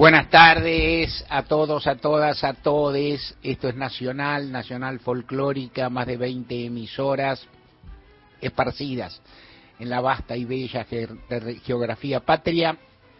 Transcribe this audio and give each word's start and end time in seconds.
Buenas 0.00 0.30
tardes 0.30 1.26
a 1.28 1.42
todos, 1.42 1.86
a 1.86 1.96
todas, 1.96 2.42
a 2.42 2.54
todes. 2.54 3.36
Esto 3.42 3.68
es 3.68 3.76
Nacional, 3.76 4.50
Nacional 4.50 4.98
Folclórica, 4.98 5.90
más 5.90 6.06
de 6.06 6.16
20 6.16 6.64
emisoras 6.64 7.46
esparcidas 8.40 9.20
en 9.78 9.90
la 9.90 10.00
vasta 10.00 10.34
y 10.38 10.46
bella 10.46 10.86
geografía 11.62 12.20
patria. 12.20 12.78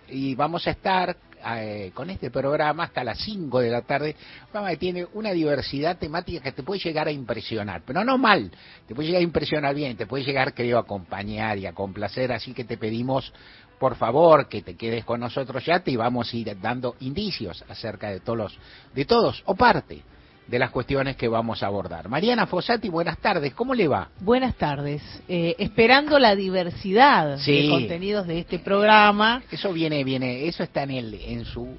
Y 0.09 0.35
vamos 0.35 0.66
a 0.66 0.71
estar 0.71 1.19
eh, 1.55 1.91
con 1.93 2.09
este 2.09 2.30
programa 2.30 2.85
hasta 2.85 3.05
las 3.05 3.19
5 3.19 3.61
de 3.61 3.71
la 3.71 3.83
tarde, 3.83 4.17
un 4.45 4.47
programa 4.47 4.71
que 4.71 4.77
tiene 4.79 5.07
una 5.12 5.33
diversidad 5.33 5.99
temática 5.99 6.41
que 6.43 6.53
te 6.53 6.62
puede 6.62 6.81
llegar 6.81 7.09
a 7.09 7.12
impresionar, 7.12 7.83
pero 7.85 8.05
no 8.05 8.17
mal, 8.17 8.51
te 8.89 8.95
puede 8.95 9.09
llegar 9.09 9.21
a 9.21 9.25
impresionar 9.25 9.75
bien, 9.75 9.99
te 9.99 10.07
puede 10.07 10.25
llegar, 10.25 10.55
creo, 10.55 10.79
a 10.79 10.81
acompañar 10.81 11.59
y 11.59 11.67
a 11.67 11.75
complacer, 11.75 12.33
así 12.33 12.55
que 12.55 12.65
te 12.65 12.79
pedimos 12.79 13.35
por 13.81 13.97
favor 13.97 14.47
que 14.47 14.61
te 14.61 14.77
quedes 14.77 15.07
con 15.07 15.21
nosotros 15.21 15.64
ya 15.64 15.81
te 15.81 15.96
vamos 15.96 16.32
a 16.32 16.36
ir 16.36 16.61
dando 16.61 16.96
indicios 17.00 17.64
acerca 17.67 18.11
de 18.11 18.21
todos 18.21 18.57
de 18.95 19.07
todos 19.07 19.43
o 19.46 19.54
parte 19.57 20.03
de 20.46 20.59
las 20.59 20.71
cuestiones 20.71 21.17
que 21.17 21.29
vamos 21.29 21.63
a 21.63 21.68
abordar. 21.68 22.09
Mariana 22.09 22.46
Fossati, 22.46 22.89
buenas 22.89 23.18
tardes, 23.18 23.54
¿cómo 23.54 23.73
le 23.73 23.87
va? 23.87 24.09
Buenas 24.18 24.57
tardes, 24.57 25.01
eh, 25.29 25.54
esperando 25.59 26.18
la 26.18 26.35
diversidad 26.35 27.39
de 27.39 27.68
contenidos 27.71 28.27
de 28.27 28.40
este 28.40 28.59
programa. 28.59 29.45
Eso 29.51 29.73
viene, 29.73 30.03
viene, 30.03 30.46
eso 30.46 30.65
está 30.65 30.82
en 30.82 30.90
el, 30.90 31.15
en 31.15 31.45
su 31.45 31.79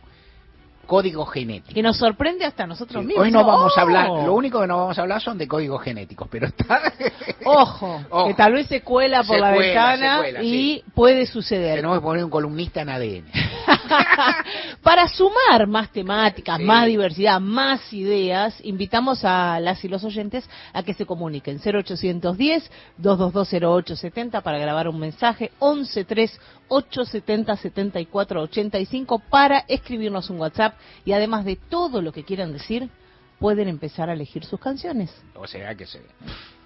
código 0.92 1.26
genético. 1.26 1.74
Que 1.74 1.82
nos 1.82 1.96
sorprende 1.96 2.44
hasta 2.44 2.68
nosotros 2.68 3.06
mismos. 3.06 3.24
Hoy 3.24 3.32
no 3.32 3.46
vamos 3.46 3.78
a 3.78 3.82
hablar, 3.82 4.10
¡Oh! 4.10 4.26
lo 4.26 4.34
único 4.34 4.60
que 4.60 4.68
no 4.68 4.76
vamos 4.76 5.00
a 5.00 5.04
hablar 5.04 5.22
son 5.22 5.38
de 5.38 5.48
códigos 5.48 5.82
genéticos, 5.82 6.28
pero 6.30 6.48
está... 6.48 6.82
Ojo, 7.46 8.28
que 8.28 8.34
tal 8.34 8.52
vez 8.52 8.68
se 8.68 8.82
cuela 8.82 9.24
por 9.24 9.40
la 9.40 9.52
ventana 9.52 10.22
y 10.42 10.84
puede 10.94 11.26
suceder. 11.26 11.78
Tenemos 11.78 11.98
que 11.98 12.04
poner 12.04 12.26
un 12.26 12.30
columnista 12.30 12.82
en 12.82 12.90
ADN. 12.90 13.26
Para 14.84 15.08
sumar 15.08 15.66
más 15.66 15.92
temáticas, 15.92 16.60
más 16.60 16.86
diversidad, 16.88 17.40
más 17.40 17.94
ideas, 17.94 18.60
invitamos 18.64 19.24
a 19.24 19.62
las 19.62 19.84
y 19.86 19.88
los 19.88 20.04
oyentes 20.04 20.50
a 20.74 20.84
que 20.84 20.94
se 20.94 21.06
comuniquen 21.06 21.60
0810 21.64 22.70
2220870 23.02 24.42
para 24.42 24.58
grabar 24.60 24.90
un 24.90 25.00
mensaje 25.00 25.52
113 25.60 26.38
870 26.74 27.58
7485 27.58 29.20
para 29.30 29.60
escribirnos 29.68 30.30
un 30.30 30.40
WhatsApp 30.40 30.76
y 31.04 31.12
además 31.12 31.44
de 31.44 31.58
todo 31.58 32.02
lo 32.02 32.14
que 32.14 32.24
quieran 32.24 32.54
decir, 32.54 32.90
pueden 33.40 33.68
empezar 33.68 34.10
a 34.10 34.14
elegir 34.14 34.46
sus 34.46 34.60
canciones. 34.60 35.12
O 35.36 35.46
sea 35.48 35.76
que 35.76 35.86
se 35.86 36.02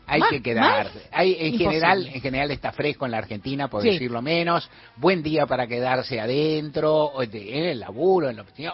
hay 0.08 0.22
que 0.30 0.42
quedar. 0.42 0.90
Hay, 1.12 1.36
en 1.40 1.58
general, 1.58 2.08
en 2.08 2.22
general 2.22 2.52
está 2.52 2.72
fresco 2.72 3.06
en 3.06 3.12
la 3.12 3.18
Argentina, 3.18 3.68
por 3.68 3.84
decirlo 3.84 4.22
menos. 4.22 4.70
Buen 4.98 5.24
día 5.24 5.46
para 5.46 5.68
quedarse 5.68 6.20
adentro, 6.20 7.12
en 7.22 7.66
el 7.66 7.80
laburo, 7.80 8.30
en 8.30 8.36
la 8.38 8.42
oficina, 8.44 8.74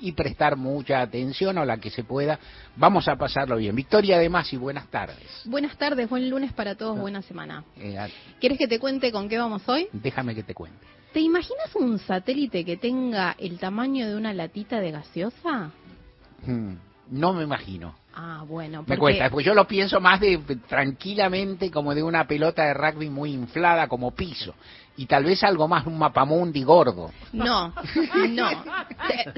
y 0.00 0.12
prestar 0.12 0.56
mucha 0.56 1.00
atención 1.00 1.58
o 1.58 1.64
la 1.64 1.78
que 1.78 1.90
se 1.90 2.04
pueda. 2.04 2.38
Vamos 2.76 3.08
a 3.08 3.16
pasarlo 3.16 3.56
bien. 3.56 3.74
Victoria, 3.74 4.16
además, 4.16 4.52
y 4.52 4.56
buenas 4.56 4.88
tardes. 4.88 5.42
Buenas 5.44 5.76
tardes, 5.76 6.08
buen 6.08 6.28
lunes 6.28 6.52
para 6.52 6.74
todos, 6.74 6.98
buena 6.98 7.22
semana. 7.22 7.64
Eh, 7.76 7.96
¿Quieres 8.40 8.58
que 8.58 8.66
te 8.66 8.78
cuente 8.78 9.12
con 9.12 9.28
qué 9.28 9.38
vamos 9.38 9.62
hoy? 9.68 9.88
Déjame 9.92 10.34
que 10.34 10.42
te 10.42 10.54
cuente. 10.54 10.86
¿Te 11.12 11.20
imaginas 11.20 11.74
un 11.74 11.98
satélite 11.98 12.64
que 12.64 12.78
tenga 12.78 13.36
el 13.38 13.58
tamaño 13.58 14.08
de 14.08 14.16
una 14.16 14.32
latita 14.32 14.80
de 14.80 14.92
gaseosa? 14.92 15.70
Hmm, 16.46 16.74
no 17.10 17.34
me 17.34 17.44
imagino. 17.44 17.94
Ah, 18.14 18.44
bueno. 18.46 18.84
Me 18.86 18.98
cuesta, 18.98 19.30
porque 19.30 19.46
yo 19.46 19.54
lo 19.54 19.66
pienso 19.66 20.00
más 20.00 20.20
de 20.20 20.38
tranquilamente 20.68 21.70
como 21.70 21.94
de 21.94 22.02
una 22.02 22.26
pelota 22.26 22.64
de 22.64 22.74
rugby 22.74 23.08
muy 23.08 23.32
inflada 23.32 23.88
como 23.88 24.10
piso. 24.10 24.54
Y 24.94 25.06
tal 25.06 25.24
vez 25.24 25.42
algo 25.42 25.66
más, 25.68 25.86
un 25.86 25.98
mapamundi 25.98 26.62
gordo. 26.64 27.10
No, 27.32 27.72
no. 28.28 28.50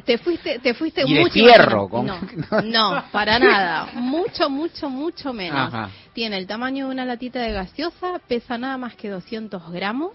Te, 0.05 0.19
fuiste, 0.19 0.59
te 0.59 0.75
fuiste 0.75 1.03
y 1.07 1.15
mucho. 1.15 1.25
De 1.25 1.31
fierro, 1.31 1.89
no, 2.03 2.63
no, 2.63 3.05
para 3.13 3.39
nada. 3.39 3.91
Mucho, 3.95 4.51
mucho, 4.51 4.91
mucho 4.91 5.33
menos. 5.33 5.73
Tiene 6.13 6.39
el 6.39 6.49
tamaño 6.49 6.87
de 6.87 6.93
una 6.93 7.05
latita 7.05 7.41
de 7.41 7.53
gaseosa, 7.53 8.21
pesa 8.27 8.59
nada 8.59 8.77
más 8.79 8.97
que 8.97 9.09
200 9.09 9.71
gramos. 9.71 10.13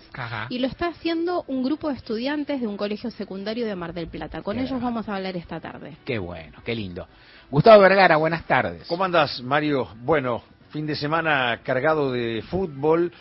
Y 0.49 0.59
lo 0.59 0.67
está 0.67 0.87
haciendo 0.87 1.45
un 1.47 1.63
grupo 1.63 1.87
de 1.87 1.95
estudiantes 1.95 2.59
de 2.59 2.67
un 2.67 2.75
colegio 2.75 3.09
secundario 3.11 3.65
de 3.65 3.75
Mar 3.75 3.93
del 3.93 4.07
Plata. 4.07 4.41
Con 4.41 4.59
ellos 4.59 4.81
vamos 4.81 5.07
a 5.07 5.15
hablar 5.15 5.37
esta 5.37 5.61
tarde. 5.61 5.95
Qué 6.03 6.19
bueno, 6.19 6.59
qué 6.65 6.75
lindo. 6.75 7.07
Gustavo 7.51 7.81
Vergara, 7.81 8.17
buenas 8.17 8.45
tardes. 8.45 8.85
¿Cómo 8.87 9.03
andas, 9.03 9.41
Mario? 9.41 9.87
Bueno, 10.03 10.43
fin 10.69 10.85
de 10.85 10.95
semana 10.95 11.59
cargado 11.63 12.11
de 12.11 12.43
fútbol, 12.43 13.11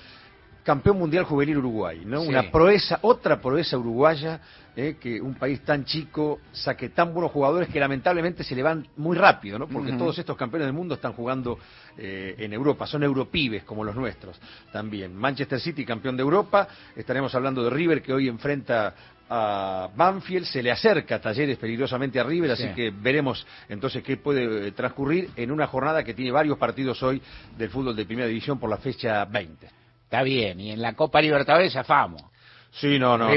campeón 0.62 0.98
mundial 0.98 1.24
juvenil 1.24 1.56
Uruguay, 1.56 2.02
¿no? 2.04 2.20
Una 2.20 2.50
proeza, 2.50 2.98
otra 3.00 3.40
proeza 3.40 3.78
uruguaya, 3.78 4.38
¿eh? 4.76 4.98
que 5.00 5.18
un 5.18 5.34
país 5.36 5.62
tan 5.62 5.86
chico 5.86 6.40
saque 6.52 6.90
tan 6.90 7.14
buenos 7.14 7.32
jugadores 7.32 7.70
que 7.70 7.80
lamentablemente 7.80 8.44
se 8.44 8.54
le 8.54 8.62
van 8.62 8.86
muy 8.98 9.16
rápido, 9.16 9.58
¿no? 9.58 9.66
Porque 9.66 9.94
todos 9.94 10.18
estos 10.18 10.36
campeones 10.36 10.66
del 10.66 10.74
mundo 10.74 10.96
están 10.96 11.14
jugando 11.14 11.58
eh, 11.96 12.34
en 12.36 12.52
Europa, 12.52 12.86
son 12.86 13.04
europibes 13.04 13.64
como 13.64 13.82
los 13.82 13.96
nuestros 13.96 14.38
también. 14.70 15.16
Manchester 15.16 15.58
City, 15.58 15.86
campeón 15.86 16.18
de 16.18 16.22
Europa, 16.22 16.68
estaremos 16.94 17.34
hablando 17.34 17.64
de 17.64 17.70
River 17.70 18.02
que 18.02 18.12
hoy 18.12 18.28
enfrenta 18.28 18.94
a 19.28 19.90
Banfield, 19.94 20.46
se 20.46 20.62
le 20.62 20.70
acerca 20.70 21.20
Talleres 21.20 21.58
peligrosamente 21.58 22.18
a 22.18 22.24
River, 22.24 22.52
así 22.52 22.68
que 22.74 22.90
veremos 22.90 23.46
entonces 23.68 24.02
qué 24.02 24.16
puede 24.16 24.68
eh, 24.68 24.72
transcurrir 24.72 25.30
en 25.36 25.50
una 25.50 25.66
jornada 25.66 26.02
que 26.02 26.14
tiene 26.14 26.30
varios 26.30 26.58
partidos 26.58 27.02
hoy 27.02 27.20
del 27.56 27.70
fútbol 27.70 27.94
de 27.94 28.06
primera 28.06 28.28
división 28.28 28.58
por 28.58 28.70
la 28.70 28.78
fecha 28.78 29.24
20. 29.24 29.68
Está 30.04 30.22
bien, 30.22 30.58
y 30.60 30.70
en 30.70 30.80
la 30.80 30.94
Copa 30.94 31.20
Libertadores 31.20 31.76
afamos. 31.76 32.22
Sí, 32.70 32.98
no, 32.98 33.16
no. 33.16 33.28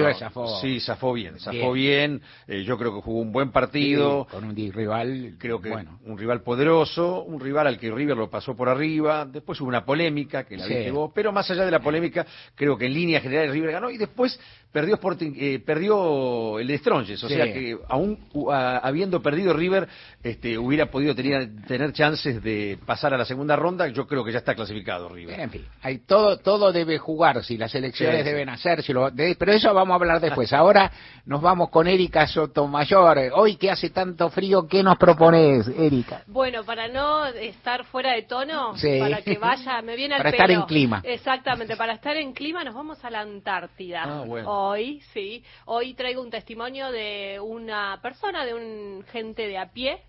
Sí, 0.62 0.80
zafó 0.82 1.14
bien, 1.14 1.40
zafó 1.40 1.72
bien. 1.72 2.22
Eh, 2.48 2.64
yo 2.64 2.78
creo 2.78 2.94
que 2.94 3.02
jugó 3.02 3.22
un 3.22 3.32
buen 3.32 3.52
partido. 3.52 4.28
con 4.30 4.44
un 4.44 4.56
rival. 4.56 5.36
Creo 5.40 5.62
que 5.62 5.70
bueno. 5.70 6.00
un 6.06 6.18
rival 6.18 6.42
poderoso, 6.42 7.24
un 7.24 7.40
rival 7.40 7.68
al 7.68 7.80
que 7.80 7.90
River 7.90 8.18
lo 8.18 8.30
pasó 8.30 8.56
por 8.56 8.70
arriba. 8.70 9.26
Después 9.26 9.60
hubo 9.62 9.70
una 9.70 9.86
polémica 9.86 10.44
que 10.44 10.58
la 10.58 10.68
viste 10.68 10.92
vos. 10.92 11.12
Pero 11.16 11.32
más 11.32 11.50
allá 11.50 11.66
de 11.66 11.72
la 11.72 11.80
polémica, 11.80 12.26
creo 12.56 12.78
que 12.78 12.86
en 12.86 12.94
línea 12.94 13.22
general 13.22 13.52
River 13.52 13.72
ganó. 13.72 13.90
Y 13.90 13.98
después 13.98 14.40
perdió 14.72 14.96
Sporting, 14.96 15.34
eh, 15.36 15.60
perdió 15.60 16.58
el 16.60 16.68
de 16.68 16.78
Stronges, 16.78 17.22
o 17.24 17.30
sea 17.30 17.46
que 17.46 17.78
aún 17.90 18.18
habiendo 18.50 19.22
perdido 19.22 19.54
River, 19.54 19.88
este, 20.24 20.58
hubiera 20.58 20.90
podido 20.90 21.14
tener, 21.14 21.50
tener 21.68 21.92
chances 21.92 22.42
de 22.42 22.80
pasar 22.86 23.14
a 23.14 23.18
la 23.18 23.26
segunda 23.26 23.56
ronda. 23.56 23.88
Yo 23.90 24.08
creo 24.08 24.24
que 24.24 24.32
ya 24.32 24.40
está 24.40 24.56
clasificado 24.56 25.10
River. 25.10 25.40
En 25.40 25.50
fin, 25.50 25.66
hay 25.82 26.00
todo, 26.00 26.38
todo 26.38 26.72
debe 26.72 26.98
jugar, 26.98 27.44
si 27.44 27.58
las 27.58 27.74
elecciones 27.76 28.24
deben 28.24 28.50
hacer, 28.50 28.82
si 28.82 28.94
lo, 28.94 29.12
pero 29.38 29.52
eso 29.52 29.74
vamos 29.74 29.94
a 29.94 29.96
hablar 29.96 30.22
después. 30.22 30.54
Ahora 30.54 30.92
nos 31.26 31.42
vamos 31.42 31.70
con 31.70 31.88
Erika 31.88 32.28
Sotomayor. 32.28 33.32
Hoy 33.34 33.58
que 33.58 33.72
hace 33.72 33.90
tanto 33.90 34.30
frío, 34.30 34.68
¿qué 34.68 34.84
nos 34.84 34.98
propones, 34.98 35.68
Erika? 35.68 36.24
Bueno, 36.28 36.64
para 36.64 36.88
no 36.88 37.26
estar 37.26 37.84
fuera 37.86 38.14
de 38.14 38.24
tono, 38.24 38.74
para 39.00 39.22
que 39.22 39.38
vaya, 39.38 39.82
me 39.82 39.96
viene 39.96 40.16
al 40.16 40.22
Para 40.22 40.30
estar 40.30 40.52
en 40.52 40.62
clima. 40.62 41.02
Exactamente, 41.04 41.76
para 41.76 41.94
estar 41.94 42.16
en 42.16 42.32
clima 42.32 42.64
nos 42.64 42.74
vamos 42.74 43.04
a 43.04 43.10
la 43.10 43.22
Antártida. 43.22 44.04
Ah, 44.06 44.24
bueno 44.26 44.61
hoy, 44.62 45.02
sí. 45.14 45.44
Hoy 45.66 45.94
traigo 45.94 46.22
un 46.22 46.30
testimonio 46.30 46.92
de 46.92 47.40
una 47.42 48.00
persona, 48.02 48.46
de 48.46 48.54
un 48.54 49.04
gente 49.12 49.48
de 49.48 49.58
a 49.58 49.72
pie, 49.72 50.02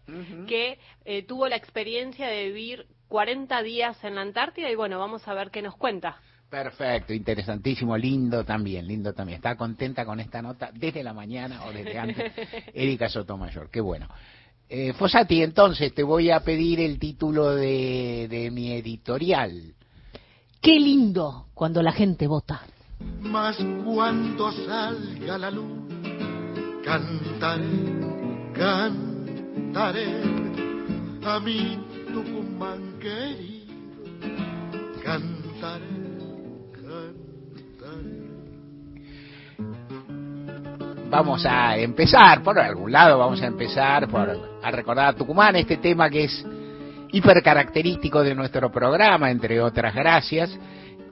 que 0.46 0.78
eh, 1.04 1.22
tuvo 1.24 1.48
la 1.48 1.56
experiencia 1.56 2.28
de 2.28 2.46
vivir 2.46 2.86
40 3.08 3.62
días 3.62 4.02
en 4.04 4.14
la 4.14 4.22
Antártida 4.22 4.70
y 4.70 4.74
bueno, 4.74 4.98
vamos 4.98 5.26
a 5.28 5.34
ver 5.34 5.50
qué 5.50 5.62
nos 5.62 5.76
cuenta. 5.76 6.20
Perfecto, 6.48 7.14
interesantísimo, 7.14 7.96
lindo 7.96 8.44
también, 8.44 8.86
lindo 8.86 9.14
también. 9.14 9.36
Está 9.36 9.56
contenta 9.56 10.04
con 10.04 10.20
esta 10.20 10.42
nota 10.42 10.70
desde 10.72 11.02
la 11.02 11.14
mañana 11.14 11.64
o 11.64 11.72
desde 11.72 11.98
antes. 11.98 12.32
Erika 12.74 13.08
Sotomayor, 13.08 13.70
qué 13.70 13.80
bueno. 13.80 14.06
Eh, 14.68 14.92
Fosati, 14.92 15.42
entonces 15.42 15.94
te 15.94 16.02
voy 16.02 16.30
a 16.30 16.40
pedir 16.40 16.80
el 16.80 16.98
título 16.98 17.54
de, 17.54 18.28
de 18.28 18.50
mi 18.50 18.72
editorial. 18.72 19.74
Qué 20.60 20.78
lindo 20.78 21.48
cuando 21.54 21.82
la 21.82 21.92
gente 21.92 22.26
vota. 22.26 22.62
Mas 23.20 23.56
cuando 23.84 24.52
salga 24.52 25.38
la 25.38 25.50
luz, 25.50 25.82
cantaré, 26.84 27.64
cantaré 28.52 30.22
a 31.24 31.40
mi 31.40 31.78
Tucumán 32.12 32.98
querido. 33.00 33.52
Vamos 41.10 41.44
a 41.44 41.76
empezar, 41.76 42.42
por 42.42 42.58
algún 42.58 42.90
lado 42.90 43.18
vamos 43.18 43.42
a 43.42 43.46
empezar 43.46 44.08
por, 44.08 44.30
a 44.62 44.70
recordar 44.70 45.08
a 45.08 45.12
Tucumán, 45.12 45.56
este 45.56 45.76
tema 45.76 46.08
que 46.08 46.24
es 46.24 46.46
hiper 47.12 47.42
característico 47.42 48.22
de 48.22 48.34
nuestro 48.34 48.72
programa, 48.72 49.30
entre 49.30 49.60
otras 49.60 49.94
gracias 49.94 50.58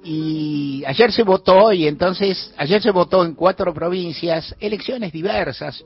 y 0.02 0.82
ayer 0.86 1.12
se 1.12 1.22
votó 1.22 1.72
y 1.72 1.86
entonces 1.86 2.52
ayer 2.56 2.82
se 2.82 2.90
votó 2.90 3.24
en 3.24 3.34
cuatro 3.34 3.74
provincias 3.74 4.54
elecciones 4.58 5.12
diversas 5.12 5.84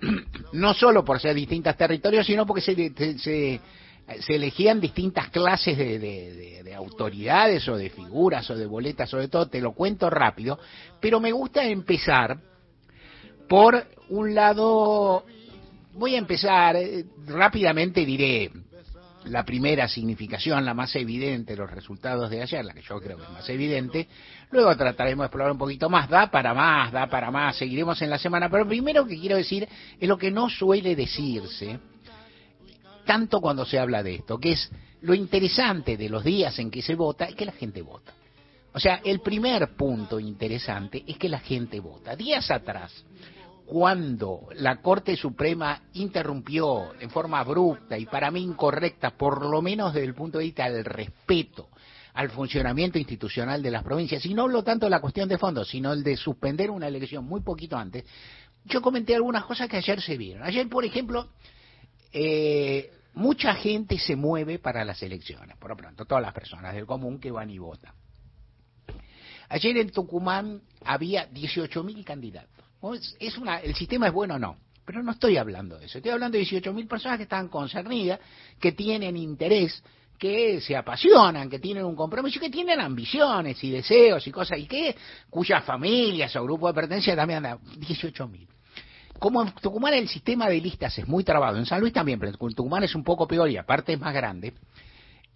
no 0.52 0.74
solo 0.74 1.04
por 1.04 1.20
ser 1.20 1.34
distintos 1.34 1.76
territorios 1.76 2.26
sino 2.26 2.46
porque 2.46 2.62
se, 2.62 3.18
se, 3.18 3.60
elegían 4.28 4.80
distintas 4.80 5.28
clases 5.28 5.76
de, 5.76 5.98
de, 5.98 6.74
autoridades 6.74 7.68
o 7.68 7.76
de 7.76 7.90
figuras 7.90 8.48
o 8.48 8.56
de 8.56 8.64
boletas 8.64 9.10
sobre 9.10 9.28
todo 9.28 9.48
te 9.48 9.60
lo 9.60 9.72
cuento 9.72 10.08
rápido 10.08 10.58
pero 11.00 11.20
me 11.20 11.32
gusta 11.32 11.64
empezar 11.64 12.38
por 13.50 13.84
un 14.10 14.32
lado, 14.32 15.24
voy 15.94 16.14
a 16.14 16.18
empezar, 16.18 16.76
eh, 16.76 17.04
rápidamente 17.26 18.06
diré 18.06 18.48
la 19.24 19.44
primera 19.44 19.88
significación, 19.88 20.64
la 20.64 20.74
más 20.74 20.94
evidente, 20.96 21.56
los 21.56 21.70
resultados 21.70 22.30
de 22.30 22.42
ayer, 22.42 22.64
la 22.64 22.72
que 22.72 22.82
yo 22.82 23.00
creo 23.00 23.16
que 23.16 23.24
es 23.24 23.30
más 23.30 23.48
evidente. 23.48 24.08
Luego 24.50 24.74
trataremos 24.76 25.24
de 25.24 25.26
explorar 25.26 25.52
un 25.52 25.58
poquito 25.58 25.90
más, 25.90 26.08
da 26.08 26.30
para 26.30 26.54
más, 26.54 26.90
da 26.92 27.06
para 27.08 27.30
más, 27.30 27.56
seguiremos 27.56 28.00
en 28.02 28.10
la 28.10 28.18
semana. 28.18 28.48
Pero 28.48 28.66
primero 28.66 29.06
que 29.06 29.18
quiero 29.18 29.36
decir 29.36 29.68
es 29.98 30.08
lo 30.08 30.16
que 30.16 30.30
no 30.30 30.48
suele 30.48 30.96
decirse, 30.96 31.78
tanto 33.04 33.40
cuando 33.40 33.64
se 33.64 33.78
habla 33.78 34.02
de 34.02 34.16
esto, 34.16 34.38
que 34.38 34.52
es 34.52 34.70
lo 35.02 35.14
interesante 35.14 35.96
de 35.96 36.08
los 36.08 36.24
días 36.24 36.58
en 36.58 36.70
que 36.70 36.82
se 36.82 36.94
vota, 36.94 37.26
es 37.26 37.34
que 37.34 37.46
la 37.46 37.52
gente 37.52 37.82
vota. 37.82 38.12
O 38.72 38.78
sea, 38.78 39.00
el 39.04 39.20
primer 39.20 39.74
punto 39.76 40.20
interesante 40.20 41.02
es 41.06 41.18
que 41.18 41.28
la 41.28 41.40
gente 41.40 41.80
vota. 41.80 42.14
Días 42.14 42.50
atrás, 42.50 43.04
cuando 43.70 44.48
la 44.56 44.80
Corte 44.80 45.14
Suprema 45.14 45.80
interrumpió 45.92 46.92
en 46.98 47.08
forma 47.08 47.38
abrupta 47.38 47.96
y 47.96 48.04
para 48.04 48.28
mí 48.32 48.42
incorrecta, 48.42 49.12
por 49.12 49.46
lo 49.46 49.62
menos 49.62 49.94
desde 49.94 50.08
el 50.08 50.14
punto 50.14 50.38
de 50.38 50.44
vista 50.46 50.68
del 50.68 50.84
respeto 50.84 51.68
al 52.14 52.30
funcionamiento 52.30 52.98
institucional 52.98 53.62
de 53.62 53.70
las 53.70 53.84
provincias, 53.84 54.26
y 54.26 54.34
no 54.34 54.42
hablo 54.42 54.64
tanto 54.64 54.86
de 54.86 54.90
la 54.90 55.00
cuestión 55.00 55.28
de 55.28 55.38
fondo, 55.38 55.64
sino 55.64 55.92
el 55.92 56.02
de 56.02 56.16
suspender 56.16 56.68
una 56.68 56.88
elección 56.88 57.24
muy 57.24 57.42
poquito 57.42 57.76
antes, 57.76 58.04
yo 58.64 58.82
comenté 58.82 59.14
algunas 59.14 59.44
cosas 59.44 59.68
que 59.68 59.76
ayer 59.76 60.00
se 60.00 60.16
vieron. 60.16 60.42
Ayer, 60.42 60.68
por 60.68 60.84
ejemplo, 60.84 61.28
eh, 62.12 62.90
mucha 63.14 63.54
gente 63.54 64.00
se 64.00 64.16
mueve 64.16 64.58
para 64.58 64.84
las 64.84 65.00
elecciones, 65.00 65.56
por 65.58 65.70
lo 65.70 65.76
pronto, 65.76 66.04
todas 66.06 66.22
las 66.22 66.34
personas 66.34 66.74
del 66.74 66.86
común 66.86 67.20
que 67.20 67.30
van 67.30 67.48
y 67.50 67.58
votan. 67.58 67.94
Ayer 69.48 69.76
en 69.76 69.92
Tucumán 69.92 70.60
había 70.84 71.30
18.000 71.30 72.02
candidatos. 72.02 72.59
El 72.82 73.74
sistema 73.74 74.06
es 74.06 74.12
bueno 74.12 74.36
o 74.36 74.38
no, 74.38 74.56
pero 74.84 75.02
no 75.02 75.12
estoy 75.12 75.36
hablando 75.36 75.78
de 75.78 75.86
eso. 75.86 75.98
Estoy 75.98 76.12
hablando 76.12 76.38
de 76.38 76.44
18.000 76.44 76.88
personas 76.88 77.18
que 77.18 77.24
están 77.24 77.48
concernidas, 77.48 78.20
que 78.58 78.72
tienen 78.72 79.16
interés, 79.16 79.82
que 80.18 80.60
se 80.60 80.76
apasionan, 80.76 81.48
que 81.48 81.58
tienen 81.58 81.84
un 81.84 81.96
compromiso, 81.96 82.40
que 82.40 82.50
tienen 82.50 82.80
ambiciones 82.80 83.62
y 83.64 83.70
deseos 83.70 84.26
y 84.26 84.30
cosas, 84.30 84.58
y 84.58 84.66
que 84.66 84.94
cuyas 85.28 85.64
familias 85.64 86.34
o 86.36 86.44
grupos 86.44 86.70
de 86.70 86.74
pertenencia 86.74 87.16
también 87.16 87.44
andan. 87.44 87.58
18.000. 87.58 88.46
Como 89.18 89.42
en 89.42 89.52
Tucumán 89.52 89.94
el 89.94 90.08
sistema 90.08 90.48
de 90.48 90.60
listas 90.60 90.96
es 90.98 91.06
muy 91.06 91.24
trabado, 91.24 91.58
en 91.58 91.66
San 91.66 91.80
Luis 91.80 91.92
también, 91.92 92.18
pero 92.18 92.32
en 92.32 92.54
Tucumán 92.54 92.84
es 92.84 92.94
un 92.94 93.04
poco 93.04 93.26
peor 93.26 93.50
y 93.50 93.58
aparte 93.58 93.92
es 93.92 94.00
más 94.00 94.14
grande, 94.14 94.54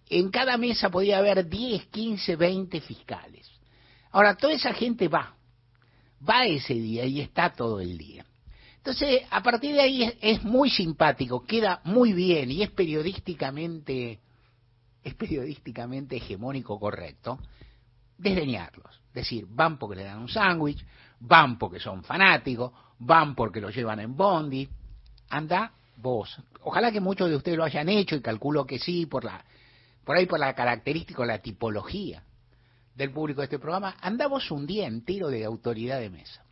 en 0.09 0.31
cada 0.31 0.57
mesa 0.57 0.91
podía 0.91 1.19
haber 1.19 1.49
10, 1.49 1.87
15, 1.87 2.37
20 2.37 2.81
fiscales. 2.81 3.51
Ahora, 4.11 4.37
toda 4.37 4.55
esa 4.55 4.73
gente 4.73 5.09
va, 5.09 5.34
va 6.29 6.47
ese 6.47 6.75
día 6.75 7.05
y 7.05 7.21
está 7.21 7.53
todo 7.53 7.81
el 7.81 7.99
día. 7.99 8.25
Entonces, 8.77 9.23
a 9.31 9.43
partir 9.43 9.75
de 9.75 9.81
ahí 9.81 10.13
es, 10.21 10.43
muy 10.45 10.69
simpático, 10.69 11.45
queda 11.45 11.81
muy 11.85 12.13
bien 12.13 12.51
y 12.51 12.63
es 12.63 12.71
periodísticamente, 12.71 14.21
es 15.03 15.15
periodísticamente 15.15 16.17
hegemónico 16.17 16.79
correcto 16.79 17.39
desdeñarlos. 18.19 19.01
Decir, 19.13 19.47
van 19.49 19.79
porque 19.79 19.97
le 19.97 20.05
dan 20.05 20.19
un 20.19 20.29
sándwich, 20.29 20.85
van 21.21 21.59
porque 21.59 21.81
son 21.81 22.03
fanáticos, 22.05 22.73
van 22.99 23.35
porque 23.35 23.61
lo 23.61 23.71
llevan 23.71 24.01
en 24.01 24.17
bondi. 24.17 24.69
Anda 25.31 25.73
vos. 25.97 26.37
Ojalá 26.63 26.93
que 26.93 27.01
muchos 27.01 27.31
de 27.31 27.37
ustedes 27.37 27.57
lo 27.57 27.65
hayan 27.65 27.89
hecho 27.89 28.17
y 28.17 28.21
calculo 28.21 28.67
que 28.67 28.79
sí 28.79 29.07
por 29.07 29.25
la 29.25 29.45
por 30.05 30.17
ahí 30.17 30.27
por 30.27 30.39
la 30.39 30.55
característica, 30.55 31.25
la 31.25 31.39
tipología 31.39 32.23
del 32.95 33.11
público 33.11 33.41
de 33.41 33.47
este 33.47 33.59
programa, 33.59 33.97
andamos 34.01 34.51
un 34.51 34.67
día 34.67 34.87
entero 34.87 35.29
de 35.29 35.45
autoridad 35.45 36.01
de 36.01 36.11
mesa. 36.11 36.43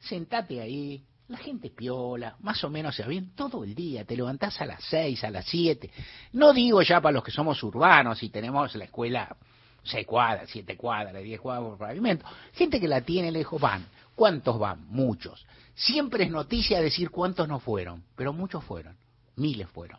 Sentate 0.00 0.60
ahí, 0.60 1.02
la 1.28 1.38
gente 1.38 1.70
piola, 1.70 2.36
más 2.40 2.62
o 2.64 2.70
menos 2.70 2.94
se 2.94 3.06
bien 3.06 3.32
todo 3.34 3.64
el 3.64 3.74
día, 3.74 4.04
te 4.04 4.16
levantás 4.16 4.60
a 4.60 4.66
las 4.66 4.82
seis, 4.84 5.22
a 5.24 5.30
las 5.30 5.46
siete. 5.46 5.90
No 6.32 6.52
digo 6.52 6.82
ya 6.82 7.00
para 7.00 7.14
los 7.14 7.24
que 7.24 7.30
somos 7.30 7.62
urbanos 7.62 8.22
y 8.22 8.28
tenemos 8.28 8.74
la 8.74 8.84
escuela 8.84 9.36
seis 9.82 10.06
cuadras, 10.06 10.48
siete 10.50 10.76
cuadras, 10.76 11.22
diez 11.22 11.40
cuadras 11.40 11.70
por 11.70 11.78
pavimento. 11.78 12.26
Gente 12.52 12.80
que 12.80 12.88
la 12.88 13.00
tiene 13.00 13.30
lejos 13.30 13.60
van. 13.60 13.86
¿Cuántos 14.14 14.58
van? 14.58 14.86
Muchos. 14.88 15.44
Siempre 15.74 16.24
es 16.24 16.30
noticia 16.30 16.80
decir 16.80 17.10
cuántos 17.10 17.46
no 17.48 17.60
fueron, 17.60 18.02
pero 18.16 18.32
muchos 18.32 18.64
fueron, 18.64 18.96
miles 19.36 19.68
fueron. 19.68 19.98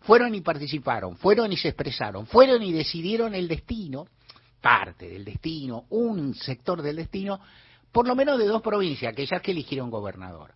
Fueron 0.00 0.34
y 0.34 0.42
participaron, 0.42 1.16
fueron 1.16 1.50
y 1.50 1.56
se 1.56 1.68
expresaron, 1.68 2.26
fueron 2.26 2.62
y 2.62 2.72
decidieron 2.72 3.34
el 3.34 3.48
destino 3.48 4.06
parte 4.64 5.10
del 5.10 5.26
destino, 5.26 5.84
un 5.90 6.34
sector 6.34 6.80
del 6.80 6.96
destino, 6.96 7.38
por 7.92 8.08
lo 8.08 8.16
menos 8.16 8.38
de 8.38 8.46
dos 8.46 8.62
provincias, 8.62 9.12
aquellas 9.12 9.42
que 9.42 9.50
eligieron 9.50 9.90
gobernador. 9.90 10.54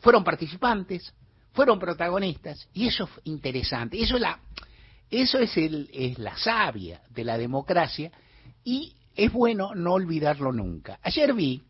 Fueron 0.00 0.24
participantes, 0.24 1.12
fueron 1.52 1.78
protagonistas, 1.78 2.66
y 2.72 2.86
eso 2.86 3.04
es 3.04 3.10
interesante. 3.24 4.00
Eso 4.00 4.14
es 4.14 4.22
la, 4.22 4.40
eso 5.10 5.38
es, 5.38 5.54
el, 5.58 5.90
es 5.92 6.18
la 6.18 6.38
savia 6.38 7.02
de 7.10 7.24
la 7.24 7.36
democracia, 7.36 8.10
y 8.64 8.94
es 9.14 9.30
bueno 9.30 9.74
no 9.74 9.92
olvidarlo 9.92 10.50
nunca. 10.50 10.98
Ayer 11.02 11.34
vi, 11.34 11.62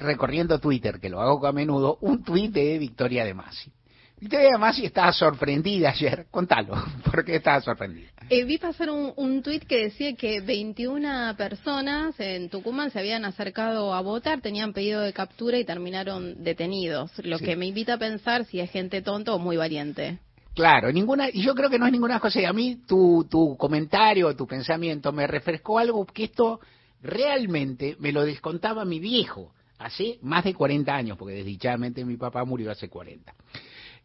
recorriendo 0.00 0.58
Twitter, 0.58 1.00
que 1.00 1.08
lo 1.08 1.22
hago 1.22 1.46
a 1.46 1.52
menudo, 1.52 1.96
un 2.02 2.22
tuit 2.22 2.52
de 2.52 2.78
Victoria 2.78 3.24
de 3.24 3.32
Masi. 3.32 3.72
Victoria 4.20 4.56
Masi 4.58 4.86
estaba 4.86 5.12
sorprendida 5.12 5.90
ayer. 5.90 6.26
Contalo, 6.30 6.74
¿por 7.04 7.24
qué 7.24 7.36
estaba 7.36 7.60
sorprendida? 7.60 8.08
Eh, 8.30 8.44
vi 8.44 8.58
pasar 8.58 8.90
un, 8.90 9.12
un 9.16 9.42
tuit 9.42 9.64
que 9.64 9.84
decía 9.84 10.14
que 10.14 10.40
21 10.40 11.34
personas 11.36 12.18
en 12.18 12.48
Tucumán 12.48 12.90
se 12.90 12.98
habían 12.98 13.24
acercado 13.24 13.92
a 13.92 14.00
votar, 14.00 14.40
tenían 14.40 14.72
pedido 14.72 15.02
de 15.02 15.12
captura 15.12 15.58
y 15.58 15.64
terminaron 15.64 16.42
detenidos. 16.42 17.12
Lo 17.18 17.38
que 17.38 17.56
me 17.56 17.66
invita 17.66 17.94
a 17.94 17.98
pensar 17.98 18.46
si 18.46 18.60
es 18.60 18.70
gente 18.70 19.02
tonta 19.02 19.34
o 19.34 19.38
muy 19.38 19.56
valiente. 19.56 20.20
Claro, 20.54 20.90
ninguna, 20.92 21.28
y 21.30 21.42
yo 21.42 21.54
creo 21.54 21.68
que 21.68 21.78
no 21.78 21.86
es 21.86 21.92
ninguna 21.92 22.20
cosa. 22.20 22.40
Y 22.40 22.44
a 22.44 22.52
mí 22.52 22.78
tu, 22.86 23.26
tu 23.28 23.56
comentario, 23.56 24.34
tu 24.36 24.46
pensamiento 24.46 25.12
me 25.12 25.26
refrescó 25.26 25.78
algo 25.78 26.06
que 26.06 26.24
esto 26.24 26.60
realmente 27.02 27.96
me 27.98 28.12
lo 28.12 28.24
descontaba 28.24 28.84
mi 28.84 29.00
viejo 29.00 29.52
hace 29.78 30.18
más 30.22 30.44
de 30.44 30.54
40 30.54 30.94
años, 30.94 31.18
porque 31.18 31.34
desdichadamente 31.34 32.04
mi 32.04 32.16
papá 32.16 32.44
murió 32.44 32.70
hace 32.70 32.88
40. 32.88 33.34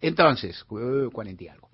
Entonces, 0.02 0.64
40 0.64 1.44
y 1.44 1.48
algo. 1.48 1.70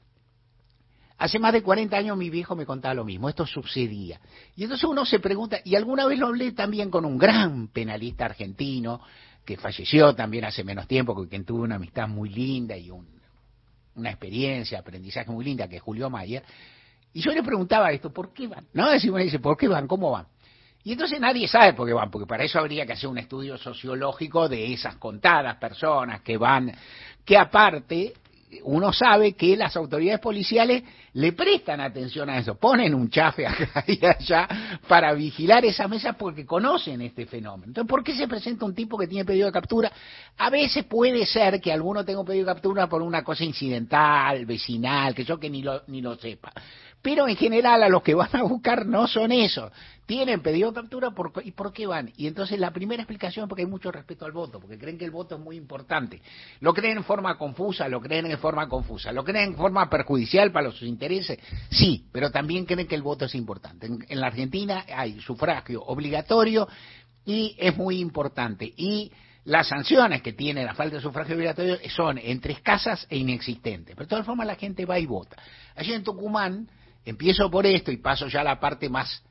Hace 1.18 1.40
más 1.40 1.54
de 1.54 1.64
40 1.64 1.96
años 1.96 2.18
mi 2.18 2.30
viejo 2.30 2.56
me 2.56 2.66
contaba 2.66 2.94
lo 2.94 3.06
mismo, 3.06 3.30
esto 3.30 3.46
sucedía. 3.46 4.20
Y 4.56 4.64
entonces 4.64 4.84
uno 4.90 5.06
se 5.06 5.20
pregunta, 5.20 5.60
y 5.64 5.76
alguna 5.76 6.06
vez 6.06 6.20
lo 6.20 6.28
hablé 6.28 6.52
también 6.52 6.90
con 6.90 7.06
un 7.06 7.18
gran 7.18 7.70
penalista 7.70 8.26
argentino, 8.26 9.00
que 9.46 9.56
falleció 9.56 10.14
también 10.14 10.44
hace 10.44 10.64
menos 10.64 10.88
tiempo, 10.88 11.16
con 11.16 11.28
quien 11.28 11.46
tuve 11.46 11.62
una 11.62 11.76
amistad 11.76 12.08
muy 12.10 12.30
linda 12.30 12.76
y 12.76 12.92
una 12.92 14.10
experiencia, 14.10 14.80
aprendizaje 14.80 15.32
muy 15.32 15.46
linda, 15.46 15.70
que 15.70 15.78
es 15.78 15.82
Julio 15.82 16.10
Mayer. 16.10 16.44
Y 17.14 17.22
yo 17.22 17.32
le 17.32 17.44
preguntaba 17.44 17.92
esto, 17.92 18.12
¿por 18.12 18.34
qué 18.34 18.48
van? 18.48 18.68
No, 18.74 18.90
decimos, 18.90 19.22
dice, 19.22 19.40
¿por 19.40 19.56
qué 19.56 19.70
van? 19.70 19.88
¿Cómo 19.88 20.12
van? 20.12 20.28
Y 20.86 20.92
entonces 20.92 21.20
nadie 21.20 21.48
sabe 21.48 21.74
por 21.74 21.88
qué 21.88 21.94
van, 21.94 22.12
porque 22.12 22.28
para 22.28 22.44
eso 22.44 22.60
habría 22.60 22.86
que 22.86 22.94
hacer 22.94 23.10
un 23.10 23.18
estudio 23.18 23.58
sociológico 23.58 24.48
de 24.48 24.72
esas 24.72 24.98
contadas 24.98 25.58
personas 25.58 26.22
que 26.22 26.38
van, 26.38 26.72
que 27.26 27.36
aparte 27.36 28.14
uno 28.64 28.94
sabe 28.94 29.34
que 29.34 29.58
las 29.58 29.76
autoridades 29.76 30.20
policiales 30.20 30.84
le 31.14 31.34
prestan 31.34 31.82
atención 31.82 32.30
a 32.30 32.38
eso, 32.38 32.56
ponen 32.56 32.94
un 32.94 33.10
chafe 33.10 33.48
acá 33.48 33.84
y 33.88 34.06
allá 34.06 34.48
para 34.88 35.12
vigilar 35.14 35.66
esa 35.66 35.88
mesa 35.88 36.14
porque 36.14 36.46
conocen 36.46 37.02
este 37.02 37.26
fenómeno. 37.26 37.72
Entonces, 37.72 37.90
¿por 37.90 38.04
qué 38.04 38.16
se 38.16 38.28
presenta 38.28 38.66
un 38.66 38.76
tipo 38.76 38.96
que 38.96 39.08
tiene 39.08 39.26
pedido 39.26 39.48
de 39.48 39.52
captura? 39.52 39.92
A 40.38 40.52
veces 40.52 40.86
puede 40.86 41.26
ser 41.26 41.60
que 41.60 41.74
alguno 41.74 42.06
tenga 42.06 42.20
un 42.20 42.28
pedido 42.28 42.46
de 42.46 42.54
captura 42.54 42.88
por 42.88 43.02
una 43.02 43.24
cosa 43.24 43.44
incidental, 43.44 44.46
vecinal, 44.46 45.16
que 45.16 45.24
yo 45.24 45.40
que 45.40 45.50
ni 45.50 45.64
lo, 45.64 45.82
ni 45.88 46.02
lo 46.02 46.16
sepa. 46.16 46.52
Pero 47.06 47.28
en 47.28 47.36
general 47.36 47.84
a 47.84 47.88
los 47.88 48.02
que 48.02 48.16
van 48.16 48.36
a 48.36 48.42
buscar 48.42 48.88
no 48.88 49.06
son 49.06 49.32
esos. 49.32 49.72
Tienen 50.08 50.42
pedido 50.42 50.74
captura 50.74 51.12
por, 51.12 51.34
y 51.44 51.52
por 51.52 51.72
qué 51.72 51.86
van. 51.86 52.12
Y 52.18 52.26
entonces 52.26 52.60
la 52.60 52.72
primera 52.72 53.04
explicación 53.04 53.44
es 53.44 53.50
porque 53.50 53.62
hay 53.62 53.70
mucho 53.70 53.92
respeto 53.92 54.26
al 54.26 54.32
voto, 54.32 54.60
porque 54.60 54.80
creen 54.80 54.98
que 54.98 55.06
el 55.06 55.12
voto 55.12 55.36
es 55.36 55.42
muy 55.42 55.56
importante. 55.56 56.20
Lo 56.62 56.74
creen 56.74 56.98
en 56.98 57.04
forma 57.04 57.38
confusa, 57.38 57.88
lo 57.90 58.02
creen 58.02 58.26
en 58.26 58.40
forma 58.40 58.68
confusa, 58.68 59.12
lo 59.12 59.24
creen 59.24 59.52
en 59.52 59.56
forma 59.56 59.88
perjudicial 59.88 60.52
para 60.52 60.72
sus 60.72 60.82
intereses, 60.82 61.38
sí, 61.70 62.08
pero 62.12 62.32
también 62.32 62.66
creen 62.66 62.88
que 62.88 62.96
el 62.96 63.04
voto 63.04 63.26
es 63.26 63.36
importante. 63.36 63.86
En, 63.86 64.20
la 64.20 64.26
Argentina 64.26 64.84
hay 64.92 65.20
sufragio 65.22 65.84
obligatorio 65.84 66.68
y 67.24 67.56
es 67.60 67.78
muy 67.78 68.00
importante. 68.00 68.74
Y 68.78 69.12
las 69.44 69.68
sanciones 69.68 70.24
que 70.24 70.34
tiene 70.34 70.66
la 70.66 70.74
falta 70.74 70.96
de 70.96 71.04
sufragio 71.04 71.36
obligatorio 71.36 71.78
son 71.90 72.18
entre 72.18 72.54
escasas 72.54 73.06
e 73.12 73.18
inexistentes. 73.18 73.96
Pero 73.96 74.08
de 74.08 74.10
todas 74.10 74.26
formas 74.26 74.48
la 74.48 74.56
gente 74.56 74.88
va 74.88 74.98
y 74.98 75.06
vota. 75.06 75.38
Allí 75.76 75.94
en 75.94 76.04
Tucumán 76.04 76.68
Empiezo 77.06 77.52
por 77.52 77.68
esto 77.68 77.92
y 77.92 77.98
paso 77.98 78.28
ya 78.28 78.42
a 78.42 78.44
la 78.44 78.60
parte 78.60 78.90
más, 78.90 79.24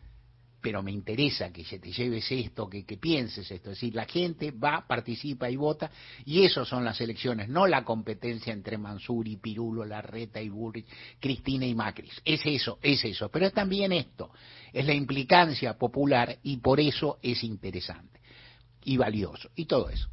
pero 0.64 0.82
me 0.82 0.92
interesa 0.92 1.52
que 1.52 1.62
te 1.64 1.92
lleves 1.92 2.30
esto, 2.30 2.70
que, 2.70 2.84
pienses 2.96 3.50
esto. 3.50 3.70
Es 3.70 3.76
decir, 3.76 3.94
la 3.94 4.06
gente 4.06 4.52
va, 4.52 4.86
participa 4.86 5.50
y 5.50 5.56
vota, 5.56 5.90
y 6.24 6.42
eso 6.42 6.64
son 6.64 6.84
las 6.84 6.98
elecciones, 7.00 7.48
no 7.48 7.66
la 7.66 7.84
competencia 7.84 8.52
entre 8.52 8.78
Mansuri, 8.78 9.36
Pirulo, 9.36 9.84
Larreta 9.84 10.40
y 10.40 10.48
Burri, 10.48 10.86
Cristina 11.20 11.66
y 11.66 11.74
Macri. 11.74 12.08
Es 12.24 12.40
eso, 12.46 12.78
es 12.80 13.04
eso. 13.04 13.28
Pero 13.28 13.46
es 13.46 13.52
también 13.52 13.92
esto, 13.92 14.30
es 14.72 14.86
la 14.86 14.94
implicancia 14.94 15.76
popular 15.76 16.38
y 16.44 16.56
por 16.58 16.80
eso 16.80 17.18
es 17.20 17.42
interesante 17.44 18.20
y 18.84 18.96
valioso, 18.96 19.50
y 19.56 19.66
todo 19.66 19.90
eso. 19.90 20.08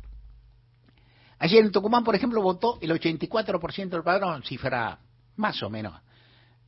Ayer 1.39 1.63
en 1.63 1.71
Tucumán, 1.71 2.03
por 2.03 2.15
ejemplo, 2.15 2.41
votó 2.41 2.77
el 2.81 2.91
84% 2.91 3.89
del 3.89 4.03
padrón, 4.03 4.43
cifra 4.43 4.99
más 5.37 5.63
o 5.63 5.69
menos 5.69 5.93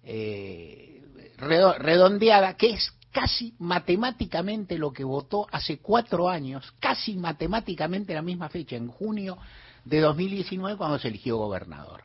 eh, 0.03 1.01
redondeada, 1.37 2.55
que 2.55 2.71
es 2.71 2.91
casi 3.11 3.53
matemáticamente 3.59 4.77
lo 4.77 4.91
que 4.91 5.03
votó 5.03 5.47
hace 5.51 5.77
cuatro 5.79 6.29
años, 6.29 6.73
casi 6.79 7.15
matemáticamente 7.15 8.13
la 8.13 8.21
misma 8.21 8.49
fecha, 8.49 8.75
en 8.75 8.87
junio 8.87 9.37
de 9.85 9.99
2019, 9.99 10.77
cuando 10.77 10.99
se 10.99 11.09
eligió 11.09 11.37
gobernador. 11.37 12.03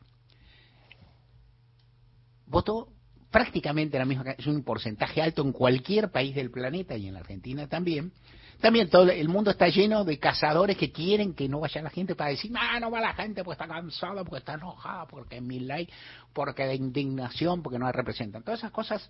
Votó 2.45 2.89
prácticamente 3.31 3.97
la 3.97 4.05
misma, 4.05 4.31
es 4.31 4.47
un 4.47 4.63
porcentaje 4.63 5.21
alto 5.21 5.41
en 5.41 5.51
cualquier 5.51 6.11
país 6.11 6.35
del 6.35 6.51
planeta 6.51 6.95
y 6.97 7.07
en 7.07 7.13
la 7.13 7.19
Argentina 7.19 7.67
también. 7.67 8.11
También 8.59 8.89
todo 8.89 9.09
el 9.09 9.29
mundo 9.29 9.51
está 9.51 9.69
lleno 9.69 10.03
de 10.03 10.19
cazadores 10.19 10.75
que 10.75 10.91
quieren 10.91 11.33
que 11.33 11.47
no 11.47 11.61
vaya 11.61 11.81
la 11.81 11.89
gente 11.89 12.15
para 12.15 12.31
decir, 12.31 12.51
no, 12.51 12.79
no 12.79 12.91
va 12.91 12.99
la 12.99 13.13
gente 13.13 13.43
porque 13.43 13.61
está 13.61 13.73
cansada, 13.73 14.23
porque 14.25 14.39
está 14.39 14.55
enojada, 14.55 15.07
porque 15.07 15.37
es 15.37 15.41
mi 15.41 15.65
porque 16.33 16.65
de 16.65 16.75
indignación, 16.75 17.63
porque 17.63 17.79
no 17.79 17.85
la 17.85 17.93
representan. 17.93 18.43
Todas 18.43 18.59
esas 18.59 18.71
cosas, 18.71 19.09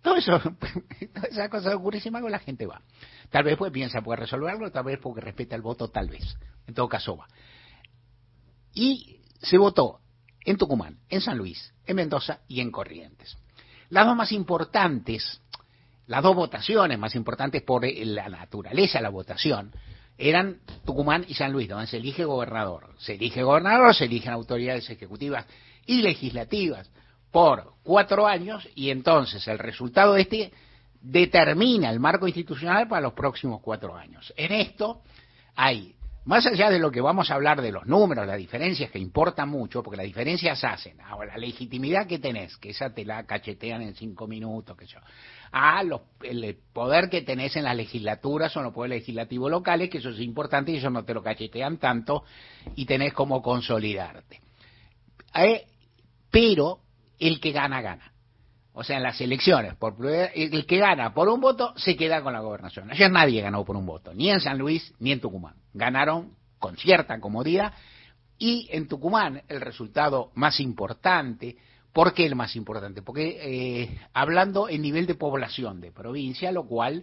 todo 0.00 0.16
eso, 0.16 0.40
todas 1.14 1.30
esas 1.30 1.50
cosas 1.50 1.74
ocurren 1.74 2.00
sin 2.00 2.12
la 2.14 2.38
gente 2.38 2.64
va. 2.64 2.80
Tal 3.28 3.44
vez 3.44 3.58
pues 3.58 3.70
piensa 3.70 4.00
puede 4.00 4.20
resolverlo, 4.20 4.70
tal 4.72 4.84
vez 4.84 4.98
porque 4.98 5.20
respeta 5.20 5.54
el 5.54 5.62
voto, 5.62 5.88
tal 5.88 6.08
vez. 6.08 6.36
En 6.66 6.72
todo 6.72 6.88
caso 6.88 7.18
va. 7.18 7.26
Y 8.72 9.20
se 9.42 9.58
votó 9.58 10.00
en 10.44 10.56
Tucumán, 10.56 11.00
en 11.10 11.20
San 11.20 11.36
Luis, 11.36 11.74
en 11.86 11.96
Mendoza 11.96 12.40
y 12.48 12.60
en 12.60 12.70
Corrientes. 12.70 13.36
Las 13.90 14.06
dos 14.06 14.16
más 14.16 14.32
importantes 14.32 15.42
las 16.06 16.22
dos 16.22 16.36
votaciones 16.36 16.98
más 16.98 17.14
importantes 17.14 17.62
por 17.62 17.84
la 17.84 18.28
naturaleza 18.28 18.98
de 18.98 19.02
la 19.02 19.10
votación 19.10 19.72
eran 20.18 20.60
Tucumán 20.84 21.24
y 21.28 21.34
San 21.34 21.52
Luis, 21.52 21.68
donde 21.68 21.86
se 21.86 21.98
elige 21.98 22.24
gobernador. 22.24 22.94
Se 22.98 23.14
elige 23.14 23.42
gobernador, 23.42 23.94
se 23.94 24.04
eligen 24.04 24.32
autoridades 24.32 24.88
ejecutivas 24.88 25.46
y 25.84 26.02
legislativas 26.02 26.90
por 27.30 27.74
cuatro 27.82 28.26
años 28.26 28.66
y 28.74 28.90
entonces 28.90 29.46
el 29.48 29.58
resultado 29.58 30.14
de 30.14 30.22
este 30.22 30.52
determina 31.02 31.90
el 31.90 32.00
marco 32.00 32.26
institucional 32.26 32.88
para 32.88 33.02
los 33.02 33.12
próximos 33.12 33.60
cuatro 33.60 33.94
años. 33.94 34.32
En 34.36 34.52
esto 34.52 35.02
hay 35.54 35.95
más 36.26 36.44
allá 36.44 36.70
de 36.70 36.80
lo 36.80 36.90
que 36.90 37.00
vamos 37.00 37.30
a 37.30 37.34
hablar 37.34 37.62
de 37.62 37.70
los 37.70 37.86
números, 37.86 38.26
las 38.26 38.36
diferencias 38.36 38.90
que 38.90 38.98
importan 38.98 39.48
mucho, 39.48 39.82
porque 39.82 39.98
las 39.98 40.06
diferencias 40.06 40.62
hacen, 40.64 41.00
ahora 41.00 41.34
la 41.34 41.38
legitimidad 41.38 42.06
que 42.08 42.18
tenés, 42.18 42.56
que 42.56 42.70
esa 42.70 42.92
te 42.92 43.04
la 43.04 43.24
cachetean 43.24 43.82
en 43.82 43.94
cinco 43.94 44.26
minutos, 44.26 44.76
que 44.76 44.86
yo, 44.86 44.98
a 45.52 45.84
los, 45.84 46.00
el 46.22 46.58
poder 46.72 47.08
que 47.08 47.22
tenés 47.22 47.54
en 47.54 47.62
las 47.62 47.76
legislaturas 47.76 48.54
o 48.56 48.58
en 48.58 48.64
los 48.64 48.74
poderes 48.74 48.98
legislativos 49.02 49.50
locales, 49.50 49.88
que 49.88 49.98
eso 49.98 50.10
es 50.10 50.18
importante 50.18 50.72
y 50.72 50.78
eso 50.78 50.90
no 50.90 51.04
te 51.04 51.14
lo 51.14 51.22
cachetean 51.22 51.78
tanto 51.78 52.24
y 52.74 52.86
tenés 52.86 53.12
como 53.12 53.40
consolidarte. 53.40 54.40
Eh, 55.32 55.64
pero 56.30 56.80
el 57.20 57.38
que 57.38 57.52
gana, 57.52 57.80
gana. 57.80 58.12
O 58.78 58.84
sea, 58.84 58.98
en 58.98 59.04
las 59.04 59.18
elecciones, 59.22 59.74
por 59.74 59.96
el 60.04 60.66
que 60.66 60.76
gana 60.76 61.14
por 61.14 61.30
un 61.30 61.40
voto 61.40 61.72
se 61.76 61.96
queda 61.96 62.20
con 62.20 62.34
la 62.34 62.40
gobernación. 62.40 62.90
Ayer 62.90 63.10
nadie 63.10 63.40
ganó 63.40 63.64
por 63.64 63.74
un 63.74 63.86
voto, 63.86 64.12
ni 64.12 64.28
en 64.28 64.38
San 64.38 64.58
Luis 64.58 64.92
ni 64.98 65.12
en 65.12 65.20
Tucumán. 65.20 65.54
Ganaron 65.72 66.34
con 66.58 66.76
cierta 66.76 67.18
comodidad 67.18 67.72
y 68.36 68.68
en 68.70 68.86
Tucumán 68.86 69.40
el 69.48 69.62
resultado 69.62 70.30
más 70.34 70.60
importante, 70.60 71.56
¿por 71.94 72.12
qué 72.12 72.26
el 72.26 72.36
más 72.36 72.54
importante? 72.54 73.00
Porque 73.00 73.38
eh, 73.40 73.98
hablando 74.12 74.68
en 74.68 74.82
nivel 74.82 75.06
de 75.06 75.14
población 75.14 75.80
de 75.80 75.90
provincia, 75.90 76.52
lo 76.52 76.66
cual 76.66 77.02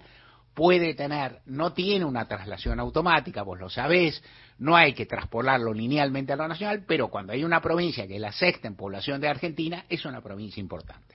puede 0.54 0.94
tener, 0.94 1.40
no 1.48 1.74
tiene 1.74 2.06
una 2.06 2.28
traslación 2.28 2.80
automática, 2.80 3.42
vos 3.42 3.60
lo 3.60 3.72
sabés, 3.72 4.24
no 4.60 4.76
hay 4.76 4.94
que 4.94 5.08
traspolarlo 5.08 5.74
linealmente 5.74 6.34
a 6.34 6.36
lo 6.36 6.48
nacional, 6.48 6.84
pero 6.88 7.08
cuando 7.08 7.34
hay 7.34 7.44
una 7.44 7.62
provincia 7.62 8.06
que 8.06 8.18
es 8.18 8.22
la 8.22 8.32
sexta 8.32 8.68
en 8.68 8.76
población 8.76 9.20
de 9.20 9.30
Argentina, 9.30 9.86
es 9.90 10.06
una 10.06 10.22
provincia 10.22 10.62
importante 10.62 11.13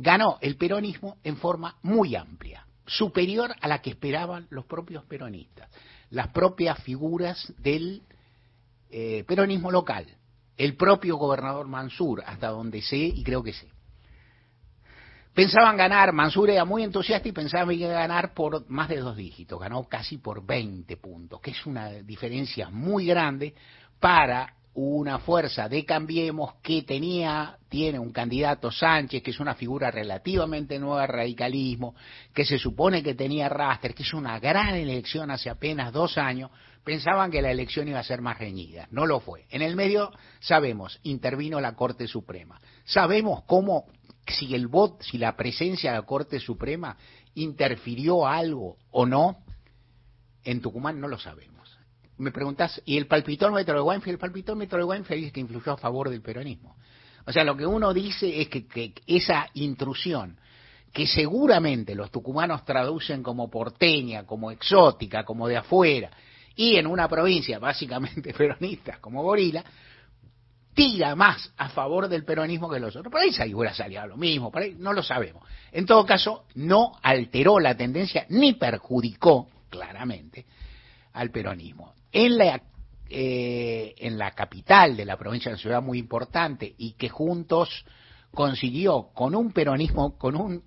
ganó 0.00 0.38
el 0.40 0.56
peronismo 0.56 1.16
en 1.24 1.36
forma 1.36 1.76
muy 1.82 2.14
amplia, 2.14 2.64
superior 2.86 3.52
a 3.60 3.66
la 3.66 3.82
que 3.82 3.90
esperaban 3.90 4.46
los 4.50 4.64
propios 4.64 5.04
peronistas, 5.04 5.68
las 6.10 6.28
propias 6.28 6.78
figuras 6.84 7.52
del 7.58 8.02
eh, 8.90 9.24
peronismo 9.26 9.72
local, 9.72 10.06
el 10.56 10.76
propio 10.76 11.16
gobernador 11.16 11.66
Mansur, 11.66 12.22
hasta 12.24 12.48
donde 12.48 12.80
sé 12.80 12.96
y 12.96 13.24
creo 13.24 13.42
que 13.42 13.52
sé. 13.52 13.68
Pensaban 15.34 15.76
ganar, 15.76 16.12
Mansur 16.12 16.50
era 16.50 16.64
muy 16.64 16.84
entusiasta 16.84 17.28
y 17.28 17.32
pensaba 17.32 17.72
que 17.72 17.84
a 17.84 17.92
ganar 17.92 18.34
por 18.34 18.68
más 18.70 18.88
de 18.88 18.98
dos 18.98 19.16
dígitos, 19.16 19.58
ganó 19.58 19.84
casi 19.84 20.18
por 20.18 20.46
20 20.46 20.96
puntos, 20.96 21.40
que 21.40 21.50
es 21.50 21.66
una 21.66 21.90
diferencia 21.90 22.70
muy 22.70 23.06
grande 23.06 23.54
para 23.98 24.54
una 24.74 25.18
fuerza 25.18 25.68
de 25.68 25.84
Cambiemos 25.84 26.54
que 26.62 26.82
tenía, 26.82 27.58
tiene 27.68 27.98
un 27.98 28.12
candidato 28.12 28.70
Sánchez, 28.70 29.22
que 29.22 29.30
es 29.30 29.40
una 29.40 29.54
figura 29.54 29.90
relativamente 29.90 30.78
nueva 30.78 31.02
al 31.02 31.08
radicalismo, 31.08 31.94
que 32.32 32.44
se 32.44 32.58
supone 32.58 33.02
que 33.02 33.14
tenía 33.14 33.48
Raster, 33.48 33.94
que 33.94 34.04
es 34.04 34.14
una 34.14 34.38
gran 34.38 34.74
elección 34.74 35.30
hace 35.30 35.50
apenas 35.50 35.92
dos 35.92 36.16
años, 36.16 36.50
pensaban 36.84 37.30
que 37.30 37.42
la 37.42 37.50
elección 37.50 37.88
iba 37.88 37.98
a 37.98 38.04
ser 38.04 38.20
más 38.20 38.38
reñida. 38.38 38.86
No 38.90 39.04
lo 39.04 39.20
fue. 39.20 39.46
En 39.50 39.62
el 39.62 39.74
medio, 39.74 40.12
sabemos, 40.40 41.00
intervino 41.02 41.60
la 41.60 41.74
Corte 41.74 42.06
Suprema. 42.06 42.60
Sabemos 42.84 43.42
cómo, 43.46 43.86
si 44.26 44.54
el 44.54 44.68
voto, 44.68 45.02
si 45.02 45.18
la 45.18 45.36
presencia 45.36 45.90
de 45.90 45.98
la 45.98 46.06
Corte 46.06 46.38
Suprema 46.38 46.96
interfirió 47.34 48.26
algo 48.26 48.76
o 48.90 49.06
no, 49.06 49.38
en 50.44 50.60
Tucumán 50.60 51.00
no 51.00 51.08
lo 51.08 51.18
sabemos 51.18 51.57
me 52.18 52.32
preguntás, 52.32 52.80
¿y 52.84 52.96
el 52.96 53.06
palpitómetro 53.06 53.74
de 53.74 53.80
Weinfeld? 53.80 54.14
El 54.14 54.18
palpitómetro 54.18 54.78
de 54.78 54.84
Weinfeld 54.84 55.24
es 55.24 55.32
que 55.32 55.40
influyó 55.40 55.72
a 55.72 55.76
favor 55.76 56.10
del 56.10 56.20
peronismo. 56.20 56.76
O 57.26 57.32
sea, 57.32 57.44
lo 57.44 57.56
que 57.56 57.66
uno 57.66 57.92
dice 57.92 58.40
es 58.40 58.48
que, 58.48 58.66
que 58.66 58.94
esa 59.06 59.48
intrusión, 59.54 60.38
que 60.92 61.06
seguramente 61.06 61.94
los 61.94 62.10
tucumanos 62.10 62.64
traducen 62.64 63.22
como 63.22 63.50
porteña, 63.50 64.24
como 64.24 64.50
exótica, 64.50 65.24
como 65.24 65.46
de 65.46 65.58
afuera, 65.58 66.10
y 66.56 66.76
en 66.76 66.86
una 66.86 67.08
provincia 67.08 67.58
básicamente 67.58 68.34
peronista 68.36 68.98
como 69.00 69.22
Gorila, 69.22 69.64
tira 70.74 71.14
más 71.14 71.52
a 71.56 71.68
favor 71.68 72.08
del 72.08 72.24
peronismo 72.24 72.70
que 72.70 72.80
los 72.80 72.94
otros. 72.94 73.10
Por 73.10 73.20
ahí 73.20 73.30
hubiera 73.52 73.74
salido 73.74 74.06
lo 74.06 74.16
mismo, 74.16 74.50
por 74.50 74.62
ahí 74.62 74.76
no 74.78 74.92
lo 74.92 75.02
sabemos. 75.02 75.42
En 75.72 75.86
todo 75.86 76.06
caso, 76.06 76.44
no 76.54 76.92
alteró 77.02 77.58
la 77.58 77.76
tendencia 77.76 78.26
ni 78.28 78.54
perjudicó 78.54 79.48
claramente 79.68 80.46
al 81.12 81.30
peronismo. 81.30 81.94
En 82.12 82.38
la, 82.38 82.62
eh, 83.10 83.94
en 83.98 84.18
la 84.18 84.30
capital 84.32 84.96
de 84.96 85.04
la 85.04 85.16
provincia 85.16 85.50
de 85.50 85.54
una 85.54 85.62
ciudad 85.62 85.82
muy 85.82 85.98
importante 85.98 86.74
y 86.78 86.92
que 86.92 87.08
juntos 87.08 87.84
consiguió 88.32 89.10
con 89.14 89.34
un 89.34 89.52
peronismo, 89.52 90.16
con 90.16 90.36
un 90.36 90.62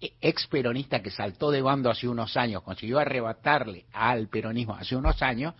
ex 0.00 0.46
peronista 0.46 1.02
que 1.02 1.10
saltó 1.10 1.50
de 1.50 1.62
bando 1.62 1.90
hace 1.90 2.08
unos 2.08 2.36
años, 2.36 2.62
consiguió 2.62 2.98
arrebatarle 2.98 3.86
al 3.92 4.28
peronismo 4.28 4.74
hace 4.74 4.96
unos 4.96 5.20
años, 5.22 5.54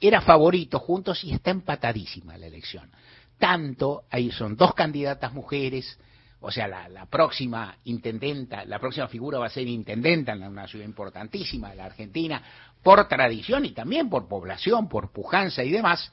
era 0.00 0.20
favorito 0.20 0.78
juntos 0.78 1.22
y 1.24 1.32
está 1.32 1.50
empatadísima 1.50 2.36
la 2.38 2.46
elección. 2.46 2.90
Tanto, 3.38 4.04
ahí 4.10 4.30
son 4.30 4.56
dos 4.56 4.74
candidatas 4.74 5.32
mujeres, 5.32 5.98
o 6.40 6.50
sea, 6.50 6.68
la, 6.68 7.06
próxima 7.06 7.76
intendenta, 7.84 8.64
la 8.66 8.78
próxima 8.78 9.08
figura 9.08 9.38
va 9.38 9.46
a 9.46 9.50
ser 9.50 9.66
intendenta 9.66 10.32
en 10.32 10.42
una 10.42 10.68
ciudad 10.68 10.84
importantísima 10.84 11.70
de 11.70 11.76
la 11.76 11.86
Argentina, 11.86 12.42
por 12.84 13.08
tradición 13.08 13.64
y 13.64 13.70
también 13.70 14.08
por 14.08 14.28
población, 14.28 14.88
por 14.88 15.10
pujanza 15.10 15.64
y 15.64 15.70
demás, 15.70 16.12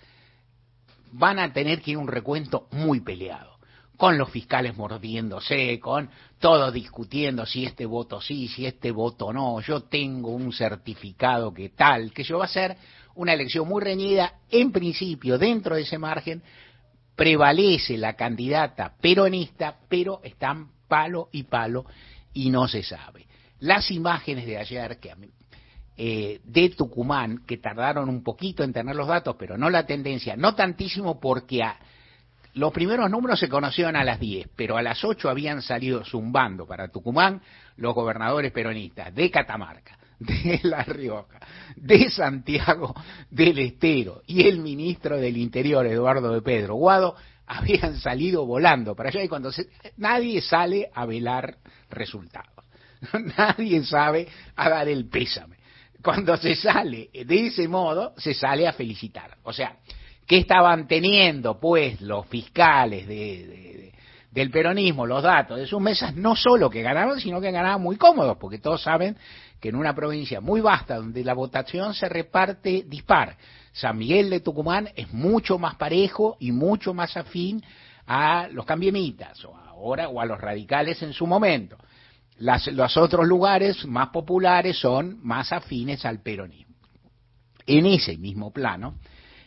van 1.12 1.38
a 1.38 1.52
tener 1.52 1.82
que 1.82 1.92
ir 1.92 1.98
un 1.98 2.08
recuento 2.08 2.68
muy 2.72 3.02
peleado, 3.02 3.58
con 3.98 4.18
los 4.18 4.30
fiscales 4.32 4.76
mordiéndose, 4.78 5.78
con 5.82 6.10
todos 6.40 6.74
discutiendo 6.74 7.46
si 7.46 7.66
este 7.66 7.86
voto 7.86 8.22
sí, 8.22 8.48
si 8.48 8.66
este 8.66 8.92
voto 8.92 9.34
no, 9.34 9.60
yo 9.60 9.82
tengo 9.82 10.30
un 10.30 10.54
certificado 10.54 11.54
que 11.54 11.70
tal, 11.70 12.14
que 12.14 12.24
yo 12.24 12.40
va 12.40 12.46
a 12.46 12.48
ser 12.48 12.78
una 13.16 13.34
elección 13.34 13.68
muy 13.68 13.84
reñida, 13.84 14.36
en 14.50 14.72
principio, 14.72 15.38
dentro 15.38 15.76
de 15.76 15.82
ese 15.82 15.98
margen, 15.98 16.42
prevalece 17.18 17.98
la 17.98 18.16
candidata 18.16 18.96
peronista, 19.02 19.76
pero 19.90 20.22
están 20.24 20.70
palo 20.88 21.28
y 21.34 21.44
palo 21.44 21.86
y 22.34 22.50
no 22.50 22.70
se 22.70 22.82
sabe. 22.82 23.28
Las 23.60 23.92
imágenes 23.92 24.46
de 24.46 24.58
ayer 24.58 25.00
que 25.00 25.12
eh, 26.04 26.42
de 26.46 26.70
Tucumán, 26.70 27.46
que 27.46 27.58
tardaron 27.58 28.10
un 28.10 28.24
poquito 28.24 28.64
en 28.64 28.74
tener 28.74 28.96
los 28.96 29.08
datos, 29.08 29.36
pero 29.38 29.56
no 29.56 29.70
la 29.70 29.86
tendencia, 29.86 30.36
no 30.36 30.56
tantísimo 30.56 31.20
porque 31.20 31.62
los 32.56 32.74
primeros 32.74 33.08
números 33.12 33.40
se 33.40 33.48
conocieron 33.48 33.96
a 33.96 34.04
las 34.04 34.20
10, 34.20 34.50
pero 34.56 34.78
a 34.78 34.82
las 34.82 35.04
8 35.04 35.30
habían 35.30 35.62
salido 35.62 36.04
zumbando 36.04 36.66
para 36.66 36.88
Tucumán 36.88 37.44
los 37.76 37.94
gobernadores 37.94 38.52
peronistas 38.52 39.14
de 39.14 39.30
Catamarca, 39.30 39.96
de 40.20 40.60
La 40.64 40.82
Rioja, 40.82 41.40
de 41.76 42.10
Santiago 42.10 42.96
del 43.30 43.60
Estero 43.60 44.24
y 44.26 44.48
el 44.48 44.58
ministro 44.58 45.18
del 45.18 45.38
Interior, 45.38 45.86
Eduardo 45.86 46.34
de 46.34 46.42
Pedro 46.42 46.78
Guado, 46.78 47.16
habían 47.46 48.00
salido 48.00 48.48
volando 48.48 48.96
para 48.96 49.10
allá 49.10 49.24
y 49.24 49.28
cuando 49.28 49.52
nadie 49.98 50.42
sale 50.42 50.90
a 50.96 51.06
velar 51.06 51.58
resultados, 51.92 52.66
nadie 53.38 53.84
sabe 53.84 54.28
a 54.56 54.68
dar 54.68 54.88
el 54.88 55.08
pésame. 55.08 55.61
Cuando 56.04 56.38
se 56.38 56.56
sale 56.56 57.10
de 57.14 57.48
ese 57.48 57.68
modo, 57.68 58.14
se 58.18 58.34
sale 58.34 58.68
a 58.68 58.74
felicitar. 58.74 59.38
O 59.44 59.54
sea, 59.54 59.78
¿qué 60.26 60.38
estaban 60.38 60.88
teniendo 60.88 61.60
pues 61.60 62.02
los 62.02 62.26
fiscales 62.28 63.08
de, 63.08 63.94
del 64.32 64.50
peronismo, 64.50 65.06
los 65.06 65.24
datos 65.24 65.58
de 65.58 65.68
sus 65.68 65.82
mesas? 65.82 66.16
No 66.16 66.36
solo 66.36 66.70
que 66.70 66.82
ganaron, 66.82 67.20
sino 67.20 67.42
que 67.42 67.52
ganaban 67.52 67.82
muy 67.82 67.98
cómodos, 67.98 68.38
porque 68.38 68.60
todos 68.60 68.82
saben 68.82 69.18
que 69.60 69.70
en 69.70 69.76
una 69.76 69.94
provincia 69.94 70.42
muy 70.42 70.60
vasta, 70.62 70.96
donde 70.96 71.24
la 71.24 71.34
votación 71.34 71.94
se 71.94 72.10
reparte 72.10 72.84
dispar, 72.88 73.38
San 73.74 73.98
Miguel 73.98 74.30
de 74.30 74.40
Tucumán 74.40 74.90
es 74.96 75.14
mucho 75.14 75.58
más 75.60 75.76
parejo 75.76 76.36
y 76.40 76.52
mucho 76.52 76.94
más 76.94 77.16
afín 77.16 77.64
a 78.08 78.48
los 78.52 78.66
cambiemitas, 78.66 79.46
o 79.46 79.56
ahora, 79.56 80.10
o 80.10 80.20
a 80.20 80.26
los 80.26 80.42
radicales 80.42 81.02
en 81.04 81.14
su 81.14 81.28
momento. 81.28 81.78
Los 82.42 82.98
otros 82.98 83.28
lugares 83.28 83.86
más 83.86 84.10
populares 84.10 84.80
son 84.80 85.20
más 85.24 85.52
afines 85.52 86.06
al 86.06 86.22
peronismo. 86.22 86.76
En 87.66 87.86
ese 87.86 88.18
mismo 88.18 88.52
plano, 88.52 88.96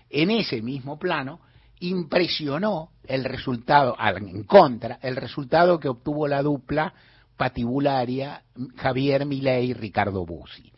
en 0.08 0.30
ese 0.30 0.62
mismo 0.62 0.98
plano, 0.98 1.40
impresionó 1.80 2.90
el 3.02 3.24
resultado, 3.24 3.96
en 3.98 4.44
contra, 4.44 4.98
el 5.02 5.16
resultado 5.16 5.80
que 5.80 5.88
obtuvo 5.88 6.28
la 6.28 6.42
dupla 6.42 6.94
patibularia 7.36 8.44
Javier 8.76 9.26
Milei 9.26 9.74
Ricardo 9.74 10.24
Bussi. 10.24 10.72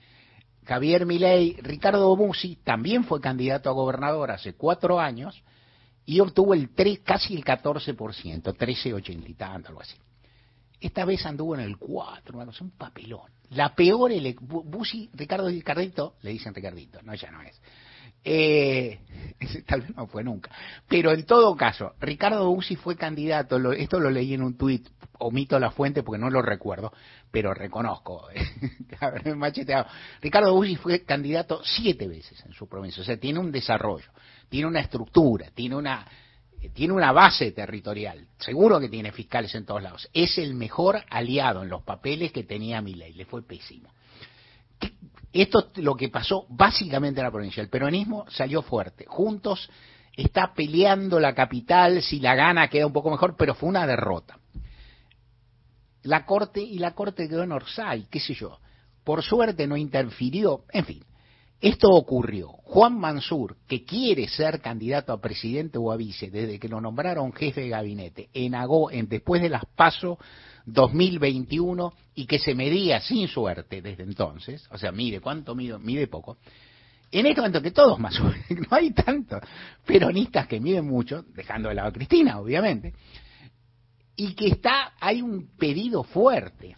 Javier 0.64 1.04
Milei, 1.04 1.56
Ricardo 1.60 2.16
Bussi 2.16 2.56
también 2.64 3.04
fue 3.04 3.20
candidato 3.20 3.68
a 3.68 3.74
gobernador 3.74 4.30
hace 4.30 4.54
cuatro 4.54 4.98
años 4.98 5.44
y 6.06 6.18
obtuvo 6.20 6.54
el 6.54 6.70
3, 6.70 7.00
casi 7.00 7.36
el 7.36 7.44
14%, 7.44 7.94
13,80 7.94 9.28
y 9.28 9.34
tanto, 9.34 9.68
algo 9.68 9.82
así. 9.82 9.96
Esta 10.80 11.04
vez 11.04 11.24
anduvo 11.24 11.54
en 11.54 11.62
el 11.62 11.76
4, 11.78 12.50
es 12.50 12.60
un 12.60 12.70
papelón. 12.70 13.30
La 13.50 13.74
peor, 13.74 14.10
Bussi, 14.40 15.08
Ricardo 15.14 15.48
Ricardito, 15.48 16.16
le 16.22 16.30
dicen 16.30 16.54
Ricardito, 16.54 17.00
no, 17.02 17.14
ya 17.14 17.30
no 17.30 17.42
es. 17.42 17.60
Eh, 18.28 18.98
tal 19.66 19.82
vez 19.82 19.96
no 19.96 20.08
fue 20.08 20.24
nunca. 20.24 20.50
Pero 20.88 21.12
en 21.12 21.24
todo 21.24 21.54
caso, 21.56 21.94
Ricardo 22.00 22.48
Bussi 22.52 22.74
fue 22.74 22.96
candidato, 22.96 23.72
esto 23.72 24.00
lo 24.00 24.10
leí 24.10 24.34
en 24.34 24.42
un 24.42 24.56
tuit, 24.56 24.88
omito 25.18 25.58
la 25.60 25.70
fuente 25.70 26.02
porque 26.02 26.20
no 26.20 26.28
lo 26.28 26.42
recuerdo, 26.42 26.92
pero 27.30 27.54
reconozco, 27.54 28.26
macheteado. 29.36 29.86
Ricardo 30.20 30.52
Bussi 30.54 30.74
fue 30.74 31.04
candidato 31.04 31.62
siete 31.64 32.08
veces 32.08 32.44
en 32.44 32.52
su 32.52 32.68
provincia, 32.68 33.02
o 33.02 33.06
sea, 33.06 33.16
tiene 33.16 33.38
un 33.38 33.52
desarrollo, 33.52 34.10
tiene 34.48 34.66
una 34.66 34.80
estructura, 34.80 35.46
tiene 35.54 35.76
una, 35.76 36.04
tiene 36.70 36.94
una 36.94 37.12
base 37.12 37.52
territorial, 37.52 38.26
seguro 38.38 38.80
que 38.80 38.88
tiene 38.88 39.12
fiscales 39.12 39.54
en 39.54 39.64
todos 39.64 39.82
lados. 39.82 40.08
Es 40.12 40.38
el 40.38 40.54
mejor 40.54 41.02
aliado 41.10 41.62
en 41.62 41.68
los 41.68 41.82
papeles 41.82 42.32
que 42.32 42.44
tenía 42.44 42.80
Milei, 42.80 43.12
le 43.12 43.24
fue 43.24 43.46
pésimo. 43.46 43.92
Esto 45.32 45.70
es 45.74 45.82
lo 45.82 45.94
que 45.94 46.08
pasó 46.08 46.46
básicamente 46.48 47.20
en 47.20 47.24
la 47.24 47.30
provincia. 47.30 47.62
El 47.62 47.68
peronismo 47.68 48.24
salió 48.28 48.62
fuerte. 48.62 49.04
Juntos 49.06 49.68
está 50.16 50.54
peleando 50.54 51.20
la 51.20 51.34
capital, 51.34 52.02
si 52.02 52.20
la 52.20 52.34
gana 52.34 52.68
queda 52.68 52.86
un 52.86 52.92
poco 52.92 53.10
mejor, 53.10 53.36
pero 53.36 53.54
fue 53.54 53.68
una 53.68 53.86
derrota. 53.86 54.38
La 56.02 56.24
corte 56.24 56.60
y 56.60 56.78
la 56.78 56.94
corte 56.94 57.28
quedó 57.28 57.42
en 57.42 57.52
Orsay, 57.52 58.06
qué 58.10 58.20
sé 58.20 58.32
yo. 58.34 58.58
Por 59.04 59.22
suerte 59.22 59.66
no 59.66 59.76
interfirió, 59.76 60.64
en 60.72 60.84
fin. 60.84 61.04
Esto 61.60 61.90
ocurrió. 61.90 62.48
Juan 62.48 62.98
Mansur, 62.98 63.56
que 63.66 63.84
quiere 63.84 64.28
ser 64.28 64.60
candidato 64.60 65.12
a 65.12 65.20
presidente 65.20 65.78
o 65.78 65.90
a 65.90 65.96
vice 65.96 66.30
desde 66.30 66.58
que 66.58 66.68
lo 66.68 66.80
nombraron 66.80 67.32
jefe 67.32 67.62
de 67.62 67.68
gabinete 67.70 68.28
en, 68.34 68.54
Agó, 68.54 68.90
en 68.90 69.08
después 69.08 69.40
de 69.40 69.48
las 69.48 69.64
PASO 69.74 70.18
2021 70.66 71.94
y 72.14 72.26
que 72.26 72.38
se 72.38 72.54
medía 72.54 73.00
sin 73.00 73.28
suerte 73.28 73.80
desde 73.80 74.02
entonces, 74.02 74.68
o 74.70 74.78
sea, 74.78 74.92
mide 74.92 75.20
cuánto 75.20 75.54
mide, 75.54 75.78
mide 75.78 76.08
poco, 76.08 76.38
en 77.10 77.24
este 77.24 77.40
momento 77.40 77.62
que 77.62 77.70
todos 77.70 77.98
más 77.98 78.18
no 78.20 78.66
hay 78.70 78.90
tantos 78.90 79.40
peronistas 79.86 80.46
que 80.46 80.60
miden 80.60 80.86
mucho, 80.86 81.24
dejando 81.34 81.68
de 81.68 81.76
lado 81.76 81.88
a 81.88 81.92
Cristina, 81.92 82.38
obviamente, 82.38 82.94
y 84.16 84.34
que 84.34 84.48
está, 84.48 84.94
hay 85.00 85.22
un 85.22 85.56
pedido 85.56 86.02
fuerte 86.02 86.76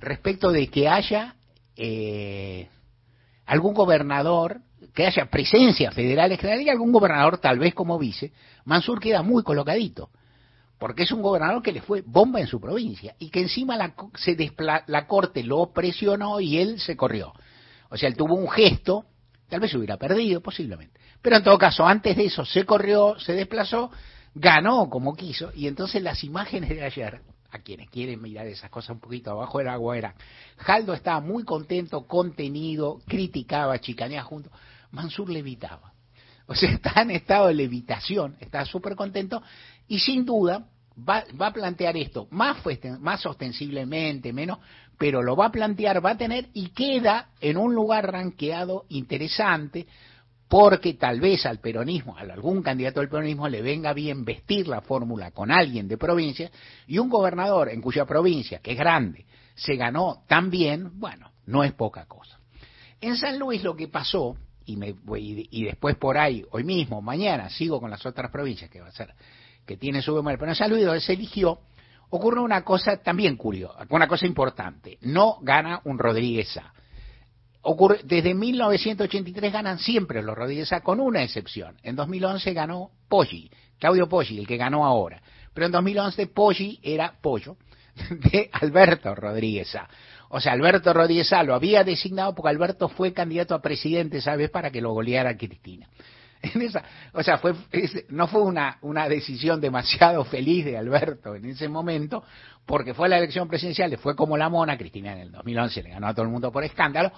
respecto 0.00 0.52
de 0.52 0.68
que 0.68 0.88
haya 0.88 1.34
eh, 1.76 2.68
algún 3.48 3.74
gobernador, 3.74 4.60
que 4.94 5.06
haya 5.06 5.26
presencia 5.26 5.90
federal 5.90 6.30
en 6.30 6.38
general 6.38 6.62
y 6.62 6.68
algún 6.68 6.92
gobernador 6.92 7.38
tal 7.38 7.58
vez 7.58 7.74
como 7.74 7.98
vice, 7.98 8.32
Mansur 8.64 9.00
queda 9.00 9.22
muy 9.22 9.42
colocadito 9.42 10.10
porque 10.78 11.02
es 11.02 11.12
un 11.12 11.22
gobernador 11.22 11.62
que 11.62 11.72
le 11.72 11.82
fue 11.82 12.02
bomba 12.06 12.40
en 12.40 12.46
su 12.46 12.60
provincia 12.60 13.14
y 13.18 13.30
que 13.30 13.40
encima 13.40 13.76
la, 13.76 13.94
se 14.14 14.36
la 14.86 15.06
corte 15.06 15.42
lo 15.42 15.72
presionó 15.72 16.40
y 16.40 16.58
él 16.58 16.78
se 16.78 16.96
corrió. 16.96 17.32
O 17.90 17.96
sea, 17.96 18.08
él 18.08 18.16
tuvo 18.16 18.34
un 18.34 18.48
gesto, 18.48 19.04
tal 19.48 19.60
vez 19.60 19.72
se 19.72 19.76
hubiera 19.78 19.96
perdido, 19.96 20.40
posiblemente. 20.40 21.00
Pero 21.20 21.36
en 21.36 21.42
todo 21.42 21.58
caso, 21.58 21.84
antes 21.84 22.16
de 22.16 22.26
eso 22.26 22.44
se 22.44 22.64
corrió, 22.64 23.18
se 23.18 23.32
desplazó, 23.32 23.90
ganó 24.34 24.88
como 24.88 25.16
quiso 25.16 25.50
y 25.54 25.66
entonces 25.66 26.00
las 26.02 26.22
imágenes 26.22 26.70
de 26.70 26.84
ayer, 26.84 27.22
a 27.50 27.58
quienes 27.60 27.88
quieren 27.90 28.20
mirar 28.20 28.46
esas 28.46 28.70
cosas 28.70 28.90
un 28.90 29.00
poquito 29.00 29.30
abajo 29.30 29.58
del 29.58 29.68
agua, 29.68 29.96
eran, 29.96 30.14
Jaldo 30.58 30.94
estaba 30.94 31.20
muy 31.20 31.44
contento, 31.44 32.06
contenido, 32.06 33.00
criticaba, 33.06 33.78
chicaneaba 33.78 34.24
junto, 34.24 34.50
Mansur 34.90 35.30
levitaba. 35.30 35.92
O 36.46 36.54
sea, 36.54 36.70
está 36.70 37.02
en 37.02 37.10
estado 37.10 37.48
de 37.48 37.54
levitación, 37.54 38.36
está 38.40 38.64
súper 38.64 38.96
contento 38.96 39.42
y 39.86 39.98
sin 39.98 40.24
duda 40.24 40.66
va, 41.08 41.24
a 41.38 41.52
plantear 41.52 41.96
esto 41.96 42.26
más, 42.30 42.58
más 43.00 43.26
ostensiblemente, 43.26 44.32
menos, 44.32 44.58
pero 44.96 45.22
lo 45.22 45.36
va 45.36 45.46
a 45.46 45.52
plantear, 45.52 46.04
va 46.04 46.12
a 46.12 46.18
tener 46.18 46.48
y 46.54 46.70
queda 46.70 47.28
en 47.40 47.56
un 47.56 47.74
lugar 47.74 48.10
ranqueado 48.10 48.84
interesante 48.88 49.86
porque 50.48 50.94
tal 50.94 51.20
vez 51.20 51.44
al 51.44 51.58
peronismo, 51.60 52.16
a 52.16 52.22
algún 52.22 52.62
candidato 52.62 53.00
del 53.00 53.10
peronismo 53.10 53.48
le 53.48 53.60
venga 53.60 53.92
bien 53.92 54.24
vestir 54.24 54.66
la 54.66 54.80
fórmula 54.80 55.30
con 55.30 55.50
alguien 55.50 55.86
de 55.86 55.98
provincia 55.98 56.50
y 56.86 56.98
un 56.98 57.10
gobernador 57.10 57.68
en 57.68 57.82
cuya 57.82 58.06
provincia, 58.06 58.60
que 58.60 58.72
es 58.72 58.78
grande, 58.78 59.26
se 59.54 59.76
ganó 59.76 60.22
tan 60.26 60.50
bien, 60.50 60.98
bueno, 60.98 61.30
no 61.46 61.64
es 61.64 61.72
poca 61.72 62.06
cosa. 62.06 62.38
En 63.00 63.16
San 63.16 63.38
Luis 63.38 63.62
lo 63.62 63.76
que 63.76 63.88
pasó 63.88 64.36
y, 64.64 64.76
me, 64.76 64.94
y, 65.16 65.64
después 65.64 65.96
por 65.96 66.16
ahí, 66.16 66.44
hoy 66.50 66.64
mismo, 66.64 67.00
mañana, 67.02 67.48
sigo 67.50 67.80
con 67.80 67.90
las 67.90 68.04
otras 68.04 68.30
provincias, 68.30 68.70
que 68.70 68.80
va 68.80 68.88
a 68.88 68.92
ser, 68.92 69.14
que 69.66 69.76
tiene 69.76 70.02
su 70.02 70.14
memoria, 70.14 70.38
pero 70.38 70.50
en 70.50 70.56
San 70.56 70.70
Luis 70.70 71.04
se 71.04 71.12
eligió, 71.12 71.60
ocurre 72.10 72.40
una 72.40 72.64
cosa 72.64 72.96
también 72.98 73.36
curiosa, 73.36 73.86
una 73.90 74.08
cosa 74.08 74.26
importante, 74.26 74.98
no 75.02 75.38
gana 75.42 75.80
un 75.84 75.98
Rodríguez 75.98 76.56
A. 76.56 76.72
Ocurre, 77.70 78.00
desde 78.02 78.32
1983 78.32 79.52
ganan 79.52 79.78
siempre 79.78 80.22
los 80.22 80.34
Rodríguez 80.34 80.72
A, 80.72 80.80
con 80.80 81.00
una 81.00 81.22
excepción. 81.22 81.76
En 81.82 81.96
2011 81.96 82.54
ganó 82.54 82.92
Poggi, 83.10 83.50
Claudio 83.78 84.08
Poggi, 84.08 84.38
el 84.38 84.46
que 84.46 84.56
ganó 84.56 84.86
ahora. 84.86 85.20
Pero 85.52 85.66
en 85.66 85.72
2011 85.72 86.28
Poggi 86.28 86.80
era 86.82 87.12
pollo 87.20 87.58
de 88.32 88.48
Alberto 88.52 89.14
Rodríguez 89.14 89.74
A. 89.74 89.86
O 90.30 90.40
sea, 90.40 90.52
Alberto 90.52 90.94
Rodríguez 90.94 91.30
lo 91.44 91.54
había 91.54 91.84
designado 91.84 92.34
porque 92.34 92.48
Alberto 92.48 92.88
fue 92.88 93.12
candidato 93.12 93.54
a 93.54 93.60
presidente, 93.60 94.22
¿sabes?, 94.22 94.48
para 94.48 94.70
que 94.70 94.80
lo 94.80 94.94
goleara 94.94 95.36
Cristina. 95.36 95.88
O 97.12 97.22
sea, 97.22 97.36
fue, 97.36 97.54
no 98.08 98.28
fue 98.28 98.42
una, 98.42 98.78
una 98.80 99.08
decisión 99.10 99.60
demasiado 99.60 100.24
feliz 100.24 100.64
de 100.64 100.78
Alberto 100.78 101.34
en 101.34 101.44
ese 101.44 101.68
momento, 101.68 102.24
porque 102.64 102.94
fue 102.94 103.10
la 103.10 103.18
elección 103.18 103.46
presidencial, 103.46 103.90
le 103.90 103.98
fue 103.98 104.16
como 104.16 104.38
la 104.38 104.48
mona, 104.48 104.78
Cristina 104.78 105.12
en 105.12 105.18
el 105.18 105.32
2011 105.32 105.82
le 105.82 105.90
ganó 105.90 106.06
a 106.06 106.14
todo 106.14 106.24
el 106.24 106.30
mundo 106.30 106.50
por 106.50 106.64
escándalo, 106.64 107.12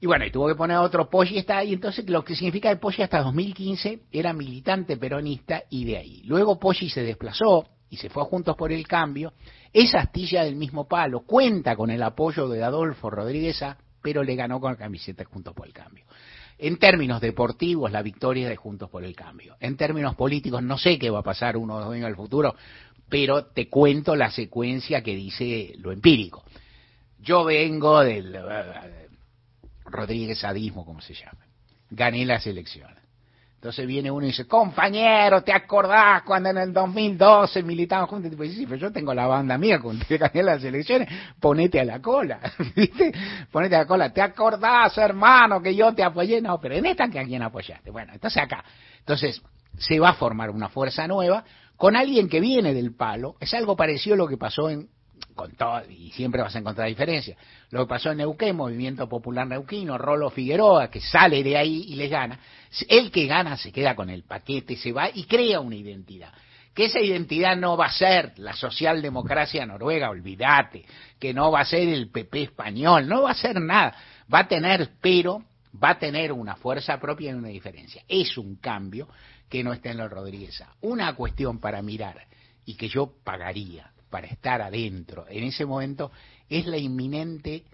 y 0.00 0.06
bueno, 0.06 0.24
y 0.26 0.30
tuvo 0.30 0.48
que 0.48 0.54
poner 0.54 0.78
otro 0.78 1.08
Poggi 1.08 1.38
está 1.38 1.58
ahí, 1.58 1.74
entonces 1.74 2.08
lo 2.08 2.24
que 2.24 2.34
significa 2.34 2.70
que 2.70 2.76
Poggi 2.76 3.02
hasta 3.02 3.22
2015 3.22 4.00
era 4.10 4.32
militante 4.32 4.96
peronista 4.96 5.62
y 5.70 5.84
de 5.84 5.96
ahí. 5.96 6.22
Luego 6.24 6.58
Poggi 6.58 6.90
se 6.90 7.02
desplazó 7.02 7.68
y 7.88 7.96
se 7.96 8.08
fue 8.08 8.22
a 8.22 8.26
Juntos 8.26 8.56
por 8.56 8.72
el 8.72 8.86
Cambio 8.88 9.32
esa 9.72 10.00
astilla 10.00 10.44
del 10.44 10.56
mismo 10.56 10.86
palo 10.86 11.20
cuenta 11.20 11.76
con 11.76 11.90
el 11.90 12.02
apoyo 12.02 12.48
de 12.48 12.62
Adolfo 12.62 13.08
Rodríguez 13.08 13.62
A, 13.62 13.78
pero 14.02 14.22
le 14.22 14.34
ganó 14.34 14.60
con 14.60 14.72
la 14.72 14.78
camiseta 14.78 15.24
Juntos 15.24 15.54
por 15.54 15.66
el 15.66 15.72
Cambio. 15.72 16.04
En 16.58 16.78
términos 16.78 17.20
deportivos, 17.20 17.90
la 17.90 18.02
victoria 18.02 18.48
de 18.48 18.56
Juntos 18.56 18.90
por 18.90 19.02
el 19.04 19.16
Cambio. 19.16 19.56
En 19.60 19.76
términos 19.76 20.14
políticos, 20.14 20.62
no 20.62 20.76
sé 20.76 20.98
qué 20.98 21.10
va 21.10 21.20
a 21.20 21.24
pasar 21.24 21.56
uno 21.56 21.76
o 21.76 21.78
dos 21.78 21.92
años 21.92 22.04
en 22.04 22.10
el 22.10 22.16
futuro, 22.16 22.54
pero 23.08 23.46
te 23.46 23.68
cuento 23.68 24.14
la 24.14 24.30
secuencia 24.30 25.02
que 25.02 25.16
dice 25.16 25.74
lo 25.78 25.90
empírico. 25.90 26.44
Yo 27.18 27.44
vengo 27.44 28.00
del 28.00 28.32
Rodríguez 29.92 30.42
Adismo, 30.44 30.84
como 30.84 31.00
se 31.00 31.14
llama. 31.14 31.46
Gané 31.90 32.24
las 32.24 32.46
elecciones. 32.46 33.02
Entonces 33.62 33.86
viene 33.86 34.10
uno 34.10 34.24
y 34.24 34.30
dice, 34.30 34.44
compañero, 34.48 35.44
¿te 35.44 35.52
acordás 35.52 36.24
cuando 36.24 36.48
en 36.48 36.58
el 36.58 36.72
2012 36.72 37.62
militaban 37.62 38.08
juntos? 38.08 38.32
Y 38.32 38.34
pues 38.34 38.52
sí, 38.54 38.66
pero 38.66 38.76
yo 38.76 38.90
tengo 38.90 39.14
la 39.14 39.28
banda 39.28 39.56
mía, 39.56 39.78
cuando 39.80 40.04
te 40.04 40.18
gané 40.18 40.42
las 40.42 40.64
elecciones, 40.64 41.08
ponete 41.38 41.78
a 41.78 41.84
la 41.84 42.00
cola, 42.00 42.40
¿viste? 42.74 43.12
Ponete 43.52 43.76
a 43.76 43.80
la 43.80 43.86
cola, 43.86 44.12
¿te 44.12 44.20
acordás, 44.20 44.98
hermano, 44.98 45.62
que 45.62 45.76
yo 45.76 45.94
te 45.94 46.02
apoyé? 46.02 46.40
No, 46.40 46.60
pero 46.60 46.74
en 46.74 46.86
esta, 46.86 47.04
¿a 47.04 47.08
quién 47.08 47.40
apoyaste? 47.40 47.92
Bueno, 47.92 48.12
entonces 48.12 48.42
acá. 48.42 48.64
Entonces, 48.98 49.40
se 49.78 50.00
va 50.00 50.08
a 50.08 50.14
formar 50.14 50.50
una 50.50 50.68
fuerza 50.68 51.06
nueva 51.06 51.44
con 51.76 51.94
alguien 51.94 52.28
que 52.28 52.40
viene 52.40 52.74
del 52.74 52.96
palo. 52.96 53.36
Es 53.38 53.54
algo 53.54 53.76
parecido 53.76 54.14
a 54.14 54.18
lo 54.18 54.26
que 54.26 54.36
pasó 54.36 54.70
en 54.70 54.88
con 55.34 55.52
todo, 55.52 55.82
y 55.90 56.10
siempre 56.12 56.42
vas 56.42 56.54
a 56.54 56.58
encontrar 56.58 56.88
diferencias. 56.88 57.36
Lo 57.70 57.80
que 57.80 57.88
pasó 57.88 58.10
en 58.10 58.18
Neuquén, 58.18 58.56
Movimiento 58.56 59.08
Popular 59.08 59.46
Neuquino, 59.46 59.98
Rolo 59.98 60.30
Figueroa, 60.30 60.90
que 60.90 61.00
sale 61.00 61.42
de 61.42 61.56
ahí 61.56 61.86
y 61.88 61.94
le 61.96 62.08
gana, 62.08 62.38
el 62.88 63.10
que 63.10 63.26
gana 63.26 63.56
se 63.56 63.72
queda 63.72 63.94
con 63.94 64.10
el 64.10 64.24
paquete, 64.24 64.76
se 64.76 64.92
va 64.92 65.10
y 65.12 65.24
crea 65.24 65.60
una 65.60 65.76
identidad. 65.76 66.32
Que 66.74 66.86
esa 66.86 67.00
identidad 67.00 67.56
no 67.56 67.76
va 67.76 67.86
a 67.86 67.92
ser 67.92 68.32
la 68.38 68.54
socialdemocracia 68.54 69.66
noruega, 69.66 70.08
olvídate, 70.08 70.84
que 71.18 71.34
no 71.34 71.50
va 71.50 71.60
a 71.60 71.64
ser 71.66 71.86
el 71.88 72.10
PP 72.10 72.42
español, 72.44 73.06
no 73.06 73.22
va 73.22 73.32
a 73.32 73.34
ser 73.34 73.60
nada, 73.60 73.94
va 74.32 74.40
a 74.40 74.48
tener, 74.48 74.90
pero 75.00 75.44
va 75.82 75.90
a 75.90 75.98
tener 75.98 76.32
una 76.32 76.56
fuerza 76.56 76.98
propia 76.98 77.30
y 77.30 77.34
una 77.34 77.48
diferencia. 77.48 78.02
Es 78.08 78.38
un 78.38 78.56
cambio 78.56 79.08
que 79.48 79.62
no 79.62 79.72
está 79.72 79.90
en 79.90 79.98
los 79.98 80.10
Rodríguez. 80.10 80.62
Una 80.80 81.14
cuestión 81.14 81.60
para 81.60 81.82
mirar 81.82 82.26
y 82.64 82.74
que 82.74 82.88
yo 82.88 83.12
pagaría 83.22 83.91
para 84.12 84.26
estar 84.26 84.60
adentro 84.60 85.24
en 85.30 85.44
ese 85.44 85.64
momento 85.64 86.12
es 86.46 86.66
la 86.66 86.76
inminente 86.76 87.64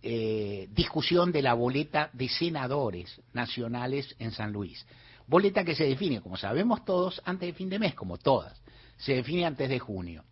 eh, 0.00 0.66
discusión 0.70 1.30
de 1.30 1.42
la 1.42 1.52
boleta 1.52 2.08
de 2.14 2.26
senadores 2.30 3.20
nacionales 3.34 4.16
en 4.18 4.32
San 4.32 4.50
Luis. 4.50 4.86
Boleta 5.26 5.64
que 5.64 5.74
se 5.74 5.84
define, 5.84 6.22
como 6.22 6.38
sabemos 6.38 6.86
todos, 6.86 7.20
antes 7.26 7.48
de 7.48 7.52
fin 7.52 7.68
de 7.68 7.78
mes, 7.78 7.94
como 7.94 8.16
todas. 8.16 8.58
Se 8.96 9.12
define 9.12 9.44
antes 9.44 9.68
de 9.68 9.78
junio. 9.78 10.24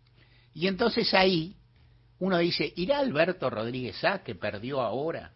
Y 0.55 0.65
entonces 0.65 1.13
ahí 1.13 1.55
uno 2.17 2.39
dice, 2.39 2.73
¿irá 2.75 2.97
Alberto 2.97 3.51
Rodríguez 3.51 4.03
A, 4.03 4.23
que 4.23 4.33
perdió 4.33 4.81
ahora, 4.81 5.31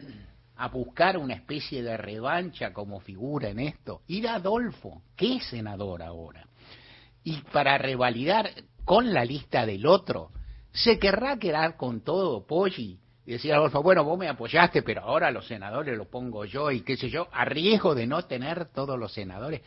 a 0.56 0.68
buscar 0.70 1.16
una 1.20 1.36
especie 1.36 1.84
de 1.84 1.96
revancha 1.96 2.74
como 2.74 3.00
figura 3.02 3.50
en 3.50 3.60
esto? 3.60 4.02
¿Irá 4.08 4.36
Adolfo, 4.36 5.04
que 5.16 5.36
es 5.36 5.46
senador 5.46 6.02
ahora? 6.02 6.48
Y 7.24 7.38
para 7.54 7.78
revalidar 7.78 8.50
con 8.86 9.14
la 9.14 9.26
lista 9.26 9.66
del 9.66 9.86
otro, 9.86 10.32
se 10.72 11.00
querrá 11.00 11.38
quedar 11.38 11.78
con 11.78 12.02
todo 12.02 12.46
Poggi 12.46 13.00
y 13.26 13.32
decir 13.32 13.54
Adolfo, 13.54 13.84
bueno, 13.84 14.04
vos 14.04 14.18
me 14.18 14.28
apoyaste, 14.28 14.82
pero 14.82 15.02
ahora 15.02 15.32
los 15.32 15.48
senadores 15.48 15.98
los 15.98 16.08
pongo 16.08 16.46
yo 16.46 16.72
y 16.72 16.82
qué 16.82 16.98
sé 16.98 17.10
yo, 17.10 17.28
a 17.32 17.46
riesgo 17.46 17.94
de 17.94 18.08
no 18.08 18.24
tener 18.24 18.66
todos 18.66 18.98
los 18.98 19.14
senadores. 19.14 19.62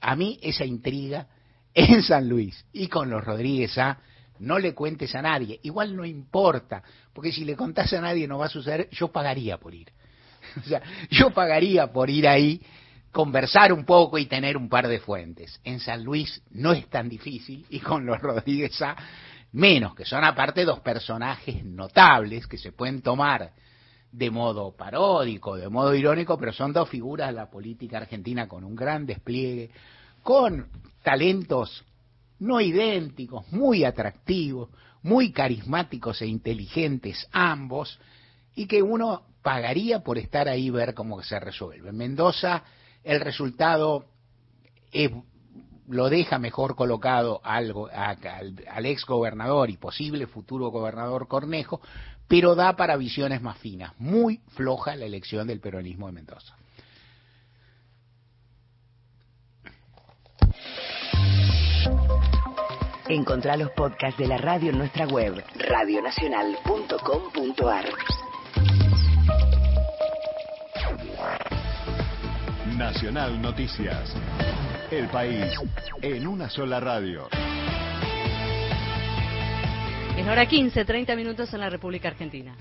A 0.00 0.16
mí 0.16 0.38
esa 0.42 0.64
intriga 0.64 1.28
en 1.74 2.02
San 2.02 2.28
Luis 2.28 2.64
y 2.72 2.88
con 2.88 3.10
los 3.10 3.24
Rodríguez 3.24 3.76
A, 3.78 3.98
no 4.40 4.58
le 4.58 4.74
cuentes 4.74 5.14
a 5.14 5.22
nadie, 5.22 5.58
igual 5.62 5.96
no 5.96 6.04
importa, 6.04 6.82
porque 7.12 7.32
si 7.32 7.44
le 7.44 7.56
contás 7.56 7.92
a 7.92 8.00
nadie 8.00 8.28
no 8.28 8.38
va 8.38 8.46
a 8.46 8.50
suceder, 8.50 8.88
yo 8.90 9.08
pagaría 9.08 9.58
por 9.58 9.74
ir. 9.74 9.88
O 10.56 10.62
sea, 10.66 10.80
yo 11.10 11.30
pagaría 11.30 11.92
por 11.92 12.08
ir 12.08 12.26
ahí 12.26 12.60
conversar 13.12 13.72
un 13.72 13.84
poco 13.84 14.18
y 14.18 14.26
tener 14.26 14.56
un 14.56 14.68
par 14.68 14.88
de 14.88 15.00
fuentes. 15.00 15.60
En 15.64 15.80
San 15.80 16.04
Luis 16.04 16.42
no 16.50 16.72
es 16.72 16.88
tan 16.88 17.08
difícil 17.08 17.66
y 17.70 17.80
con 17.80 18.06
los 18.06 18.20
Rodríguez 18.20 18.80
A 18.82 18.96
menos, 19.52 19.94
que 19.94 20.04
son 20.04 20.24
aparte 20.24 20.64
dos 20.64 20.80
personajes 20.80 21.64
notables 21.64 22.46
que 22.46 22.58
se 22.58 22.72
pueden 22.72 23.02
tomar 23.02 23.52
de 24.12 24.30
modo 24.30 24.74
paródico, 24.74 25.56
de 25.56 25.68
modo 25.68 25.94
irónico, 25.94 26.38
pero 26.38 26.52
son 26.52 26.72
dos 26.72 26.88
figuras 26.88 27.28
de 27.28 27.34
la 27.34 27.50
política 27.50 27.98
argentina 27.98 28.48
con 28.48 28.64
un 28.64 28.74
gran 28.74 29.06
despliegue, 29.06 29.70
con 30.22 30.68
talentos 31.02 31.84
no 32.38 32.60
idénticos, 32.60 33.50
muy 33.52 33.84
atractivos, 33.84 34.70
muy 35.02 35.32
carismáticos 35.32 36.22
e 36.22 36.26
inteligentes 36.26 37.28
ambos, 37.32 37.98
y 38.54 38.66
que 38.66 38.82
uno 38.82 39.22
pagaría 39.42 40.00
por 40.00 40.18
estar 40.18 40.48
ahí 40.48 40.66
y 40.66 40.70
ver 40.70 40.94
cómo 40.94 41.22
se 41.22 41.38
resuelve. 41.38 41.92
Mendoza 41.92 42.62
el 43.08 43.20
resultado 43.20 44.04
lo 45.88 46.08
deja 46.10 46.38
mejor 46.38 46.76
colocado 46.76 47.40
al, 47.42 47.72
al, 47.90 48.86
ex 48.86 49.06
gobernador 49.06 49.70
y 49.70 49.78
posible 49.78 50.26
futuro 50.26 50.68
gobernador 50.68 51.26
Cornejo, 51.26 51.80
pero 52.28 52.54
da 52.54 52.76
para 52.76 52.98
visiones 52.98 53.40
más 53.40 53.56
finas. 53.56 53.94
Muy 53.98 54.42
floja 54.48 54.94
la 54.94 55.06
elección 55.06 55.46
del 55.46 55.60
peronismo 55.60 56.06
de 56.06 56.12
Mendoza. 56.12 56.54
Encontrá 63.08 63.56
los 63.56 63.70
podcasts 63.70 64.18
de 64.18 64.28
la 64.28 64.36
radio 64.36 64.68
en 64.68 64.76
nuestra 64.76 65.06
web, 65.06 65.42
radionacional.com.ar. 65.66 67.86
Nacional 72.76 73.40
Noticias. 73.40 74.14
El 74.90 75.08
país 75.08 75.44
en 76.02 76.26
una 76.26 76.50
sola 76.50 76.80
radio. 76.80 77.28
Es 80.16 80.26
hora 80.26 80.46
15, 80.46 80.84
30 80.84 81.16
minutos 81.16 81.52
en 81.54 81.60
la 81.60 81.70
República 81.70 82.08
Argentina. 82.08 82.56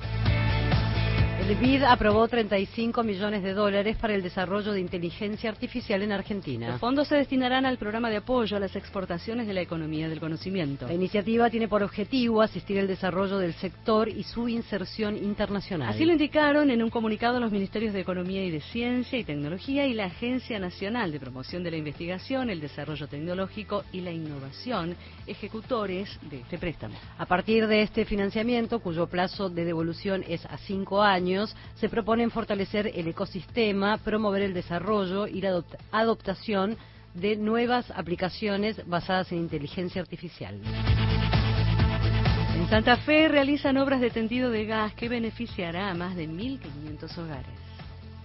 El 1.48 1.56
BID 1.56 1.84
aprobó 1.84 2.28
35 2.28 3.04
millones 3.04 3.42
de 3.42 3.54
dólares 3.54 3.96
para 3.96 4.14
el 4.14 4.22
desarrollo 4.22 4.74
de 4.74 4.82
inteligencia 4.82 5.50
artificial 5.50 6.02
en 6.02 6.12
Argentina. 6.12 6.72
Los 6.72 6.82
fondos 6.82 7.08
se 7.08 7.16
destinarán 7.16 7.66
al 7.66 7.78
programa 7.78 8.10
de 8.10 8.18
apoyo 8.18 8.58
a 8.58 8.60
las 8.60 8.76
exportaciones 8.76 9.48
de 9.48 9.54
la 9.54 9.62
economía 9.62 10.10
del 10.10 10.20
conocimiento. 10.20 10.88
La 10.88 10.94
iniciativa 10.94 11.50
tiene 11.50 11.70
por 11.70 11.84
objetivo 11.84 12.42
asistir 12.42 12.78
el 12.80 12.88
desarrollo 12.88 13.38
del 13.38 13.54
sector 13.54 14.10
y 14.10 14.24
su 14.24 14.50
inserción 14.50 15.16
internacional. 15.16 15.88
Así 15.88 16.04
lo 16.04 16.12
indicaron 16.12 16.70
en 16.70 16.84
un 16.84 16.90
comunicado 16.90 17.40
los 17.40 17.50
Ministerios 17.50 17.94
de 17.94 18.02
Economía 18.02 18.44
y 18.44 18.52
de 18.52 18.60
Ciencia 18.60 19.18
y 19.18 19.24
Tecnología 19.24 19.88
y 19.88 19.94
la 19.94 20.08
Agencia 20.08 20.60
Nacional 20.60 21.14
de 21.14 21.20
Promoción 21.22 21.64
de 21.64 21.72
la 21.72 21.78
Investigación, 21.78 22.50
el 22.50 22.60
Desarrollo 22.60 23.08
Tecnológico 23.08 23.86
y 23.94 24.02
la 24.02 24.12
Innovación, 24.12 24.98
ejecutores 25.26 26.10
de 26.30 26.42
este 26.42 26.58
préstamo. 26.58 26.96
A 27.18 27.26
partir 27.26 27.68
de 27.68 27.84
este 27.84 28.04
financiamiento, 28.04 28.80
cuyo 28.80 29.08
plazo 29.08 29.50
de 29.50 29.64
devolución 29.64 30.26
es 30.28 30.46
a 30.46 30.58
cinco 30.58 31.02
años, 31.02 31.37
se 31.76 31.90
proponen 31.90 32.32
fortalecer 32.32 32.92
el 32.94 33.08
ecosistema, 33.08 33.98
promover 33.98 34.42
el 34.42 34.54
desarrollo 34.54 35.28
y 35.28 35.42
la 35.42 35.64
adoptación 35.92 36.78
de 37.14 37.36
nuevas 37.36 37.92
aplicaciones 37.92 38.88
basadas 38.88 39.32
en 39.32 39.40
inteligencia 39.40 40.02
artificial. 40.02 40.60
En 42.56 42.70
Santa 42.70 42.98
Fe 42.98 43.28
realizan 43.28 43.78
obras 43.78 44.02
de 44.02 44.10
tendido 44.10 44.50
de 44.50 44.66
gas 44.66 44.94
que 44.94 45.10
beneficiará 45.10 45.90
a 45.90 45.94
más 45.94 46.16
de 46.16 46.28
1.500 46.28 47.18
hogares. 47.18 47.67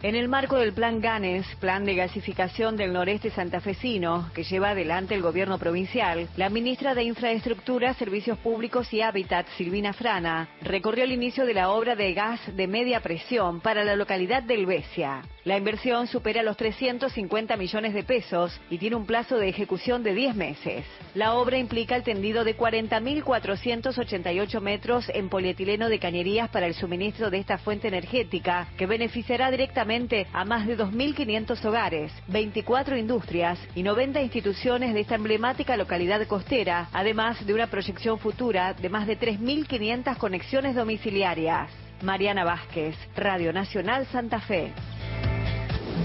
En 0.03 0.17
el 0.17 0.29
marco 0.29 0.57
del 0.57 0.73
Plan 0.73 1.01
GANES, 1.01 1.47
Plan 1.61 1.85
de 1.85 1.95
Gasificación 1.95 2.77
del 2.77 2.93
Noreste 2.93 3.31
Santafesino, 3.31 4.33
que 4.35 4.43
lleva 4.43 4.71
adelante 4.71 5.15
el 5.15 5.23
gobierno 5.23 5.59
provincial, 5.59 6.29
la 6.37 6.51
ministra 6.51 6.97
de 6.97 7.05
Infraestructura, 7.05 7.95
Servicios 7.95 8.37
Públicos 8.39 8.93
y 8.93 9.01
Hábitat, 9.01 9.47
Silvina 9.57 9.93
Frana, 9.93 10.49
recorrió 10.61 11.05
el 11.05 11.13
inicio 11.13 11.47
de 11.47 11.55
la 11.55 11.71
obra 11.71 11.95
de 11.95 12.15
gas 12.15 12.41
de 12.57 12.67
media 12.67 12.99
presión 12.99 13.61
para 13.61 13.85
la 13.85 13.95
localidad 13.95 14.43
del 14.43 14.67
Besia. 14.67 15.23
La 15.45 15.57
inversión 15.57 16.07
supera 16.07 16.45
los 16.45 16.57
350 16.57 17.57
millones 17.57 17.95
de 17.95 18.05
pesos 18.05 18.61
y 18.71 18.79
tiene 18.79 18.95
un 18.95 19.07
plazo 19.07 19.39
de 19.39 19.49
ejecución 19.49 20.05
de 20.05 20.15
10 20.15 20.37
meses. 20.37 20.85
La 21.17 21.35
obra 21.35 21.59
implica 21.59 21.97
el 21.97 22.05
tendido 22.05 22.45
de 22.45 22.57
40.488 22.57 24.61
metros 24.61 25.09
en 25.09 25.29
polietileno 25.29 25.89
de 25.89 25.99
cañerías 25.99 26.49
para 26.51 26.67
el 26.67 26.75
suministro 26.75 27.29
de 27.29 27.39
esta 27.39 27.59
fuente 27.59 27.89
energética, 27.89 28.69
que 28.79 28.87
beneficiará 28.87 29.51
directamente 29.51 30.29
a 30.33 30.45
más 30.45 30.69
de 30.69 30.79
2.500 30.79 31.65
hogares, 31.65 32.13
24 32.29 32.97
industrias 32.97 33.59
y 33.75 33.83
90 33.83 34.23
instituciones 34.23 34.95
de 34.95 35.01
esta 35.01 35.17
emblemática 35.17 35.77
localidad 35.77 36.25
costera, 36.29 36.89
además 36.93 37.45
de 37.45 37.53
una 37.53 37.67
proyección 37.67 38.21
futura 38.21 38.75
de 38.75 38.89
más 38.89 39.09
de 39.09 39.19
3.500 39.19 40.19
conexiones 40.19 40.77
domiciliarias. 40.77 41.69
Mariana 42.01 42.45
Vázquez, 42.45 42.95
Radio 43.17 43.53
Nacional 43.53 44.07
Santa 44.07 44.39
Fe. 44.41 44.73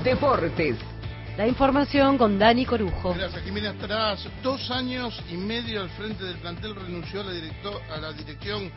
Deportes. 0.03 0.77
La 1.37 1.47
información 1.47 2.17
con 2.17 2.39
Dani 2.39 2.65
Corujo. 2.65 3.13
Gracias, 3.13 3.43
Jiménez. 3.43 3.77
Tras 3.79 4.27
dos 4.41 4.71
años 4.71 5.21
y 5.31 5.37
medio 5.37 5.81
al 5.81 5.89
frente 5.91 6.23
del 6.23 6.37
plantel 6.37 6.75
renunció 6.75 7.21
a 7.21 7.23
la, 7.25 7.95
a 7.95 7.97
la 7.99 8.13
dirección 8.13 8.71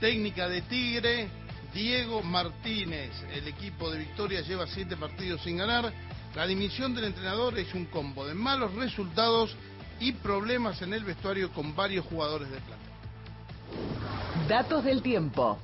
técnica 0.00 0.48
de 0.48 0.62
Tigre 0.62 1.28
Diego 1.74 2.22
Martínez. 2.22 3.10
El 3.34 3.48
equipo 3.48 3.90
de 3.90 3.98
Victoria 3.98 4.40
lleva 4.42 4.66
siete 4.66 4.96
partidos 4.96 5.42
sin 5.42 5.56
ganar. 5.56 5.92
La 6.34 6.46
dimisión 6.46 6.94
del 6.94 7.04
entrenador 7.04 7.58
es 7.58 7.74
un 7.74 7.86
combo 7.86 8.26
de 8.26 8.34
malos 8.34 8.74
resultados 8.74 9.56
y 10.00 10.12
problemas 10.12 10.80
en 10.82 10.94
el 10.94 11.04
vestuario 11.04 11.52
con 11.52 11.74
varios 11.74 12.06
jugadores 12.06 12.48
de 12.50 12.58
plata. 12.58 12.82
Datos 14.48 14.84
del 14.84 15.02
tiempo. 15.02 15.58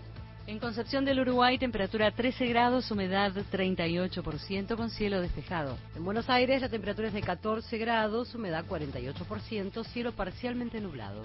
En 0.50 0.58
Concepción 0.58 1.04
del 1.04 1.20
Uruguay, 1.20 1.58
temperatura 1.58 2.10
13 2.10 2.48
grados, 2.48 2.90
humedad 2.90 3.32
38%, 3.52 4.74
con 4.74 4.90
cielo 4.90 5.20
despejado. 5.20 5.78
En 5.94 6.04
Buenos 6.04 6.28
Aires, 6.28 6.60
la 6.60 6.68
temperatura 6.68 7.06
es 7.06 7.14
de 7.14 7.20
14 7.20 7.78
grados, 7.78 8.34
humedad 8.34 8.64
48%, 8.68 9.84
cielo 9.84 10.10
parcialmente 10.10 10.80
nublado. 10.80 11.22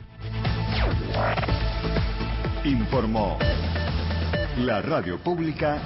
Informó 2.65 3.39
la 4.59 4.83
radio 4.83 5.17
pública 5.17 5.81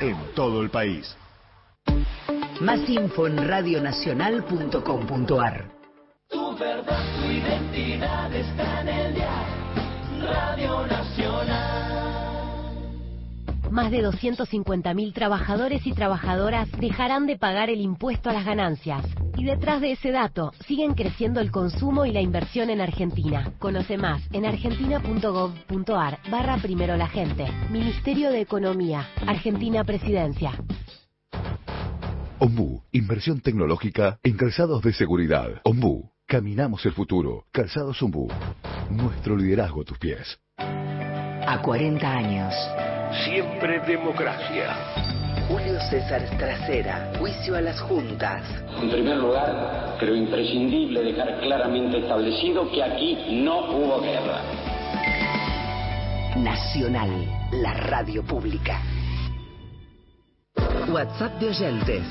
en 0.00 0.16
todo 0.36 0.62
el 0.62 0.70
país. 0.70 1.16
Más 2.60 2.88
info 2.88 3.26
en 3.26 3.48
radionacional.com.ar. 3.48 5.72
Tu 6.28 6.56
verdad, 6.58 7.20
tu 7.20 7.28
identidad 7.28 8.32
está 8.32 8.82
en 8.82 8.88
el 8.88 9.05
Más 13.76 13.90
de 13.90 14.02
250.000 14.02 15.12
trabajadores 15.12 15.86
y 15.86 15.92
trabajadoras 15.92 16.66
dejarán 16.80 17.26
de 17.26 17.36
pagar 17.36 17.68
el 17.68 17.82
impuesto 17.82 18.30
a 18.30 18.32
las 18.32 18.46
ganancias. 18.46 19.04
Y 19.36 19.44
detrás 19.44 19.82
de 19.82 19.92
ese 19.92 20.12
dato, 20.12 20.54
siguen 20.66 20.94
creciendo 20.94 21.40
el 21.40 21.50
consumo 21.50 22.06
y 22.06 22.10
la 22.10 22.22
inversión 22.22 22.70
en 22.70 22.80
Argentina. 22.80 23.52
Conoce 23.58 23.98
más 23.98 24.22
en 24.32 24.46
argentina.gov.ar 24.46 26.20
barra 26.30 26.56
primero 26.56 26.96
la 26.96 27.06
gente. 27.06 27.46
Ministerio 27.70 28.30
de 28.30 28.40
Economía. 28.40 29.10
Argentina 29.26 29.84
Presidencia. 29.84 30.52
Ombu, 32.38 32.80
inversión 32.92 33.42
tecnológica 33.42 34.18
en 34.22 34.38
calzados 34.38 34.80
de 34.80 34.94
seguridad. 34.94 35.60
Ombu, 35.64 36.12
caminamos 36.24 36.86
el 36.86 36.92
futuro. 36.92 37.44
Calzados 37.52 38.02
Ombu, 38.02 38.28
nuestro 38.88 39.36
liderazgo 39.36 39.82
a 39.82 39.84
tus 39.84 39.98
pies. 39.98 40.38
A 40.56 41.60
40 41.62 42.10
años. 42.10 42.54
Siempre 43.24 43.80
democracia. 43.80 44.74
Julio 45.48 45.78
César 45.88 46.22
Trasera, 46.38 47.12
juicio 47.18 47.56
a 47.56 47.60
las 47.60 47.80
juntas. 47.80 48.42
En 48.80 48.90
primer 48.90 49.16
lugar, 49.16 49.96
creo 49.98 50.16
imprescindible 50.16 51.02
dejar 51.02 51.38
claramente 51.40 51.98
establecido 51.98 52.70
que 52.70 52.82
aquí 52.82 53.42
no 53.44 53.70
hubo 53.70 54.00
guerra. 54.00 54.40
Nacional, 56.36 57.10
la 57.52 57.74
radio 57.74 58.24
pública. 58.24 58.80
WhatsApp 60.88 61.38
de 61.38 61.48
oyentes. 61.48 62.02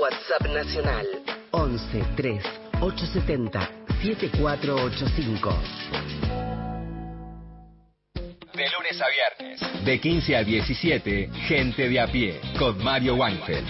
WhatsApp 0.00 0.54
nacional 0.54 1.06
11 1.50 2.04
3 2.16 2.42
870 2.80 3.70
7485. 4.02 6.47
De 8.58 8.64
lunes 8.70 9.00
a 9.00 9.06
viernes. 9.08 9.84
De 9.84 10.00
15 10.00 10.34
a 10.34 10.42
17, 10.42 11.30
Gente 11.46 11.88
de 11.88 12.00
a 12.00 12.08
pie, 12.08 12.40
con 12.58 12.82
Mario 12.82 13.14
Weinfeld. 13.14 13.64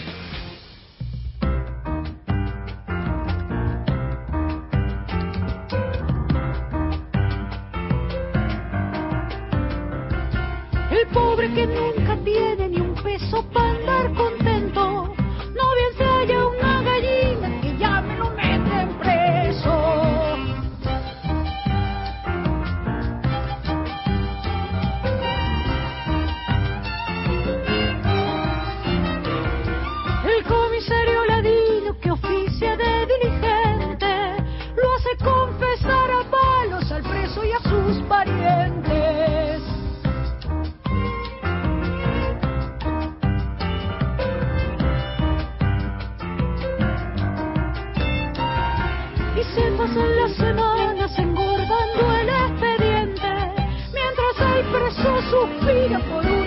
El 10.90 11.06
pobre 11.12 11.52
que 11.52 11.66
nunca 11.66 12.16
tiene 12.24 12.68
ni 12.70 12.80
un 12.80 12.94
peso 12.94 13.46
para 13.50 13.68
andar 13.68 14.14
contento, 14.14 14.37
preso 55.68 55.98
suspira 55.98 56.00
por 56.08 56.26
un 56.26 56.37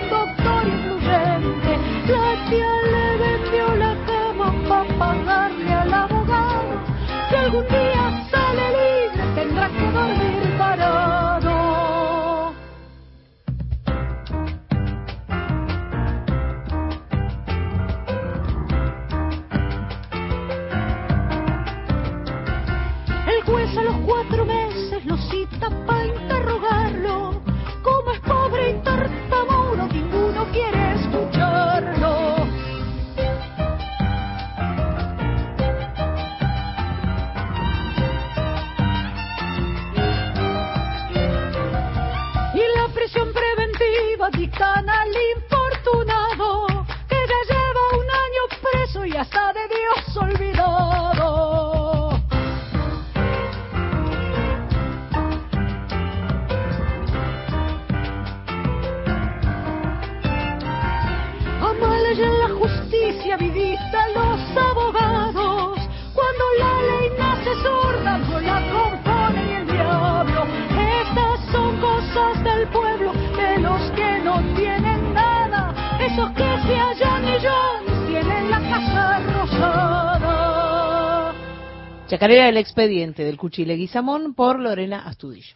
Chacarera 82.12 82.44
del 82.44 82.58
expediente 82.58 83.24
del 83.24 83.38
Cuchile 83.38 83.74
Guizamón 83.74 84.34
por 84.34 84.60
Lorena 84.60 85.06
Astudillo. 85.06 85.54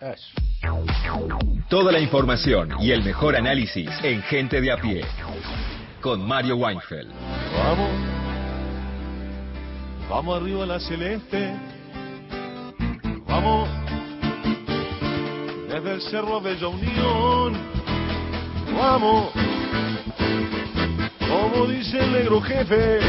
Toda 1.69 1.93
la 1.93 2.01
información 2.01 2.71
y 2.81 2.93
el 2.93 3.05
mejor 3.05 3.37
análisis 3.37 3.91
en 4.03 4.23
Gente 4.23 4.63
de 4.63 4.73
a 4.73 4.79
pie. 4.79 5.05
Con 6.01 6.27
Mario 6.27 6.57
Weinfeld. 6.57 7.13
Vamos, 7.59 7.91
vamos 10.09 10.41
arriba 10.41 10.65
a 10.65 10.67
la 10.67 10.81
celeste. 10.81 11.53
Vamos, 13.27 13.69
desde 15.69 15.93
el 15.93 16.01
cerro 16.01 16.41
Bella 16.41 16.69
Unión. 16.69 17.53
Vamos, 18.75 19.31
como 21.19 21.67
dice 21.67 21.99
el 21.99 22.13
negro 22.13 22.41
jefe, 22.41 23.01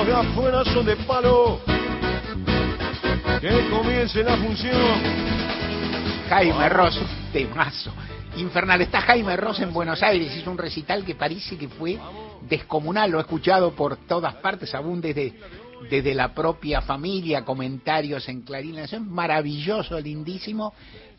los 0.00 0.06
de 0.06 0.14
afuera 0.14 0.64
son 0.64 0.86
de 0.86 0.96
palo. 0.96 1.60
Que 3.40 3.68
comience 3.68 4.22
la 4.22 4.36
función. 4.36 5.02
Jaime 6.28 6.68
Ross, 6.68 6.98
temazo. 7.32 7.92
Infernal. 8.36 8.80
Está 8.80 9.02
Jaime 9.02 9.36
Ross 9.36 9.60
en 9.60 9.72
Buenos 9.72 10.02
Aires, 10.02 10.34
hizo 10.36 10.50
un 10.50 10.56
recital 10.56 11.04
que 11.04 11.14
parece 11.14 11.58
que 11.58 11.68
fue 11.68 11.98
descomunal, 12.48 13.10
lo 13.10 13.18
he 13.18 13.22
escuchado 13.22 13.72
por 13.72 13.96
todas 14.06 14.34
partes, 14.36 14.74
aún 14.74 15.00
desde, 15.00 15.34
desde 15.90 16.14
la 16.14 16.32
propia 16.32 16.80
familia, 16.80 17.44
comentarios 17.44 18.28
en 18.28 18.42
Clarín, 18.42 18.78
es 18.78 18.98
maravilloso, 19.00 20.00
lindísimo, 20.00 20.72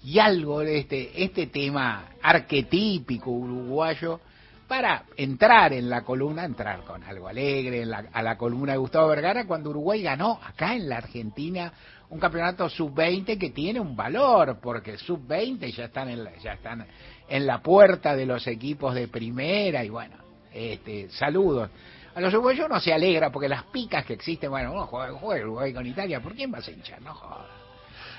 y 0.04 0.18
algo 0.18 0.62
de 0.62 0.80
este, 0.80 1.24
este 1.24 1.48
tema 1.48 2.06
arquetípico 2.24 3.30
uruguayo, 3.30 4.22
para 4.72 5.04
entrar 5.18 5.74
en 5.74 5.90
la 5.90 6.02
columna, 6.02 6.46
entrar 6.46 6.86
con 6.86 7.04
algo 7.04 7.28
alegre 7.28 7.82
en 7.82 7.92
la- 7.92 8.06
a 8.14 8.24
la 8.24 8.38
columna 8.38 8.72
de 8.72 8.78
Gustavo 8.78 9.10
Vergara, 9.10 9.46
cuando 9.46 9.70
Uruguay 9.70 10.02
ganó 10.02 10.40
acá 10.42 10.74
en 10.76 10.88
la 10.88 10.96
Argentina 10.96 11.74
un 12.10 12.18
campeonato 12.22 12.70
sub-20 12.70 13.38
que 13.38 13.50
tiene 13.50 13.82
un 13.82 13.98
valor, 13.98 14.60
porque 14.62 14.98
sub-20 14.98 15.76
ya 15.76 15.84
están 15.84 16.08
en 16.08 16.24
la, 16.24 16.38
ya 16.38 16.54
están 16.54 16.88
en 17.28 17.46
la 17.46 17.62
puerta 17.62 18.16
de 18.16 18.26
los 18.26 18.48
equipos 18.48 18.96
de 18.96 19.10
primera 19.10 19.84
y 19.84 19.90
bueno, 19.90 20.16
este, 20.54 21.10
saludos. 21.10 21.70
A 22.16 22.22
los 22.22 22.34
uruguayos 22.34 22.70
no 22.70 22.80
se 22.80 22.94
alegra 22.94 23.30
porque 23.30 23.50
las 23.50 23.64
picas 23.66 24.06
que 24.06 24.14
existen, 24.14 24.50
bueno, 24.52 24.72
uno 24.72 24.88
juega, 24.88 25.12
juega 25.12 25.44
Uruguay 25.44 25.74
con 25.74 25.86
Italia, 25.86 26.22
¿por 26.22 26.34
quién 26.34 26.50
vas 26.50 26.66
a 26.66 26.72
hinchar? 26.72 27.02
No 27.02 27.14
jodas. 27.14 27.61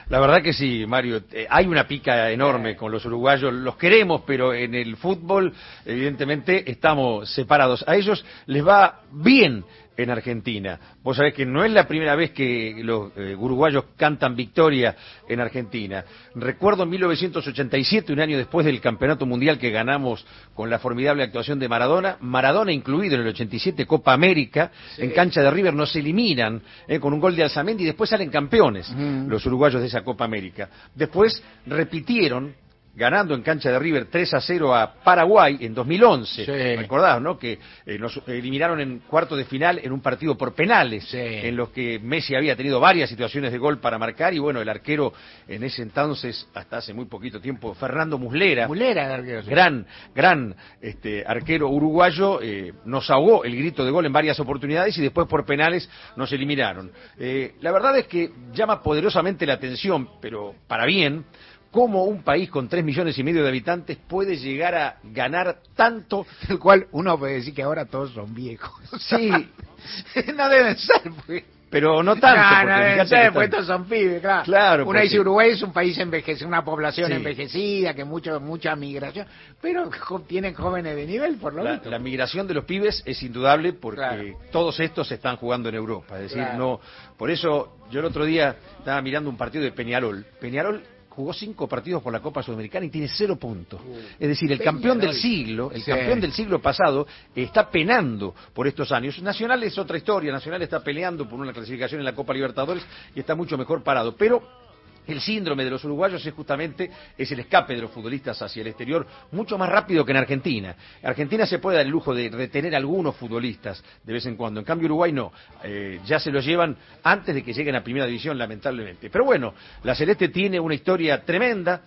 La 0.08 0.20
verdad 0.20 0.42
que 0.42 0.52
sí, 0.52 0.84
Mario. 0.86 1.22
Eh, 1.32 1.46
hay 1.48 1.66
una 1.66 1.86
pica 1.86 2.30
enorme 2.30 2.76
con 2.76 2.92
los 2.92 3.04
uruguayos. 3.04 3.52
Los 3.52 3.76
queremos, 3.76 4.22
pero 4.26 4.52
en 4.52 4.74
el 4.74 4.96
fútbol, 4.96 5.52
evidentemente, 5.84 6.70
estamos 6.70 7.32
separados. 7.32 7.84
A 7.86 7.96
ellos 7.96 8.24
les 8.46 8.66
va 8.66 9.00
bien 9.10 9.64
en 9.96 10.10
Argentina. 10.10 10.78
Vos 11.02 11.16
sabés 11.16 11.34
que 11.34 11.44
no 11.44 11.64
es 11.64 11.72
la 11.72 11.86
primera 11.86 12.14
vez 12.14 12.30
que 12.30 12.74
los 12.82 13.12
eh, 13.16 13.34
uruguayos 13.36 13.84
cantan 13.96 14.34
victoria 14.34 14.96
en 15.28 15.40
Argentina. 15.40 16.04
Recuerdo 16.34 16.84
en 16.84 16.90
1987, 16.90 18.12
un 18.12 18.20
año 18.20 18.36
después 18.36 18.64
del 18.64 18.80
campeonato 18.80 19.26
mundial 19.26 19.58
que 19.58 19.70
ganamos 19.70 20.24
con 20.54 20.70
la 20.70 20.78
formidable 20.78 21.22
actuación 21.22 21.58
de 21.58 21.68
Maradona, 21.68 22.16
Maradona 22.20 22.72
incluido 22.72 23.16
en 23.16 23.22
el 23.22 23.28
87 23.28 23.86
Copa 23.86 24.12
América, 24.12 24.70
en 24.98 25.10
cancha 25.10 25.42
de 25.42 25.50
River 25.50 25.74
nos 25.74 25.94
eliminan 25.96 26.62
eh, 26.88 26.98
con 26.98 27.12
un 27.12 27.20
gol 27.20 27.36
de 27.36 27.42
Alzamendi 27.42 27.82
y 27.82 27.86
después 27.86 28.10
salen 28.10 28.30
campeones 28.30 28.92
los 29.26 29.44
uruguayos 29.46 29.80
de 29.80 29.88
esa 29.88 30.02
Copa 30.02 30.24
América. 30.24 30.68
Después 30.94 31.42
repitieron 31.66 32.54
ganando 32.94 33.34
en 33.34 33.42
cancha 33.42 33.70
de 33.70 33.78
River 33.78 34.06
3 34.10 34.34
a 34.34 34.40
0 34.40 34.74
a 34.74 34.94
Paraguay 35.02 35.58
en 35.60 35.74
2011. 35.74 36.44
Sí. 36.44 36.76
¿Recordás, 36.76 37.20
no? 37.22 37.38
Que 37.38 37.58
eh, 37.86 37.98
nos 37.98 38.20
eliminaron 38.26 38.80
en 38.80 39.00
cuarto 39.00 39.36
de 39.36 39.44
final 39.44 39.80
en 39.82 39.92
un 39.92 40.00
partido 40.00 40.36
por 40.36 40.54
penales, 40.54 41.12
en 41.14 41.56
los 41.56 41.70
que 41.70 41.98
Messi 41.98 42.34
había 42.34 42.56
tenido 42.56 42.80
varias 42.80 43.08
situaciones 43.08 43.52
de 43.52 43.58
gol 43.58 43.78
para 43.78 43.98
marcar 43.98 44.34
y 44.34 44.38
bueno, 44.38 44.60
el 44.60 44.68
arquero 44.68 45.12
en 45.48 45.64
ese 45.64 45.82
entonces, 45.82 46.48
hasta 46.54 46.78
hace 46.78 46.92
muy 46.92 47.06
poquito 47.06 47.40
tiempo, 47.40 47.74
Fernando 47.74 48.18
Muslera, 48.18 48.68
Muslera 48.68 49.14
arquero, 49.14 49.42
gran, 49.46 49.86
gran 50.14 50.54
este, 50.80 51.24
arquero 51.26 51.68
uruguayo, 51.68 52.40
eh, 52.42 52.72
nos 52.84 53.10
ahogó 53.10 53.44
el 53.44 53.56
grito 53.56 53.84
de 53.84 53.90
gol 53.90 54.06
en 54.06 54.12
varias 54.12 54.38
oportunidades 54.40 54.96
y 54.98 55.02
después 55.02 55.26
por 55.26 55.44
penales 55.44 55.88
nos 56.16 56.30
eliminaron. 56.32 56.90
Eh, 57.18 57.54
la 57.60 57.72
verdad 57.72 57.96
es 57.98 58.06
que 58.06 58.30
llama 58.52 58.82
poderosamente 58.82 59.46
la 59.46 59.54
atención, 59.54 60.08
pero 60.20 60.54
para 60.66 60.86
bien, 60.86 61.24
cómo 61.72 62.04
un 62.04 62.22
país 62.22 62.48
con 62.50 62.68
tres 62.68 62.84
millones 62.84 63.18
y 63.18 63.24
medio 63.24 63.42
de 63.42 63.48
habitantes 63.48 63.96
puede 63.96 64.36
llegar 64.36 64.74
a 64.76 64.96
ganar 65.02 65.56
tanto. 65.74 66.24
El 66.48 66.60
cual 66.60 66.86
uno 66.92 67.18
puede 67.18 67.34
decir 67.34 67.54
que 67.54 67.62
ahora 67.62 67.86
todos 67.86 68.12
son 68.12 68.32
viejos. 68.32 68.80
Sí. 69.00 69.30
no 70.36 70.48
deben 70.48 70.76
ser, 70.76 71.10
pues. 71.26 71.42
Pero 71.70 72.02
no 72.02 72.16
tanto. 72.16 72.66
No, 72.66 72.76
no 72.76 72.84
deben 72.84 73.08
ser, 73.08 73.32
pues 73.32 73.48
estos 73.48 73.66
son 73.66 73.86
pibes, 73.86 74.20
claro. 74.20 74.44
claro 74.44 74.86
Uno 74.86 75.00
dice 75.00 75.18
Uruguay 75.18 75.52
es 75.52 75.62
un 75.62 75.72
país 75.72 75.96
envejecido, 75.96 76.46
una 76.46 76.62
población 76.62 77.10
envejecida, 77.12 77.94
que 77.94 78.04
mucho, 78.04 78.38
mucha 78.40 78.76
migración, 78.76 79.26
pero 79.58 79.90
tienen 80.28 80.52
jóvenes 80.52 80.94
de 80.94 81.06
nivel, 81.06 81.36
por 81.36 81.54
lo 81.54 81.64
menos. 81.64 81.86
La, 81.86 81.98
migración 81.98 82.46
de 82.46 82.52
los 82.52 82.64
pibes 82.64 83.02
es 83.06 83.22
indudable 83.22 83.72
porque 83.72 84.34
todos 84.50 84.78
estos 84.80 85.10
están 85.12 85.36
jugando 85.36 85.70
en 85.70 85.76
Europa. 85.76 86.16
Es 86.20 86.34
decir, 86.34 86.46
no. 86.58 86.78
Por 87.16 87.30
eso, 87.30 87.78
yo 87.90 88.00
el 88.00 88.06
otro 88.06 88.26
día 88.26 88.54
estaba 88.78 89.00
mirando 89.00 89.30
un 89.30 89.38
partido 89.38 89.64
de 89.64 89.72
Peñarol. 89.72 90.26
Peñarol 90.38 90.82
jugó 91.12 91.32
cinco 91.32 91.68
partidos 91.68 92.02
por 92.02 92.12
la 92.12 92.20
Copa 92.20 92.42
Sudamericana 92.42 92.86
y 92.86 92.90
tiene 92.90 93.08
cero 93.08 93.36
puntos. 93.36 93.80
es 94.18 94.28
decir, 94.28 94.50
el 94.50 94.60
campeón 94.60 94.98
del 94.98 95.14
siglo, 95.14 95.70
el 95.72 95.84
campeón 95.84 96.20
del 96.20 96.32
siglo 96.32 96.60
pasado, 96.60 97.06
está 97.34 97.70
penando 97.70 98.34
por 98.52 98.66
estos 98.66 98.90
años. 98.92 99.20
Nacional 99.22 99.62
es 99.62 99.76
otra 99.78 99.98
historia, 99.98 100.32
Nacional 100.32 100.62
está 100.62 100.80
peleando 100.80 101.28
por 101.28 101.38
una 101.38 101.52
clasificación 101.52 102.00
en 102.00 102.06
la 102.06 102.14
Copa 102.14 102.32
Libertadores 102.32 102.82
y 103.14 103.20
está 103.20 103.34
mucho 103.34 103.58
mejor 103.58 103.82
parado. 103.82 104.16
Pero 104.16 104.61
el 105.06 105.20
síndrome 105.20 105.64
de 105.64 105.70
los 105.70 105.84
uruguayos 105.84 106.24
es 106.24 106.34
justamente 106.34 106.90
es 107.16 107.30
el 107.32 107.40
escape 107.40 107.74
de 107.74 107.82
los 107.82 107.90
futbolistas 107.90 108.40
hacia 108.40 108.60
el 108.60 108.68
exterior 108.68 109.06
mucho 109.32 109.58
más 109.58 109.68
rápido 109.68 110.04
que 110.04 110.12
en 110.12 110.18
Argentina. 110.18 110.76
Argentina 111.02 111.46
se 111.46 111.58
puede 111.58 111.78
dar 111.78 111.86
el 111.86 111.92
lujo 111.92 112.14
de 112.14 112.28
retener 112.28 112.74
algunos 112.74 113.16
futbolistas 113.16 113.82
de 114.02 114.12
vez 114.12 114.26
en 114.26 114.36
cuando. 114.36 114.60
En 114.60 114.66
cambio 114.66 114.86
Uruguay 114.86 115.12
no. 115.12 115.32
Eh, 115.62 116.00
ya 116.04 116.18
se 116.18 116.30
los 116.30 116.44
llevan 116.44 116.76
antes 117.02 117.34
de 117.34 117.42
que 117.42 117.52
lleguen 117.52 117.76
a 117.76 117.82
primera 117.82 118.06
división, 118.06 118.38
lamentablemente. 118.38 119.10
Pero 119.10 119.24
bueno, 119.24 119.54
la 119.82 119.94
Celeste 119.94 120.28
tiene 120.28 120.60
una 120.60 120.74
historia 120.74 121.24
tremenda 121.24 121.82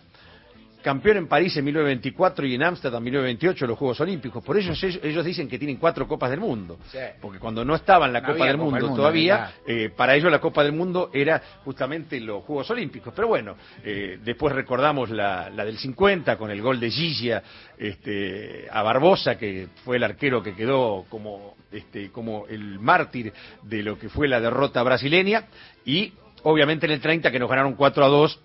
campeón 0.85 1.17
en 1.17 1.27
París 1.27 1.57
en 1.57 1.65
1924 1.65 2.45
y 2.45 2.53
en 2.53 2.61
Ámsterdam 2.61 2.99
en 2.99 3.05
1928 3.05 3.65
los 3.65 3.75
Juegos 3.75 3.99
Olímpicos. 4.01 4.43
Por 4.43 4.55
ello 4.55 4.71
ellos, 5.01 5.25
dicen 5.25 5.49
que 5.49 5.57
tienen 5.57 5.77
cuatro 5.77 6.07
Copas 6.07 6.29
del 6.29 6.39
Mundo. 6.39 6.77
Porque 7.19 7.39
cuando 7.39 7.65
no 7.65 7.73
estaba 7.73 8.05
en 8.05 8.13
la 8.13 8.21
Copa, 8.21 8.45
del, 8.45 8.57
mundo 8.57 8.93
todavía, 8.93 9.55
eh, 9.65 9.89
para 9.89 10.15
ellos 10.15 10.31
la 10.31 10.39
Copa 10.39 10.63
del 10.63 10.73
Mundo 10.73 11.09
era 11.11 11.41
justamente 11.63 12.19
los 12.19 12.43
Juegos 12.43 12.69
Olímpicos. 12.69 13.11
Pero 13.15 13.27
bueno, 13.27 13.55
eh, 13.83 14.19
después 14.23 14.53
recordamos 14.53 15.09
la, 15.09 15.49
del 15.49 15.79
50 15.79 16.37
con 16.37 16.51
el 16.51 16.61
gol 16.61 16.79
de 16.79 16.91
Gigia 16.91 17.41
este, 17.79 18.67
a 18.71 18.83
Barbosa, 18.83 19.39
que 19.39 19.69
fue 19.83 19.97
el 19.97 20.03
arquero 20.03 20.43
que 20.43 20.53
quedó 20.53 21.05
como, 21.09 21.55
este, 21.71 22.11
como 22.11 22.45
el 22.45 22.77
mártir 22.77 23.33
de 23.63 23.81
lo 23.81 23.97
que 23.97 24.09
fue 24.09 24.27
la 24.27 24.39
derrota 24.39 24.83
brasileña. 24.83 25.47
Y 25.83 26.13
obviamente 26.43 26.85
en 26.85 26.91
el 26.91 27.01
30 27.01 27.31
que 27.31 27.39
nos 27.39 27.49
ganaron 27.49 27.73
4 27.73 28.05
a 28.05 28.07
2 28.07 28.44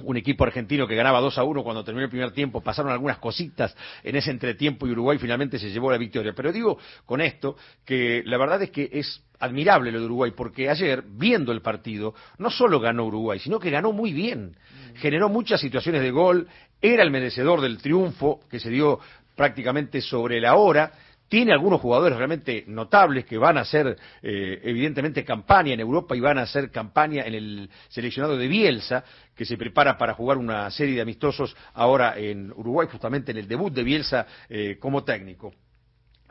un 0.00 0.16
equipo 0.16 0.44
argentino 0.44 0.86
que 0.86 0.94
ganaba 0.94 1.20
2 1.20 1.38
a 1.38 1.44
1 1.44 1.62
cuando 1.62 1.84
terminó 1.84 2.04
el 2.04 2.10
primer 2.10 2.32
tiempo, 2.32 2.60
pasaron 2.60 2.92
algunas 2.92 3.18
cositas 3.18 3.74
en 4.02 4.16
ese 4.16 4.30
entretiempo 4.30 4.86
y 4.86 4.90
Uruguay 4.90 5.18
finalmente 5.18 5.58
se 5.58 5.70
llevó 5.70 5.90
la 5.90 5.98
victoria. 5.98 6.32
Pero 6.34 6.52
digo 6.52 6.78
con 7.04 7.20
esto 7.20 7.56
que 7.84 8.22
la 8.24 8.36
verdad 8.38 8.62
es 8.62 8.70
que 8.70 8.88
es 8.92 9.22
admirable 9.38 9.92
lo 9.92 10.00
de 10.00 10.06
Uruguay, 10.06 10.32
porque 10.34 10.68
ayer, 10.70 11.04
viendo 11.06 11.52
el 11.52 11.60
partido, 11.60 12.14
no 12.38 12.50
solo 12.50 12.80
ganó 12.80 13.04
Uruguay, 13.04 13.38
sino 13.38 13.58
que 13.58 13.70
ganó 13.70 13.92
muy 13.92 14.12
bien. 14.12 14.56
Generó 14.96 15.28
muchas 15.28 15.60
situaciones 15.60 16.02
de 16.02 16.10
gol, 16.10 16.48
era 16.80 17.02
el 17.02 17.10
merecedor 17.10 17.60
del 17.60 17.78
triunfo 17.78 18.40
que 18.50 18.60
se 18.60 18.70
dio 18.70 18.98
prácticamente 19.34 20.00
sobre 20.00 20.40
la 20.40 20.56
hora 20.56 20.92
tiene 21.28 21.52
algunos 21.52 21.80
jugadores 21.80 22.16
realmente 22.16 22.64
notables 22.68 23.24
que 23.24 23.38
van 23.38 23.58
a 23.58 23.62
hacer 23.62 23.96
eh, 24.22 24.60
evidentemente 24.62 25.24
campaña 25.24 25.74
en 25.74 25.80
Europa 25.80 26.16
y 26.16 26.20
van 26.20 26.38
a 26.38 26.42
hacer 26.42 26.70
campaña 26.70 27.24
en 27.24 27.34
el 27.34 27.70
seleccionado 27.88 28.36
de 28.36 28.46
Bielsa, 28.46 29.04
que 29.34 29.44
se 29.44 29.56
prepara 29.56 29.98
para 29.98 30.14
jugar 30.14 30.38
una 30.38 30.70
serie 30.70 30.94
de 30.94 31.02
amistosos 31.02 31.56
ahora 31.74 32.16
en 32.16 32.52
Uruguay, 32.52 32.88
justamente 32.90 33.32
en 33.32 33.38
el 33.38 33.48
debut 33.48 33.72
de 33.72 33.82
Bielsa 33.82 34.26
eh, 34.48 34.76
como 34.78 35.04
técnico. 35.04 35.52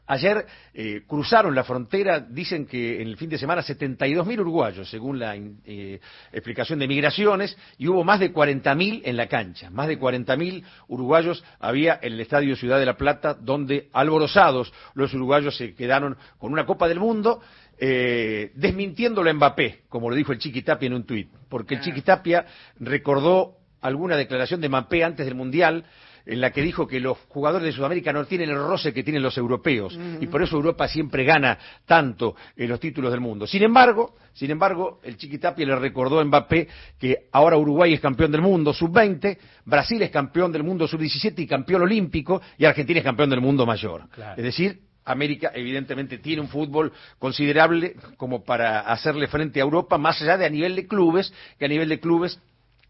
Ayer 0.08 0.46
eh, 0.74 1.02
cruzaron 1.08 1.56
la 1.56 1.64
frontera, 1.64 2.20
dicen 2.20 2.68
que 2.68 3.02
en 3.02 3.08
el 3.08 3.18
fin 3.18 3.30
de 3.30 3.40
semana 3.40 3.64
72.000 3.64 4.40
uruguayos, 4.40 4.90
según 4.90 5.18
la 5.18 5.36
eh, 5.36 6.00
explicación 6.32 6.78
de 6.78 6.88
migraciones, 6.88 7.58
y 7.80 7.88
hubo 7.88 8.04
más 8.04 8.20
de 8.20 8.32
40.000 8.32 9.02
en 9.04 9.18
la 9.18 9.28
cancha. 9.28 9.70
Más 9.72 9.88
de 9.88 10.00
40.000 10.00 10.64
uruguayos 10.90 11.44
había 11.60 12.00
en 12.02 12.14
el 12.14 12.20
Estadio 12.20 12.56
Ciudad 12.56 12.80
de 12.80 12.86
la 12.86 12.98
Plata, 12.98 13.34
donde 13.34 13.90
alborozados 13.94 14.72
los 14.94 15.14
uruguayos 15.14 15.58
se 15.58 15.74
quedaron 15.74 16.18
con 16.38 16.52
una 16.54 16.66
Copa 16.66 16.88
del 16.88 17.00
Mundo, 17.00 17.42
eh, 17.80 18.52
desmintiéndolo 18.56 19.30
a 19.30 19.34
Mbappé, 19.34 19.82
como 19.90 20.10
lo 20.10 20.16
dijo 20.16 20.32
el 20.32 20.38
Chiqui 20.38 20.62
Tapia 20.62 20.88
en 20.88 20.94
un 20.94 21.04
tuit, 21.04 21.30
porque 21.50 21.76
el 21.76 21.82
Chiqui 21.82 22.02
Tapia 22.02 22.46
recordó 22.80 23.58
alguna 23.82 24.16
declaración 24.18 24.62
de 24.62 24.70
Mbappé 24.70 25.04
antes 25.04 25.26
del 25.26 25.36
Mundial, 25.36 25.86
en 26.26 26.42
la 26.42 26.52
que 26.52 26.62
dijo 26.62 26.88
que 26.88 27.00
los 27.00 27.18
jugadores 27.30 27.66
de 27.66 27.72
Sudamérica 27.72 28.12
no 28.12 28.26
tienen 28.26 28.50
el 28.50 28.58
roce 28.58 28.94
que 28.94 29.04
tienen 29.04 29.22
los 29.22 29.38
europeos 29.38 29.98
y 30.20 30.28
por 30.28 30.42
eso 30.42 30.56
Europa 30.56 30.88
siempre 30.88 31.24
gana 31.24 31.58
tanto 31.86 32.36
en 32.56 32.70
los 32.70 32.80
títulos 32.80 33.12
del 33.12 33.22
mundo. 33.22 33.46
Sin 33.46 33.64
embargo, 33.64 34.16
sin 34.34 34.52
embargo, 34.52 35.00
el 35.04 35.18
Chiquitapia 35.18 35.66
le 35.66 35.76
recordó 35.76 36.20
a 36.20 36.26
Mbappé 36.26 36.68
que 37.00 37.28
ahora 37.32 37.58
Uruguay 37.58 37.94
es 37.94 38.02
campeón 38.02 38.32
del 38.32 38.42
mundo 38.42 38.74
sub-20, 38.74 39.38
Brasil 39.66 40.02
es 40.02 40.10
campeón 40.10 40.52
del 40.52 40.64
mundo 40.64 40.88
sub-17 40.88 41.34
y 41.38 41.48
campeón 41.48 41.84
olímpico 41.84 42.42
y 42.58 42.66
Argentina 42.66 43.00
es 43.00 43.06
campeón 43.06 43.30
del 43.30 43.42
mundo 43.42 43.66
mayor. 43.66 44.04
Es 44.36 44.44
decir, 44.44 44.80
América 45.06 45.52
evidentemente 45.54 46.18
tiene 46.18 46.42
un 46.42 46.48
fútbol 46.48 46.92
considerable 47.20 47.96
como 48.18 48.44
para 48.44 48.82
hacerle 48.82 49.28
frente 49.28 49.60
a 49.60 49.64
Europa, 49.64 49.98
más 49.98 50.22
allá 50.22 50.38
de 50.38 50.46
a 50.46 50.50
nivel 50.50 50.76
de 50.76 50.88
clubes, 50.88 51.32
que 51.60 51.66
a 51.66 51.68
nivel 51.68 51.90
de 51.90 52.00
clubes 52.00 52.40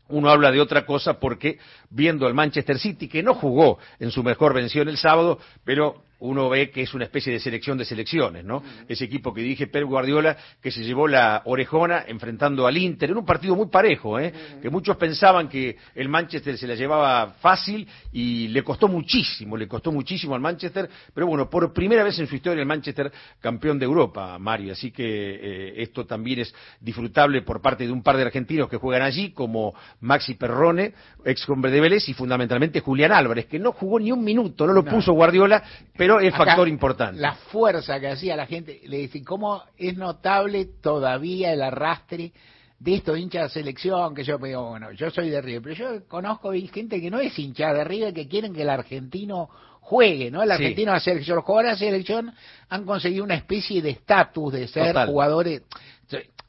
uno 0.09 0.29
habla 0.29 0.51
de 0.51 0.61
otra 0.61 0.85
cosa 0.85 1.19
porque 1.19 1.59
viendo 1.89 2.27
al 2.27 2.33
Manchester 2.33 2.79
City, 2.79 3.07
que 3.07 3.23
no 3.23 3.33
jugó 3.33 3.79
en 3.99 4.11
su 4.11 4.23
mejor 4.23 4.53
vención 4.53 4.87
el 4.87 4.97
sábado, 4.97 5.39
pero 5.63 6.03
uno 6.19 6.49
ve 6.49 6.69
que 6.69 6.81
es 6.81 6.93
una 6.93 7.05
especie 7.05 7.33
de 7.33 7.39
selección 7.39 7.77
de 7.77 7.85
selecciones, 7.85 8.43
¿no? 8.45 8.63
Ese 8.87 9.05
equipo 9.05 9.33
que 9.33 9.41
dirige 9.41 9.67
Pep 9.67 9.83
Guardiola, 9.83 10.37
que 10.61 10.71
se 10.71 10.83
llevó 10.83 11.07
la 11.07 11.41
orejona 11.45 12.05
enfrentando 12.07 12.67
al 12.67 12.77
Inter, 12.77 13.11
en 13.11 13.17
un 13.17 13.25
partido 13.25 13.55
muy 13.55 13.67
parejo, 13.67 14.19
¿eh? 14.19 14.33
Que 14.61 14.69
muchos 14.69 14.97
pensaban 14.97 15.49
que 15.49 15.77
el 15.93 16.09
Manchester 16.09 16.57
se 16.57 16.67
la 16.67 16.75
llevaba 16.75 17.35
fácil 17.39 17.87
y 18.13 18.47
le 18.47 18.63
costó 18.63 18.87
muchísimo, 18.87 19.57
le 19.57 19.67
costó 19.67 19.91
muchísimo 19.91 20.35
al 20.35 20.41
Manchester, 20.41 20.89
pero 21.13 21.27
bueno, 21.27 21.49
por 21.49 21.73
primera 21.73 22.03
vez 22.03 22.17
en 22.19 22.27
su 22.27 22.35
historia 22.35 22.61
el 22.61 22.67
Manchester 22.67 23.11
campeón 23.41 23.77
de 23.79 23.85
Europa, 23.85 24.37
Mario, 24.39 24.73
así 24.73 24.91
que 24.91 25.03
eh, 25.05 25.73
esto 25.77 26.05
también 26.05 26.39
es 26.39 26.55
disfrutable 26.79 27.41
por 27.41 27.61
parte 27.61 27.85
de 27.85 27.91
un 27.91 28.03
par 28.03 28.17
de 28.17 28.23
argentinos 28.23 28.69
que 28.69 28.77
juegan 28.77 29.01
allí, 29.01 29.31
como 29.31 29.73
Maxi 30.01 30.35
Perrone, 30.35 30.93
ex 31.25 31.47
hombre 31.49 31.71
de 31.71 31.81
Vélez, 31.81 32.07
y 32.07 32.13
fundamentalmente 32.13 32.79
Julián 32.79 33.11
Álvarez, 33.11 33.47
que 33.47 33.59
no 33.59 33.71
jugó 33.71 33.99
ni 33.99 34.11
un 34.11 34.23
minuto, 34.23 34.65
no 34.65 34.73
lo 34.73 34.85
puso 34.85 35.13
Guardiola, 35.13 35.63
pero 35.97 36.04
es 36.19 36.35
factor 36.35 36.67
importante. 36.67 37.19
La 37.19 37.33
fuerza 37.33 37.99
que 37.99 38.07
hacía 38.07 38.35
la 38.35 38.45
gente, 38.45 38.81
le 38.85 38.97
dice, 38.97 39.23
cómo 39.23 39.63
es 39.77 39.95
notable 39.97 40.65
todavía 40.81 41.53
el 41.53 41.61
arrastre 41.61 42.31
de 42.79 42.95
estos 42.95 43.17
hinchas 43.17 43.43
de 43.43 43.61
selección, 43.61 44.13
que 44.13 44.23
yo 44.23 44.37
digo, 44.37 44.69
bueno, 44.69 44.91
yo 44.91 45.09
soy 45.09 45.29
de 45.29 45.41
River, 45.41 45.61
pero 45.61 45.75
yo 45.75 46.07
conozco 46.07 46.51
gente 46.51 46.99
que 47.01 47.09
no 47.09 47.19
es 47.19 47.37
hincha 47.37 47.73
de 47.73 47.83
River, 47.83 48.13
que 48.13 48.27
quieren 48.27 48.53
que 48.53 48.63
el 48.63 48.69
argentino 48.69 49.49
juegue, 49.81 50.31
¿no? 50.31 50.43
El 50.43 50.51
argentino 50.51 50.93
a 50.93 50.99
selección, 50.99 51.35
los 51.35 51.45
jugadores 51.45 51.79
de 51.79 51.85
selección 51.85 52.33
han 52.69 52.85
conseguido 52.85 53.23
una 53.23 53.35
especie 53.35 53.81
de 53.81 53.91
estatus 53.91 54.53
de 54.53 54.67
ser 54.67 54.95
jugadores 55.07 55.61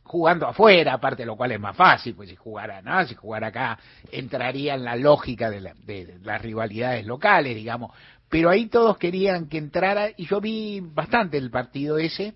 jugando 0.07 0.47
afuera, 0.47 0.95
aparte 0.95 1.23
de 1.23 1.27
lo 1.27 1.37
cual 1.37 1.53
es 1.53 1.61
más 1.61 1.77
fácil, 1.77 2.15
pues 2.15 2.29
si 2.29 2.37
jugara, 2.37 2.81
¿no? 2.81 3.05
Si 3.07 3.15
jugara 3.15 3.49
acá 3.49 3.79
entraría 4.13 4.75
en 4.75 4.85
la 4.85 4.95
lógica 4.97 5.51
de, 5.51 5.61
de 5.85 6.19
las 6.23 6.41
rivalidades 6.41 7.05
locales, 7.05 7.57
digamos, 7.57 7.91
pero 8.29 8.51
ahí 8.51 8.66
todos 8.66 8.99
querían 8.99 9.49
que 9.49 9.59
entrara 9.59 10.11
y 10.16 10.27
yo 10.27 10.41
vi 10.41 10.81
bastante 10.81 11.37
el 11.39 11.51
partido 11.51 11.99
ese 11.99 12.35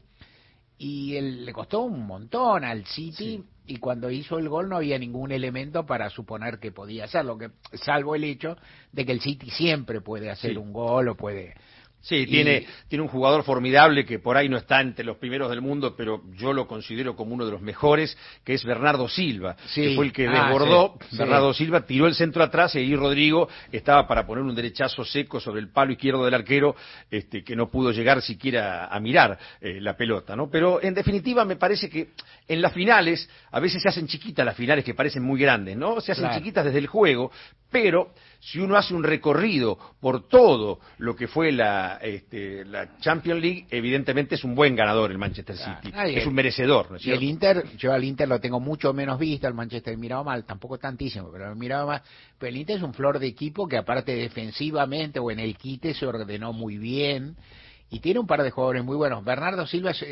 y 0.79 1.17
él, 1.17 1.45
le 1.45 1.53
costó 1.53 1.81
un 1.81 2.07
montón 2.07 2.65
al 2.65 2.87
City 2.87 3.43
y 3.67 3.77
cuando 3.77 4.11
hizo 4.11 4.39
el 4.39 4.49
gol 4.49 4.69
no 4.69 4.77
había 4.77 4.99
ningún 4.99 5.31
elemento 5.31 5.85
para 5.85 6.09
suponer 6.11 6.59
que 6.59 6.73
podía 6.73 7.05
hacerlo, 7.05 7.37
que 7.37 7.51
salvo 7.75 8.15
el 8.15 8.25
hecho 8.25 8.57
de 8.93 9.05
que 9.05 9.13
el 9.13 9.21
City 9.21 9.51
siempre 9.51 10.01
puede 10.01 10.31
hacer 10.31 10.59
un 10.59 10.73
gol 10.73 11.09
o 11.09 11.17
puede 11.17 11.55
Sí, 12.03 12.27
tiene, 12.27 12.67
tiene 12.89 13.03
un 13.03 13.09
jugador 13.09 13.45
formidable 13.45 14.07
que 14.07 14.19
por 14.19 14.37
ahí 14.37 14.49
no 14.49 14.57
está 14.57 14.81
entre 14.81 15.05
los 15.05 15.19
primeros 15.19 15.51
del 15.51 15.61
mundo, 15.61 15.95
pero 15.97 16.23
yo 16.35 16.55
lo 16.55 16.67
considero 16.67 17.15
como 17.15 17.35
uno 17.35 17.45
de 17.45 17.53
los 17.53 17.61
mejores, 17.61 18.17
que 18.43 18.55
es 18.55 18.65
Bernardo 18.65 19.07
Silva, 19.07 19.55
que 19.75 19.95
fue 19.95 20.07
el 20.07 20.13
que 20.13 20.27
ah, 20.27 20.45
desbordó. 20.45 20.99
Bernardo 21.13 21.53
Silva 21.53 21.85
tiró 21.85 22.07
el 22.07 22.15
centro 22.15 22.43
atrás 22.43 22.75
y 22.75 22.79
ahí 22.79 22.97
Rodrigo 22.97 23.49
estaba 23.71 24.07
para 24.07 24.27
poner 24.27 24.45
un 24.45 24.55
derechazo 24.55 25.05
seco 25.05 25.41
sobre 25.41 25.61
el 25.61 25.71
palo 25.71 25.93
izquierdo 25.93 26.25
del 26.25 26.35
arquero, 26.35 26.75
este, 27.11 27.45
que 27.45 27.55
no 27.55 27.71
pudo 27.71 27.93
llegar 27.93 28.23
siquiera 28.23 28.87
a 28.87 28.99
mirar 28.99 29.39
eh, 29.61 29.79
la 29.81 29.95
pelota, 29.95 30.35
¿no? 30.35 30.49
Pero 30.51 30.83
en 30.83 30.95
definitiva 30.95 31.45
me 31.45 31.57
parece 31.57 31.91
que 31.91 32.13
en 32.49 32.63
las 32.63 32.73
finales, 32.73 33.29
a 33.51 33.61
veces 33.61 33.83
se 33.83 33.89
hacen 33.91 34.07
chiquitas 34.07 34.47
las 34.47 34.57
finales 34.57 34.85
que 34.85 34.95
parecen 34.95 35.23
muy 35.23 35.39
grandes, 35.39 35.77
¿no? 35.77 36.01
Se 36.01 36.13
hacen 36.13 36.31
chiquitas 36.31 36.65
desde 36.65 36.79
el 36.79 36.87
juego, 36.87 37.31
pero 37.71 38.15
si 38.41 38.59
uno 38.59 38.77
hace 38.77 38.95
un 38.95 39.05
recorrido 39.05 39.79
por 40.01 40.27
todo 40.27 40.81
lo 40.99 41.15
que 41.15 41.29
fue 41.29 41.53
la, 41.53 41.99
este, 42.03 42.65
la 42.65 42.99
Champions 42.99 43.41
League, 43.41 43.67
evidentemente 43.71 44.35
es 44.35 44.45
un 44.45 44.55
buen 44.55 44.75
ganador 44.75 45.11
el 45.11 45.19
Manchester 45.19 45.57
City, 45.57 45.93
es 46.07 46.27
un 46.27 46.35
merecedor. 46.35 46.91
¿no 46.91 46.97
y 46.99 47.11
el 47.11 47.23
Inter, 47.23 47.65
yo 47.77 47.93
al 47.93 48.03
Inter 48.03 48.27
lo 48.27 48.41
tengo 48.41 48.59
mucho 48.59 48.95
menos 48.95 49.19
visto, 49.19 49.47
al 49.47 49.55
Manchester 49.55 49.93
he 49.93 49.97
mirado 49.97 50.25
mal, 50.25 50.45
tampoco 50.45 50.79
tantísimo, 50.79 51.31
pero 51.31 51.49
lo 51.49 51.55
mirado 51.55 51.87
mal. 51.87 52.03
Pero 52.39 52.49
el 52.51 52.57
Inter 52.57 52.79
es 52.79 52.83
un 52.83 52.95
flor 52.95 53.19
de 53.19 53.27
equipo 53.27 53.69
que 53.69 53.77
aparte 53.77 54.15
defensivamente 54.15 55.19
o 55.19 55.31
en 55.31 55.39
el 55.39 55.57
quite 55.57 55.93
se 55.93 56.07
ordenó 56.07 56.53
muy 56.55 56.79
bien 56.79 57.37
y 57.91 57.99
tiene 57.99 58.21
un 58.21 58.27
par 58.27 58.43
de 58.43 58.51
jugadores 58.51 58.85
muy 58.85 58.97
buenos. 58.97 59.25
Bernardo 59.25 59.67
Silva 59.67 59.91
es, 59.91 60.03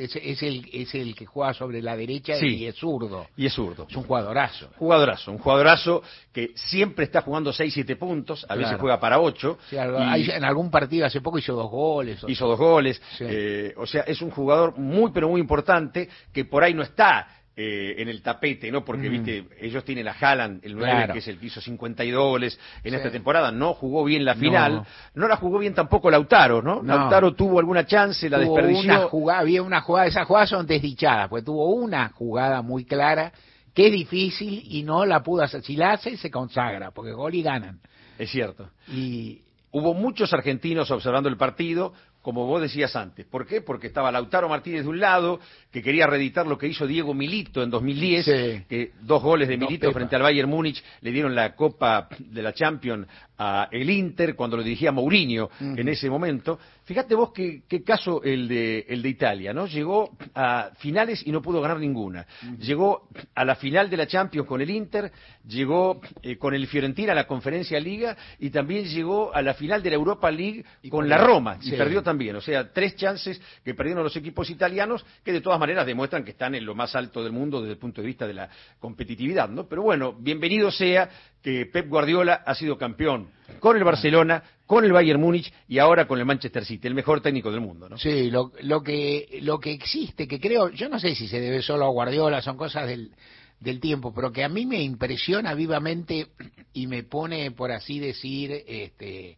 el, 0.42 0.68
es 0.72 0.94
el 0.94 1.14
que 1.14 1.26
juega 1.26 1.54
sobre 1.54 1.80
la 1.80 1.96
derecha 1.96 2.34
y 2.44 2.66
es 2.66 2.74
zurdo. 2.74 3.26
Y 3.36 3.46
es 3.46 3.52
zurdo. 3.52 3.86
Es 3.88 3.96
un 3.96 4.02
jugadorazo. 4.02 4.70
Jugadorazo, 4.76 5.30
un 5.30 5.38
jugadorazo 5.38 6.02
que 6.32 6.50
siempre 6.56 7.04
está 7.04 7.22
jugando 7.22 7.52
6-7 7.52 7.96
puntos, 7.96 8.44
a 8.48 8.56
veces 8.56 8.76
juega 8.80 8.98
para 8.98 9.20
8. 9.20 9.58
en 9.70 10.44
algún 10.44 10.70
partido 10.70 11.06
hace 11.06 11.20
poco 11.20 11.38
hizo 11.38 11.54
dos 11.54 11.70
goles. 11.70 12.20
Hizo 12.26 12.48
dos 12.48 12.58
goles. 12.58 13.00
Eh, 13.20 13.72
o 13.76 13.86
sea, 13.86 14.02
es 14.02 14.20
un 14.22 14.30
jugador 14.30 14.76
muy, 14.76 15.12
pero 15.12 15.28
muy 15.28 15.40
importante 15.40 16.08
que 16.32 16.44
por 16.44 16.64
ahí 16.64 16.74
no 16.74 16.82
está 16.82 17.37
eh, 17.60 18.00
en 18.00 18.08
el 18.08 18.22
tapete, 18.22 18.70
¿no? 18.70 18.84
Porque, 18.84 19.08
viste, 19.08 19.44
ellos 19.60 19.82
tienen 19.82 20.06
a 20.06 20.12
Haaland, 20.12 20.64
el 20.64 20.76
9, 20.76 21.08
que 21.12 21.18
es 21.18 21.26
el 21.26 21.40
que 21.40 21.46
hizo 21.46 21.60
52 21.60 22.24
goles 22.24 22.60
en 22.84 22.94
esta 22.94 23.10
temporada, 23.10 23.50
no 23.50 23.74
jugó 23.74 24.04
bien 24.04 24.24
la 24.24 24.36
final, 24.36 24.86
no. 25.14 25.26
la 25.26 25.34
jugó 25.34 25.58
bien 25.58 25.74
tampoco 25.74 26.08
Lautaro, 26.08 26.62
¿no? 26.62 26.84
Lautaro 26.84 27.34
tuvo 27.34 27.58
alguna 27.58 27.84
chance, 27.84 28.30
la 28.30 28.38
desperdició. 28.38 29.08
jugada, 29.08 29.40
había 29.40 29.60
una 29.64 29.80
jugada, 29.80 30.06
esas 30.06 30.24
jugadas 30.24 30.50
son 30.50 30.68
desdichadas, 30.68 31.28
pues 31.28 31.44
tuvo 31.44 31.74
una 31.74 32.10
jugada 32.10 32.62
muy 32.62 32.84
clara 32.84 33.32
que 33.74 33.86
es 33.86 33.92
difícil 33.92 34.62
y 34.64 34.84
no 34.84 35.04
la 35.04 35.24
pudo 35.24 35.42
hacer. 35.42 35.62
Si 35.62 35.74
la 35.74 35.94
hace, 35.94 36.16
se 36.16 36.30
consagra, 36.30 36.92
porque 36.92 37.10
gol 37.10 37.34
y 37.34 37.42
ganan. 37.42 37.80
Es 38.20 38.30
cierto. 38.30 38.70
Y 38.86 39.42
hubo 39.72 39.94
muchos 39.94 40.32
argentinos 40.32 40.92
observando 40.92 41.28
el 41.28 41.36
partido, 41.36 41.92
como 42.22 42.46
vos 42.46 42.60
decías 42.60 42.94
antes. 42.96 43.24
¿Por 43.26 43.46
qué? 43.46 43.60
Porque 43.60 43.86
estaba 43.86 44.12
Lautaro 44.12 44.48
Martínez 44.48 44.82
de 44.82 44.88
un 44.88 45.00
lado, 45.00 45.40
que 45.70 45.82
quería 45.82 46.06
reeditar 46.06 46.46
lo 46.46 46.56
que 46.56 46.66
hizo 46.66 46.86
Diego 46.86 47.12
Milito 47.12 47.62
en 47.62 47.70
2010, 47.70 48.24
que 48.68 48.92
dos 49.02 49.22
goles 49.22 49.48
de 49.48 49.58
Milito 49.58 49.92
frente 49.92 50.16
al 50.16 50.22
Bayern 50.22 50.48
Múnich 50.48 50.82
le 51.02 51.12
dieron 51.12 51.34
la 51.34 51.54
Copa 51.54 52.08
de 52.18 52.42
la 52.42 52.54
Champions 52.54 53.06
a 53.38 53.68
el 53.70 53.88
Inter 53.88 54.34
cuando 54.34 54.56
lo 54.56 54.62
dirigía 54.62 54.90
Mourinho 54.90 55.50
en 55.60 55.88
ese 55.88 56.10
momento. 56.10 56.58
Fíjate 56.84 57.14
vos 57.14 57.32
qué, 57.32 57.62
caso 57.84 58.22
el 58.22 58.48
de, 58.48 58.86
el 58.88 59.02
de 59.02 59.08
Italia, 59.10 59.52
¿no? 59.52 59.66
Llegó 59.66 60.16
a 60.34 60.70
finales 60.78 61.22
y 61.26 61.30
no 61.30 61.42
pudo 61.42 61.60
ganar 61.60 61.78
ninguna. 61.78 62.26
Llegó 62.58 63.08
a 63.34 63.44
la 63.44 63.54
final 63.56 63.90
de 63.90 63.96
la 63.98 64.06
Champions 64.06 64.48
con 64.48 64.60
el 64.62 64.70
Inter, 64.70 65.12
llegó 65.46 66.00
eh, 66.22 66.36
con 66.36 66.54
el 66.54 66.66
Fiorentina 66.66 67.12
a 67.12 67.14
la 67.14 67.26
Conferencia 67.26 67.78
Liga 67.78 68.16
y 68.38 68.50
también 68.50 68.86
llegó 68.86 69.34
a 69.34 69.42
la 69.42 69.54
final 69.54 69.82
de 69.82 69.90
la 69.90 69.96
Europa 69.96 70.30
League 70.30 70.64
con 70.90 71.08
la 71.08 71.18
Roma 71.18 71.58
y 71.62 71.72
perdió 71.72 72.02
también. 72.02 72.36
O 72.36 72.40
sea, 72.40 72.72
tres 72.72 72.96
chances 72.96 73.40
que 73.62 73.74
perdieron 73.74 74.02
los 74.02 74.16
equipos 74.16 74.48
italianos 74.50 75.04
que 75.22 75.32
de 75.32 75.42
todas 75.42 75.60
maneras 75.60 75.67
demuestran 75.74 76.24
que 76.24 76.30
están 76.30 76.54
en 76.54 76.64
lo 76.64 76.74
más 76.74 76.94
alto 76.94 77.22
del 77.22 77.32
mundo 77.32 77.60
desde 77.60 77.72
el 77.72 77.78
punto 77.78 78.00
de 78.00 78.06
vista 78.06 78.26
de 78.26 78.34
la 78.34 78.48
competitividad, 78.78 79.48
¿no? 79.48 79.66
Pero 79.68 79.82
bueno, 79.82 80.14
bienvenido 80.18 80.70
sea 80.70 81.08
que 81.42 81.66
Pep 81.66 81.88
Guardiola 81.88 82.42
ha 82.44 82.54
sido 82.54 82.76
campeón 82.76 83.28
con 83.60 83.76
el 83.76 83.84
Barcelona, 83.84 84.42
con 84.66 84.84
el 84.84 84.92
Bayern 84.92 85.20
Múnich 85.20 85.52
y 85.68 85.78
ahora 85.78 86.06
con 86.06 86.18
el 86.18 86.24
Manchester 86.24 86.64
City, 86.64 86.88
el 86.88 86.94
mejor 86.94 87.20
técnico 87.20 87.50
del 87.50 87.60
mundo, 87.60 87.88
¿no? 87.88 87.96
Sí, 87.98 88.30
lo, 88.30 88.52
lo 88.62 88.82
que 88.82 89.38
lo 89.42 89.58
que 89.58 89.72
existe, 89.72 90.26
que 90.26 90.40
creo, 90.40 90.70
yo 90.70 90.88
no 90.88 90.98
sé 90.98 91.14
si 91.14 91.28
se 91.28 91.40
debe 91.40 91.62
solo 91.62 91.86
a 91.86 91.90
Guardiola, 91.90 92.42
son 92.42 92.56
cosas 92.56 92.86
del 92.86 93.12
del 93.60 93.80
tiempo, 93.80 94.12
pero 94.14 94.32
que 94.32 94.44
a 94.44 94.48
mí 94.48 94.66
me 94.66 94.82
impresiona 94.82 95.54
vivamente 95.54 96.28
y 96.72 96.86
me 96.86 97.02
pone, 97.02 97.50
por 97.50 97.72
así 97.72 97.98
decir, 97.98 98.52
este, 98.66 99.36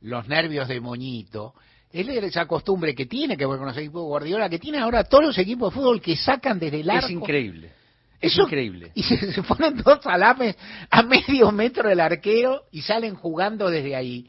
los 0.00 0.26
nervios 0.28 0.68
de 0.68 0.80
moñito, 0.80 1.54
es 1.92 2.08
esa 2.08 2.46
costumbre 2.46 2.94
que 2.94 3.06
tiene 3.06 3.36
que 3.36 3.46
ver 3.46 3.58
con 3.58 3.66
los 3.66 3.76
equipos 3.76 4.02
de 4.02 4.08
Guardiola, 4.08 4.48
que 4.48 4.58
tiene 4.58 4.78
ahora 4.78 5.04
todos 5.04 5.24
los 5.24 5.38
equipos 5.38 5.72
de 5.72 5.80
fútbol 5.80 6.00
que 6.00 6.16
sacan 6.16 6.58
desde 6.58 6.80
el 6.80 6.90
arco. 6.90 7.06
Es 7.06 7.12
increíble. 7.12 7.72
Es 8.20 8.36
increíble. 8.36 8.90
Y 8.94 9.02
se, 9.02 9.42
ponen 9.42 9.76
dos 9.76 10.02
salames 10.02 10.56
a 10.90 11.02
medio 11.02 11.52
metro 11.52 11.88
del 11.88 12.00
arquero 12.00 12.64
y 12.72 12.82
salen 12.82 13.14
jugando 13.14 13.70
desde 13.70 13.94
ahí. 13.94 14.28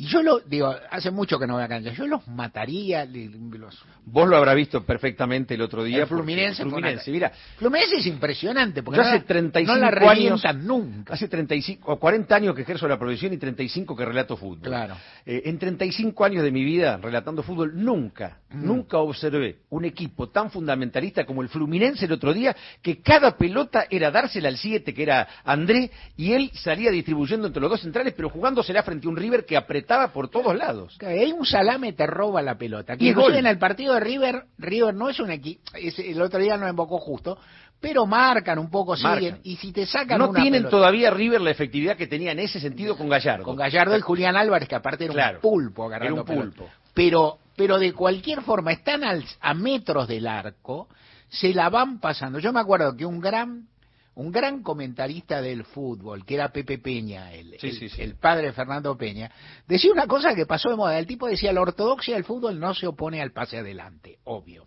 Y 0.00 0.06
yo 0.06 0.22
lo 0.22 0.38
digo, 0.38 0.72
hace 0.90 1.10
mucho 1.10 1.40
que 1.40 1.46
no 1.48 1.54
voy 1.54 1.64
a 1.64 1.68
cancha, 1.68 1.90
yo 1.92 2.06
los 2.06 2.28
mataría. 2.28 3.04
Los... 3.04 3.84
Vos 4.04 4.28
lo 4.28 4.36
habrás 4.36 4.54
visto 4.54 4.84
perfectamente 4.84 5.54
el 5.54 5.60
otro 5.60 5.82
día. 5.82 6.02
El 6.02 6.06
Fluminense, 6.06 6.62
Fluminense, 6.62 7.10
mira. 7.10 7.32
Fluminense 7.56 7.96
es 7.96 8.06
impresionante 8.06 8.84
porque 8.84 9.00
hace 9.00 9.20
35 9.20 9.74
no 9.74 9.90
la 9.90 10.10
años, 10.10 10.42
nunca. 10.62 11.14
Hace 11.14 11.26
35 11.26 11.92
o 11.92 11.98
40 11.98 12.32
años 12.32 12.54
que 12.54 12.62
ejerzo 12.62 12.86
la 12.86 12.96
profesión 12.96 13.32
y 13.32 13.38
35 13.38 13.96
que 13.96 14.04
relato 14.04 14.36
fútbol. 14.36 14.68
Claro. 14.68 14.96
Eh, 15.26 15.42
en 15.46 15.58
35 15.58 16.24
años 16.24 16.44
de 16.44 16.52
mi 16.52 16.62
vida 16.62 16.96
relatando 16.98 17.42
fútbol 17.42 17.72
nunca, 17.74 18.38
mm. 18.50 18.64
nunca 18.64 18.98
observé 18.98 19.58
un 19.70 19.84
equipo 19.84 20.28
tan 20.28 20.50
fundamentalista 20.50 21.24
como 21.24 21.42
el 21.42 21.48
Fluminense 21.48 22.06
el 22.06 22.12
otro 22.12 22.32
día 22.32 22.54
que 22.82 23.00
cada 23.02 23.36
pelota 23.36 23.86
era 23.90 24.10
dársela 24.10 24.48
al 24.48 24.56
7 24.56 24.94
que 24.94 25.02
era 25.02 25.28
André 25.44 25.90
y 26.16 26.32
él 26.32 26.50
salía 26.54 26.90
distribuyendo 26.90 27.46
entre 27.46 27.60
los 27.60 27.70
dos 27.70 27.80
centrales 27.80 28.14
pero 28.16 28.30
jugándosela 28.30 28.82
frente 28.82 29.06
a 29.06 29.10
un 29.10 29.16
River 29.16 29.44
que 29.44 29.56
apretaba 29.56 30.08
por 30.12 30.28
todos 30.28 30.56
lados. 30.56 30.96
Hay 31.00 31.32
un 31.32 31.44
salame 31.44 31.92
te 31.92 32.06
roba 32.06 32.42
la 32.42 32.56
pelota. 32.56 32.96
Que 32.96 33.10
en 33.10 33.46
el 33.46 33.58
partido 33.58 33.94
de 33.94 34.00
River, 34.00 34.44
River 34.58 34.94
no 34.94 35.08
es 35.08 35.20
un 35.20 35.30
equipo, 35.30 35.62
el 35.74 36.22
otro 36.22 36.40
día 36.40 36.56
no 36.56 36.68
invocó 36.68 36.98
justo, 36.98 37.38
pero 37.80 38.06
marcan 38.06 38.58
un 38.58 38.70
poco, 38.70 38.96
siguen, 38.96 39.40
y 39.44 39.56
si 39.56 39.72
te 39.72 39.86
sacan 39.86 40.18
No 40.18 40.32
tienen 40.32 40.68
todavía 40.68 41.10
River 41.10 41.40
la 41.40 41.50
efectividad 41.50 41.96
que 41.96 42.06
tenía 42.06 42.32
en 42.32 42.40
ese 42.40 42.60
sentido 42.60 42.96
con 42.96 43.08
Gallardo. 43.08 43.44
Con 43.44 43.56
Gallardo 43.56 43.96
y 43.96 44.00
Julián 44.00 44.36
Álvarez, 44.36 44.68
que 44.68 44.74
aparte 44.74 45.04
era 45.04 45.32
un 45.32 45.40
pulpo 45.40 45.84
agarrando 45.86 46.22
Era 46.22 46.32
un 46.32 46.42
pulpo. 46.42 46.68
Pero, 46.94 47.38
pero 47.58 47.76
de 47.80 47.92
cualquier 47.92 48.42
forma, 48.42 48.70
están 48.70 49.02
a 49.04 49.54
metros 49.54 50.06
del 50.06 50.28
arco, 50.28 50.88
se 51.28 51.52
la 51.52 51.68
van 51.68 51.98
pasando. 51.98 52.38
Yo 52.38 52.52
me 52.52 52.60
acuerdo 52.60 52.96
que 52.96 53.04
un 53.04 53.18
gran 53.20 53.66
un 54.14 54.32
gran 54.32 54.62
comentarista 54.62 55.40
del 55.40 55.64
fútbol, 55.64 56.24
que 56.24 56.34
era 56.34 56.50
Pepe 56.50 56.78
Peña, 56.78 57.32
el, 57.32 57.56
el, 57.98 58.16
padre 58.16 58.46
de 58.46 58.52
Fernando 58.52 58.96
Peña, 58.96 59.30
decía 59.66 59.92
una 59.92 60.08
cosa 60.08 60.34
que 60.34 60.44
pasó 60.44 60.70
de 60.70 60.76
moda. 60.76 60.98
El 60.98 61.06
tipo 61.06 61.28
decía, 61.28 61.52
la 61.52 61.60
ortodoxia 61.60 62.14
del 62.14 62.24
fútbol 62.24 62.58
no 62.58 62.74
se 62.74 62.88
opone 62.88 63.22
al 63.22 63.32
pase 63.32 63.58
adelante, 63.58 64.18
obvio. 64.24 64.66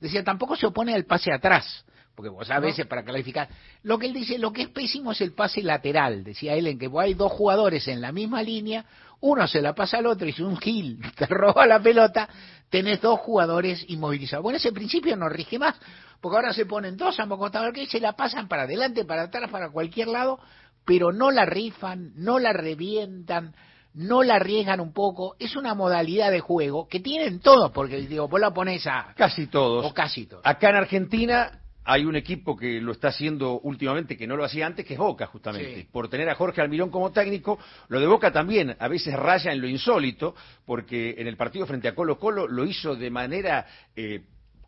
Decía, 0.00 0.22
tampoco 0.22 0.54
se 0.54 0.66
opone 0.66 0.94
al 0.94 1.04
pase 1.06 1.32
atrás, 1.32 1.84
porque 2.18 2.30
vos 2.30 2.50
a 2.50 2.58
veces 2.58 2.84
para 2.88 3.04
clarificar, 3.04 3.48
lo 3.84 3.96
que 3.96 4.06
él 4.06 4.12
dice, 4.12 4.38
lo 4.38 4.52
que 4.52 4.62
es 4.62 4.68
pésimo 4.70 5.12
es 5.12 5.20
el 5.20 5.34
pase 5.34 5.62
lateral, 5.62 6.24
decía 6.24 6.56
él, 6.56 6.66
en 6.66 6.76
que 6.76 6.90
hay 6.98 7.14
dos 7.14 7.30
jugadores 7.30 7.86
en 7.86 8.00
la 8.00 8.10
misma 8.10 8.42
línea, 8.42 8.84
uno 9.20 9.46
se 9.46 9.62
la 9.62 9.72
pasa 9.72 9.98
al 9.98 10.06
otro 10.06 10.26
y 10.26 10.32
si 10.32 10.42
un 10.42 10.56
gil 10.56 11.00
te 11.16 11.26
roba 11.26 11.64
la 11.64 11.78
pelota, 11.78 12.28
tenés 12.70 13.00
dos 13.00 13.20
jugadores 13.20 13.84
inmovilizados. 13.86 14.42
Bueno, 14.42 14.56
ese 14.56 14.72
principio 14.72 15.14
no 15.14 15.28
rige 15.28 15.60
más, 15.60 15.76
porque 16.20 16.34
ahora 16.38 16.52
se 16.52 16.66
ponen 16.66 16.96
dos 16.96 17.20
ambos 17.20 17.38
costados 17.38 17.72
que 17.72 17.86
se 17.86 18.00
la 18.00 18.14
pasan 18.14 18.48
para 18.48 18.64
adelante, 18.64 19.04
para 19.04 19.22
atrás, 19.22 19.48
para 19.48 19.70
cualquier 19.70 20.08
lado, 20.08 20.40
pero 20.84 21.12
no 21.12 21.30
la 21.30 21.44
rifan, 21.44 22.14
no 22.16 22.40
la 22.40 22.52
revientan, 22.52 23.54
no 23.94 24.24
la 24.24 24.34
arriesgan 24.34 24.80
un 24.80 24.92
poco. 24.92 25.36
Es 25.38 25.54
una 25.54 25.74
modalidad 25.74 26.32
de 26.32 26.40
juego 26.40 26.88
que 26.88 26.98
tienen 26.98 27.38
todos, 27.38 27.70
porque 27.70 27.98
digo, 27.98 28.26
vos 28.26 28.40
la 28.40 28.52
pones 28.52 28.88
a... 28.88 29.14
Casi 29.16 29.46
todos. 29.46 29.86
O 29.86 29.94
casi 29.94 30.26
todos. 30.26 30.42
Acá 30.44 30.70
en 30.70 30.76
Argentina 30.76 31.60
hay 31.84 32.04
un 32.04 32.16
equipo 32.16 32.56
que 32.56 32.80
lo 32.80 32.92
está 32.92 33.08
haciendo 33.08 33.60
últimamente, 33.60 34.16
que 34.16 34.26
no 34.26 34.36
lo 34.36 34.44
hacía 34.44 34.66
antes, 34.66 34.84
que 34.84 34.94
es 34.94 34.98
Boca, 34.98 35.26
justamente. 35.26 35.86
Por 35.90 36.08
tener 36.08 36.28
a 36.28 36.34
Jorge 36.34 36.60
Almirón 36.60 36.90
como 36.90 37.10
técnico, 37.12 37.58
lo 37.88 37.98
de 37.98 38.06
Boca 38.06 38.30
también 38.30 38.76
a 38.78 38.88
veces 38.88 39.14
raya 39.14 39.52
en 39.52 39.60
lo 39.60 39.68
insólito, 39.68 40.34
porque 40.66 41.14
en 41.16 41.26
el 41.26 41.36
partido 41.36 41.66
frente 41.66 41.88
a 41.88 41.94
Colo 41.94 42.18
Colo 42.18 42.46
lo 42.46 42.64
hizo 42.66 42.94
de 42.94 43.10
manera 43.10 43.66
eh, 43.96 44.22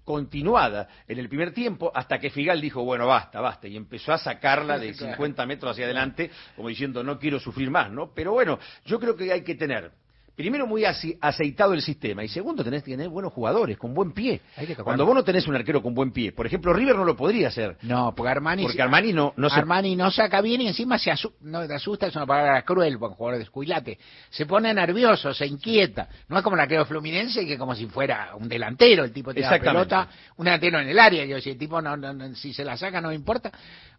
continuada 0.04 0.88
en 1.06 1.18
el 1.18 1.28
primer 1.28 1.52
tiempo, 1.52 1.92
hasta 1.94 2.18
que 2.18 2.30
Figal 2.30 2.60
dijo, 2.60 2.82
bueno, 2.82 3.06
basta, 3.06 3.40
basta, 3.40 3.68
y 3.68 3.76
empezó 3.76 4.12
a 4.12 4.18
sacarla 4.18 4.78
de 4.78 4.94
50 4.94 5.46
metros 5.46 5.72
hacia 5.72 5.84
adelante, 5.84 6.30
como 6.56 6.68
diciendo, 6.68 7.04
no 7.04 7.18
quiero 7.18 7.38
sufrir 7.38 7.70
más, 7.70 7.92
¿no? 7.92 8.12
Pero 8.14 8.32
bueno, 8.32 8.58
yo 8.86 8.98
creo 8.98 9.14
que 9.14 9.32
hay 9.32 9.42
que 9.42 9.54
tener 9.54 9.92
primero 10.40 10.66
muy 10.66 10.84
aceitado 10.84 11.74
el 11.74 11.82
sistema 11.82 12.24
y 12.24 12.28
segundo 12.28 12.64
tenés 12.64 12.82
que 12.82 12.92
tener 12.92 13.08
buenos 13.08 13.32
jugadores 13.32 13.78
con 13.78 13.94
buen 13.94 14.12
pie. 14.12 14.40
Cuando 14.82 15.06
vos 15.06 15.14
no 15.14 15.22
tenés 15.22 15.46
un 15.46 15.54
arquero 15.54 15.82
con 15.82 15.94
buen 15.94 16.12
pie, 16.12 16.32
por 16.32 16.46
ejemplo, 16.46 16.72
River 16.72 16.96
no 16.96 17.04
lo 17.04 17.16
podría 17.16 17.48
hacer. 17.48 17.76
No, 17.82 18.14
porque 18.14 18.30
Armani 18.30 18.62
porque 18.62 18.82
Armani 18.82 19.12
no 19.12 19.32
no 19.36 19.48
Armani 19.48 19.96
no 19.96 20.10
saca 20.10 20.40
bien 20.40 20.60
y 20.62 20.68
encima 20.68 20.98
se 20.98 21.12
no 21.42 21.66
te 21.66 21.74
asusta, 21.74 22.06
es 22.06 22.16
una 22.16 22.26
palabra 22.26 22.62
cruel, 22.62 22.96
buen 22.96 23.12
jugador 23.12 23.38
de 23.38 23.44
escuilate. 23.44 23.98
Se 24.30 24.46
pone 24.46 24.72
nervioso, 24.72 25.34
se 25.34 25.46
inquieta. 25.46 26.08
No 26.28 26.38
es 26.38 26.42
como 26.42 26.56
el 26.56 26.60
arquero 26.60 26.84
Fluminense 26.86 27.46
que 27.46 27.58
como 27.58 27.74
si 27.74 27.86
fuera 27.86 28.34
un 28.36 28.48
delantero, 28.48 29.04
el 29.04 29.12
tipo 29.12 29.32
tiene 29.32 29.50
la 29.50 29.58
pelota, 29.58 30.08
un 30.36 30.44
delantero 30.44 30.80
en 30.80 30.88
el 30.88 30.98
área, 30.98 31.24
yo 31.24 31.40
si 31.40 31.50
el 31.50 31.58
tipo 31.58 31.80
no, 31.80 32.34
si 32.34 32.52
se 32.52 32.64
la 32.64 32.76
saca 32.76 33.00
no 33.00 33.12
importa. 33.12 33.50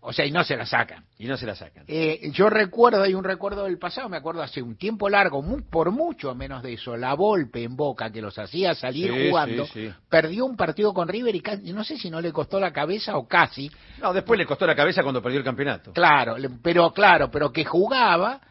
O 0.04 0.12
sea, 0.12 0.26
y 0.26 0.32
no 0.32 0.44
se 0.44 0.58
la 0.58 0.66
sacan. 0.66 1.06
Y 1.20 1.28
no 1.28 1.38
se 1.38 1.46
la 1.46 1.56
sacan. 1.56 1.86
Eh, 1.88 2.32
yo 2.34 2.50
recuerdo, 2.50 3.04
hay 3.04 3.14
un 3.14 3.24
recuerdo 3.24 3.66
del 3.66 3.78
pasado, 3.78 4.10
me 4.10 4.18
acuerdo 4.18 4.42
hace 4.42 4.60
un 4.62 4.76
tiempo 4.76 5.08
largo, 5.10 5.44
por 5.70 5.92
mucho 5.92 6.31
menos 6.36 6.64
de 6.64 6.74
eso, 6.74 6.96
la 6.98 7.14
Volpe 7.14 7.64
en 7.64 7.76
Boca, 7.76 8.12
que 8.12 8.22
los 8.22 8.38
hacía 8.38 8.74
salir 8.76 9.12
jugando, 9.12 9.68
perdió 10.10 10.46
un 10.46 10.56
partido 10.56 10.94
con 10.94 11.08
River 11.08 11.36
y 11.36 11.42
casi, 11.42 11.74
no 11.74 11.84
sé 11.84 11.98
si 11.98 12.10
no 12.10 12.22
le 12.22 12.32
costó 12.32 12.60
la 12.60 12.72
cabeza 12.72 13.18
o 13.18 13.28
casi. 13.28 13.72
No, 14.02 14.14
después 14.14 14.38
le 14.38 14.46
costó 14.46 14.66
la 14.66 14.76
cabeza 14.76 15.04
cuando 15.04 15.22
perdió 15.22 15.40
el 15.40 15.46
campeonato. 15.46 15.94
Claro, 15.94 16.36
pero 16.62 16.92
claro, 16.92 17.30
pero 17.32 17.52
que 17.52 17.66
jugaba 17.66 18.42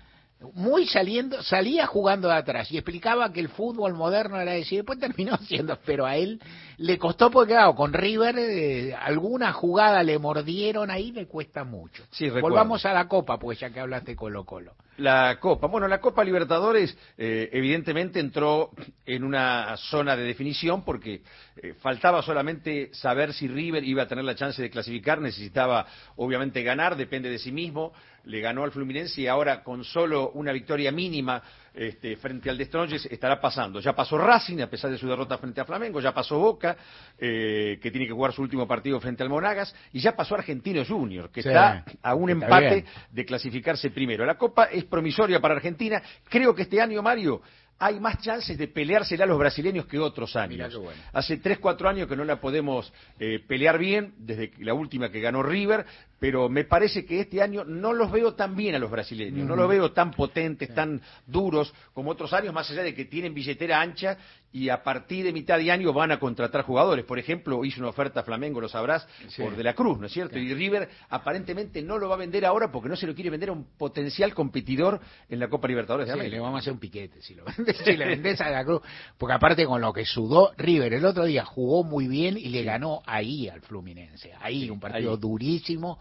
muy 0.54 0.86
saliendo, 0.86 1.42
salía 1.42 1.86
jugando 1.86 2.28
de 2.28 2.34
atrás 2.34 2.70
y 2.72 2.78
explicaba 2.78 3.32
que 3.32 3.40
el 3.40 3.48
fútbol 3.48 3.94
moderno 3.94 4.40
era 4.40 4.52
decir, 4.52 4.78
después 4.78 4.98
terminó 4.98 5.36
siendo, 5.46 5.78
pero 5.84 6.06
a 6.06 6.16
él 6.16 6.40
le 6.78 6.98
costó 6.98 7.30
porque 7.30 7.52
claro, 7.52 7.74
con 7.74 7.92
River 7.92 8.38
eh, 8.38 8.94
alguna 8.94 9.52
jugada 9.52 10.02
le 10.02 10.18
mordieron 10.18 10.90
ahí, 10.90 11.12
le 11.12 11.26
cuesta 11.26 11.64
mucho. 11.64 12.04
Volvamos 12.40 12.86
a 12.86 12.94
la 12.94 13.06
Copa, 13.06 13.38
pues 13.38 13.60
ya 13.60 13.70
que 13.70 13.80
hablaste 13.80 14.16
Colo 14.16 14.44
Colo. 14.44 14.72
La 15.00 15.38
Copa, 15.40 15.66
bueno, 15.66 15.88
la 15.88 15.98
Copa 15.98 16.22
Libertadores 16.22 16.94
eh, 17.16 17.48
evidentemente 17.54 18.20
entró 18.20 18.70
en 19.06 19.24
una 19.24 19.74
zona 19.78 20.14
de 20.14 20.24
definición 20.24 20.84
porque 20.84 21.22
eh, 21.56 21.72
faltaba 21.80 22.20
solamente 22.20 22.90
saber 22.92 23.32
si 23.32 23.48
River 23.48 23.82
iba 23.82 24.02
a 24.02 24.08
tener 24.08 24.24
la 24.24 24.34
chance 24.34 24.60
de 24.60 24.68
clasificar, 24.68 25.18
necesitaba 25.18 25.86
obviamente 26.16 26.62
ganar, 26.62 26.96
depende 26.96 27.30
de 27.30 27.38
sí 27.38 27.50
mismo. 27.50 27.94
Le 28.24 28.42
ganó 28.42 28.62
al 28.62 28.72
Fluminense 28.72 29.22
y 29.22 29.26
ahora 29.26 29.62
con 29.62 29.84
solo 29.84 30.32
una 30.34 30.52
victoria 30.52 30.92
mínima 30.92 31.42
este, 31.74 32.16
frente 32.16 32.50
al 32.50 32.58
Destroyes 32.58 33.06
estará 33.06 33.40
pasando. 33.40 33.80
Ya 33.80 33.94
pasó 33.94 34.18
Racing, 34.18 34.60
a 34.60 34.68
pesar 34.68 34.90
de 34.90 34.98
su 34.98 35.08
derrota 35.08 35.38
frente 35.38 35.60
a 35.60 35.64
Flamengo, 35.64 36.00
ya 36.00 36.12
pasó 36.12 36.38
Boca, 36.38 36.76
eh, 37.18 37.78
que 37.80 37.90
tiene 37.90 38.06
que 38.06 38.12
jugar 38.12 38.32
su 38.32 38.42
último 38.42 38.66
partido 38.66 39.00
frente 39.00 39.22
al 39.22 39.28
Monagas, 39.28 39.74
y 39.92 40.00
ya 40.00 40.16
pasó 40.16 40.34
Argentino 40.34 40.84
Junior, 40.84 41.30
que 41.30 41.40
está 41.40 41.84
a 42.02 42.14
un 42.14 42.30
empate 42.30 42.84
de 43.10 43.24
clasificarse 43.24 43.90
primero. 43.90 44.24
La 44.24 44.36
Copa 44.36 44.64
es 44.64 44.84
promisoria 44.84 45.40
para 45.40 45.54
Argentina. 45.54 46.02
Creo 46.28 46.54
que 46.54 46.62
este 46.62 46.80
año, 46.80 47.02
Mario, 47.02 47.42
hay 47.80 47.98
más 47.98 48.20
chances 48.20 48.58
de 48.58 48.68
peleársela 48.68 49.24
a 49.24 49.26
los 49.26 49.38
brasileños 49.38 49.86
que 49.86 49.98
otros 49.98 50.36
años. 50.36 50.78
Hace 51.14 51.38
tres, 51.38 51.58
cuatro 51.58 51.88
años 51.88 52.06
que 52.08 52.14
no 52.14 52.24
la 52.24 52.38
podemos 52.38 52.92
eh, 53.18 53.40
pelear 53.48 53.78
bien, 53.78 54.12
desde 54.18 54.52
la 54.58 54.74
última 54.74 55.10
que 55.10 55.20
ganó 55.20 55.42
River, 55.42 55.86
pero 56.20 56.50
me 56.50 56.64
parece 56.64 57.06
que 57.06 57.20
este 57.20 57.40
año 57.40 57.64
no 57.64 57.94
los 57.94 58.12
veo 58.12 58.34
tan 58.34 58.54
bien 58.54 58.74
a 58.74 58.78
los 58.78 58.90
brasileños, 58.90 59.48
no 59.48 59.56
los 59.56 59.68
veo 59.68 59.90
tan 59.92 60.10
potentes, 60.10 60.72
tan 60.74 61.00
duros 61.26 61.72
como 61.94 62.10
otros 62.10 62.34
años, 62.34 62.52
más 62.52 62.70
allá 62.70 62.82
de 62.82 62.94
que 62.94 63.06
tienen 63.06 63.32
billetera 63.32 63.80
ancha 63.80 64.18
y 64.52 64.68
a 64.68 64.82
partir 64.82 65.24
de 65.24 65.32
mitad 65.32 65.58
de 65.58 65.70
año 65.70 65.92
van 65.92 66.12
a 66.12 66.18
contratar 66.18 66.62
jugadores. 66.62 67.04
Por 67.04 67.18
ejemplo, 67.18 67.64
hizo 67.64 67.80
una 67.80 67.88
oferta 67.88 68.20
a 68.20 68.22
Flamengo, 68.22 68.60
lo 68.60 68.68
sabrás, 68.68 69.06
por 69.38 69.56
De 69.56 69.62
la 69.62 69.74
Cruz, 69.74 69.98
¿no 69.98 70.06
es 70.06 70.12
cierto? 70.12 70.38
Y 70.38 70.52
River 70.52 70.88
aparentemente 71.08 71.82
no 71.82 71.98
lo 71.98 72.08
va 72.08 72.16
a 72.16 72.18
vender 72.18 72.44
ahora 72.44 72.70
porque 72.70 72.88
no 72.88 72.96
se 72.96 73.06
lo 73.06 73.14
quiere 73.14 73.30
vender 73.30 73.48
a 73.48 73.52
un 73.52 73.64
potencial 73.78 74.34
competidor 74.34 75.00
en 75.28 75.38
la 75.38 75.48
Copa 75.48 75.68
Libertadores 75.68 76.08
de 76.08 76.12
América. 76.12 76.36
le 76.36 76.40
vamos 76.40 76.56
a 76.56 76.60
hacer 76.60 76.72
un 76.72 76.80
piquete 76.80 77.22
si 77.22 77.34
lo 77.34 77.44
vendes, 77.56 77.78
si 77.78 77.96
le 77.96 78.06
vendes 78.06 78.40
a 78.40 78.46
De 78.46 78.52
la 78.52 78.64
Cruz. 78.64 78.82
Porque 79.16 79.34
aparte 79.34 79.64
con 79.64 79.80
lo 79.80 79.92
que 79.92 80.04
sudó 80.04 80.52
River 80.58 80.94
el 80.94 81.04
otro 81.04 81.24
día, 81.24 81.44
jugó 81.44 81.82
muy 81.84 82.08
bien 82.08 82.36
y 82.36 82.48
le 82.48 82.62
ganó 82.62 83.02
ahí 83.06 83.48
al 83.48 83.62
Fluminense. 83.62 84.32
Ahí, 84.40 84.68
un 84.68 84.80
partido 84.80 85.16
durísimo 85.16 85.98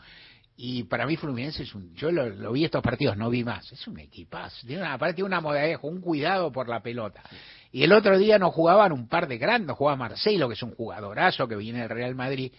y 0.61 0.83
para 0.83 1.05
mí 1.05 1.15
Fluminense 1.15 1.63
es 1.63 1.73
un... 1.73 1.95
Yo 1.95 2.11
lo, 2.11 2.51
vi 2.51 2.65
estos 2.65 2.83
partidos, 2.83 3.15
no 3.15 3.29
vi 3.29 3.45
más. 3.45 3.71
Es 3.71 3.87
un 3.87 3.97
equipazo. 3.97 4.67
Tiene 4.67 4.81
una, 4.81 4.93
aparte 4.93 5.23
una 5.23 5.39
modalidad, 5.39 5.79
un 5.83 6.01
cuidado 6.01 6.51
por 6.51 6.67
la 6.67 6.81
pelota. 6.81 7.23
Y 7.71 7.83
el 7.83 7.93
otro 7.93 8.17
día 8.17 8.37
no 8.37 8.51
jugaban 8.51 8.91
un 8.91 9.07
par 9.07 9.29
de 9.29 9.37
grandes, 9.37 9.77
jugaba 9.77 9.95
Marcelo, 9.95 10.49
que 10.49 10.55
es 10.55 10.61
un 10.61 10.75
jugadorazo 10.75 11.47
que 11.47 11.55
viene 11.55 11.79
del 11.79 11.89
Real 11.89 12.13
Madrid, 12.13 12.51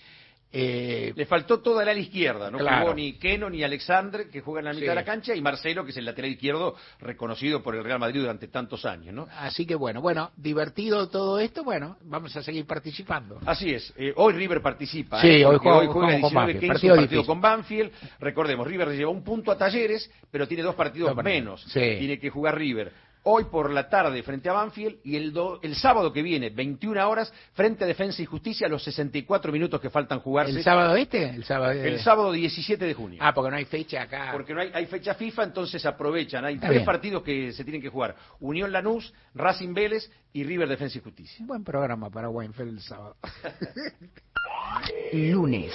eh, 0.52 1.12
Le 1.14 1.26
faltó 1.26 1.60
toda 1.60 1.84
la 1.84 1.92
ala 1.92 2.00
izquierda, 2.00 2.50
no 2.50 2.58
jugó 2.58 2.94
ni 2.94 3.14
Keno 3.14 3.48
ni 3.48 3.62
Alexandre, 3.62 4.28
que 4.28 4.40
juegan 4.40 4.66
en 4.66 4.74
la 4.74 4.80
mitad 4.80 4.92
de 4.92 4.94
la 4.96 5.04
cancha, 5.04 5.34
y 5.34 5.40
Marcelo, 5.40 5.84
que 5.84 5.90
es 5.90 5.96
el 5.96 6.04
lateral 6.04 6.30
izquierdo 6.30 6.74
reconocido 7.00 7.62
por 7.62 7.76
el 7.76 7.84
Real 7.84 7.98
Madrid 7.98 8.20
durante 8.20 8.48
tantos 8.48 8.84
años, 8.84 9.14
¿no? 9.14 9.28
Así 9.38 9.64
que 9.66 9.74
bueno, 9.74 10.00
bueno, 10.00 10.30
divertido 10.36 11.08
todo 11.08 11.38
esto, 11.38 11.62
bueno, 11.62 11.98
vamos 12.02 12.34
a 12.36 12.42
seguir 12.42 12.66
participando. 12.66 13.38
Así 13.46 13.70
es, 13.70 13.92
eh, 13.96 14.12
hoy 14.16 14.32
River 14.32 14.60
participa, 14.60 15.20
sí, 15.20 15.28
¿eh? 15.28 15.46
hoy, 15.46 15.58
juega, 15.58 15.78
hoy 15.78 15.86
juega 15.86 16.16
19 16.16 16.66
partido, 16.66 17.24
con 17.24 17.40
Banfield, 17.40 17.92
recordemos, 18.18 18.66
River 18.66 18.88
lleva 18.90 19.10
un 19.10 19.22
punto 19.22 19.52
a 19.52 19.58
Talleres, 19.58 20.10
pero 20.30 20.48
tiene 20.48 20.62
dos 20.62 20.74
partidos 20.74 21.14
menos, 21.16 21.64
tiene 21.72 22.18
que 22.18 22.30
jugar 22.30 22.56
River 22.56 23.09
hoy 23.24 23.44
por 23.44 23.70
la 23.70 23.88
tarde 23.88 24.22
frente 24.22 24.48
a 24.48 24.52
Banfield 24.52 24.98
y 25.04 25.16
el, 25.16 25.34
el 25.62 25.74
sábado 25.76 26.12
que 26.12 26.22
viene, 26.22 26.50
21 26.50 27.08
horas, 27.08 27.32
frente 27.52 27.84
a 27.84 27.86
Defensa 27.86 28.22
y 28.22 28.26
Justicia, 28.26 28.68
los 28.68 28.82
64 28.84 29.52
minutos 29.52 29.80
que 29.80 29.90
faltan 29.90 30.20
jugarse. 30.20 30.52
¿El 30.52 30.62
sábado 30.64 30.96
este? 30.96 31.30
El 31.30 31.44
sábado, 31.44 31.72
el 31.72 32.00
sábado 32.00 32.32
17 32.32 32.84
de 32.84 32.94
junio. 32.94 33.18
Ah, 33.22 33.34
porque 33.34 33.50
no 33.50 33.56
hay 33.56 33.64
fecha 33.64 34.02
acá. 34.02 34.30
Porque 34.32 34.54
no 34.54 34.60
hay, 34.60 34.70
hay 34.72 34.86
fecha 34.86 35.14
FIFA, 35.14 35.44
entonces 35.44 35.84
aprovechan. 35.84 36.44
Hay 36.44 36.58
tres 36.58 36.82
partidos 36.84 37.22
que 37.22 37.52
se 37.52 37.64
tienen 37.64 37.82
que 37.82 37.88
jugar. 37.88 38.16
Unión 38.40 38.72
Lanús, 38.72 39.12
Racing 39.34 39.74
Vélez 39.74 40.10
y 40.32 40.44
River 40.44 40.68
Defensa 40.68 40.98
y 40.98 41.00
Justicia. 41.00 41.44
buen 41.46 41.64
programa 41.64 42.10
para 42.10 42.28
Weinfeld 42.28 42.70
el 42.70 42.80
sábado. 42.80 43.16
Lunes. 45.12 45.72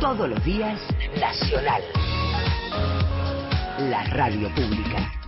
Todos 0.00 0.28
los 0.28 0.44
días, 0.44 0.80
Nacional. 1.18 1.82
La 3.90 4.04
radio 4.14 4.48
pública. 4.54 5.19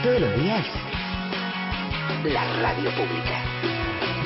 Todos 0.02 0.20
los 0.20 0.42
días. 0.42 0.66
La 2.24 2.42
radio 2.62 2.90
pública. 2.90 3.69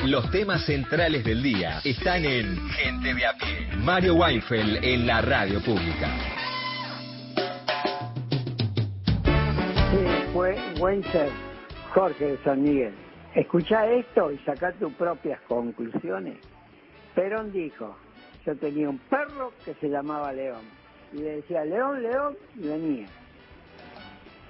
Los 0.07 0.31
temas 0.31 0.67
centrales 0.67 1.25
del 1.25 1.43
día 1.43 1.81
están 1.83 2.27
en 2.27 2.57
Gente 2.69 3.15
de 3.15 3.25
a 3.25 3.33
pie. 3.39 3.75
Mario 3.79 4.17
Weinfeld 4.17 4.85
en 4.85 5.07
la 5.07 5.23
radio 5.23 5.63
pública. 5.63 6.11
Sí, 9.91 10.31
fue 10.35 10.57
Weinfeld, 10.79 11.33
Jorge 11.95 12.33
de 12.33 12.37
San 12.45 12.63
Miguel. 12.63 12.93
Escucha 13.35 13.87
esto 13.87 14.31
y 14.31 14.37
saca 14.41 14.73
tus 14.73 14.93
propias 14.93 15.41
conclusiones. 15.49 16.37
Perón 17.15 17.51
dijo, 17.51 17.97
yo 18.45 18.55
tenía 18.57 18.91
un 18.91 18.99
perro 18.99 19.55
que 19.65 19.73
se 19.75 19.89
llamaba 19.89 20.35
León. 20.35 20.65
Y 21.15 21.19
le 21.19 21.37
decía, 21.37 21.65
León, 21.65 22.03
León, 22.03 22.37
y 22.57 22.69
venía. 22.69 23.07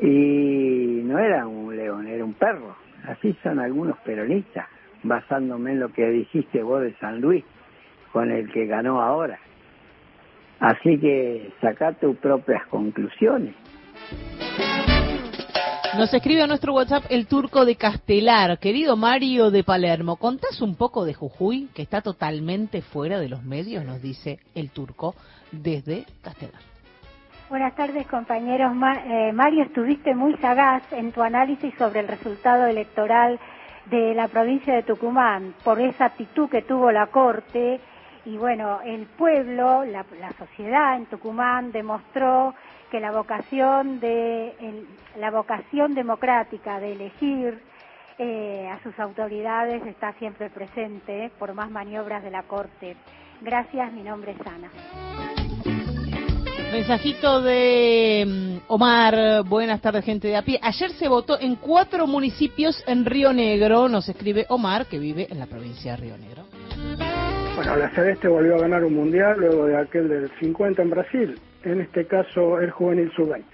Y 0.00 1.02
no 1.05 1.16
era 1.16 1.46
un 1.46 1.76
león, 1.76 2.09
era 2.09 2.24
un 2.24 2.34
perro. 2.34 2.74
Así 3.07 3.36
son 3.44 3.61
algunos 3.61 3.96
peronistas 3.98 4.66
basándome 5.05 5.72
en 5.72 5.80
lo 5.80 5.92
que 5.92 6.09
dijiste 6.09 6.62
vos 6.62 6.82
de 6.82 6.94
San 6.98 7.20
Luis, 7.20 7.44
con 8.12 8.30
el 8.30 8.50
que 8.52 8.66
ganó 8.66 9.00
ahora. 9.00 9.38
Así 10.61 10.98
que 10.98 11.52
saca 11.61 11.92
tus 11.92 12.16
propias 12.16 12.66
conclusiones. 12.66 13.55
Nos 15.96 16.12
escribe 16.12 16.42
a 16.42 16.48
nuestro 16.48 16.74
WhatsApp 16.74 17.05
el 17.09 17.28
turco 17.28 17.64
de 17.64 17.76
Castelar. 17.76 18.59
Querido 18.59 18.96
Mario 18.96 19.52
de 19.52 19.62
Palermo, 19.62 20.16
¿contás 20.16 20.61
un 20.61 20.74
poco 20.74 21.05
de 21.05 21.14
Jujuy, 21.14 21.68
que 21.72 21.82
está 21.82 22.00
totalmente 22.00 22.82
fuera 22.82 23.20
de 23.20 23.28
los 23.28 23.44
medios? 23.44 23.84
Nos 23.84 24.02
dice 24.02 24.40
el 24.57 24.70
turco 24.70 25.14
desde 25.52 26.05
Castelar. 26.20 26.61
Buenas 27.48 27.76
tardes, 27.76 28.07
compañeros. 28.09 28.72
Eh, 29.07 29.32
Mario, 29.32 29.62
estuviste 29.64 30.14
muy 30.16 30.34
sagaz 30.38 30.82
en 30.92 31.12
tu 31.12 31.22
análisis 31.22 31.72
sobre 31.78 32.00
el 32.00 32.09
resultado 32.09 32.66
electoral 32.66 33.38
de 33.87 34.14
la 34.14 34.28
provincia 34.28 34.74
de 34.74 34.82
Tucumán 34.82 35.55
por 35.62 35.80
esa 35.80 36.07
actitud 36.07 36.49
que 36.49 36.62
tuvo 36.62 36.91
la 36.91 37.09
Corte 37.09 37.80
y 38.26 38.39
bueno, 38.39 38.80
el 38.85 39.07
pueblo, 39.07 39.85
la, 39.85 40.05
sociedad 40.39 40.97
en 40.97 41.07
Tucumán 41.07 41.72
demostró 41.72 42.55
que 42.91 42.99
la 42.99 43.12
vocación 43.12 44.01
de 44.01 44.55
la 45.18 45.30
vocación 45.30 45.95
democrática 45.95 46.80
de 46.80 46.93
elegir 46.93 47.61
eh, 48.18 48.68
a 48.72 48.82
sus 48.82 48.99
autoridades 48.99 49.85
está 49.87 50.12
siempre 50.14 50.49
presente 50.49 51.30
por 51.39 51.53
más 51.53 51.70
maniobras 51.70 52.22
de 52.22 52.30
la 52.30 52.45
Corte. 52.45 52.97
Gracias, 53.43 53.93
mi 53.93 54.03
nombre 54.03 54.32
es 54.32 54.47
Ana. 54.47 55.34
Mensajito 56.74 57.40
de 57.40 58.24
mm, 58.26 58.56
Omar, 58.66 59.44
buenas 59.44 59.80
tardes 59.80 60.04
gente 60.04 60.26
de 60.26 60.36
a 60.36 60.42
pie. 60.42 60.58
Ayer 60.60 60.90
se 60.90 61.06
votó 61.06 61.38
en 61.38 61.54
cuatro 61.54 62.08
municipios 62.08 62.82
en 62.88 63.06
Río 63.06 63.32
Negro, 63.32 63.88
nos 63.88 64.08
escribe 64.08 64.44
Omar, 64.48 64.86
que 64.86 64.98
vive 64.98 65.28
en 65.30 65.38
la 65.38 65.46
provincia 65.46 65.92
de 65.92 65.98
Río 65.98 66.18
Negro. 66.18 66.42
Bueno, 67.54 67.76
la 67.76 67.90
Celeste 67.90 68.26
volvió 68.26 68.56
a 68.56 68.62
ganar 68.62 68.82
un 68.82 68.92
mundial 68.92 69.38
luego 69.38 69.66
de 69.66 69.76
aquel 69.76 70.08
del 70.08 70.28
50 70.40 70.82
en 70.82 70.90
Brasil, 70.90 71.40
en 71.62 71.80
este 71.80 72.08
caso 72.08 72.58
el 72.58 72.72
juvenil 72.72 73.08
sub-20, 73.14 73.44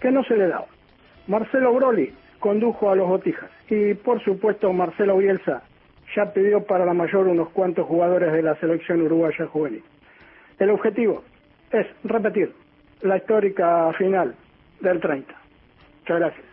que 0.00 0.12
no 0.12 0.22
se 0.22 0.36
le 0.36 0.46
daba. 0.46 0.68
Marcelo 1.26 1.74
Broli 1.74 2.14
condujo 2.38 2.88
a 2.88 2.94
los 2.94 3.08
Botijas 3.08 3.50
y 3.68 3.94
por 3.94 4.22
supuesto 4.22 4.72
Marcelo 4.72 5.16
Bielsa 5.16 5.64
ya 6.14 6.32
pidió 6.32 6.64
para 6.64 6.86
la 6.86 6.94
mayor 6.94 7.26
unos 7.26 7.48
cuantos 7.48 7.84
jugadores 7.88 8.32
de 8.32 8.42
la 8.42 8.54
selección 8.60 9.02
uruguaya 9.02 9.44
juvenil. 9.46 9.82
El 10.60 10.70
objetivo, 10.70 11.24
es 11.74 11.86
repetir 12.04 12.54
la 13.02 13.16
histórica 13.16 13.92
final 13.98 14.34
del 14.80 15.00
30. 15.00 15.34
Muchas 16.00 16.18
gracias. 16.18 16.46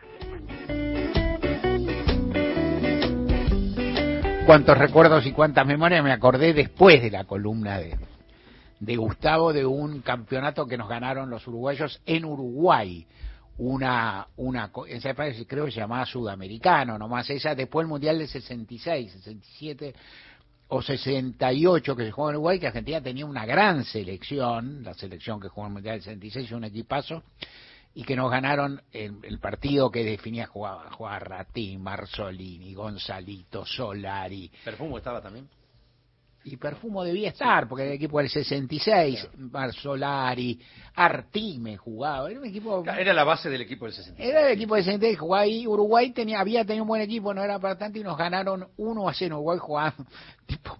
Cuántos 4.45 4.77
recuerdos 4.77 5.25
y 5.25 5.31
cuántas 5.31 5.65
memorias 5.65 6.03
me 6.03 6.11
acordé 6.11 6.53
después 6.53 7.01
de 7.01 7.11
la 7.11 7.23
columna 7.25 7.77
de, 7.77 7.97
de 8.79 8.95
Gustavo 8.97 9.53
de 9.53 9.65
un 9.65 10.01
campeonato 10.01 10.65
que 10.65 10.77
nos 10.77 10.89
ganaron 10.89 11.29
los 11.29 11.47
uruguayos 11.47 12.01
en 12.05 12.25
Uruguay 12.25 13.05
una 13.57 14.27
una 14.37 14.71
esa 14.87 15.13
creo 15.13 15.65
que 15.65 15.71
se 15.71 15.79
llamaba 15.81 16.05
sudamericano 16.05 16.97
nomás 16.97 17.29
esa 17.29 17.53
después 17.53 17.83
el 17.83 17.89
mundial 17.89 18.17
del 18.17 18.27
66 18.27 19.11
67 19.11 19.93
o 20.73 20.81
68 20.81 21.95
que 21.97 22.05
se 22.05 22.11
jugó 22.11 22.29
en 22.29 22.35
Uruguay, 22.37 22.59
que 22.59 22.67
Argentina 22.67 23.01
tenía 23.01 23.25
una 23.25 23.45
gran 23.45 23.83
selección, 23.83 24.83
la 24.83 24.93
selección 24.93 25.39
que 25.39 25.49
jugó 25.49 25.67
en 25.67 25.71
el 25.71 25.73
Mundial 25.73 25.95
del 25.95 26.03
66, 26.03 26.51
un 26.53 26.63
equipazo, 26.63 27.23
y 27.93 28.03
que 28.03 28.15
nos 28.15 28.31
ganaron 28.31 28.81
el, 28.93 29.37
partido 29.39 29.91
que 29.91 30.05
definía 30.05 30.47
jugaba, 30.47 30.89
jugaba 30.91 31.19
Ratín, 31.19 31.83
Marzolini, 31.83 32.73
Gonzalito, 32.73 33.65
Solari. 33.65 34.49
¿Perfumo 34.63 34.97
estaba 34.97 35.21
también? 35.21 35.49
Y 36.43 36.57
Perfumo 36.57 37.03
debía 37.03 37.29
estar, 37.29 37.67
porque 37.67 37.83
era 37.83 37.91
el 37.91 37.97
equipo 37.97 38.17
del 38.17 38.29
66, 38.29 39.29
Marzolari, 39.37 40.59
Artime 40.95 41.77
jugaba, 41.77 42.31
era 42.31 42.39
un 42.39 42.45
equipo... 42.47 42.83
Era 42.83 43.13
la 43.13 43.23
base 43.23 43.49
del 43.49 43.61
equipo 43.61 43.85
del 43.85 43.93
66. 43.93 44.29
Era 44.29 44.47
el 44.47 44.53
equipo 44.53 44.75
del 44.75 44.83
66, 44.83 45.19
jugaba 45.19 45.43
ahí, 45.43 45.67
Uruguay 45.67 46.11
tenía, 46.11 46.39
había 46.39 46.65
tenido 46.65 46.83
un 46.83 46.87
buen 46.87 47.01
equipo, 47.01 47.33
no 47.33 47.43
era 47.43 47.59
para 47.59 47.77
tanto, 47.77 47.99
y 47.99 48.03
nos 48.03 48.17
ganaron 48.17 48.67
1 48.77 49.09
a 49.09 49.13
0, 49.13 49.35
Uruguay 49.35 49.59
jugaba 49.59 49.93
tipo 50.47 50.79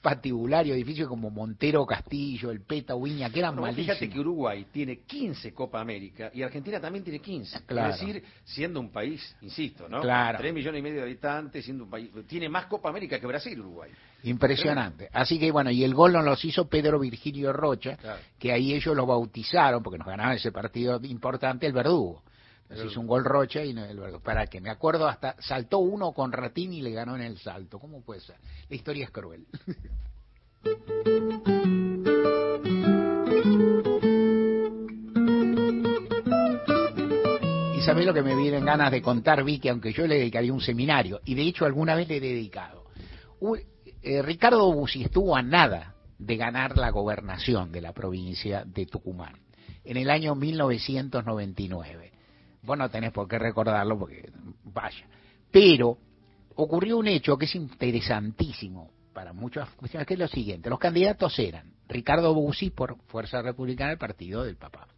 patibulario, 0.00 0.74
edificio 0.74 1.08
como 1.08 1.30
Montero 1.30 1.84
Castillo, 1.84 2.50
el 2.50 2.60
Peta, 2.60 2.94
Uña, 2.94 3.30
que 3.30 3.40
eran 3.40 3.56
no, 3.56 3.62
malísimos. 3.62 3.98
Fíjate 3.98 4.12
que 4.12 4.20
Uruguay 4.20 4.66
tiene 4.72 5.00
15 5.00 5.52
Copa 5.52 5.80
América 5.80 6.30
y 6.32 6.42
Argentina 6.42 6.80
también 6.80 7.04
tiene 7.04 7.18
15. 7.18 7.58
Es 7.58 7.66
decir, 7.66 8.22
siendo 8.44 8.80
un 8.80 8.90
país, 8.90 9.36
insisto, 9.40 9.88
¿no? 9.88 10.00
Claro. 10.00 10.38
3 10.38 10.54
millones 10.54 10.78
y 10.78 10.82
medio 10.82 10.96
de 10.96 11.02
habitantes, 11.02 11.64
siendo 11.64 11.84
un 11.84 11.90
país. 11.90 12.10
Tiene 12.26 12.48
más 12.48 12.66
Copa 12.66 12.88
América 12.90 13.18
que 13.18 13.26
Brasil, 13.26 13.58
Uruguay. 13.58 13.90
Impresionante. 14.22 15.08
Así 15.12 15.38
que 15.38 15.50
bueno, 15.50 15.70
y 15.70 15.84
el 15.84 15.94
gol 15.94 16.12
nos 16.12 16.24
los 16.24 16.44
hizo 16.44 16.68
Pedro 16.68 16.98
Virgilio 16.98 17.52
Rocha, 17.52 17.96
que 18.38 18.52
ahí 18.52 18.72
ellos 18.74 18.96
lo 18.96 19.06
bautizaron, 19.06 19.82
porque 19.82 19.98
nos 19.98 20.06
ganaban 20.06 20.36
ese 20.36 20.52
partido 20.52 21.00
importante, 21.02 21.66
el 21.66 21.72
verdugo. 21.72 22.22
Entonces 22.68 22.92
hizo 22.92 23.00
un 23.00 23.06
gol 23.06 23.24
Rocha 23.24 23.62
y 23.62 23.70
el 23.70 23.98
verdugo. 23.98 24.20
Para 24.20 24.46
que 24.46 24.60
me 24.60 24.70
acuerdo, 24.70 25.06
hasta 25.06 25.36
saltó 25.40 25.78
uno 25.78 26.12
con 26.12 26.32
Ratín 26.32 26.72
y 26.72 26.82
le 26.82 26.90
ganó 26.90 27.14
en 27.14 27.22
el 27.22 27.38
salto. 27.38 27.78
¿Cómo 27.78 28.02
puede 28.02 28.20
ser? 28.20 28.36
La 28.68 28.76
historia 28.76 29.04
es 29.04 29.10
cruel. 29.10 29.46
Y 37.76 37.80
sabés 37.82 38.04
lo 38.04 38.12
que 38.12 38.22
me 38.22 38.34
vienen 38.34 38.64
ganas 38.64 38.90
de 38.90 39.00
contar, 39.00 39.44
Vicky, 39.44 39.68
aunque 39.68 39.92
yo 39.92 40.06
le 40.08 40.16
dedicaría 40.16 40.52
un 40.52 40.60
seminario, 40.60 41.20
y 41.24 41.36
de 41.36 41.42
hecho 41.42 41.66
alguna 41.66 41.94
vez 41.94 42.08
le 42.08 42.16
he 42.16 42.20
dedicado. 42.20 42.86
Eh, 44.02 44.22
Ricardo 44.22 44.72
Bussi 44.72 45.04
estuvo 45.04 45.36
a 45.36 45.42
nada 45.42 45.94
de 46.18 46.36
ganar 46.36 46.76
la 46.76 46.90
gobernación 46.90 47.70
de 47.70 47.82
la 47.82 47.92
provincia 47.92 48.64
de 48.64 48.86
Tucumán 48.86 49.36
en 49.84 49.96
el 49.96 50.10
año 50.10 50.34
1999. 50.34 52.15
Vos 52.66 52.76
no 52.76 52.90
tenés 52.90 53.12
por 53.12 53.28
qué 53.28 53.38
recordarlo 53.38 53.98
porque 53.98 54.28
vaya. 54.64 55.06
Pero 55.50 55.96
ocurrió 56.56 56.98
un 56.98 57.06
hecho 57.06 57.38
que 57.38 57.44
es 57.44 57.54
interesantísimo 57.54 58.90
para 59.14 59.32
muchas 59.32 59.70
cuestiones, 59.70 60.06
que 60.06 60.14
es 60.14 60.20
lo 60.20 60.28
siguiente. 60.28 60.68
Los 60.68 60.80
candidatos 60.80 61.38
eran 61.38 61.72
Ricardo 61.88 62.34
Bussi 62.34 62.70
por 62.70 62.96
Fuerza 63.06 63.40
Republicana 63.40 63.90
del 63.90 63.98
partido 63.98 64.42
del 64.42 64.56
papá, 64.56 64.88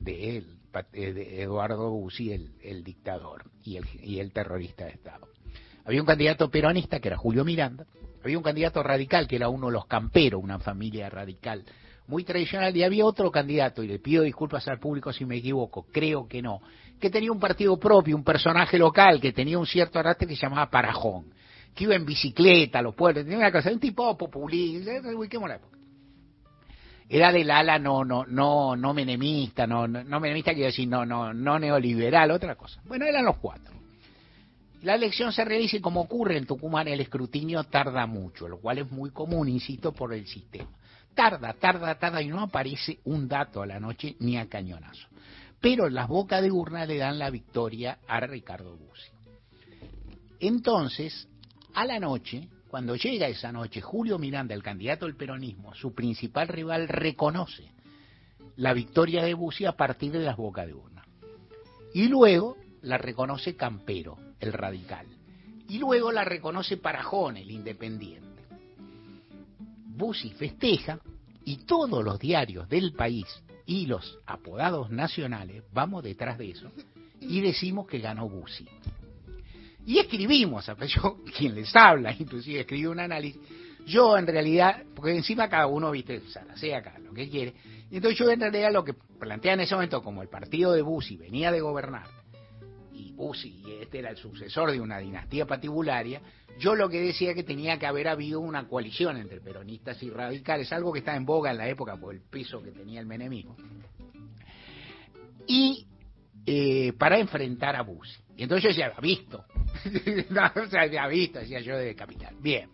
de, 0.00 0.44
de 0.92 1.42
Eduardo 1.42 1.88
Bussi, 1.90 2.32
el, 2.32 2.84
dictador 2.84 3.44
y 3.64 3.76
el, 3.76 3.86
y 4.02 4.18
el 4.18 4.32
terrorista 4.32 4.84
de 4.84 4.90
Estado. 4.90 5.28
Había 5.84 6.00
un 6.00 6.06
candidato 6.06 6.50
peronista 6.50 7.00
que 7.00 7.08
era 7.08 7.16
Julio 7.16 7.44
Miranda, 7.44 7.86
había 8.22 8.36
un 8.36 8.44
candidato 8.44 8.82
radical 8.82 9.28
que 9.28 9.36
era 9.36 9.48
uno 9.48 9.68
de 9.68 9.72
los 9.72 9.86
camperos, 9.86 10.42
una 10.42 10.58
familia 10.58 11.08
radical 11.08 11.64
muy 12.08 12.24
tradicional, 12.24 12.76
y 12.76 12.82
había 12.82 13.04
otro 13.04 13.30
candidato, 13.30 13.82
y 13.82 13.86
le 13.86 13.98
pido 13.98 14.22
disculpas 14.22 14.66
al 14.66 14.80
público 14.80 15.12
si 15.12 15.24
me 15.24 15.36
equivoco, 15.36 15.86
creo 15.92 16.26
que 16.26 16.42
no, 16.42 16.60
que 16.98 17.10
tenía 17.10 17.32
un 17.32 17.38
partido 17.38 17.78
propio, 17.78 18.16
un 18.16 18.24
personaje 18.24 18.78
local, 18.78 19.20
que 19.20 19.32
tenía 19.32 19.58
un 19.58 19.66
cierto 19.66 19.98
arrastre 19.98 20.26
que 20.26 20.34
se 20.34 20.42
llamaba 20.42 20.70
Parajón, 20.70 21.26
que 21.74 21.84
iba 21.84 21.94
en 21.94 22.04
bicicleta 22.04 22.80
a 22.80 22.82
los 22.82 22.94
pueblos, 22.94 23.24
tenía 23.24 23.38
una 23.38 23.52
cosa, 23.52 23.70
un 23.70 23.80
tipo 23.80 24.16
populista, 24.16 24.92
ubiquemos 25.14 25.48
la 25.48 25.56
época. 25.56 25.78
Era 27.08 27.32
del 27.32 27.50
ala 27.50 27.78
no, 27.78 28.04
no, 28.04 28.26
no, 28.26 28.76
no 28.76 28.92
menemista, 28.92 29.66
no, 29.66 29.88
no, 29.88 30.04
no 30.04 30.20
menemista 30.20 30.52
quiero 30.52 30.66
decir 30.66 30.88
no, 30.88 31.06
no, 31.06 31.32
no 31.32 31.58
neoliberal, 31.58 32.30
otra 32.30 32.54
cosa. 32.54 32.82
Bueno, 32.84 33.06
eran 33.06 33.24
los 33.24 33.38
cuatro. 33.38 33.78
La 34.82 34.94
elección 34.94 35.32
se 35.32 35.44
realiza 35.44 35.78
y 35.78 35.80
como 35.80 36.02
ocurre 36.02 36.36
en 36.36 36.46
Tucumán 36.46 36.86
el 36.86 37.00
escrutinio 37.00 37.64
tarda 37.64 38.06
mucho, 38.06 38.46
lo 38.46 38.58
cual 38.58 38.78
es 38.78 38.90
muy 38.90 39.10
común, 39.10 39.48
insisto, 39.48 39.92
por 39.92 40.12
el 40.12 40.26
sistema. 40.26 40.70
Tarda, 41.14 41.54
tarda, 41.54 41.98
tarda 41.98 42.22
y 42.22 42.28
no 42.28 42.40
aparece 42.40 43.00
un 43.04 43.26
dato 43.26 43.62
a 43.62 43.66
la 43.66 43.80
noche 43.80 44.14
ni 44.20 44.36
a 44.36 44.48
cañonazo. 44.48 45.08
Pero 45.60 45.88
las 45.88 46.08
bocas 46.08 46.42
de 46.42 46.50
urna 46.50 46.86
le 46.86 46.98
dan 46.98 47.18
la 47.18 47.30
victoria 47.30 47.98
a 48.06 48.20
Ricardo 48.20 48.76
Bussi. 48.76 49.10
Entonces, 50.40 51.28
a 51.74 51.84
la 51.84 51.98
noche, 51.98 52.48
cuando 52.68 52.94
llega 52.94 53.28
esa 53.28 53.50
noche, 53.50 53.80
Julio 53.80 54.18
Miranda, 54.18 54.54
el 54.54 54.62
candidato 54.62 55.06
del 55.06 55.16
peronismo, 55.16 55.74
su 55.74 55.94
principal 55.94 56.48
rival, 56.48 56.86
reconoce 56.86 57.72
la 58.56 58.72
victoria 58.72 59.24
de 59.24 59.34
Bussi 59.34 59.64
a 59.64 59.72
partir 59.72 60.12
de 60.12 60.20
las 60.20 60.36
bocas 60.36 60.66
de 60.66 60.74
urna. 60.74 61.04
Y 61.94 62.08
luego 62.08 62.56
la 62.82 62.98
reconoce 62.98 63.56
Campero, 63.56 64.16
el 64.38 64.52
radical. 64.52 65.06
Y 65.68 65.78
luego 65.78 66.12
la 66.12 66.24
reconoce 66.24 66.76
Parajón, 66.76 67.36
el 67.36 67.50
independiente. 67.50 68.42
Bussi 69.86 70.30
festeja 70.30 71.00
y 71.44 71.64
todos 71.64 72.04
los 72.04 72.18
diarios 72.18 72.68
del 72.68 72.92
país 72.92 73.26
y 73.68 73.84
los 73.84 74.18
apodados 74.24 74.90
nacionales 74.90 75.62
vamos 75.74 76.02
detrás 76.02 76.38
de 76.38 76.52
eso 76.52 76.72
y 77.20 77.42
decimos 77.42 77.86
que 77.86 77.98
ganó 77.98 78.26
Bussi. 78.26 78.66
Y 79.84 79.98
escribimos, 79.98 80.66
yo 80.86 81.18
quien 81.36 81.54
les 81.54 81.76
habla, 81.76 82.14
inclusive 82.18 82.60
escribí 82.60 82.86
un 82.86 82.98
análisis, 82.98 83.40
yo 83.86 84.16
en 84.16 84.26
realidad, 84.26 84.84
porque 84.94 85.14
encima 85.14 85.50
cada 85.50 85.66
uno, 85.66 85.90
viste, 85.90 86.22
sea 86.56 86.78
acá 86.78 86.98
lo 86.98 87.12
que 87.12 87.28
quiere, 87.28 87.54
entonces 87.90 88.18
yo 88.18 88.30
en 88.30 88.40
realidad 88.40 88.72
lo 88.72 88.82
que 88.82 88.94
plantea 88.94 89.52
en 89.52 89.60
ese 89.60 89.74
momento, 89.74 90.02
como 90.02 90.22
el 90.22 90.28
partido 90.28 90.72
de 90.72 90.80
Bussi 90.80 91.18
venía 91.18 91.52
de 91.52 91.60
gobernar, 91.60 92.06
y 93.44 93.62
este 93.80 93.98
era 93.98 94.10
el 94.10 94.16
sucesor 94.16 94.70
de 94.70 94.80
una 94.80 94.98
dinastía 94.98 95.44
patibularia, 95.44 96.20
yo 96.58 96.74
lo 96.74 96.88
que 96.88 97.00
decía 97.00 97.34
que 97.34 97.42
tenía 97.42 97.78
que 97.78 97.86
haber 97.86 98.08
habido 98.08 98.40
una 98.40 98.66
coalición 98.66 99.16
entre 99.16 99.40
peronistas 99.40 100.02
y 100.02 100.10
radicales, 100.10 100.72
algo 100.72 100.92
que 100.92 101.00
está 101.00 101.16
en 101.16 101.24
boga 101.24 101.50
en 101.50 101.58
la 101.58 101.68
época 101.68 101.96
por 101.96 102.14
el 102.14 102.20
peso 102.20 102.62
que 102.62 102.70
tenía 102.70 103.00
el 103.00 103.06
menemismo. 103.06 103.56
Y 105.46 105.86
eh, 106.46 106.92
para 106.98 107.18
enfrentar 107.18 107.76
a 107.76 107.82
Bussi. 107.82 108.20
Y 108.36 108.44
entonces 108.44 108.62
yo 108.64 108.68
decía, 108.68 109.00
visto. 109.00 109.44
no, 110.30 110.78
había 110.78 111.06
visto, 111.08 111.40
decía 111.40 111.60
yo 111.60 111.76
de 111.76 111.94
capital. 111.94 112.34
Bien. 112.40 112.70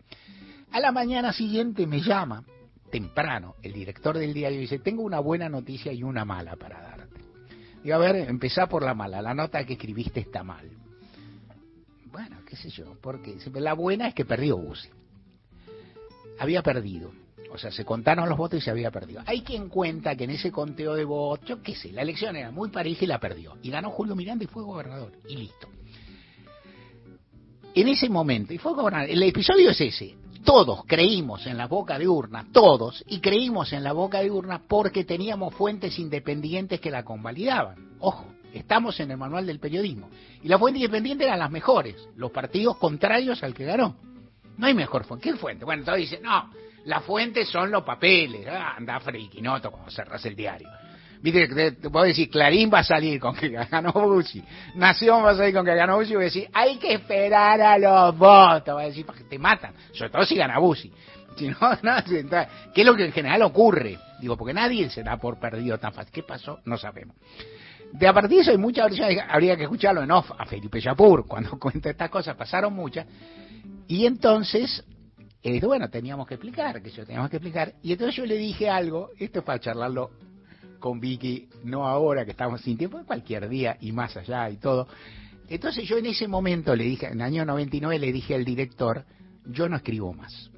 A 0.72 0.80
la 0.80 0.92
mañana 0.92 1.32
siguiente 1.32 1.86
me 1.86 2.00
llama, 2.00 2.44
temprano, 2.90 3.54
el 3.62 3.72
director 3.72 4.18
del 4.18 4.34
diario 4.34 4.58
y 4.58 4.62
dice, 4.62 4.78
tengo 4.78 5.02
una 5.02 5.20
buena 5.20 5.48
noticia 5.48 5.92
y 5.92 6.02
una 6.02 6.24
mala 6.24 6.56
para 6.56 6.80
darte. 6.80 6.93
Digo, 7.84 7.94
a 7.94 7.98
ver, 7.98 8.16
empezá 8.16 8.66
por 8.66 8.82
la 8.82 8.94
mala, 8.94 9.22
la 9.22 9.34
nota 9.34 9.64
que 9.64 9.74
escribiste 9.74 10.18
está 10.18 10.42
mal. 10.42 10.68
Bueno, 12.06 12.38
qué 12.44 12.56
sé 12.56 12.70
yo, 12.70 12.96
porque 13.00 13.36
la 13.54 13.74
buena 13.74 14.08
es 14.08 14.14
que 14.14 14.24
perdió 14.24 14.56
Bussi. 14.56 14.88
Había 16.40 16.62
perdido 16.62 17.12
o 17.54 17.58
sea, 17.58 17.70
se 17.70 17.84
contaron 17.84 18.28
los 18.28 18.36
votos 18.36 18.58
y 18.58 18.64
se 18.64 18.70
había 18.72 18.90
perdido. 18.90 19.22
Hay 19.26 19.42
quien 19.42 19.68
cuenta 19.68 20.16
que 20.16 20.24
en 20.24 20.30
ese 20.30 20.50
conteo 20.50 20.94
de 20.94 21.04
votos, 21.04 21.48
yo 21.48 21.62
qué 21.62 21.76
sé, 21.76 21.92
la 21.92 22.02
elección 22.02 22.34
era 22.34 22.50
muy 22.50 22.68
pareja 22.68 23.04
y 23.04 23.06
la 23.06 23.20
perdió. 23.20 23.56
Y 23.62 23.70
ganó 23.70 23.90
Julio 23.90 24.16
Miranda 24.16 24.42
y 24.42 24.48
fue 24.48 24.64
gobernador. 24.64 25.12
Y 25.28 25.36
listo. 25.36 25.68
En 27.72 27.86
ese 27.86 28.08
momento, 28.08 28.52
y 28.52 28.58
fue 28.58 28.74
gobernador, 28.74 29.08
el 29.08 29.22
episodio 29.22 29.70
es 29.70 29.80
ese. 29.80 30.16
Todos 30.44 30.84
creímos 30.86 31.46
en 31.46 31.56
la 31.56 31.66
boca 31.66 31.98
de 31.98 32.06
urna, 32.06 32.46
todos, 32.52 33.02
y 33.08 33.20
creímos 33.20 33.72
en 33.72 33.82
la 33.82 33.92
boca 33.92 34.20
de 34.20 34.30
urna 34.30 34.60
porque 34.68 35.04
teníamos 35.04 35.54
fuentes 35.54 35.98
independientes 35.98 36.80
que 36.80 36.90
la 36.90 37.02
convalidaban. 37.02 37.96
Ojo, 37.98 38.26
estamos 38.52 39.00
en 39.00 39.10
el 39.10 39.16
manual 39.16 39.46
del 39.46 39.58
periodismo. 39.58 40.10
Y 40.42 40.48
las 40.48 40.60
fuentes 40.60 40.82
independientes 40.82 41.26
eran 41.26 41.38
las 41.38 41.50
mejores, 41.50 42.08
los 42.16 42.30
partidos 42.30 42.76
contrarios 42.76 43.42
al 43.42 43.54
que 43.54 43.64
ganó. 43.64 43.96
No 44.58 44.66
hay 44.66 44.74
mejor 44.74 45.04
fuente. 45.04 45.30
¿Qué 45.30 45.36
fuente? 45.36 45.64
Bueno, 45.64 45.82
todos 45.82 45.98
dicen, 45.98 46.22
no, 46.22 46.50
la 46.84 47.00
fuente 47.00 47.46
son 47.46 47.70
los 47.70 47.82
papeles. 47.82 48.46
Ah, 48.46 48.74
anda 48.76 49.00
friquinoto 49.00 49.70
cuando 49.70 49.90
cerras 49.90 50.24
el 50.26 50.36
diario. 50.36 50.68
Viste, 51.24 51.48
te, 51.48 51.88
puedo 51.88 52.04
decir, 52.04 52.28
Clarín 52.28 52.70
va 52.70 52.80
a 52.80 52.84
salir 52.84 53.18
con 53.18 53.34
que 53.34 53.48
ganó 53.48 53.92
Bussi, 53.92 54.44
Nación 54.74 55.24
va 55.24 55.30
a 55.30 55.34
salir 55.34 55.54
con 55.54 55.64
que 55.64 55.74
ganó 55.74 55.96
Bussi, 55.96 56.12
y 56.12 56.16
voy 56.16 56.24
a 56.24 56.26
decir, 56.26 56.50
hay 56.52 56.76
que 56.76 56.92
esperar 56.92 57.62
a 57.62 57.78
los 57.78 58.18
votos, 58.18 58.76
va 58.76 58.82
a 58.82 58.84
decir, 58.84 59.06
porque 59.06 59.24
te 59.24 59.38
matan, 59.38 59.72
sobre 59.94 60.10
todo 60.10 60.22
si 60.26 60.36
gana 60.36 60.58
Bussi. 60.58 60.92
Si 61.36 61.48
no, 61.48 61.56
no, 61.82 61.92
¿qué 62.72 62.80
es 62.80 62.86
lo 62.86 62.94
que 62.94 63.06
en 63.06 63.12
general 63.12 63.42
ocurre? 63.42 63.98
Digo, 64.20 64.36
porque 64.36 64.54
nadie 64.54 64.88
se 64.88 65.02
da 65.02 65.16
por 65.16 65.40
perdido 65.40 65.78
tan 65.78 65.92
fácil. 65.92 66.12
¿Qué 66.12 66.22
pasó? 66.22 66.60
No 66.64 66.76
sabemos. 66.76 67.16
De 67.90 68.06
a 68.06 68.12
partir 68.12 68.36
de 68.36 68.42
eso 68.42 68.50
hay 68.52 68.56
muchas, 68.56 68.92
habría 69.28 69.56
que 69.56 69.64
escucharlo 69.64 70.04
en 70.04 70.12
off 70.12 70.30
a 70.38 70.46
Felipe 70.46 70.80
Yapur, 70.80 71.26
cuando 71.26 71.58
cuenta 71.58 71.90
estas 71.90 72.08
cosas, 72.08 72.36
pasaron 72.36 72.72
muchas. 72.72 73.06
Y 73.88 74.06
entonces 74.06 74.84
bueno, 75.62 75.88
teníamos 75.90 76.26
que 76.26 76.34
explicar, 76.34 76.80
que 76.80 76.90
yo 76.90 77.04
teníamos 77.04 77.30
que 77.30 77.36
explicar. 77.36 77.72
Y 77.82 77.92
entonces 77.92 78.14
yo 78.14 78.26
le 78.26 78.36
dije 78.36 78.70
algo, 78.70 79.10
esto 79.18 79.40
es 79.40 79.44
para 79.44 79.58
charlarlo 79.58 80.10
con 80.84 81.00
Vicky, 81.00 81.48
no 81.62 81.86
ahora 81.86 82.26
que 82.26 82.32
estamos 82.32 82.60
sin 82.60 82.76
tiempo, 82.76 83.02
cualquier 83.06 83.48
día 83.48 83.78
y 83.80 83.90
más 83.90 84.18
allá 84.18 84.50
y 84.50 84.58
todo. 84.58 84.86
Entonces 85.48 85.88
yo 85.88 85.96
en 85.96 86.04
ese 86.04 86.28
momento 86.28 86.76
le 86.76 86.84
dije, 86.84 87.06
en 87.06 87.14
el 87.14 87.22
año 87.22 87.46
99 87.46 87.98
le 87.98 88.12
dije 88.12 88.34
al 88.34 88.44
director, 88.44 89.02
yo 89.46 89.66
no 89.66 89.76
escribo 89.76 90.12
más. 90.12 90.50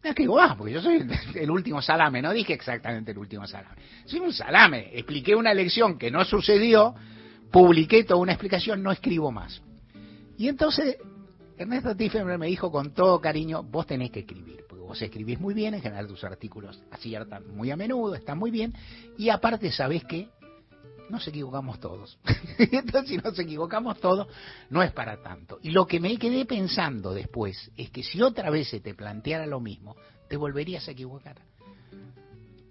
No 0.00 0.10
escribo 0.10 0.36
más, 0.36 0.54
porque 0.54 0.74
yo 0.74 0.80
soy 0.80 1.04
el 1.34 1.50
último 1.50 1.82
salame, 1.82 2.22
no 2.22 2.32
dije 2.32 2.52
exactamente 2.52 3.10
el 3.10 3.18
último 3.18 3.44
salame. 3.48 3.82
Soy 4.04 4.20
un 4.20 4.32
salame, 4.32 4.90
expliqué 4.92 5.34
una 5.34 5.50
elección 5.50 5.98
que 5.98 6.08
no 6.08 6.24
sucedió, 6.24 6.94
publiqué 7.50 8.04
toda 8.04 8.20
una 8.20 8.34
explicación, 8.34 8.80
no 8.80 8.92
escribo 8.92 9.32
más. 9.32 9.60
Y 10.38 10.46
entonces 10.46 10.98
Ernesto 11.58 11.96
Tiffenberg 11.96 12.38
me 12.38 12.46
dijo 12.46 12.70
con 12.70 12.94
todo 12.94 13.20
cariño, 13.20 13.64
vos 13.64 13.88
tenés 13.88 14.12
que 14.12 14.20
escribir, 14.20 14.61
vos 14.82 15.00
escribís 15.00 15.40
muy 15.40 15.54
bien, 15.54 15.74
en 15.74 15.82
general 15.82 16.06
tus 16.06 16.24
artículos 16.24 16.82
aciertan 16.90 17.54
muy 17.56 17.70
a 17.70 17.76
menudo, 17.76 18.14
están 18.14 18.38
muy 18.38 18.50
bien, 18.50 18.74
y 19.16 19.28
aparte, 19.30 19.70
¿sabés 19.72 20.04
qué? 20.04 20.28
Nos 21.08 21.26
equivocamos 21.28 21.78
todos. 21.80 22.18
Entonces, 22.58 23.08
si 23.10 23.16
nos 23.18 23.38
equivocamos 23.38 24.00
todos, 24.00 24.28
no 24.70 24.82
es 24.82 24.92
para 24.92 25.22
tanto. 25.22 25.58
Y 25.62 25.70
lo 25.70 25.86
que 25.86 26.00
me 26.00 26.16
quedé 26.16 26.46
pensando 26.46 27.12
después 27.12 27.70
es 27.76 27.90
que 27.90 28.02
si 28.02 28.22
otra 28.22 28.50
vez 28.50 28.68
se 28.68 28.80
te 28.80 28.94
planteara 28.94 29.46
lo 29.46 29.60
mismo, 29.60 29.96
te 30.28 30.36
volverías 30.36 30.86
a 30.88 30.92
equivocar. 30.92 31.36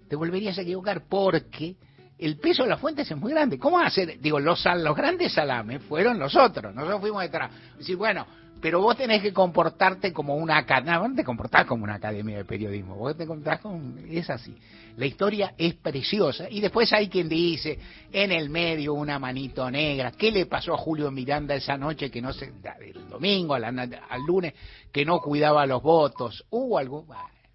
Te 0.08 0.16
volverías 0.16 0.58
a 0.58 0.62
equivocar 0.62 1.04
porque 1.08 1.76
el 2.18 2.36
peso 2.38 2.64
de 2.64 2.70
las 2.70 2.80
fuentes 2.80 3.10
es 3.10 3.16
muy 3.16 3.32
grande. 3.32 3.58
¿Cómo 3.58 3.78
hacer? 3.78 4.20
Digo, 4.20 4.40
los, 4.40 4.64
los 4.64 4.96
grandes 4.96 5.32
salames 5.32 5.82
fueron 5.82 6.18
los 6.18 6.34
otros. 6.36 6.74
Nosotros 6.74 7.00
fuimos 7.00 7.22
detrás. 7.22 7.50
Decir, 7.78 7.96
bueno, 7.96 8.26
pero 8.62 8.80
vos 8.80 8.96
tenés 8.96 9.20
que 9.20 9.32
comportarte 9.32 10.12
como 10.12 10.36
una 10.36 10.58
academia, 10.58 11.00
no 11.00 11.14
te 11.16 11.24
comportás 11.24 11.66
como 11.66 11.82
una 11.82 11.96
academia 11.96 12.36
de 12.36 12.44
periodismo, 12.44 12.94
vos 12.94 13.16
te 13.16 13.26
comportás 13.26 13.60
como, 13.60 13.98
es 14.08 14.30
así. 14.30 14.56
La 14.96 15.04
historia 15.04 15.54
es 15.58 15.74
preciosa 15.74 16.48
y 16.48 16.60
después 16.60 16.92
hay 16.92 17.08
quien 17.08 17.28
dice, 17.28 17.76
en 18.12 18.30
el 18.30 18.50
medio 18.50 18.94
una 18.94 19.18
manito 19.18 19.68
negra, 19.68 20.12
¿qué 20.12 20.30
le 20.30 20.46
pasó 20.46 20.74
a 20.74 20.78
Julio 20.78 21.10
Miranda 21.10 21.56
esa 21.56 21.76
noche 21.76 22.08
que 22.08 22.22
no 22.22 22.32
se, 22.32 22.52
el 22.80 23.08
domingo, 23.10 23.54
al, 23.54 24.22
lunes, 24.24 24.54
que 24.92 25.04
no 25.04 25.18
cuidaba 25.18 25.66
los 25.66 25.82
votos? 25.82 26.44
¿Hubo 26.50 26.78
algo? 26.78 27.04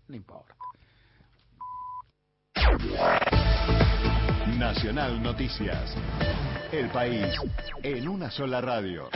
no 0.09 0.15
importa. 0.15 0.55
Nacional 4.57 5.23
Noticias. 5.23 5.95
El 6.69 6.89
país 6.89 7.27
en 7.81 8.09
una 8.09 8.29
sola 8.29 8.59
radio. 8.59 9.09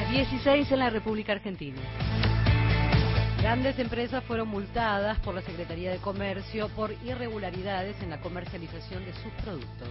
Las 0.00 0.12
16 0.12 0.70
en 0.70 0.78
la 0.78 0.90
República 0.90 1.32
Argentina. 1.32 1.80
Grandes 3.42 3.76
empresas 3.80 4.22
fueron 4.22 4.46
multadas 4.46 5.18
por 5.18 5.34
la 5.34 5.42
Secretaría 5.42 5.90
de 5.90 5.98
Comercio 5.98 6.68
por 6.68 6.92
irregularidades 7.04 8.00
en 8.00 8.10
la 8.10 8.20
comercialización 8.20 9.04
de 9.04 9.12
sus 9.14 9.32
productos. 9.42 9.88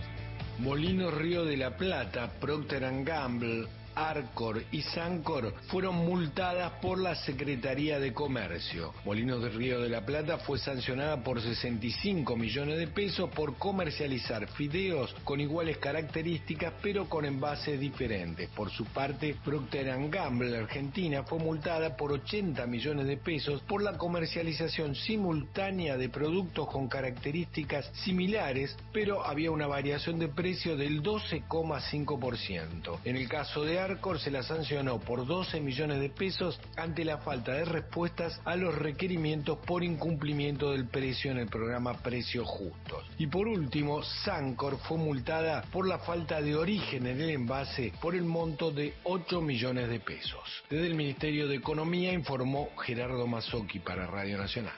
Molino 0.60 1.12
Río 1.12 1.44
de 1.44 1.58
la 1.58 1.76
Plata, 1.76 2.32
Procter 2.40 3.04
Gamble, 3.04 3.68
Arcor 3.98 4.64
y 4.72 4.84
Sancor 4.84 5.56
fueron 5.70 5.96
multadas 5.96 6.74
por 6.82 7.00
la 7.00 7.16
Secretaría 7.16 8.00
de 8.00 8.14
Comercio. 8.14 8.94
Molinos 9.06 9.42
de 9.42 9.50
Río 9.50 9.82
de 9.82 9.90
la 9.90 10.06
Plata 10.06 10.38
fue 10.38 10.60
sancionada 10.60 11.24
por 11.24 11.42
65 11.42 12.36
millones 12.36 12.78
de 12.78 12.88
pesos 12.88 13.30
por 13.32 13.56
comercializar 13.58 14.48
fideos 14.50 15.16
con 15.24 15.40
iguales 15.42 15.80
características 15.80 16.74
pero 16.82 17.10
con 17.10 17.26
envases 17.26 17.80
diferentes. 17.80 18.50
Por 18.50 18.70
su 18.70 18.86
parte, 18.86 19.36
Procter 19.44 19.88
Gamble 20.10 20.58
Argentina 20.58 21.24
fue 21.24 21.40
multada 21.40 21.98
por 21.98 22.12
80 22.12 22.68
millones 22.68 23.08
de 23.08 23.18
pesos 23.18 23.62
por 23.64 23.82
la 23.82 23.98
comercialización 23.98 24.94
simultánea 24.96 25.98
de 25.98 26.10
productos 26.10 26.68
con 26.68 26.88
características 26.88 27.90
similares, 28.04 28.78
pero 28.94 29.26
había 29.26 29.50
una 29.50 29.66
variación 29.66 30.20
de 30.20 30.28
precio 30.28 30.78
del 30.78 31.02
12,5%. 31.02 33.00
En 33.04 33.16
el 33.16 33.28
caso 33.28 33.64
de 33.64 33.80
Arcor 33.88 34.20
se 34.20 34.32
la 34.32 34.44
sancionó 34.44 35.00
por 35.00 35.26
12 35.26 35.62
millones 35.62 36.02
de 36.02 36.10
pesos 36.10 36.60
ante 36.76 37.06
la 37.06 37.20
falta 37.20 37.54
de 37.54 37.64
respuestas 37.64 38.40
a 38.44 38.58
los 38.58 38.76
requerimientos 38.76 39.60
por 39.60 39.84
incumplimiento 39.84 40.72
del 40.72 40.88
precio 40.88 41.32
en 41.32 41.38
el 41.38 41.48
programa 41.48 41.94
Precios 41.94 42.46
Justos. 42.48 43.06
Y 43.18 43.28
por 43.28 43.48
último, 43.48 44.04
Sancor 44.04 44.78
fue 44.78 44.98
multada 44.98 45.62
por 45.72 45.88
la 45.88 46.00
falta 46.00 46.42
de 46.42 46.56
origen 46.56 47.08
en 47.08 47.22
el 47.22 47.30
envase 47.30 47.94
por 48.02 48.14
el 48.14 48.26
monto 48.26 48.72
de 48.72 48.94
8 49.04 49.42
millones 49.42 49.90
de 49.90 50.00
pesos. 50.02 50.64
Desde 50.70 50.88
el 50.88 50.96
Ministerio 50.96 51.48
de 51.48 51.56
Economía 51.56 52.12
informó 52.12 52.70
Gerardo 52.86 53.26
Mazzocchi 53.26 53.80
para 53.80 54.06
Radio 54.06 54.38
Nacional 54.38 54.76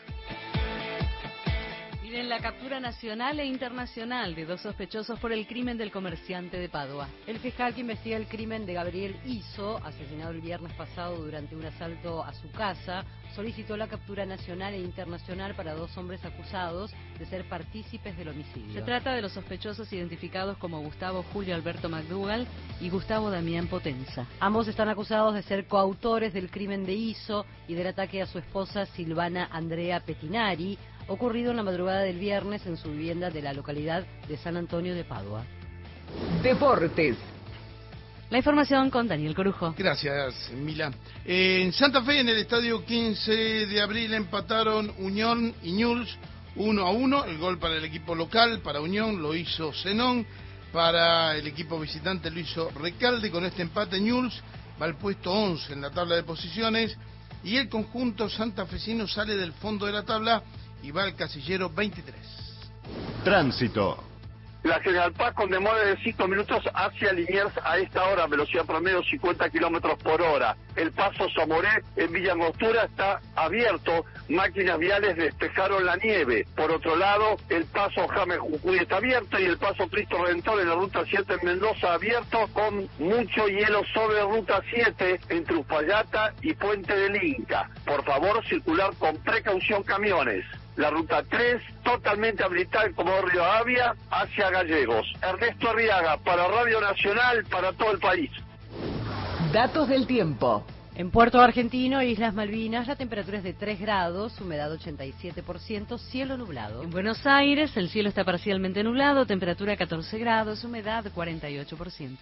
en 2.15 2.29
la 2.29 2.39
captura 2.39 2.79
nacional 2.79 3.39
e 3.39 3.45
internacional 3.45 4.33
de 4.33 4.45
dos 4.45 4.61
sospechosos 4.61 5.19
por 5.19 5.31
el 5.31 5.45
crimen 5.45 5.77
del 5.77 5.91
comerciante 5.91 6.57
de 6.57 6.67
Padua. 6.67 7.07
El 7.27 7.37
fiscal 7.39 7.75
que 7.75 7.81
investiga 7.81 8.17
el 8.17 8.27
crimen 8.27 8.65
de 8.65 8.73
Gabriel 8.73 9.15
Iso, 9.25 9.77
asesinado 9.83 10.31
el 10.31 10.41
viernes 10.41 10.73
pasado 10.73 11.17
durante 11.17 11.55
un 11.55 11.65
asalto 11.65 12.23
a 12.23 12.33
su 12.33 12.51
casa, 12.51 13.05
solicitó 13.35 13.77
la 13.77 13.87
captura 13.87 14.25
nacional 14.25 14.73
e 14.73 14.79
internacional 14.79 15.55
para 15.55 15.75
dos 15.75 15.95
hombres 15.97 16.23
acusados 16.25 16.91
de 17.19 17.25
ser 17.27 17.47
partícipes 17.47 18.17
del 18.17 18.29
homicidio. 18.29 18.73
Se 18.73 18.81
trata 18.81 19.13
de 19.13 19.21
los 19.21 19.33
sospechosos 19.33 19.91
identificados 19.93 20.57
como 20.57 20.81
Gustavo 20.81 21.23
Julio 21.31 21.53
Alberto 21.53 21.89
McDougall 21.89 22.47
y 22.81 22.89
Gustavo 22.89 23.29
Damián 23.29 23.67
Potenza. 23.67 24.25
Ambos 24.39 24.67
están 24.67 24.89
acusados 24.89 25.35
de 25.35 25.43
ser 25.43 25.67
coautores 25.67 26.33
del 26.33 26.49
crimen 26.49 26.85
de 26.85 26.93
Iso 26.93 27.45
y 27.67 27.75
del 27.75 27.87
ataque 27.87 28.21
a 28.21 28.25
su 28.25 28.39
esposa 28.39 28.87
Silvana 28.87 29.47
Andrea 29.51 29.99
Petinari, 29.99 30.77
ocurrido 31.09 31.51
en 31.51 31.57
la 31.57 31.63
madrugada 31.63 32.01
del 32.01 32.19
viernes 32.19 32.65
en 32.65 32.77
su 32.77 32.91
vivienda 32.91 33.29
de 33.29 33.41
la 33.41 33.53
localidad 33.53 34.05
de 34.27 34.37
San 34.37 34.55
Antonio 34.55 34.95
de 34.95 35.03
Padua. 35.03 35.43
Deportes. 36.41 37.17
La 38.29 38.37
información 38.37 38.91
con 38.91 39.07
Daniel 39.07 39.33
Corujo. 39.33 39.73
Gracias, 39.75 40.51
Mila. 40.53 40.91
En 41.25 41.73
Santa 41.73 42.03
Fe, 42.03 42.19
en 42.19 42.29
el 42.29 42.37
estadio 42.37 42.85
15 42.85 43.31
de 43.31 43.81
abril, 43.81 44.13
empataron 44.13 44.93
Unión 44.99 45.53
y 45.63 45.71
Ñuls 45.71 46.15
1 46.55 46.85
a 46.85 46.91
1. 46.91 47.25
El 47.25 47.37
gol 47.39 47.57
para 47.57 47.77
el 47.77 47.85
equipo 47.85 48.13
local, 48.13 48.59
para 48.61 48.81
Unión, 48.81 49.19
lo 49.19 49.33
hizo 49.33 49.73
Zenón. 49.73 50.27
Para 50.71 51.35
el 51.35 51.47
equipo 51.47 51.79
visitante 51.79 52.29
lo 52.29 52.39
hizo 52.39 52.69
Recalde. 52.69 53.31
Con 53.31 53.45
este 53.45 53.63
empate, 53.63 53.99
Ñuls 53.99 54.39
va 54.79 54.85
al 54.85 54.95
puesto 54.95 55.31
11 55.31 55.73
en 55.73 55.81
la 55.81 55.89
tabla 55.89 56.15
de 56.15 56.21
posiciones. 56.21 56.95
Y 57.43 57.57
el 57.57 57.67
conjunto 57.67 58.29
santafesino 58.29 59.07
sale 59.07 59.35
del 59.37 59.53
fondo 59.53 59.87
de 59.87 59.93
la 59.93 60.03
tabla 60.03 60.43
y 60.83 60.91
va 60.91 61.03
al 61.03 61.15
casillero 61.15 61.69
23. 61.69 62.15
Tránsito. 63.23 64.03
la 64.63 64.79
General 64.81 65.13
Paz 65.13 65.33
con 65.35 65.49
demora 65.49 65.79
de 65.79 65.97
5 65.97 66.27
minutos 66.27 66.63
hacia 66.73 67.13
Liniers 67.13 67.53
a 67.63 67.77
esta 67.77 68.03
hora, 68.09 68.27
velocidad 68.27 68.65
promedio 68.65 69.01
50 69.03 69.49
kilómetros 69.49 69.97
por 70.03 70.21
hora. 70.21 70.55
El 70.75 70.91
paso 70.91 71.27
Zamoré 71.33 71.83
en 71.95 72.11
Villa 72.11 72.33
Angostura 72.33 72.83
está 72.83 73.21
abierto, 73.35 74.05
máquinas 74.27 74.77
viales 74.79 75.15
despejaron 75.15 75.85
la 75.85 75.95
nieve. 75.95 76.45
Por 76.55 76.71
otro 76.71 76.95
lado, 76.97 77.37
el 77.49 77.65
paso 77.65 78.07
James 78.07 78.39
Jujuy 78.39 78.79
está 78.79 78.97
abierto 78.97 79.39
y 79.39 79.45
el 79.45 79.57
paso 79.57 79.87
Cristo 79.89 80.23
Redentor 80.23 80.61
en 80.61 80.69
la 80.69 80.75
ruta 80.75 81.03
7 81.09 81.35
en 81.39 81.47
Mendoza 81.47 81.93
abierto 81.93 82.47
con 82.53 82.89
mucho 82.99 83.47
hielo 83.47 83.81
sobre 83.93 84.21
ruta 84.23 84.61
7 84.69 85.21
entre 85.29 85.55
Uspallata 85.55 86.33
y 86.41 86.53
Puente 86.53 86.93
del 86.95 87.23
Inca. 87.23 87.69
Por 87.85 88.03
favor, 88.03 88.45
circular 88.45 88.93
con 88.99 89.15
precaución 89.17 89.83
camiones 89.83 90.45
la 90.75 90.89
ruta 90.89 91.23
3, 91.23 91.61
totalmente 91.83 92.43
habilitada 92.43 92.85
en 92.85 92.93
Comodoro 92.93 93.43
Avia 93.43 93.95
hacia 94.11 94.49
Gallegos. 94.49 95.05
Ernesto 95.21 95.69
Arriaga, 95.69 96.17
para 96.17 96.47
Radio 96.47 96.79
Nacional, 96.81 97.43
para 97.49 97.73
todo 97.73 97.91
el 97.91 97.99
país. 97.99 98.31
Datos 99.51 99.89
del 99.89 100.07
tiempo. 100.07 100.65
En 100.99 101.11
Puerto 101.11 101.39
Argentino, 101.39 102.03
Islas 102.03 102.33
Malvinas, 102.33 102.85
la 102.87 102.97
temperatura 102.97 103.37
es 103.37 103.43
de 103.45 103.53
3 103.53 103.79
grados, 103.79 104.41
humedad 104.41 104.69
87%, 104.69 105.97
cielo 105.97 106.35
nublado. 106.35 106.83
En 106.83 106.89
Buenos 106.89 107.25
Aires, 107.25 107.71
el 107.77 107.87
cielo 107.87 108.09
está 108.09 108.25
parcialmente 108.25 108.83
nublado, 108.83 109.25
temperatura 109.25 109.77
14 109.77 110.19
grados, 110.19 110.61
humedad 110.65 111.05
48%. 111.05 112.17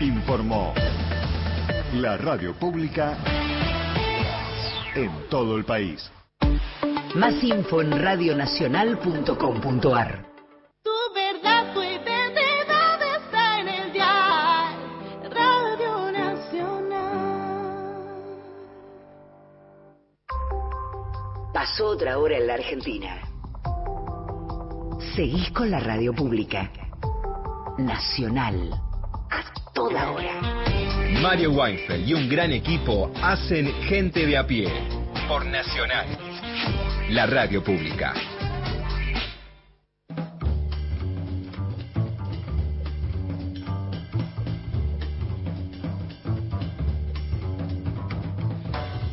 Informó 0.00 0.72
la 1.92 2.16
radio 2.16 2.54
pública 2.54 3.18
en 4.96 5.10
todo 5.28 5.56
el 5.56 5.64
país. 5.64 6.10
Más 7.14 7.42
info 7.42 7.80
en 7.82 8.02
radionacional.com.ar. 8.02 10.26
Tu 10.82 10.90
verdad, 11.14 11.72
tu 11.74 11.82
identidad 11.82 13.02
está 13.02 13.60
en 13.60 13.68
el 13.68 13.92
dial 13.92 14.74
Radio 15.30 16.10
Nacional. 16.12 17.92
Pasó 21.52 21.88
otra 21.88 22.18
hora 22.18 22.38
en 22.38 22.46
la 22.46 22.54
Argentina. 22.54 23.20
Seguís 25.14 25.50
con 25.50 25.70
la 25.70 25.80
radio 25.80 26.14
pública. 26.14 26.70
Nacional. 27.78 28.85
A 29.36 29.72
toda 29.74 30.10
hora. 30.12 30.40
Mario 31.20 31.52
Weinfeld 31.52 32.08
y 32.08 32.14
un 32.14 32.26
gran 32.26 32.52
equipo 32.52 33.12
hacen 33.22 33.70
Gente 33.82 34.24
de 34.24 34.38
a 34.38 34.46
pie 34.46 34.72
por 35.28 35.44
Nacional, 35.44 36.06
la 37.10 37.26
radio 37.26 37.62
pública. 37.62 38.14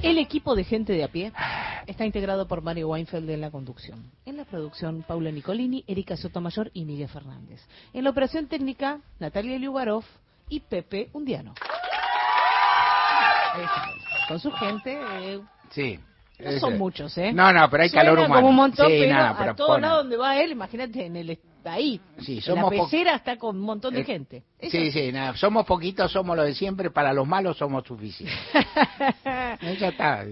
El 0.02 0.20
equipo 0.20 0.56
de 0.56 0.64
gente 0.64 0.94
de 0.94 1.04
a 1.04 1.10
pie 1.10 1.34
está 1.88 2.06
integrado 2.06 2.48
por 2.48 2.62
Mario 2.62 2.90
Weinfeld 2.90 3.30
en 3.30 3.42
la 3.42 3.52
conducción. 3.52 4.12
En 4.26 4.38
la 4.38 4.46
producción, 4.46 5.04
Paula 5.04 5.32
Nicolini, 5.32 5.84
Erika 5.88 6.18
Sotomayor 6.18 6.72
y 6.74 6.86
Miguel 6.86 7.10
Fernández. 7.10 7.62
En 7.94 8.04
la 8.04 8.10
operación 8.10 8.48
técnica, 8.48 9.00
Natalia 9.20 9.58
Liubarov 9.58 10.04
y 10.50 10.60
Pepe 10.62 11.10
Undiano 11.14 11.54
con 14.28 14.40
su 14.40 14.52
gente. 14.52 15.00
Eh, 15.00 15.42
sí. 15.72 16.00
No 16.40 16.60
son 16.60 16.78
muchos, 16.78 17.18
¿eh? 17.18 17.32
No, 17.32 17.54
no, 17.54 17.70
pero 17.70 17.84
hay 17.84 17.90
calor 17.90 18.18
humano. 18.18 18.36
como 18.36 18.50
un 18.50 18.56
montón, 18.56 18.88
sí, 18.88 18.98
pero 19.00 19.14
nada, 19.14 19.36
pero 19.38 19.52
a 19.52 19.56
todo 19.56 19.78
lado 19.78 19.98
donde 19.98 20.18
va 20.18 20.38
él, 20.42 20.52
imagínate, 20.52 21.06
en 21.06 21.16
el 21.16 21.40
ahí. 21.64 22.02
Sí, 22.20 22.42
somos 22.42 22.74
la 22.74 22.84
pecera 22.84 23.16
está 23.16 23.38
con 23.38 23.56
un 23.56 23.62
montón 23.62 23.94
de 23.94 24.02
eh, 24.02 24.04
gente. 24.04 24.44
Sí, 24.60 24.92
sí, 24.92 25.12
nada, 25.12 25.38
somos 25.38 25.66
poquitos, 25.66 26.12
somos 26.12 26.36
lo 26.36 26.44
de 26.44 26.54
siempre, 26.54 26.90
para 26.90 27.14
los 27.14 27.26
malos 27.26 27.58
somos 27.58 27.86
suficientes. 27.86 28.38
ya 29.80 29.88
está. 29.88 30.26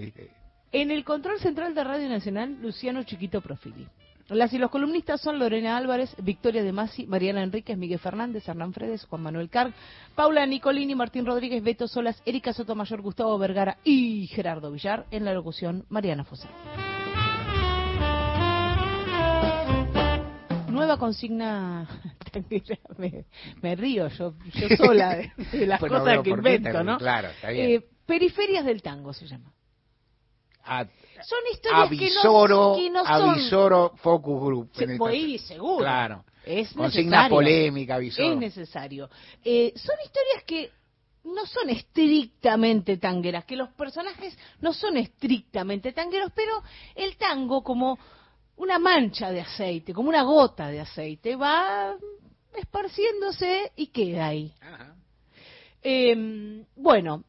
En 0.72 0.90
el 0.90 1.04
control 1.04 1.38
central 1.38 1.74
de 1.74 1.84
Radio 1.84 2.08
Nacional, 2.08 2.56
Luciano 2.62 3.02
Chiquito 3.02 3.42
Profili. 3.42 3.86
Las 4.28 4.54
y 4.54 4.58
los 4.58 4.70
columnistas 4.70 5.20
son 5.20 5.38
Lorena 5.38 5.76
Álvarez, 5.76 6.16
Victoria 6.22 6.62
de 6.62 6.72
Masi, 6.72 7.06
Mariana 7.06 7.42
Enríquez, 7.42 7.76
Miguel 7.76 7.98
Fernández, 7.98 8.48
Hernán 8.48 8.72
Fredes, 8.72 9.04
Juan 9.04 9.22
Manuel 9.22 9.50
Carg, 9.50 9.74
Paula 10.14 10.46
Nicolini, 10.46 10.94
Martín 10.94 11.26
Rodríguez, 11.26 11.62
Beto 11.62 11.86
Solas, 11.86 12.22
Erika 12.24 12.54
Sotomayor, 12.54 13.02
Gustavo 13.02 13.36
Vergara 13.36 13.76
y 13.84 14.28
Gerardo 14.28 14.72
Villar. 14.72 15.04
En 15.10 15.26
la 15.26 15.34
locución, 15.34 15.84
Mariana 15.90 16.24
Fosé. 16.24 16.48
Nueva 20.68 20.96
consigna 20.96 21.86
me, 23.60 23.76
río 23.76 24.08
yo, 24.08 24.34
yo 24.54 24.76
sola 24.78 25.16
de, 25.16 25.66
las 25.66 25.78
cosas 25.80 26.22
que 26.22 26.30
invento, 26.30 26.82
¿no? 26.82 26.96
Claro, 26.96 27.28
está 27.28 27.50
bien. 27.50 27.70
Eh, 27.72 27.84
periferias 28.06 28.64
del 28.64 28.80
tango 28.80 29.12
se 29.12 29.26
llama. 29.26 29.52
Son 30.64 31.38
historias 31.52 31.86
avisoro, 31.86 32.74
que 32.76 32.90
no, 32.90 33.04
que 33.04 33.08
no 33.08 33.18
son... 33.18 33.30
Avisoro 33.30 33.92
Focus 33.96 34.40
Group. 34.40 34.70
Se 34.74 35.16
ir 35.16 35.40
seguro. 35.40 35.78
Claro. 35.78 36.24
Es 36.44 36.72
Consigna 36.72 37.28
polémica, 37.28 37.96
avisoro. 37.96 38.32
Es 38.32 38.38
necesario. 38.38 39.08
Eh, 39.44 39.72
son 39.76 39.96
historias 40.04 40.44
que 40.44 40.70
no 41.24 41.46
son 41.46 41.70
estrictamente 41.70 42.96
tangueras, 42.96 43.44
que 43.44 43.56
los 43.56 43.68
personajes 43.70 44.36
no 44.60 44.72
son 44.72 44.96
estrictamente 44.96 45.92
tangueros, 45.92 46.32
pero 46.34 46.62
el 46.96 47.16
tango 47.16 47.62
como 47.62 47.98
una 48.56 48.78
mancha 48.78 49.30
de 49.30 49.40
aceite, 49.40 49.94
como 49.94 50.08
una 50.08 50.22
gota 50.22 50.68
de 50.68 50.80
aceite, 50.80 51.36
va 51.36 51.94
esparciéndose 52.54 53.72
y 53.76 53.86
queda 53.88 54.26
ahí. 54.26 54.52
Eh, 55.82 56.64
bueno, 56.76 57.24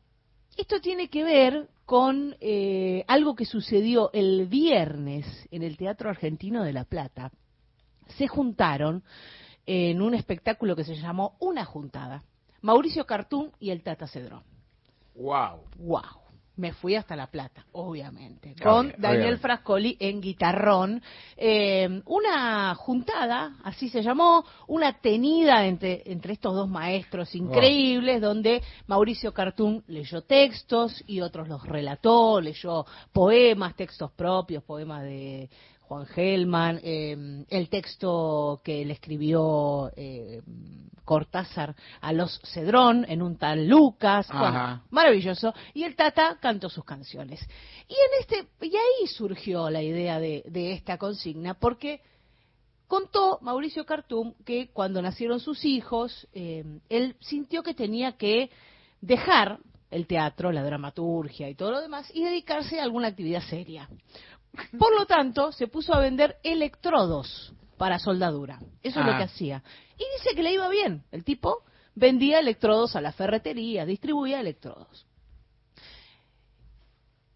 esto 0.58 0.80
tiene 0.80 1.10
que 1.10 1.24
ver 1.24 1.70
con 1.86 2.36
eh, 2.40 3.04
algo 3.08 3.36
que 3.36 3.46
sucedió 3.46 4.12
el 4.14 4.48
viernes 4.48 5.26
en 5.52 5.64
el 5.64 5.78
Teatro 5.78 6.10
Argentino 6.10 6.64
de 6.64 6.74
La 6.74 6.86
Plata. 6.86 7.32
Se 8.18 8.28
juntaron 8.28 9.04
en 9.66 10.02
un 10.02 10.14
espectáculo 10.14 10.76
que 10.76 10.84
se 10.84 10.96
llamó 10.96 11.36
Una 11.40 11.66
Juntada. 11.66 12.24
Mauricio 12.62 13.06
Cartún 13.06 13.52
y 13.60 13.72
el 13.72 13.84
Tata 13.84 14.08
Cedrón. 14.08 14.44
¡Wow! 15.16 15.64
¡Wow! 15.78 16.23
Me 16.56 16.72
fui 16.74 16.96
hasta 16.96 17.16
La 17.16 17.28
Plata, 17.28 17.66
obviamente, 17.72 18.56
con 18.62 18.94
Daniel 18.98 19.40
Frascoli 19.40 19.98
en 20.00 20.22
guitarrón. 20.22 21.02
Eh, 21.36 22.02
una 22.06 22.76
juntada, 22.76 23.58
así 23.64 23.90
se 23.90 24.04
llamó, 24.04 24.46
una 24.68 24.94
tenida 25.00 25.66
entre, 25.66 26.04
entre 26.06 26.34
estos 26.34 26.54
dos 26.54 26.70
maestros 26.70 27.34
increíbles, 27.34 28.22
donde 28.22 28.62
Mauricio 28.88 29.34
Cartún 29.34 29.84
leyó 29.88 30.22
textos 30.22 31.04
y 31.08 31.22
otros 31.22 31.48
los 31.48 31.66
relató, 31.66 32.40
leyó 32.40 32.86
poemas, 33.12 33.76
textos 33.76 34.12
propios, 34.12 34.64
poemas 34.64 35.04
de 35.04 35.50
Juan 35.94 36.06
Gelman, 36.08 36.80
eh, 36.82 37.46
el 37.50 37.70
texto 37.70 38.62
que 38.64 38.84
le 38.84 38.94
escribió 38.94 39.92
eh, 39.96 40.42
Cortázar 41.06 41.76
a 42.02 42.12
los 42.14 42.42
Cedrón 42.52 43.06
en 43.08 43.22
un 43.22 43.38
tal 43.38 43.68
Lucas, 43.68 44.28
maravilloso, 44.90 45.54
y 45.76 45.84
el 45.84 45.96
Tata 45.96 46.40
cantó 46.42 46.68
sus 46.70 46.84
canciones. 46.84 47.48
Y 47.88 47.94
en 47.94 48.22
este 48.22 48.48
y 48.66 48.76
ahí 48.76 49.08
surgió 49.08 49.70
la 49.70 49.84
idea 49.84 50.20
de, 50.20 50.44
esta 50.74 50.98
consigna 50.98 51.54
porque 51.54 52.02
contó 52.88 53.38
Mauricio 53.42 53.86
Cartum 53.86 54.34
que 54.46 54.70
cuando 54.70 55.00
nacieron 55.00 55.40
sus 55.40 55.64
hijos, 55.64 56.28
eh, 56.34 56.64
él 56.90 57.18
sintió 57.20 57.62
que 57.62 57.76
tenía 57.76 58.14
que 58.14 58.50
dejar 59.00 59.60
el 59.92 60.08
teatro, 60.08 60.52
la 60.52 60.64
dramaturgia 60.64 61.50
y 61.50 61.56
todo 61.56 61.70
lo 61.70 61.82
demás 61.82 62.10
y 62.16 62.24
dedicarse 62.24 62.80
a 62.80 62.84
alguna 62.84 63.10
actividad 63.10 63.44
seria. 63.44 63.88
Por 64.78 64.96
lo 64.98 65.06
tanto, 65.06 65.52
se 65.52 65.68
puso 65.68 65.94
a 65.94 66.00
vender 66.00 66.38
electrodos 66.44 67.54
para 67.78 68.00
soldadura. 68.00 68.60
Eso 68.82 69.00
es 69.00 69.06
lo 69.06 69.18
que 69.18 69.24
hacía. 69.24 69.64
Y 69.96 70.04
dice 70.18 70.36
que 70.36 70.44
le 70.44 70.54
iba 70.54 70.70
bien. 70.70 71.04
El 71.12 71.24
tipo 71.24 71.64
vendía 71.96 72.40
electrodos 72.40 72.96
a 72.96 73.02
la 73.02 73.12
ferretería, 73.12 73.86
distribuía 73.86 74.40
electrodos. 74.40 75.06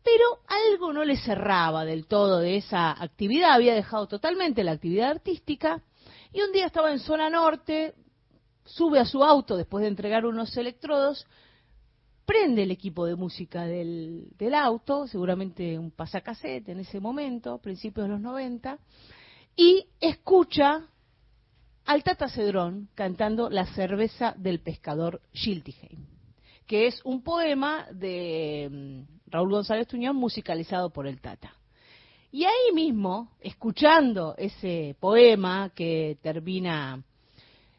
Pero 0.03 0.39
algo 0.47 0.93
no 0.93 1.03
le 1.03 1.17
cerraba 1.17 1.83
del 1.83 2.07
todo 2.07 2.39
de 2.39 2.57
esa 2.57 2.91
actividad, 2.91 3.53
había 3.53 3.75
dejado 3.75 4.07
totalmente 4.07 4.63
la 4.63 4.71
actividad 4.71 5.11
artística 5.11 5.81
y 6.31 6.41
un 6.41 6.51
día 6.53 6.65
estaba 6.65 6.91
en 6.91 6.99
zona 6.99 7.29
norte, 7.29 7.93
sube 8.63 8.99
a 8.99 9.05
su 9.05 9.23
auto 9.23 9.57
después 9.57 9.81
de 9.81 9.89
entregar 9.89 10.25
unos 10.25 10.55
electrodos, 10.55 11.27
prende 12.27 12.63
el 12.63 12.71
equipo 12.71 13.05
de 13.05 13.15
música 13.15 13.65
del, 13.65 14.53
auto, 14.53 15.07
seguramente 15.07 15.79
un 15.79 15.91
pasacassette 15.91 16.67
en 16.69 16.81
ese 16.81 16.99
momento, 16.99 17.57
principios 17.59 18.05
de 18.05 18.11
los 18.11 18.19
90, 18.19 18.77
y 19.55 19.87
escucha 20.01 20.89
al 21.85 22.03
Tata 22.03 22.27
Cedrón 22.27 22.89
cantando 22.95 23.49
La 23.49 23.65
cerveza 23.67 24.35
del 24.37 24.59
pescador 24.59 25.21
Schiltigheim, 25.33 26.05
que 26.67 26.87
es 26.87 27.01
un 27.05 27.23
poema 27.23 27.87
de 27.93 28.67
mm, 28.69 29.31
Raúl 29.31 29.51
González 29.51 29.87
Tuñón 29.87 30.17
musicalizado 30.17 30.89
por 30.89 31.07
el 31.07 31.21
Tata. 31.21 31.55
Y 32.29 32.43
ahí 32.43 32.73
mismo, 32.75 33.31
escuchando 33.39 34.35
ese 34.37 34.97
poema 34.99 35.71
que 35.73 36.17
termina, 36.21 37.01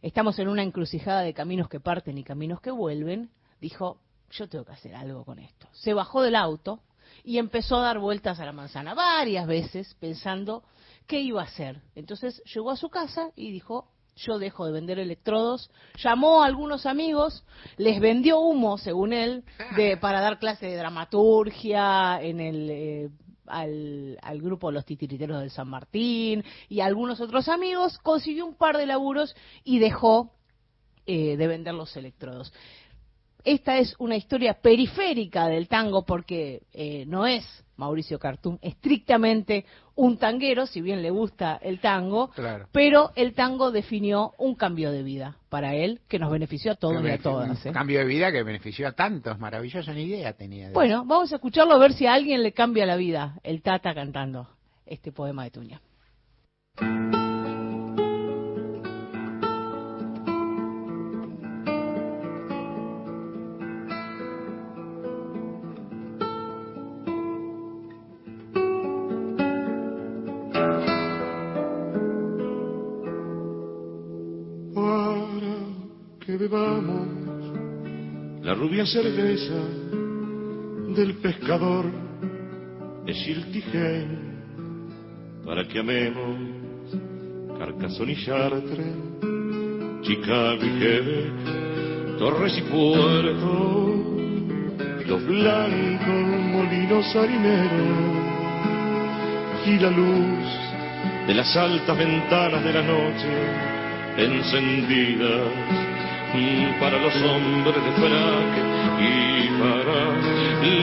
estamos 0.01 0.39
en 0.39 0.49
una 0.49 0.63
encrucijada 0.63 1.21
de 1.21 1.35
caminos 1.35 1.69
que 1.69 1.81
parten 1.81 2.17
y 2.17 2.25
caminos 2.25 2.63
que 2.63 2.71
vuelven, 2.71 3.29
dijo, 3.61 4.01
yo 4.31 4.49
tengo 4.49 4.65
que 4.65 4.73
hacer 4.73 4.95
algo 4.95 5.25
con 5.25 5.39
esto. 5.39 5.69
Se 5.73 5.95
bajó 5.95 6.23
del 6.23 6.37
auto 6.37 6.81
y 7.25 7.39
empezó 7.39 7.77
a 7.77 7.83
dar 7.83 7.99
vueltas 7.99 8.41
a 8.41 8.45
la 8.45 8.53
manzana 8.53 8.95
varias 8.95 9.47
veces 9.47 9.95
pensando 10.01 10.63
qué 11.07 11.21
iba 11.21 11.43
a 11.43 11.47
hacer. 11.47 11.81
Entonces 11.95 12.43
llegó 12.55 12.71
a 12.71 12.77
su 12.77 12.91
casa 12.91 13.31
y 13.37 13.51
dijo, 13.51 13.89
yo 14.17 14.39
dejo 14.39 14.67
de 14.67 14.73
vender 14.73 14.99
electrodos. 14.99 15.71
Llamó 15.97 16.43
a 16.43 16.47
algunos 16.47 16.87
amigos, 16.87 17.45
les 17.77 18.01
vendió 18.01 18.41
humo, 18.41 18.79
según 18.79 19.13
él, 19.13 19.45
de, 19.77 19.97
para 20.01 20.21
dar 20.21 20.39
clase 20.39 20.67
de 20.67 20.77
dramaturgia 20.77 22.21
en 22.21 22.41
el... 22.41 22.71
Eh, 22.71 23.11
al, 23.47 24.19
al, 24.21 24.43
grupo 24.43 24.71
Los 24.71 24.85
Titiriteros 24.85 25.41
del 25.41 25.51
San 25.51 25.69
Martín 25.69 26.45
y 26.69 26.81
algunos 26.81 27.19
otros 27.19 27.49
amigos, 27.49 27.99
consiguió 28.01 28.45
un 28.45 28.55
par 28.55 28.77
de 28.77 28.85
laburos 28.85 29.35
y 29.65 29.79
dejó 29.79 30.35
eh, 31.07 31.39
de 31.39 31.47
vender 31.47 31.73
los 31.73 31.97
electrodos 31.97 32.53
esta 33.53 33.79
es 33.79 33.95
una 33.99 34.17
historia 34.17 34.55
periférica 34.61 35.49
del 35.49 35.69
tango 35.69 36.05
porque 36.05 36.63
eh, 36.75 37.05
no 37.07 37.27
es 37.27 37.45
Mauricio 37.77 38.19
Cartum 38.19 38.59
estrictamente 38.61 39.65
un 39.95 40.19
tanguero, 40.19 40.67
si 40.67 40.83
bien 40.83 41.01
le 41.01 41.11
gusta 41.11 41.59
el 41.63 41.81
tango, 41.81 42.31
pero 42.73 43.11
el 43.17 43.35
tango 43.35 43.71
definió 43.71 44.35
un 44.37 44.55
cambio 44.55 44.93
de 44.93 45.03
vida 45.03 45.39
para 45.49 45.75
él 45.75 46.01
que 46.09 46.19
nos 46.19 46.31
benefició 46.31 46.73
a 46.73 46.75
todos 46.75 47.03
y 47.03 47.09
a 47.09 47.19
todas. 47.19 47.65
Un 47.65 47.71
¿eh? 47.71 47.73
cambio 47.73 48.01
de 48.01 48.05
vida 48.05 48.31
que 48.31 48.43
benefició 48.43 48.87
a 48.87 48.93
tantos, 48.93 49.39
maravillosa 49.39 49.95
ni 49.95 50.03
idea 50.03 50.35
tenía. 50.35 50.71
bueno, 50.73 51.05
vamos 51.07 51.33
a 51.33 51.37
escucharlo 51.37 51.75
a 51.75 51.79
ver 51.79 51.95
si 51.95 52.07
a 52.07 52.13
alguien 52.13 52.43
le 52.43 52.53
cambia 52.53 52.85
la 52.85 52.97
vida, 52.97 53.41
el 53.43 53.63
Tata 53.63 53.95
cantando 53.95 54.49
este 54.85 55.11
poema 55.11 55.45
de 55.45 55.51
Tuña. 55.51 55.81
Rubia 78.59 78.85
cerveza 78.87 79.55
del 80.97 81.15
pescador 81.23 81.85
de 83.07 83.15
Chiltigen 83.15 84.19
para 85.47 85.67
que 85.69 85.79
amemos 85.79 86.37
Carcassonne 87.57 88.13
y 88.13 88.25
Chartres, 88.25 88.97
Chicago 90.03 90.59
y 90.61 90.79
Quebec, 90.81 92.19
Torres 92.19 92.59
y 92.59 92.63
Puerto, 92.63 93.95
los 95.07 95.25
blancos 95.25 96.27
molinos 96.53 97.15
harineros 97.15 98.19
y 99.67 99.79
la 99.79 99.91
luz 99.91 100.47
de 101.29 101.35
las 101.35 101.57
altas 101.57 101.97
ventanas 101.97 102.65
de 102.65 102.73
la 102.73 102.83
noche 102.83 103.29
encendidas 104.17 105.88
para 106.79 106.99
los 106.99 107.15
hombres 107.23 107.75
de 107.75 107.93
frac 107.93 108.53
y 109.01 109.49
para 109.59 109.99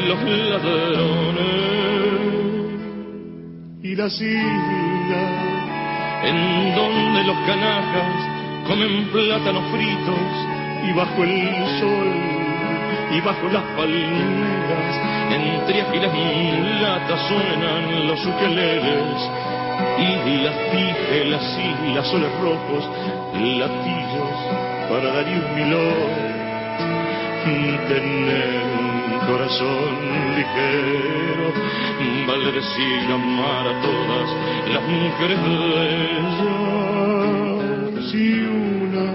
los 0.07 0.21
ladrones. 0.49 1.45
Y 3.83 3.95
las 3.95 4.13
islas 4.19 5.45
en 6.23 6.75
donde 6.75 7.23
los 7.25 7.37
canajas 7.45 8.67
comen 8.67 9.07
plátanos 9.11 9.63
fritos 9.71 10.33
y 10.87 10.93
bajo 10.93 11.23
el 11.23 11.79
sol 11.79 12.35
y 13.11 13.21
bajo 13.21 13.47
las 13.49 13.63
palmeras 13.77 14.99
entre 15.31 15.81
ágiles 15.81 16.11
mulatas 16.11 17.27
suenan 17.27 18.07
los 18.07 18.25
ukeleles 18.25 19.29
y 19.99 20.43
las 20.43 20.55
y 21.85 21.93
las 21.93 22.07
soles 22.07 22.31
rojos 22.41 22.89
latillos 23.33 24.64
para 24.89 25.11
Darío 25.13 25.41
Milón 25.55 26.35
tener 27.87 28.63
un 28.63 29.19
corazón 29.27 29.89
ligero, 30.35 31.53
vale 32.27 32.51
decir 32.51 33.11
amar 33.11 33.67
a 33.67 33.81
todas 33.81 34.27
las 34.73 34.83
mujeres 34.83 35.39
bellas. 35.43 36.37
Si 38.09 38.25
una 38.41 39.05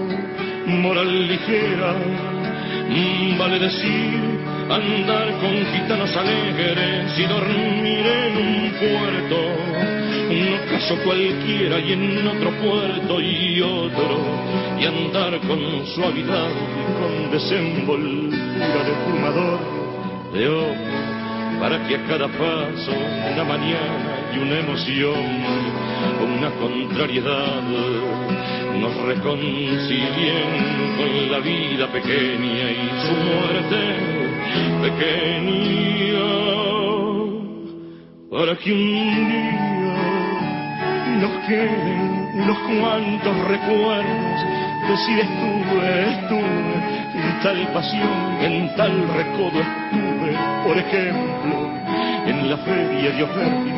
moral 0.81 1.27
ligera, 1.27 1.91
vale 3.37 3.59
decir 3.59 4.19
andar 4.69 5.27
con 5.41 5.53
gitanos 5.73 6.15
alegres 6.15 7.19
y 7.19 7.23
dormir 7.23 8.05
en 8.07 8.37
un 8.37 8.71
puerto, 8.79 9.37
cualquiera 11.03 11.79
y 11.79 11.93
en 11.93 12.27
otro 12.27 12.51
puerto 12.59 13.21
y 13.21 13.61
otro 13.61 14.19
y 14.79 14.85
andar 14.85 15.39
con 15.47 15.59
suavidad 15.87 16.49
y 16.49 16.93
con 16.99 17.31
desenvoltura 17.31 18.83
de 18.83 18.93
fumador 19.05 19.59
de 20.33 20.47
ojos 20.47 20.77
para 21.59 21.87
que 21.87 21.95
a 21.95 22.03
cada 22.07 22.27
paso 22.27 22.91
una 23.33 23.43
mañana 23.43 24.31
y 24.33 24.39
una 24.39 24.59
emoción 24.59 25.43
o 26.19 26.23
una 26.37 26.49
contrariedad 26.51 27.61
nos 28.79 28.95
reconcilien 29.05 30.47
con 30.97 31.31
la 31.31 31.39
vida 31.39 31.87
pequeña 31.91 32.71
y 32.71 32.89
su 33.05 33.13
muerte 33.13 33.81
pequeña 34.81 35.61
para 38.31 38.55
que 38.55 38.71
un 38.71 39.29
día 39.29 39.90
nos 41.21 41.31
queden 41.45 42.31
unos 42.33 42.57
cuantos 42.57 43.37
recuerdos 43.47 44.41
decir 44.89 45.19
estuve, 45.19 46.09
estuve 46.09 46.73
en 47.13 47.39
tal 47.43 47.67
pasión, 47.73 48.37
en 48.41 48.75
tal 48.75 49.07
recodo 49.13 49.61
estuve, 49.61 50.35
por 50.65 50.77
ejemplo, 50.77 51.69
en 52.25 52.49
la 52.49 52.57
feria 52.57 53.11
de 53.11 53.23
oferta 53.23 53.71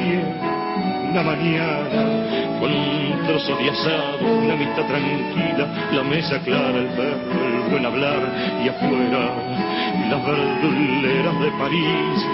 una 1.13 1.21
mañana, 1.21 2.59
con 2.59 2.71
un 2.73 3.23
trozo 3.27 3.55
de 3.57 3.69
asado, 3.69 4.35
una 4.39 4.53
amistad 4.53 4.83
tranquila, 4.87 5.67
la 5.91 6.03
mesa 6.03 6.39
clara, 6.39 6.79
el 6.79 6.87
perro, 6.87 7.45
el 7.45 7.69
buen 7.69 7.85
hablar, 7.85 8.19
y 8.63 8.67
afuera 8.69 9.31
las 10.09 10.25
verduleras 10.25 11.39
de 11.39 11.51
París, 11.51 12.25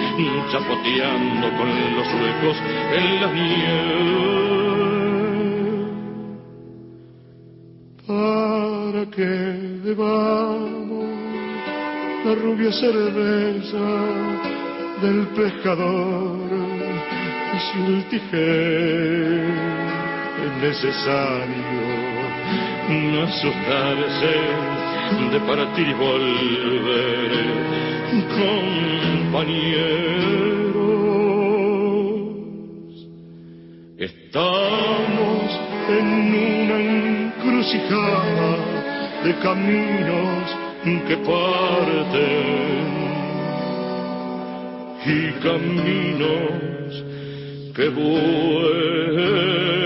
chapoteando 0.50 1.58
con 1.58 1.68
los 1.96 2.08
huecos 2.14 2.58
en 2.96 3.22
la 3.22 3.32
nieve 3.34 4.69
que 9.16 9.82
bebamos 9.84 11.10
la 12.26 12.36
rubia 12.36 12.72
cerveza 12.72 13.88
del 15.02 15.28
pescador 15.36 16.50
y 17.56 17.60
si 17.60 17.78
el 17.94 18.04
tijer 18.10 19.54
es 20.46 20.54
necesario 20.62 22.00
no 22.90 23.22
asustarse 23.24 24.36
de 25.32 25.40
partir 25.42 25.88
y 25.88 25.94
volver 25.94 27.40
compañeros. 28.28 29.10
Estamos 33.98 35.60
en 35.90 36.08
una 36.34 36.78
encrucijada 36.80 38.59
de 39.24 39.34
caminos 39.40 40.58
que 41.08 41.18
parten 41.18 42.88
y 45.06 45.32
caminos 45.42 47.04
que 47.76 47.90
vuelven. 47.90 49.79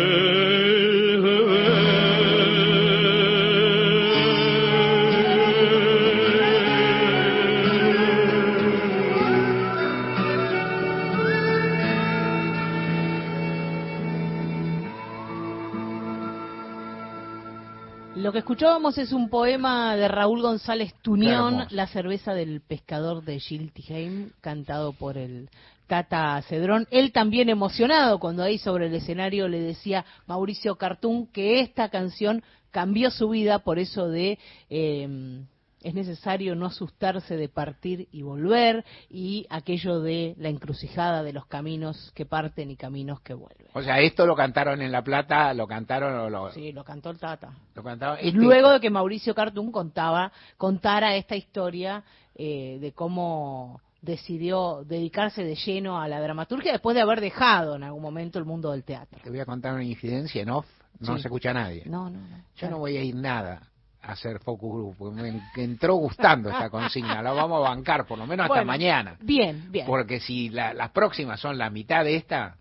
Escuchábamos 18.43 18.97
es 18.97 19.13
un 19.13 19.29
poema 19.29 19.95
de 19.95 20.09
Raúl 20.09 20.41
González 20.41 20.93
Tunión, 21.01 21.65
La 21.69 21.87
cerveza 21.87 22.33
del 22.33 22.59
pescador 22.59 23.23
de 23.23 23.39
Gilles 23.39 24.33
cantado 24.41 24.91
por 24.91 25.17
el 25.17 25.49
Tata 25.87 26.41
Cedrón, 26.41 26.85
él 26.91 27.13
también 27.13 27.47
emocionado 27.47 28.19
cuando 28.19 28.43
ahí 28.43 28.57
sobre 28.57 28.87
el 28.87 28.95
escenario 28.95 29.47
le 29.47 29.61
decía 29.61 30.03
Mauricio 30.27 30.75
Cartún 30.75 31.27
que 31.27 31.61
esta 31.61 31.87
canción 31.87 32.43
cambió 32.71 33.11
su 33.11 33.29
vida 33.29 33.59
por 33.59 33.79
eso 33.79 34.09
de 34.09 34.37
eh, 34.69 35.45
es 35.83 35.93
necesario 35.93 36.55
no 36.55 36.65
asustarse 36.67 37.35
de 37.35 37.49
partir 37.49 38.07
y 38.11 38.21
volver 38.21 38.83
y 39.09 39.45
aquello 39.49 39.99
de 39.99 40.33
la 40.37 40.49
encrucijada 40.49 41.23
de 41.23 41.33
los 41.33 41.45
caminos 41.45 42.11
que 42.15 42.25
parten 42.25 42.71
y 42.71 42.77
caminos 42.77 43.19
que 43.21 43.33
vuelven. 43.33 43.67
O 43.73 43.81
sea, 43.81 43.99
esto 43.99 44.25
lo 44.25 44.35
cantaron 44.35 44.81
en 44.81 44.91
La 44.91 45.03
Plata, 45.03 45.53
lo 45.53 45.67
cantaron 45.67 46.15
o 46.15 46.29
lo... 46.29 46.51
Sí, 46.51 46.71
lo 46.71 46.83
cantó 46.83 47.09
el 47.09 47.19
Tata. 47.19 47.53
Lo 47.75 48.13
este- 48.15 48.31
luego 48.31 48.71
de 48.71 48.79
que 48.79 48.89
Mauricio 48.89 49.35
Cartún 49.35 49.71
contaba, 49.71 50.31
contara 50.57 51.15
esta 51.15 51.35
historia 51.35 52.03
eh, 52.35 52.77
de 52.79 52.93
cómo 52.93 53.81
decidió 54.01 54.83
dedicarse 54.85 55.43
de 55.43 55.55
lleno 55.55 55.99
a 56.01 56.07
la 56.07 56.19
dramaturgia 56.21 56.71
después 56.71 56.95
de 56.95 57.01
haber 57.01 57.21
dejado 57.21 57.75
en 57.75 57.83
algún 57.83 58.01
momento 58.01 58.39
el 58.39 58.45
mundo 58.45 58.71
del 58.71 58.83
teatro. 58.83 59.19
Te 59.23 59.29
voy 59.29 59.39
a 59.39 59.45
contar 59.45 59.73
una 59.73 59.83
incidencia 59.83 60.41
en 60.41 60.49
off, 60.49 60.65
no 60.99 61.15
Sí. 61.15 61.21
se 61.21 61.27
escucha 61.27 61.51
a 61.51 61.53
nadie. 61.53 61.83
No, 61.85 62.09
no, 62.09 62.19
no. 62.19 62.43
Yo 62.57 62.69
no 62.69 62.79
voy 62.79 62.97
a 62.97 63.03
ir 63.03 63.15
nada 63.15 63.61
hacer 64.03 64.39
focus 64.39 64.95
group, 64.97 65.13
me 65.13 65.41
entró 65.55 65.95
gustando 65.95 66.49
esta 66.49 66.69
consigna, 66.69 67.21
la 67.21 67.31
vamos 67.31 67.65
a 67.65 67.69
bancar 67.69 68.05
por 68.05 68.17
lo 68.17 68.27
menos 68.27 68.43
hasta 68.45 68.55
Bueno, 68.55 68.65
mañana. 68.67 69.15
Bien, 69.21 69.71
bien. 69.71 69.85
Porque 69.87 70.19
si 70.19 70.49
la- 70.49 70.73
las 70.73 70.91
próximas 70.91 71.39
son 71.39 71.57
la 71.57 71.69
mitad 71.69 72.03
de 72.03 72.17
esta, 72.17 72.57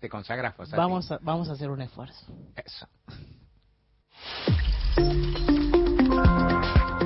te 0.00 0.08
consagras. 0.08 0.54
Vamos 0.76 1.10
a, 1.10 1.18
vamos 1.22 1.48
a 1.48 1.52
hacer 1.52 1.70
un 1.70 1.80
esfuerzo. 1.82 2.26
Eso. 2.56 2.86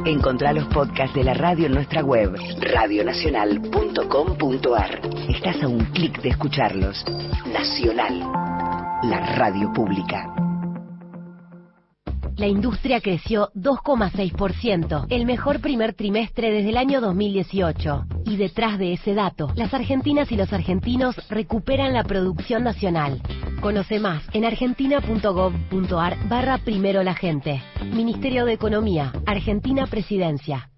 Encontrá 0.05 0.53
los 0.53 0.67
podcasts 0.69 1.15
de 1.15 1.25
la 1.25 1.35
radio 1.35 1.67
en 1.67 1.73
nuestra 1.73 2.03
web, 2.03 2.35
radionacional.com.ar. 2.61 5.01
Estás 5.29 5.63
a 5.63 5.69
un 5.69 5.85
clic 5.87 6.21
de 6.23 6.29
escucharlos. 6.31 7.05
Nacional, 7.47 8.21
la 9.03 9.21
radio 9.37 9.73
pública. 9.73 10.25
La 12.39 12.47
industria 12.47 13.01
creció 13.01 13.51
2,6%, 13.57 15.07
el 15.11 15.26
mejor 15.26 15.61
primer 15.61 15.95
trimestre 15.95 16.53
desde 16.53 16.68
el 16.68 16.76
año 16.76 17.01
2018. 17.01 18.07
Y 18.26 18.36
detrás 18.36 18.78
de 18.78 18.93
ese 18.93 19.12
dato, 19.12 19.53
las 19.57 19.74
argentinas 19.74 20.30
y 20.30 20.36
los 20.36 20.53
argentinos 20.53 21.16
recuperan 21.28 21.93
la 21.93 22.05
producción 22.05 22.62
nacional. 22.62 23.20
Conoce 23.61 23.99
más 23.99 24.22
en 24.34 24.45
argentina.gov.ar 24.45 26.28
barra 26.28 26.59
primero 26.59 27.03
la 27.03 27.14
gente. 27.14 27.61
Ministerio 27.93 28.45
de 28.45 28.53
Economía, 28.53 29.12
Argentina 29.26 29.89
Presidencia. 29.89 30.70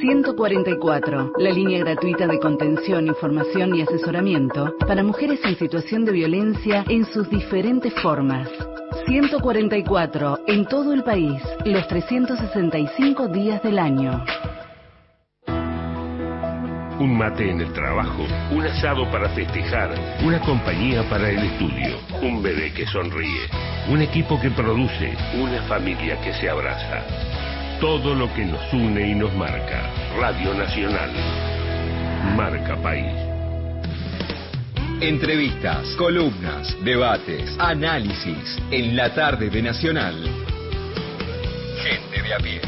144, 0.00 1.32
la 1.38 1.50
línea 1.50 1.78
gratuita 1.80 2.26
de 2.26 2.38
contención, 2.38 3.06
información 3.06 3.74
y 3.74 3.82
asesoramiento 3.82 4.74
para 4.86 5.02
mujeres 5.02 5.40
en 5.44 5.56
situación 5.56 6.04
de 6.04 6.12
violencia 6.12 6.84
en 6.88 7.04
sus 7.04 7.28
diferentes 7.28 7.92
formas. 8.00 8.48
144, 9.06 10.40
en 10.46 10.64
todo 10.66 10.92
el 10.94 11.02
país, 11.04 11.42
los 11.64 11.86
365 11.88 13.28
días 13.28 13.62
del 13.62 13.78
año. 13.78 14.24
Un 16.98 17.18
mate 17.18 17.50
en 17.50 17.60
el 17.60 17.72
trabajo, 17.74 18.24
un 18.52 18.64
asado 18.64 19.10
para 19.10 19.28
festejar, 19.28 19.94
una 20.24 20.40
compañía 20.40 21.06
para 21.10 21.28
el 21.28 21.38
estudio, 21.38 21.98
un 22.22 22.42
bebé 22.42 22.72
que 22.72 22.86
sonríe, 22.86 23.42
un 23.90 24.00
equipo 24.00 24.40
que 24.40 24.50
produce, 24.50 25.14
una 25.38 25.60
familia 25.64 26.18
que 26.22 26.32
se 26.32 26.48
abraza. 26.48 27.35
Todo 27.80 28.14
lo 28.14 28.32
que 28.32 28.42
nos 28.46 28.72
une 28.72 29.10
y 29.10 29.14
nos 29.14 29.34
marca. 29.34 29.90
Radio 30.18 30.54
Nacional. 30.54 31.10
Marca 32.34 32.74
País. 32.76 33.12
Entrevistas, 35.02 35.86
columnas, 35.96 36.74
debates, 36.82 37.54
análisis 37.58 38.56
en 38.70 38.96
la 38.96 39.12
tarde 39.14 39.50
de 39.50 39.60
Nacional. 39.60 40.14
Gente 41.82 42.22
de 42.22 42.34
a 42.34 42.38
pie. 42.38 42.60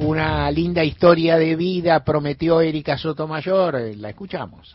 Una 0.00 0.50
linda 0.50 0.82
historia 0.82 1.36
de 1.36 1.54
vida 1.54 2.04
prometió 2.04 2.60
Erika 2.60 2.98
Sotomayor, 2.98 3.80
la 3.98 4.08
escuchamos. 4.08 4.74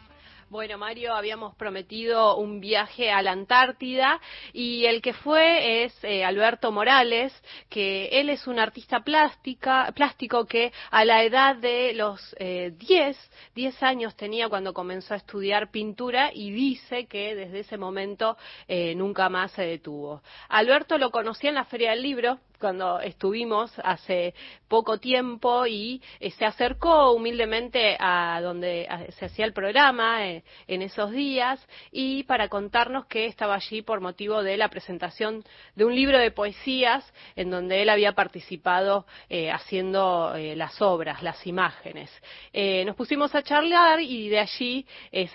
Bueno, 0.55 0.77
Mario, 0.77 1.13
habíamos 1.13 1.53
prometido 1.55 2.37
un 2.37 2.61
viaje 2.61 3.11
a 3.11 3.21
la 3.21 3.33
Antártida 3.33 4.21
y 4.53 4.85
el 4.85 5.01
que 5.01 5.11
fue 5.11 5.83
es 5.83 5.93
eh, 6.01 6.23
Alberto 6.23 6.71
Morales, 6.71 7.33
que 7.69 8.07
él 8.07 8.29
es 8.29 8.47
un 8.47 8.57
artista 8.57 9.01
plástica, 9.01 9.91
plástico 9.93 10.45
que 10.45 10.71
a 10.91 11.03
la 11.03 11.25
edad 11.25 11.57
de 11.57 11.91
los 11.93 12.33
eh, 12.39 12.71
10, 12.77 13.17
10 13.53 13.83
años 13.83 14.15
tenía 14.15 14.47
cuando 14.47 14.73
comenzó 14.73 15.13
a 15.13 15.17
estudiar 15.17 15.71
pintura 15.71 16.31
y 16.33 16.51
dice 16.51 17.05
que 17.07 17.35
desde 17.35 17.59
ese 17.59 17.77
momento 17.77 18.37
eh, 18.69 18.95
nunca 18.95 19.27
más 19.27 19.51
se 19.51 19.63
detuvo. 19.63 20.21
Alberto 20.47 20.97
lo 20.97 21.11
conocí 21.11 21.47
en 21.47 21.55
la 21.55 21.65
Feria 21.65 21.89
del 21.89 22.01
Libro, 22.01 22.39
cuando 22.59 22.99
estuvimos 22.99 23.71
hace 23.83 24.33
poco 24.67 24.97
tiempo 24.97 25.65
y 25.65 26.01
eh, 26.19 26.31
se 26.31 26.45
acercó 26.45 27.11
humildemente 27.11 27.97
a 27.99 28.39
donde 28.41 28.87
se 29.17 29.25
hacía 29.25 29.45
el 29.45 29.53
programa 29.53 30.27
eh, 30.27 30.43
en 30.67 30.81
esos 30.81 31.11
días 31.11 31.65
y 31.91 32.23
para 32.23 32.49
contarnos 32.49 33.05
que 33.05 33.25
estaba 33.25 33.55
allí 33.55 33.81
por 33.81 34.01
motivo 34.01 34.43
de 34.43 34.57
la 34.57 34.69
presentación 34.69 35.43
de 35.75 35.85
un 35.85 35.95
libro 35.95 36.17
de 36.19 36.31
poesías 36.31 37.05
en 37.35 37.49
donde 37.49 37.81
él 37.81 37.89
había 37.89 38.13
participado 38.13 39.05
eh, 39.29 39.51
haciendo 39.51 40.35
eh, 40.35 40.55
las 40.55 40.81
obras, 40.81 41.23
las 41.23 41.45
imágenes. 41.47 42.11
Eh, 42.53 42.83
nos 42.85 42.95
pusimos 42.95 43.33
a 43.35 43.43
charlar 43.43 44.01
y 44.01 44.29
de 44.29 44.39
allí 44.39 44.85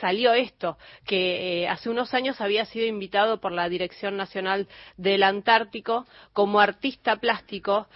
salió 0.01 0.33
esto, 0.33 0.77
que 1.07 1.67
hace 1.69 1.91
unos 1.91 2.15
años 2.15 2.41
había 2.41 2.65
sido 2.65 2.87
invitado 2.87 3.41
por 3.41 3.53
la 3.53 3.69
Dirección 3.69 4.17
Nacional 4.17 4.69
del 4.97 5.23
Antártico 5.23 6.07
como 6.33 6.61
artista 6.61 7.17
plástico 7.17 7.89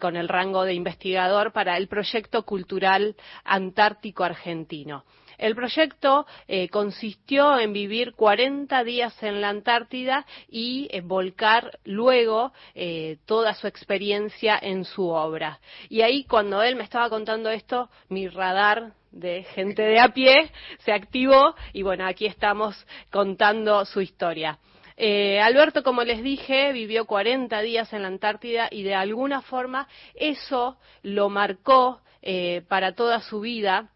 con 0.00 0.16
el 0.16 0.28
rango 0.28 0.64
de 0.64 0.74
investigador 0.74 1.52
para 1.52 1.76
el 1.76 1.88
proyecto 1.88 2.44
cultural 2.44 3.16
antártico 3.44 4.24
argentino. 4.24 5.04
El 5.42 5.56
proyecto 5.56 6.24
eh, 6.46 6.68
consistió 6.68 7.58
en 7.58 7.72
vivir 7.72 8.12
40 8.14 8.84
días 8.84 9.20
en 9.24 9.40
la 9.40 9.48
Antártida 9.48 10.24
y 10.48 10.86
eh, 10.92 11.00
volcar 11.00 11.80
luego 11.82 12.52
eh, 12.76 13.16
toda 13.26 13.52
su 13.54 13.66
experiencia 13.66 14.56
en 14.62 14.84
su 14.84 15.08
obra. 15.08 15.58
Y 15.88 16.02
ahí 16.02 16.22
cuando 16.22 16.62
él 16.62 16.76
me 16.76 16.84
estaba 16.84 17.10
contando 17.10 17.50
esto, 17.50 17.90
mi 18.08 18.28
radar 18.28 18.92
de 19.10 19.42
gente 19.42 19.82
de 19.82 19.98
a 19.98 20.10
pie 20.14 20.52
se 20.84 20.92
activó 20.92 21.56
y 21.72 21.82
bueno, 21.82 22.06
aquí 22.06 22.26
estamos 22.26 22.76
contando 23.10 23.84
su 23.84 24.00
historia. 24.00 24.60
Eh, 24.96 25.40
Alberto, 25.40 25.82
como 25.82 26.04
les 26.04 26.22
dije, 26.22 26.72
vivió 26.72 27.04
40 27.04 27.60
días 27.62 27.92
en 27.92 28.02
la 28.02 28.08
Antártida 28.08 28.68
y 28.70 28.84
de 28.84 28.94
alguna 28.94 29.42
forma 29.42 29.88
eso 30.14 30.76
lo 31.02 31.28
marcó 31.30 32.00
eh, 32.24 32.62
para 32.68 32.94
toda 32.94 33.20
su 33.20 33.40
vida. 33.40 33.90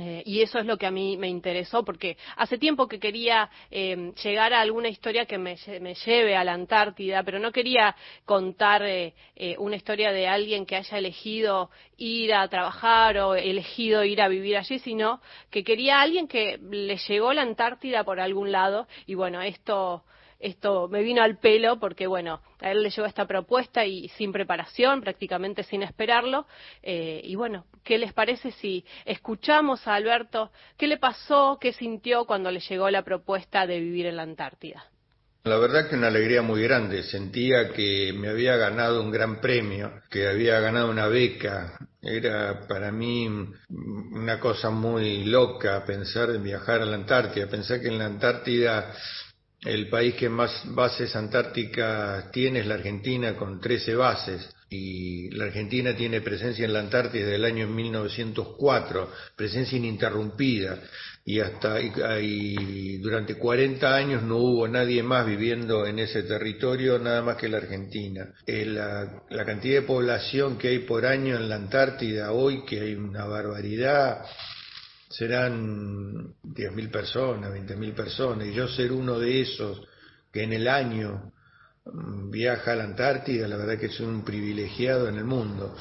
Eh, 0.00 0.22
y 0.26 0.42
eso 0.42 0.58
es 0.58 0.66
lo 0.66 0.76
que 0.76 0.86
a 0.86 0.90
mí 0.90 1.16
me 1.16 1.28
interesó, 1.28 1.84
porque 1.84 2.16
hace 2.36 2.58
tiempo 2.58 2.88
que 2.88 3.00
quería 3.00 3.50
eh, 3.70 4.12
llegar 4.22 4.52
a 4.52 4.60
alguna 4.60 4.88
historia 4.88 5.26
que 5.26 5.38
me, 5.38 5.56
me 5.80 5.94
lleve 5.94 6.36
a 6.36 6.44
la 6.44 6.52
Antártida, 6.52 7.22
pero 7.22 7.38
no 7.38 7.52
quería 7.52 7.96
contar 8.24 8.82
eh, 8.82 9.14
eh, 9.36 9.56
una 9.58 9.76
historia 9.76 10.12
de 10.12 10.28
alguien 10.28 10.66
que 10.66 10.76
haya 10.76 10.98
elegido 10.98 11.70
ir 11.96 12.34
a 12.34 12.46
trabajar 12.48 13.18
o 13.18 13.34
elegido 13.34 14.04
ir 14.04 14.20
a 14.20 14.28
vivir 14.28 14.56
allí, 14.56 14.78
sino 14.78 15.20
que 15.50 15.64
quería 15.64 15.98
a 15.98 16.02
alguien 16.02 16.28
que 16.28 16.58
le 16.70 16.96
llegó 16.96 17.32
la 17.32 17.42
Antártida 17.42 18.04
por 18.04 18.20
algún 18.20 18.52
lado. 18.52 18.86
Y 19.06 19.14
bueno, 19.14 19.42
esto 19.42 20.04
esto 20.38 20.88
me 20.88 21.02
vino 21.02 21.22
al 21.22 21.38
pelo 21.38 21.80
porque, 21.80 22.06
bueno, 22.06 22.40
a 22.60 22.70
él 22.70 22.82
le 22.82 22.90
llegó 22.90 23.06
esta 23.06 23.26
propuesta 23.26 23.84
y 23.84 24.08
sin 24.10 24.32
preparación, 24.32 25.00
prácticamente 25.00 25.62
sin 25.64 25.82
esperarlo. 25.82 26.46
Eh, 26.82 27.20
y 27.24 27.34
bueno, 27.34 27.66
¿qué 27.82 27.98
les 27.98 28.12
parece 28.12 28.52
si 28.52 28.84
escuchamos 29.04 29.86
a 29.88 29.94
Alberto 29.94 30.50
qué 30.76 30.86
le 30.86 30.98
pasó, 30.98 31.58
qué 31.60 31.72
sintió 31.72 32.24
cuando 32.24 32.50
le 32.50 32.60
llegó 32.60 32.88
la 32.90 33.02
propuesta 33.02 33.66
de 33.66 33.80
vivir 33.80 34.06
en 34.06 34.16
la 34.16 34.22
Antártida? 34.22 34.84
La 35.44 35.56
verdad 35.56 35.88
que 35.88 35.96
una 35.96 36.08
alegría 36.08 36.42
muy 36.42 36.62
grande. 36.62 37.02
Sentía 37.04 37.70
que 37.72 38.12
me 38.14 38.28
había 38.28 38.56
ganado 38.56 39.02
un 39.02 39.10
gran 39.10 39.40
premio, 39.40 40.02
que 40.10 40.28
había 40.28 40.60
ganado 40.60 40.90
una 40.90 41.06
beca. 41.08 41.78
Era 42.02 42.66
para 42.68 42.92
mí 42.92 43.26
una 43.68 44.38
cosa 44.40 44.70
muy 44.70 45.24
loca 45.24 45.84
pensar 45.86 46.30
en 46.30 46.42
viajar 46.42 46.82
a 46.82 46.84
la 46.84 46.96
Antártida. 46.96 47.46
Pensar 47.46 47.80
que 47.80 47.88
en 47.88 47.98
la 47.98 48.06
Antártida 48.06 48.92
el 49.64 49.88
país 49.88 50.14
que 50.14 50.28
más 50.28 50.62
bases 50.74 51.14
antárticas 51.16 52.30
tiene 52.30 52.60
es 52.60 52.66
la 52.66 52.74
Argentina 52.74 53.34
con 53.36 53.60
13 53.60 53.94
bases. 53.94 54.54
y 54.70 55.30
la 55.30 55.44
Argentina 55.44 55.96
tiene 55.96 56.20
presencia 56.20 56.66
en 56.66 56.74
la 56.74 56.80
Antártida 56.80 57.24
desde 57.24 57.36
el 57.36 57.46
año 57.46 57.66
1904, 57.68 59.10
presencia 59.34 59.78
ininterrumpida, 59.78 60.78
y 61.24 61.40
hasta 61.40 61.80
y, 61.80 62.98
durante 62.98 63.36
40 63.36 63.94
años 63.94 64.22
no 64.22 64.36
hubo 64.36 64.68
nadie 64.68 65.02
más 65.02 65.26
viviendo 65.26 65.86
en 65.86 65.98
ese 65.98 66.22
territorio, 66.22 66.98
nada 66.98 67.22
más 67.22 67.36
que 67.36 67.48
la 67.48 67.58
Argentina. 67.58 68.28
Eh, 68.46 68.66
la, 68.66 69.24
la, 69.30 69.44
cantidad 69.44 69.80
de 69.80 69.86
población 69.86 70.58
que 70.58 70.68
hay 70.68 70.78
por 70.80 71.06
año 71.06 71.36
en 71.36 71.48
la 71.48 71.56
Antártida 71.56 72.32
hoy, 72.32 72.64
que 72.66 72.80
hay 72.80 72.94
una 72.94 73.24
barbaridad, 73.24 74.24
serán 75.08 76.34
10.000 76.42 76.90
personas, 76.90 77.52
20.000 77.52 77.94
personas, 77.94 78.46
y 78.46 78.52
yo 78.52 78.68
ser 78.68 78.92
uno 78.92 79.18
de 79.18 79.40
esos 79.40 79.82
que 80.32 80.42
en 80.42 80.52
el 80.52 80.68
año 80.68 81.32
mm, 81.86 82.30
viaja 82.30 82.72
a 82.72 82.76
la 82.76 82.84
Antártida, 82.84 83.48
la 83.48 83.56
verdad 83.56 83.78
que 83.78 83.88
soy 83.88 84.06
un 84.06 84.24
privilegiado 84.24 85.08
en 85.08 85.16
el 85.16 85.24
mundo. 85.24 85.74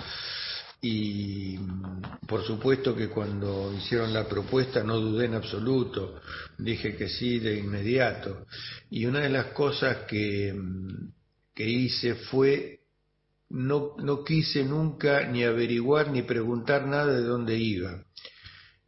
Y 0.82 1.58
mm, 1.58 2.26
por 2.28 2.46
supuesto 2.46 2.96
que 2.96 3.10
cuando 3.10 3.74
hicieron 3.74 4.14
la 4.14 4.28
propuesta 4.28 4.84
no 4.84 4.98
dudé 4.98 5.26
en 5.26 5.36
absoluto, 5.36 6.22
dije 6.58 6.96
que 6.96 7.10
sí 7.10 7.40
de 7.40 7.58
inmediato. 7.58 8.46
Y 8.90 9.06
una 9.06 9.22
de 9.22 9.30
las 9.30 9.48
cosas 9.48 10.06
que, 10.08 10.54
mm, 10.54 11.12
que 11.54 11.68
hice 11.70 12.16
fue, 12.16 12.80
no, 13.50 13.96
no 13.98 14.24
quise 14.24 14.64
nunca 14.64 15.26
ni 15.28 15.44
averiguar 15.44 16.12
ni 16.12 16.22
preguntar 16.22 16.86
nada 16.88 17.14
de 17.14 17.24
dónde 17.24 17.58
iba. 17.58 18.04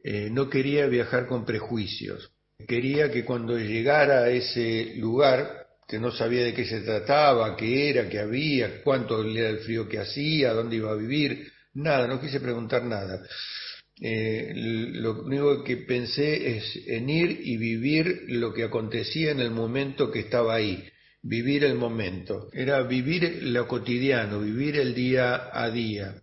Eh, 0.03 0.29
no 0.31 0.49
quería 0.49 0.87
viajar 0.87 1.27
con 1.27 1.45
prejuicios. 1.45 2.31
Quería 2.67 3.11
que 3.11 3.25
cuando 3.25 3.57
llegara 3.57 4.23
a 4.23 4.29
ese 4.29 4.93
lugar, 4.97 5.67
que 5.87 5.99
no 5.99 6.11
sabía 6.11 6.43
de 6.43 6.53
qué 6.53 6.65
se 6.65 6.81
trataba, 6.81 7.55
qué 7.57 7.89
era, 7.89 8.07
qué 8.07 8.19
había, 8.19 8.81
cuánto 8.83 9.23
era 9.23 9.49
el 9.49 9.59
frío 9.59 9.89
que 9.89 9.99
hacía, 9.99 10.53
dónde 10.53 10.75
iba 10.75 10.91
a 10.91 10.95
vivir, 10.95 11.51
nada, 11.73 12.07
no 12.07 12.21
quise 12.21 12.39
preguntar 12.39 12.83
nada. 12.83 13.21
Eh, 14.01 14.53
lo 14.55 15.23
único 15.23 15.63
que 15.63 15.77
pensé 15.77 16.57
es 16.57 16.79
en 16.87 17.09
ir 17.09 17.41
y 17.43 17.57
vivir 17.57 18.25
lo 18.27 18.53
que 18.53 18.63
acontecía 18.63 19.31
en 19.31 19.41
el 19.41 19.51
momento 19.51 20.11
que 20.11 20.19
estaba 20.19 20.55
ahí, 20.55 20.87
vivir 21.21 21.63
el 21.63 21.75
momento. 21.75 22.49
Era 22.53 22.81
vivir 22.83 23.39
lo 23.43 23.67
cotidiano, 23.67 24.39
vivir 24.39 24.77
el 24.77 24.93
día 24.93 25.49
a 25.51 25.69
día. 25.69 26.21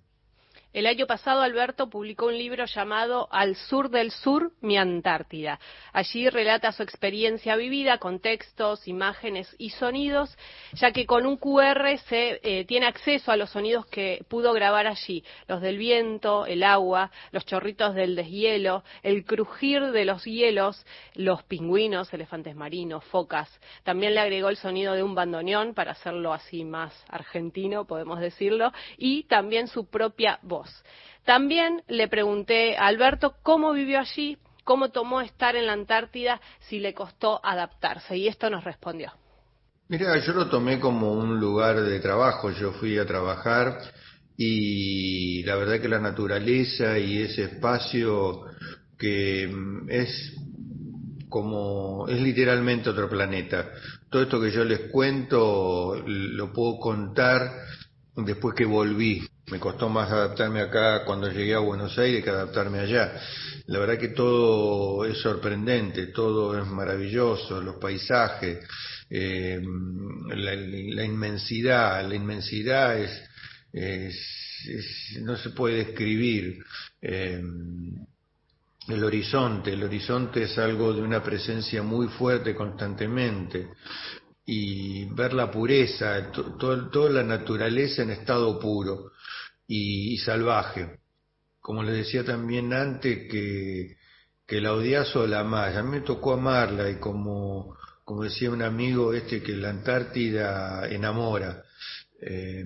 El 0.76 0.84
año 0.84 1.06
pasado 1.06 1.40
Alberto 1.40 1.88
publicó 1.88 2.26
un 2.26 2.36
libro 2.36 2.66
llamado 2.66 3.28
Al 3.30 3.56
sur 3.56 3.88
del 3.88 4.10
sur, 4.10 4.52
mi 4.60 4.76
Antártida. 4.76 5.58
Allí 5.94 6.28
relata 6.28 6.70
su 6.70 6.82
experiencia 6.82 7.56
vivida 7.56 7.96
con 7.96 8.20
textos, 8.20 8.86
imágenes 8.86 9.48
y 9.56 9.70
sonidos, 9.70 10.36
ya 10.74 10.92
que 10.92 11.06
con 11.06 11.24
un 11.24 11.38
QR 11.38 11.96
se 12.10 12.40
eh, 12.42 12.66
tiene 12.66 12.84
acceso 12.84 13.32
a 13.32 13.38
los 13.38 13.48
sonidos 13.48 13.86
que 13.86 14.22
pudo 14.28 14.52
grabar 14.52 14.86
allí, 14.86 15.24
los 15.48 15.62
del 15.62 15.78
viento, 15.78 16.44
el 16.44 16.62
agua, 16.62 17.10
los 17.32 17.46
chorritos 17.46 17.94
del 17.94 18.14
deshielo, 18.14 18.84
el 19.02 19.24
crujir 19.24 19.80
de 19.92 20.04
los 20.04 20.24
hielos, 20.24 20.84
los 21.14 21.42
pingüinos, 21.44 22.12
elefantes 22.12 22.54
marinos, 22.54 23.02
focas. 23.04 23.48
También 23.82 24.14
le 24.14 24.20
agregó 24.20 24.50
el 24.50 24.58
sonido 24.58 24.92
de 24.92 25.02
un 25.02 25.14
bandoneón 25.14 25.72
para 25.72 25.92
hacerlo 25.92 26.34
así 26.34 26.66
más 26.66 26.92
argentino, 27.08 27.86
podemos 27.86 28.20
decirlo, 28.20 28.72
y 28.98 29.22
también 29.22 29.68
su 29.68 29.86
propia 29.86 30.38
voz. 30.42 30.65
También 31.24 31.82
le 31.88 32.08
pregunté 32.08 32.76
a 32.76 32.86
Alberto 32.86 33.34
cómo 33.42 33.72
vivió 33.72 33.98
allí, 33.98 34.38
cómo 34.64 34.90
tomó 34.90 35.20
estar 35.20 35.56
en 35.56 35.66
la 35.66 35.72
Antártida, 35.72 36.40
si 36.60 36.78
le 36.78 36.94
costó 36.94 37.40
adaptarse, 37.44 38.16
y 38.16 38.28
esto 38.28 38.50
nos 38.50 38.64
respondió. 38.64 39.12
Mira, 39.88 40.18
yo 40.18 40.32
lo 40.32 40.48
tomé 40.48 40.80
como 40.80 41.12
un 41.12 41.38
lugar 41.38 41.80
de 41.80 42.00
trabajo, 42.00 42.50
yo 42.50 42.72
fui 42.72 42.98
a 42.98 43.06
trabajar 43.06 43.78
y 44.36 45.42
la 45.44 45.54
verdad 45.56 45.80
que 45.80 45.88
la 45.88 46.00
naturaleza 46.00 46.98
y 46.98 47.22
ese 47.22 47.44
espacio 47.44 48.42
que 48.98 49.46
mm, 49.46 49.90
es 49.90 50.34
como 51.28 52.08
es 52.08 52.20
literalmente 52.20 52.90
otro 52.90 53.08
planeta. 53.08 53.70
Todo 54.10 54.22
esto 54.22 54.40
que 54.40 54.50
yo 54.50 54.64
les 54.64 54.90
cuento 54.90 56.02
lo 56.06 56.52
puedo 56.52 56.78
contar 56.78 57.52
después 58.16 58.54
que 58.54 58.64
volví. 58.64 59.22
Me 59.48 59.60
costó 59.60 59.88
más 59.88 60.10
adaptarme 60.10 60.60
acá 60.60 61.04
cuando 61.04 61.30
llegué 61.30 61.54
a 61.54 61.60
Buenos 61.60 61.96
Aires 61.98 62.24
que 62.24 62.30
adaptarme 62.30 62.80
allá. 62.80 63.12
La 63.66 63.78
verdad 63.78 63.96
que 63.96 64.08
todo 64.08 65.04
es 65.04 65.18
sorprendente, 65.18 66.08
todo 66.08 66.60
es 66.60 66.66
maravilloso, 66.66 67.60
los 67.60 67.76
paisajes, 67.76 68.66
eh, 69.08 69.60
la, 70.34 71.04
inmensidad, 71.04 72.08
la 72.08 72.14
inmensidad 72.16 72.98
es, 72.98 74.18
no 75.20 75.36
se 75.36 75.50
puede 75.50 75.84
describir. 75.84 76.64
Eh, 77.00 77.40
el 78.88 79.04
horizonte, 79.04 79.72
el 79.72 79.82
horizonte 79.84 80.44
es 80.44 80.58
algo 80.58 80.92
de 80.92 81.02
una 81.02 81.22
presencia 81.22 81.84
muy 81.84 82.08
fuerte 82.08 82.52
constantemente 82.54 83.68
y 84.44 85.04
ver 85.06 85.32
la 85.34 85.50
pureza, 85.52 86.32
toda 86.32 87.10
la 87.10 87.22
naturaleza 87.22 88.02
en 88.02 88.10
estado 88.10 88.58
puro 88.58 89.12
y, 89.66 90.16
salvaje. 90.18 90.98
Como 91.60 91.82
les 91.82 91.96
decía 91.96 92.24
también 92.24 92.72
antes, 92.72 93.28
que, 93.30 93.96
que 94.46 94.60
la 94.60 94.72
odias 94.72 95.14
o 95.16 95.26
la 95.26 95.40
amas. 95.40 95.76
A 95.76 95.82
mí 95.82 95.90
me 95.90 96.00
tocó 96.00 96.34
amarla 96.34 96.88
y 96.90 96.96
como, 96.96 97.76
como 98.04 98.22
decía 98.22 98.50
un 98.50 98.62
amigo 98.62 99.12
este, 99.12 99.42
que 99.42 99.56
la 99.56 99.70
Antártida 99.70 100.88
enamora. 100.88 101.64
Eh, 102.20 102.64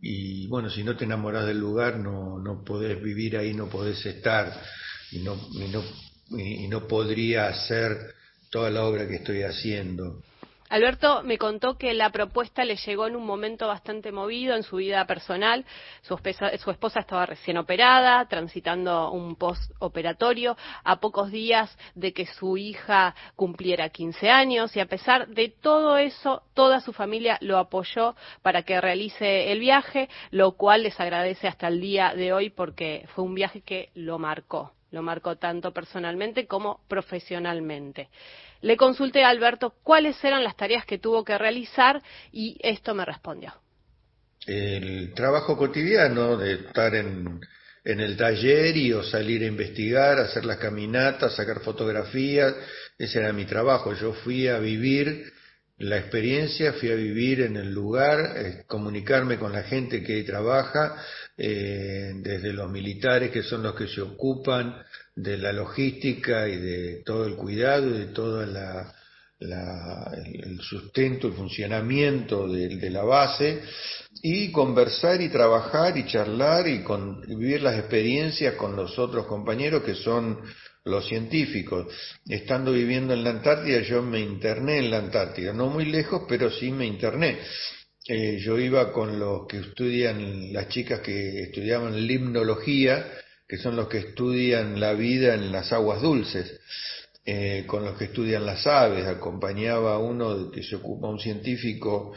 y 0.00 0.46
bueno, 0.48 0.70
si 0.70 0.84
no 0.84 0.96
te 0.96 1.04
enamoras 1.04 1.46
del 1.46 1.58
lugar, 1.58 1.98
no, 1.98 2.38
no 2.38 2.64
podés 2.64 3.02
vivir 3.02 3.36
ahí, 3.36 3.54
no 3.54 3.68
podés 3.68 4.04
estar 4.06 4.52
y 5.10 5.20
no, 5.20 5.36
y 5.52 5.68
no, 5.68 5.82
y 6.30 6.68
no 6.68 6.86
podría 6.86 7.48
hacer 7.48 8.14
toda 8.50 8.70
la 8.70 8.84
obra 8.84 9.08
que 9.08 9.16
estoy 9.16 9.42
haciendo. 9.42 10.22
Alberto 10.68 11.22
me 11.22 11.38
contó 11.38 11.78
que 11.78 11.94
la 11.94 12.10
propuesta 12.10 12.62
le 12.64 12.76
llegó 12.76 13.06
en 13.06 13.16
un 13.16 13.24
momento 13.24 13.66
bastante 13.66 14.12
movido 14.12 14.54
en 14.54 14.62
su 14.62 14.76
vida 14.76 15.06
personal. 15.06 15.64
Su, 16.02 16.14
esposa 16.70 17.00
estaba 17.00 17.24
recién 17.24 17.56
operada, 17.56 18.26
transitando 18.28 19.10
un 19.10 19.36
postoperatorio, 19.36 20.56
a 20.84 21.00
pocos 21.00 21.30
días 21.30 21.76
de 21.94 22.12
que 22.12 22.26
su 22.26 22.58
hija 22.58 23.14
cumpliera 23.34 23.88
15 23.88 24.28
años 24.30 24.76
y 24.76 24.80
a 24.80 24.86
pesar 24.86 25.28
de 25.28 25.48
todo 25.48 25.96
eso, 25.96 26.42
toda 26.52 26.80
su 26.80 26.92
familia 26.92 27.38
lo 27.40 27.56
apoyó 27.58 28.14
para 28.42 28.62
que 28.62 28.80
realice 28.80 29.50
el 29.50 29.60
viaje, 29.60 30.10
lo 30.30 30.52
cual 30.52 30.82
les 30.82 31.00
agradece 31.00 31.48
hasta 31.48 31.68
el 31.68 31.80
día 31.80 32.12
de 32.14 32.34
hoy 32.34 32.50
porque 32.50 33.06
fue 33.14 33.24
un 33.24 33.34
viaje 33.34 33.62
que 33.62 33.88
lo 33.94 34.18
marcó, 34.18 34.72
lo 34.90 35.02
marcó 35.02 35.36
tanto 35.36 35.72
personalmente 35.72 36.46
como 36.46 36.80
profesionalmente. 36.88 38.10
Le 38.60 38.76
consulté 38.76 39.24
a 39.24 39.28
Alberto 39.28 39.74
cuáles 39.82 40.22
eran 40.24 40.42
las 40.42 40.56
tareas 40.56 40.84
que 40.84 40.98
tuvo 40.98 41.24
que 41.24 41.38
realizar 41.38 42.02
y 42.32 42.56
esto 42.60 42.94
me 42.94 43.04
respondió. 43.04 43.54
El 44.46 45.12
trabajo 45.14 45.56
cotidiano 45.56 46.36
de 46.36 46.54
estar 46.54 46.94
en, 46.94 47.40
el 47.84 48.16
taller 48.16 48.76
y 48.76 48.92
o 48.92 49.02
salir 49.02 49.42
a 49.42 49.46
investigar, 49.46 50.18
hacer 50.18 50.44
las 50.44 50.58
caminatas, 50.58 51.36
sacar 51.36 51.60
fotografías, 51.60 52.54
ese 52.98 53.18
era 53.18 53.32
mi 53.32 53.44
trabajo. 53.44 53.94
Yo 53.94 54.12
fui 54.12 54.48
a 54.48 54.58
vivir 54.58 55.32
la 55.78 55.98
experiencia, 55.98 56.72
fui 56.72 56.90
a 56.90 56.96
vivir 56.96 57.42
en 57.42 57.56
el 57.56 57.72
lugar, 57.72 58.36
eh, 58.36 58.64
comunicarme 58.66 59.38
con 59.38 59.52
la 59.52 59.62
gente 59.62 60.02
que 60.02 60.24
trabaja, 60.24 60.96
eh, 61.36 62.12
desde 62.16 62.52
los 62.52 62.70
militares 62.70 63.30
que 63.30 63.42
son 63.42 63.62
los 63.62 63.74
que 63.74 63.86
se 63.86 64.00
ocupan 64.00 64.82
de 65.18 65.36
la 65.36 65.52
logística 65.52 66.48
y 66.48 66.56
de 66.56 67.02
todo 67.04 67.26
el 67.26 67.34
cuidado 67.34 67.88
y 67.88 67.98
de 67.98 68.06
todo 68.06 68.46
la, 68.46 68.94
el 69.40 70.60
sustento, 70.60 71.26
el 71.26 71.34
funcionamiento 71.34 72.46
de, 72.48 72.90
la 72.90 73.02
base 73.02 73.62
y 74.22 74.52
conversar 74.52 75.20
y 75.20 75.28
trabajar 75.28 75.96
y 75.96 76.06
charlar 76.06 76.68
y, 76.68 76.82
con, 76.84 77.20
vivir 77.22 77.62
las 77.62 77.78
experiencias 77.78 78.54
con 78.54 78.76
los 78.76 78.96
otros 78.98 79.26
compañeros 79.26 79.82
que 79.82 79.96
son 79.96 80.38
los 80.84 81.06
científicos. 81.08 81.92
Estando 82.28 82.72
viviendo 82.72 83.12
en 83.12 83.24
la 83.24 83.30
Antártida, 83.30 83.80
yo 83.82 84.02
me 84.02 84.20
interné 84.20 84.78
en 84.78 84.90
la 84.90 84.98
Antártida, 84.98 85.52
no 85.52 85.66
muy 85.66 85.84
lejos, 85.84 86.22
pero 86.28 86.50
sí 86.50 86.70
me 86.70 86.86
interné. 86.86 87.38
Eh, 88.06 88.38
yo 88.40 88.58
iba 88.58 88.92
con 88.92 89.18
los 89.18 89.46
que 89.48 89.58
estudian, 89.58 90.52
las 90.52 90.68
chicas 90.68 91.00
que 91.00 91.42
estudiaban 91.42 92.06
limnología, 92.06 93.04
que 93.48 93.56
son 93.56 93.76
los 93.76 93.88
que 93.88 93.98
estudian 93.98 94.78
la 94.78 94.92
vida 94.92 95.34
en 95.34 95.50
las 95.50 95.72
aguas 95.72 96.02
dulces, 96.02 96.60
eh, 97.24 97.64
con 97.66 97.84
los 97.84 97.96
que 97.96 98.04
estudian 98.04 98.44
las 98.44 98.66
aves. 98.66 99.06
Acompañaba 99.06 99.94
a 99.94 99.98
uno 99.98 100.50
que 100.50 100.62
se 100.62 100.76
ocupa, 100.76 101.08
un 101.08 101.18
científico 101.18 102.12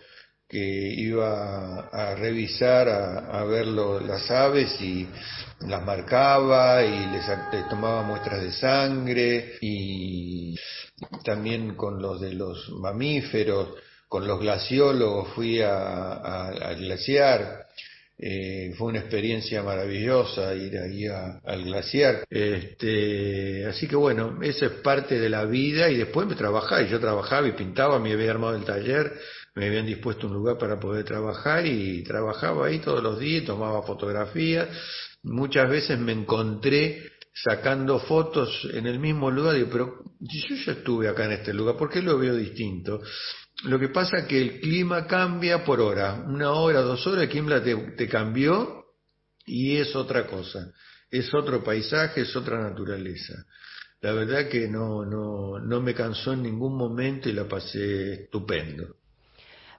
que 0.48 0.94
iba 0.98 1.88
a 1.88 2.14
revisar, 2.16 2.90
a, 2.90 3.44
ver 3.46 3.68
las 3.68 4.30
aves 4.30 4.82
y 4.82 5.08
las 5.62 5.82
marcaba 5.86 6.84
y 6.84 7.08
les, 7.08 7.26
tomaba 7.70 8.04
muestras 8.04 8.42
de 8.44 8.52
sangre 8.52 9.54
y 9.62 10.54
también 11.24 11.76
con 11.76 12.02
los 12.02 12.20
de 12.20 12.34
los 12.34 12.70
mamíferos 12.72 13.70
con 14.12 14.28
los 14.28 14.42
glaciólogos 14.42 15.30
fui 15.30 15.62
a, 15.62 16.48
al 16.50 16.76
glaciar, 16.76 17.66
eh, 18.24 18.76
fue 18.78 18.90
una 18.90 19.00
experiencia 19.00 19.64
maravillosa 19.64 20.54
ir 20.54 20.78
ahí 20.78 21.08
al 21.08 21.64
glaciar. 21.64 22.24
Este, 22.30 23.66
así 23.66 23.88
que 23.88 23.96
bueno, 23.96 24.38
eso 24.44 24.68
es 24.68 24.74
parte 24.74 25.20
de 25.20 25.28
la 25.28 25.46
vida 25.46 25.90
y 25.90 25.98
después 25.98 26.28
me 26.28 26.36
trabajaba 26.36 26.84
y 26.84 26.90
yo 26.90 27.00
trabajaba 27.00 27.48
y 27.48 27.54
pintaba, 27.54 27.98
me 27.98 28.14
había 28.14 28.30
armado 28.30 28.56
el 28.56 28.64
taller, 28.64 29.12
me 29.56 29.66
habían 29.66 29.88
dispuesto 29.88 30.28
un 30.28 30.34
lugar 30.34 30.60
para 30.60 30.80
poder 30.80 31.04
trabajar 31.04 31.66
y 31.66 32.04
trabajaba 32.04 32.68
ahí 32.68 32.78
todos 32.78 33.02
los 33.02 33.20
días, 33.20 33.44
tomaba 33.44 33.82
fotografías. 33.82 34.70
Muchas 35.24 35.68
veces 35.68 35.98
me 35.98 36.12
encontré 36.12 37.11
sacando 37.34 38.00
fotos 38.00 38.68
en 38.74 38.88
el 38.88 39.00
mismo 39.00 39.32
lugar, 39.32 39.56
digo, 39.56 39.70
pero 39.72 40.04
yo 40.20 40.56
ya 40.56 40.74
estuve 40.74 41.08
acá 41.08 41.26
en 41.26 41.34
este 41.34 41.54
lugar, 41.54 41.78
¿por 41.78 41.90
qué 41.90 42.02
lo 42.02 42.18
veo 42.18 42.36
distinto? 42.36 43.02
Lo 43.64 43.80
que 43.80 43.90
pasa 43.90 44.20
es 44.20 44.26
que 44.26 44.42
el 44.42 44.60
clima 44.60 45.08
cambia 45.08 45.64
por 45.64 45.80
hora, 45.82 46.24
una 46.28 46.52
hora, 46.52 46.82
dos 46.82 47.06
horas, 47.08 47.24
el 47.24 47.30
clima 47.30 47.62
te, 47.64 48.08
cambió 48.08 48.86
y 49.46 49.78
es 49.78 49.96
otra 49.96 50.28
cosa, 50.28 50.72
es 51.10 51.34
otro 51.34 51.64
paisaje, 51.64 52.22
es 52.22 52.36
otra 52.36 52.60
naturaleza. 52.60 53.46
La 54.02 54.14
verdad 54.14 54.50
que 54.50 54.68
no, 54.68 55.06
no, 55.06 55.60
no 55.60 55.80
me 55.82 55.94
cansó 55.94 56.34
en 56.34 56.42
ningún 56.44 56.76
momento 56.76 57.30
y 57.30 57.34
la 57.34 57.48
pasé 57.48 58.14
estupendo. 58.24 58.96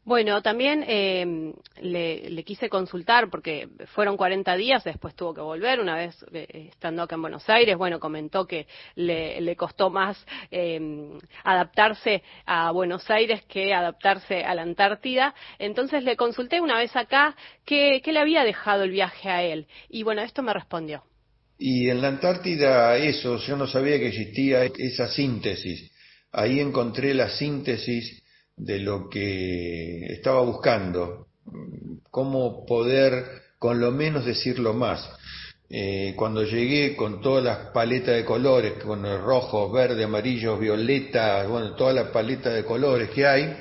Bueno, 0.05 0.43
también 0.43 0.85
eh, 0.89 1.55
le, 1.81 2.43
quise 2.43 2.69
consultar 2.69 3.31
porque 3.31 3.69
fueron 3.95 4.17
40 4.17 4.57
días, 4.57 4.83
después 4.83 5.15
tuvo 5.15 5.33
que 5.33 5.41
volver 5.41 5.79
una 5.79 5.95
vez 5.95 6.17
eh, 6.33 6.71
estando 6.71 7.03
acá 7.03 7.15
en 7.15 7.23
Buenos 7.23 7.49
Aires. 7.49 7.77
Bueno, 7.77 8.01
comentó 8.01 8.45
que 8.45 8.67
le, 8.97 9.55
costó 9.55 9.91
más 9.91 10.27
eh, 10.51 10.81
adaptarse 11.45 12.25
a 12.47 12.73
Buenos 12.73 13.09
Aires 13.11 13.45
que 13.45 13.73
adaptarse 13.73 14.43
a 14.43 14.57
la 14.57 14.63
Antártida. 14.63 15.37
Entonces 15.61 16.03
le 16.03 16.17
consulté 16.17 16.61
una 16.61 16.79
vez 16.79 16.97
acá 16.97 17.37
qué, 17.65 18.01
qué 18.03 18.13
le 18.13 18.19
había 18.19 18.43
dejado 18.43 18.83
el 18.83 18.91
viaje 18.91 19.31
a 19.31 19.45
él. 19.45 19.69
Y 19.89 20.03
bueno, 20.03 20.23
esto 20.23 20.43
me 20.43 20.53
respondió. 20.53 21.05
Y 21.59 21.89
en 21.91 22.03
la 22.03 22.09
Antártida 22.09 22.97
eso, 22.97 23.37
yo 23.37 23.57
no 23.57 23.69
sabía 23.69 24.01
que 24.01 24.09
existía 24.09 24.65
esa 24.65 25.07
síntesis. 25.07 25.93
Ahí 26.33 26.59
encontré 26.59 27.15
la 27.15 27.29
síntesis 27.29 28.22
de 28.57 28.79
lo 28.79 29.09
que 29.09 30.07
estaba 30.07 30.43
buscando, 30.43 31.27
cómo 32.11 32.65
poder 32.67 33.25
con 33.59 33.81
lo 33.81 33.91
menos 33.91 34.25
decirlo 34.25 34.75
más. 34.75 35.09
Eh, 35.71 36.13
cuando 36.17 36.43
llegué 36.43 36.95
con 36.97 37.23
todas 37.23 37.43
las 37.43 37.59
paletas 37.73 38.15
de 38.15 38.25
colores, 38.25 38.75
con 38.85 39.07
el 39.07 39.19
rojo, 39.21 39.71
verde, 39.71 40.05
amarillo, 40.05 40.59
violeta, 40.59 41.47
bueno, 41.47 41.75
toda 41.75 41.95
la 41.95 42.13
paleta 42.13 42.51
de 42.51 42.65
colores 42.65 43.09
que 43.11 43.27
hay, 43.27 43.57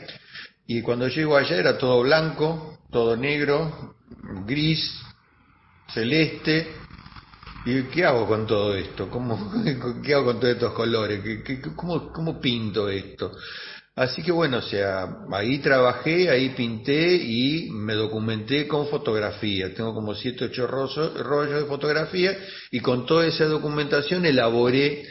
y 0.67 0.81
cuando 0.81 1.07
llego 1.07 1.37
allá 1.37 1.55
era 1.55 1.77
todo 1.77 2.01
blanco, 2.01 2.79
todo 2.91 3.15
negro, 3.15 3.95
gris, 4.45 4.91
celeste, 5.93 6.67
¿Y 7.63 7.83
qué 7.83 8.05
hago 8.05 8.27
con 8.27 8.47
todo 8.47 8.75
esto? 8.75 9.07
¿Cómo, 9.09 9.53
¿Qué 10.03 10.13
hago 10.13 10.25
con 10.25 10.39
todos 10.39 10.55
estos 10.55 10.73
colores? 10.73 11.21
¿Qué, 11.45 11.61
cómo, 11.75 12.11
¿Cómo 12.11 12.41
pinto 12.41 12.89
esto? 12.89 13.33
Así 14.01 14.23
que 14.23 14.31
bueno, 14.31 14.57
o 14.57 14.61
sea, 14.63 15.07
ahí 15.31 15.59
trabajé, 15.59 16.27
ahí 16.27 16.55
pinté 16.55 17.13
y 17.17 17.69
me 17.69 17.93
documenté 17.93 18.67
con 18.67 18.87
fotografía. 18.87 19.75
Tengo 19.75 19.93
como 19.93 20.15
siete, 20.15 20.45
ocho 20.45 20.65
rollos 20.65 21.61
de 21.61 21.65
fotografía 21.67 22.35
y 22.71 22.79
con 22.79 23.05
toda 23.05 23.27
esa 23.27 23.45
documentación 23.45 24.25
elaboré 24.25 25.03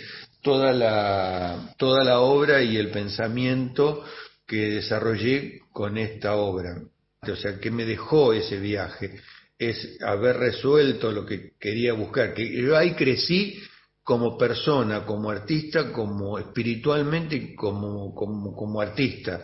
toda 0.43 0.73
la, 0.73 1.73
toda 1.79 2.03
la 2.03 2.19
obra 2.19 2.63
y 2.63 2.79
el 2.79 2.91
pensamiento 2.91 4.05
que 4.45 4.71
desarrollé 4.71 5.61
con 5.71 5.97
esta 5.97 6.35
obra. 6.35 6.83
O 7.23 7.37
sea, 7.37 7.61
¿qué 7.61 7.71
me 7.71 7.85
dejó 7.85 8.33
ese 8.33 8.59
viaje? 8.59 9.21
Es 9.57 10.03
haber 10.03 10.37
resuelto 10.37 11.13
lo 11.13 11.25
que 11.25 11.53
quería 11.61 11.93
buscar. 11.93 12.35
Que 12.35 12.61
yo 12.61 12.77
ahí 12.77 12.95
crecí 12.95 13.63
como 14.03 14.37
persona, 14.37 15.05
como 15.05 15.31
artista, 15.31 15.93
como 15.93 16.39
espiritualmente 16.39 17.37
y 17.37 17.55
como, 17.55 18.15
como, 18.15 18.55
como 18.55 18.81
artista. 18.81 19.43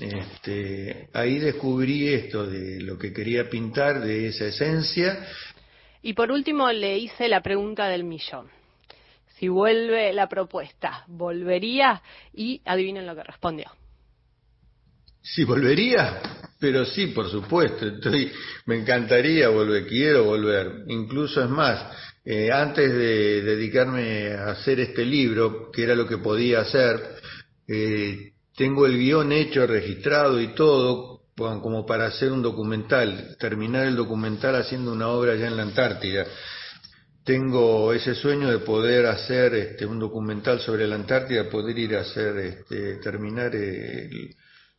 Este, 0.00 1.08
ahí 1.12 1.38
descubrí 1.38 2.08
esto 2.08 2.46
de 2.46 2.80
lo 2.80 2.96
que 2.96 3.12
quería 3.12 3.48
pintar, 3.48 4.00
de 4.00 4.28
esa 4.28 4.46
esencia. 4.46 5.26
Y 6.02 6.12
por 6.12 6.30
último 6.30 6.70
le 6.70 6.98
hice 6.98 7.28
la 7.28 7.42
pregunta 7.42 7.88
del 7.88 8.04
millón. 8.04 8.48
Si 9.38 9.48
vuelve 9.48 10.12
la 10.12 10.28
propuesta, 10.28 11.04
¿volvería? 11.06 12.02
Y 12.32 12.60
adivinen 12.64 13.06
lo 13.06 13.14
que 13.14 13.22
respondió. 13.22 13.70
Si 15.22 15.44
volvería, 15.44 16.20
pero 16.58 16.84
sí, 16.84 17.08
por 17.08 17.28
supuesto. 17.28 17.86
Estoy, 17.86 18.32
me 18.66 18.76
encantaría 18.76 19.48
volver, 19.48 19.86
quiero 19.86 20.24
volver. 20.24 20.84
Incluso 20.88 21.42
es 21.42 21.50
más, 21.50 22.07
eh, 22.30 22.52
antes 22.52 22.92
de 22.92 23.40
dedicarme 23.40 24.34
a 24.34 24.50
hacer 24.50 24.80
este 24.80 25.02
libro, 25.02 25.70
que 25.72 25.82
era 25.82 25.94
lo 25.94 26.06
que 26.06 26.18
podía 26.18 26.60
hacer, 26.60 27.00
eh, 27.66 28.32
tengo 28.54 28.84
el 28.84 28.98
guion 28.98 29.32
hecho, 29.32 29.66
registrado 29.66 30.38
y 30.38 30.48
todo, 30.48 31.22
como 31.34 31.86
para 31.86 32.04
hacer 32.04 32.30
un 32.30 32.42
documental, 32.42 33.34
terminar 33.40 33.86
el 33.86 33.96
documental 33.96 34.56
haciendo 34.56 34.92
una 34.92 35.08
obra 35.08 35.32
allá 35.32 35.46
en 35.46 35.56
la 35.56 35.62
Antártida. 35.62 36.26
Tengo 37.24 37.94
ese 37.94 38.14
sueño 38.14 38.50
de 38.50 38.58
poder 38.58 39.06
hacer 39.06 39.54
este, 39.54 39.86
un 39.86 39.98
documental 39.98 40.60
sobre 40.60 40.86
la 40.86 40.96
Antártida, 40.96 41.48
poder 41.48 41.78
ir 41.78 41.96
a 41.96 42.00
hacer, 42.00 42.36
este, 42.36 42.96
terminar, 42.96 43.52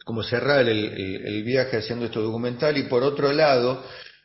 como 0.06 0.22
cerrar 0.22 0.70
el 0.70 1.44
viaje 1.44 1.78
haciendo 1.78 2.06
este 2.06 2.20
documental 2.20 2.78
y 2.78 2.84
por 2.84 3.02
otro 3.02 3.34
lado, 3.34 3.84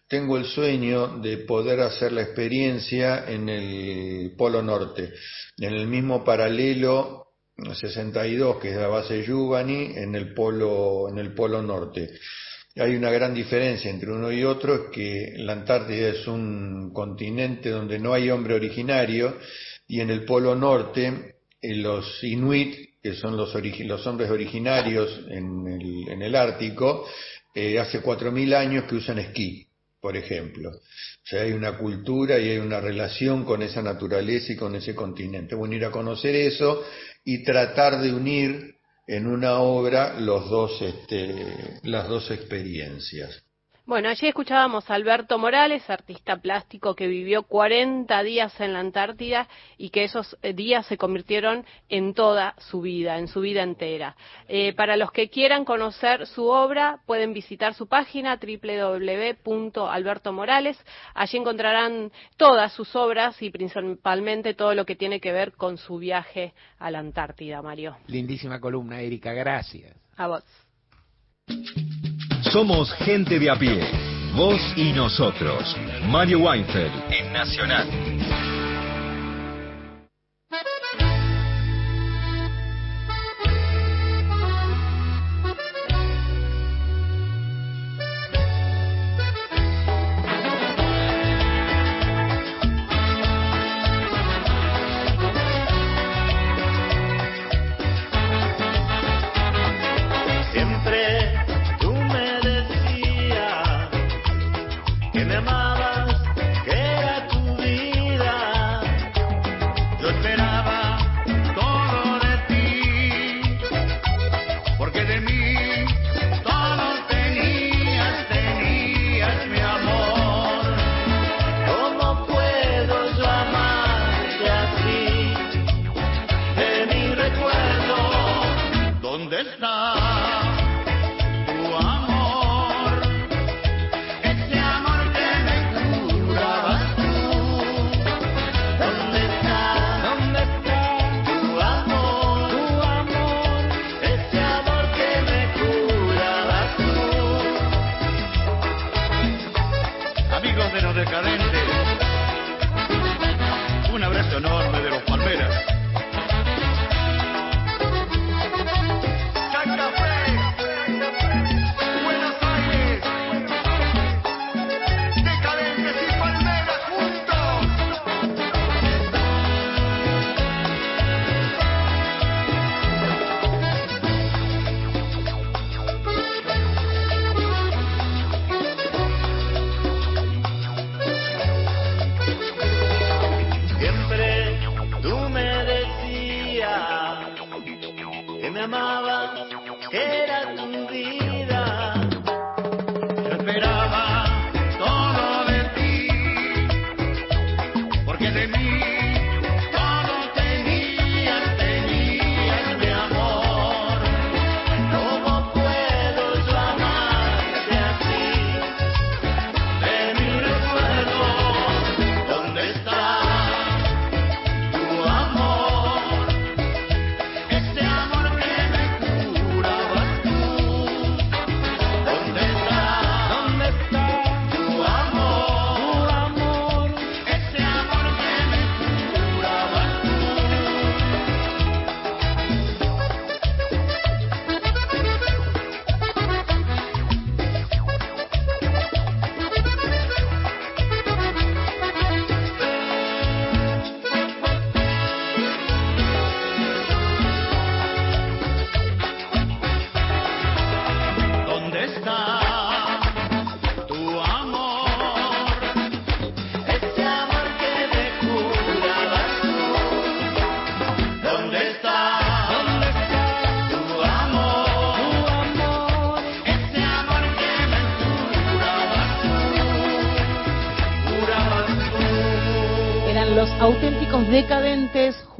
tengo 0.08 0.36
el 0.36 0.44
sueño 0.44 1.18
de 1.18 1.38
poder 1.38 1.80
hacer 1.80 2.12
la 2.12 2.22
experiencia 2.22 3.24
en 3.26 3.48
el 3.48 4.34
Polo 4.36 4.62
Norte, 4.62 5.12
en 5.58 5.72
el 5.74 5.86
mismo 5.86 6.22
paralelo 6.24 7.28
62 7.56 8.58
que 8.58 8.70
es 8.70 8.76
la 8.76 8.88
base 8.88 9.24
Yubani 9.24 9.96
en 9.96 10.14
el 10.14 10.34
Polo, 10.34 11.08
en 11.08 11.18
el 11.18 11.34
Polo 11.34 11.62
Norte. 11.62 12.10
Hay 12.76 12.96
una 12.96 13.10
gran 13.10 13.32
diferencia 13.32 13.88
entre 13.88 14.10
uno 14.10 14.32
y 14.32 14.42
otro, 14.42 14.74
es 14.74 14.80
que 14.92 15.34
la 15.36 15.52
Antártida 15.52 16.08
es 16.08 16.26
un 16.26 16.92
continente 16.92 17.70
donde 17.70 18.00
no 18.00 18.12
hay 18.12 18.30
hombre 18.30 18.54
originario 18.54 19.38
y 19.86 20.00
en 20.00 20.10
el 20.10 20.24
Polo 20.24 20.56
Norte 20.56 21.36
eh, 21.62 21.74
los 21.76 22.22
Inuit, 22.24 23.00
que 23.00 23.14
son 23.14 23.36
los, 23.36 23.54
hombres 24.06 24.30
originarios 24.30 25.20
en 25.30 25.68
el, 25.68 26.08
en 26.08 26.22
el 26.22 26.34
Ártico, 26.34 27.06
eh, 27.54 27.78
hace 27.78 28.02
4.000 28.02 28.54
años 28.54 28.84
que 28.84 28.96
usan 28.96 29.20
esquí 29.20 29.68
por 30.04 30.18
ejemplo. 30.18 30.68
O 30.68 31.26
sea, 31.26 31.44
hay 31.44 31.52
una 31.52 31.78
cultura 31.78 32.38
y 32.38 32.50
hay 32.50 32.58
una 32.58 32.78
relación 32.78 33.42
con 33.42 33.62
esa 33.62 33.80
naturaleza 33.80 34.52
y 34.52 34.56
con 34.56 34.74
ese 34.74 34.94
continente. 34.94 35.54
Bueno, 35.54 35.76
ir 35.76 35.84
a 35.86 35.90
conocer 35.90 36.36
eso 36.36 36.84
y 37.24 37.42
tratar 37.42 38.02
de 38.02 38.12
unir 38.12 38.74
en 39.06 39.26
una 39.26 39.60
obra 39.60 40.20
los 40.20 40.50
dos, 40.50 40.82
este, 40.82 41.80
las 41.84 42.06
dos 42.06 42.30
experiencias. 42.30 43.44
Bueno, 43.86 44.08
allí 44.08 44.28
escuchábamos 44.28 44.88
a 44.88 44.94
Alberto 44.94 45.38
Morales, 45.38 45.90
artista 45.90 46.38
plástico 46.38 46.94
que 46.94 47.06
vivió 47.06 47.42
40 47.42 48.22
días 48.22 48.58
en 48.58 48.72
la 48.72 48.78
Antártida 48.78 49.46
y 49.76 49.90
que 49.90 50.04
esos 50.04 50.38
eh, 50.40 50.54
días 50.54 50.86
se 50.86 50.96
convirtieron 50.96 51.66
en 51.90 52.14
toda 52.14 52.54
su 52.56 52.80
vida, 52.80 53.18
en 53.18 53.28
su 53.28 53.42
vida 53.42 53.62
entera. 53.62 54.16
Eh, 54.48 54.72
para 54.72 54.96
los 54.96 55.12
que 55.12 55.28
quieran 55.28 55.66
conocer 55.66 56.26
su 56.26 56.46
obra, 56.46 57.00
pueden 57.04 57.34
visitar 57.34 57.74
su 57.74 57.86
página 57.86 58.38
www.albertomorales. 58.38 60.82
Allí 61.12 61.36
encontrarán 61.36 62.10
todas 62.38 62.72
sus 62.72 62.96
obras 62.96 63.42
y 63.42 63.50
principalmente 63.50 64.54
todo 64.54 64.74
lo 64.74 64.86
que 64.86 64.96
tiene 64.96 65.20
que 65.20 65.32
ver 65.32 65.52
con 65.52 65.76
su 65.76 65.98
viaje 65.98 66.54
a 66.78 66.90
la 66.90 67.00
Antártida, 67.00 67.60
Mario. 67.60 67.98
Lindísima 68.06 68.58
columna, 68.60 69.02
Erika, 69.02 69.34
gracias. 69.34 69.94
A 70.16 70.28
vos. 70.28 70.42
Somos 72.54 72.92
gente 72.98 73.40
de 73.40 73.50
a 73.50 73.56
pie. 73.56 73.80
Vos 74.36 74.60
y 74.76 74.92
nosotros. 74.92 75.76
Mario 76.06 76.38
Weinfeld 76.38 76.92
en 77.10 77.32
Nacional. 77.32 78.53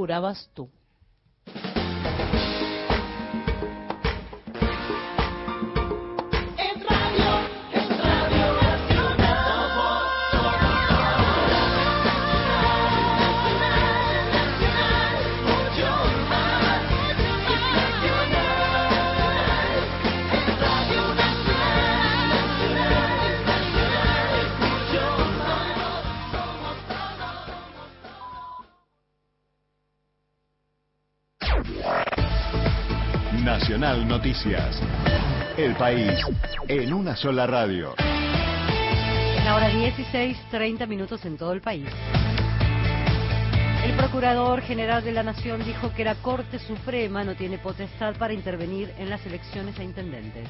Jurabas 0.05 0.51
tú. 0.53 0.69
El 35.57 35.77
país 35.77 36.11
en 36.67 36.93
una 36.93 37.15
sola 37.15 37.47
radio. 37.47 37.95
Es 37.97 39.45
la 39.45 39.55
hora 39.55 39.69
16, 39.69 40.37
30 40.51 40.87
minutos 40.87 41.25
en 41.25 41.37
todo 41.37 41.53
el 41.53 41.61
país. 41.61 41.89
El 43.85 43.93
Procurador 43.97 44.61
General 44.63 45.05
de 45.05 45.13
la 45.13 45.23
Nación 45.23 45.65
dijo 45.65 45.93
que 45.95 46.03
la 46.05 46.17
Corte 46.17 46.59
Suprema 46.59 47.23
no 47.23 47.37
tiene 47.37 47.59
potestad 47.59 48.17
para 48.17 48.35
intervenir 48.35 48.93
en 48.99 49.09
las 49.09 49.25
elecciones 49.25 49.79
a 49.79 49.85
intendentes. 49.85 50.49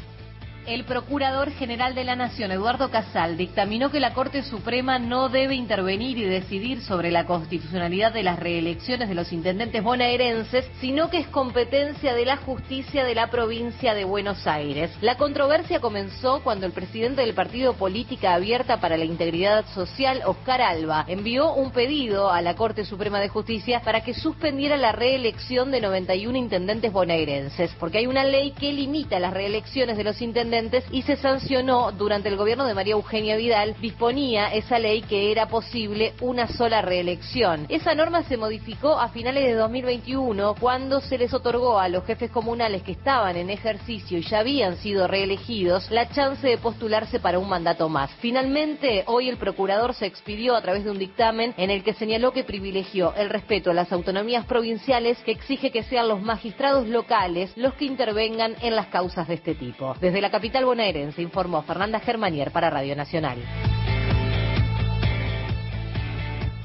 El 0.67 0.85
Procurador 0.85 1.51
General 1.51 1.95
de 1.95 2.05
la 2.05 2.17
Nación, 2.17 2.51
Eduardo 2.51 2.91
Casal, 2.91 3.37
dictaminó 3.37 3.91
que 3.91 4.01
la 4.01 4.15
Corte 4.15 4.43
Suprema 4.43 4.99
no 4.99 5.29
debe 5.29 5.55
intervenir 5.55 6.17
y 6.17 6.25
decidir 6.25 6.81
sobre 6.81 7.11
la 7.11 7.27
constitucionalidad 7.27 8.15
de 8.15 8.23
las 8.23 8.39
reelecciones 8.39 9.11
de 9.11 9.15
los 9.15 9.31
intendentes 9.31 9.83
bonaerenses, 9.83 10.65
sino 10.81 11.11
que 11.11 11.19
es 11.19 11.27
competencia 11.27 12.15
de 12.15 12.25
la 12.25 12.39
justicia 12.39 13.05
de 13.05 13.15
la 13.15 13.27
provincia 13.27 13.93
de 13.93 14.05
Buenos 14.05 14.47
Aires. 14.47 14.91
La 15.03 15.19
controversia 15.19 15.81
comenzó 15.81 16.43
cuando 16.43 16.65
el 16.65 16.73
presidente 16.73 17.21
del 17.21 17.35
Partido 17.35 17.75
Política 17.75 18.33
Abierta 18.33 18.81
para 18.81 18.97
la 18.97 19.05
Integridad 19.05 19.67
Social, 19.75 20.23
Oscar 20.25 20.63
Alba, 20.63 21.05
envió 21.09 21.53
un 21.53 21.73
pedido 21.73 22.31
a 22.31 22.41
la 22.41 22.57
Corte 22.57 22.87
Suprema 22.87 23.21
de 23.21 23.29
Justicia 23.29 23.83
para 23.85 24.01
que 24.01 24.15
suspendiera 24.15 24.79
la 24.79 24.93
reelección 24.93 25.71
de 25.71 25.83
91 25.83 26.39
intendentes 26.39 26.91
bonaerenses, 26.91 27.71
porque 27.79 27.99
hay 27.99 28.07
una 28.07 28.25
ley 28.25 28.53
que 28.53 28.73
limita 28.73 29.21
las 29.21 29.35
reelecciones 29.35 29.99
de 29.99 30.05
los 30.05 30.23
intendentes 30.23 30.54
y 30.93 31.03
se 31.03 31.17
sancionó 31.17 31.91
durante 31.91 32.29
el 32.29 32.37
gobierno 32.37 32.65
de 32.65 32.75
María 32.75 32.93
Eugenia 32.93 33.35
Vidal, 33.35 33.75
disponía 33.81 34.55
esa 34.55 34.79
ley 34.79 35.03
que 35.03 35.33
era 35.33 35.49
posible 35.49 36.13
una 36.21 36.47
sola 36.47 36.81
reelección. 36.81 37.67
Esa 37.69 37.97
norma 37.97 38.23
se 38.23 38.37
modificó 38.37 39.01
a 39.01 39.09
finales 39.09 39.43
de 39.43 39.55
2021 39.55 40.55
cuando 40.61 41.01
se 41.01 41.19
les 41.19 41.35
otorgó 41.35 41.81
a 41.81 41.89
los 41.89 42.05
jefes 42.05 42.31
comunales 42.31 42.85
que 42.85 42.93
estaban 42.93 43.37
en 43.37 43.51
ejercicio 43.51 44.17
y 44.17 44.23
ya 44.23 44.39
habían 44.39 44.77
sido 44.77 45.09
reelegidos 45.09 45.91
la 45.91 46.09
chance 46.11 46.47
de 46.47 46.57
postularse 46.59 47.19
para 47.19 47.41
un 47.41 47.49
mandato 47.49 47.89
más. 47.89 48.13
Finalmente, 48.21 49.03
hoy 49.07 49.29
el 49.29 49.39
procurador 49.39 49.93
se 49.93 50.07
expidió 50.07 50.55
a 50.55 50.63
través 50.63 50.85
de 50.85 50.93
un 50.93 51.01
dictamen 51.01 51.53
en 51.57 51.71
el 51.71 51.83
que 51.83 51.95
señaló 51.95 52.33
que 52.33 52.45
privilegió 52.45 53.13
el 53.17 53.29
respeto 53.29 53.73
a 53.73 53.75
las 53.75 53.91
autonomías 53.91 54.47
provinciales 54.47 55.19
que 55.25 55.33
exige 55.33 55.73
que 55.73 55.83
sean 55.83 56.07
los 56.07 56.23
magistrados 56.23 56.87
locales 56.87 57.53
los 57.57 57.75
que 57.75 57.87
intervengan 57.87 58.55
en 58.63 58.77
las 58.77 58.87
causas 58.87 59.27
de 59.27 59.35
este 59.35 59.57
tipo. 59.57 59.97
Desde 60.01 60.21
la 60.21 60.31
capital 60.31 60.44
bonaerense 60.51 61.23
informó 61.23 61.63
Fernanda 61.63 62.01
Germanier 62.01 62.51
para 62.51 62.71
Radio 62.71 62.95
Nacional. 62.95 63.39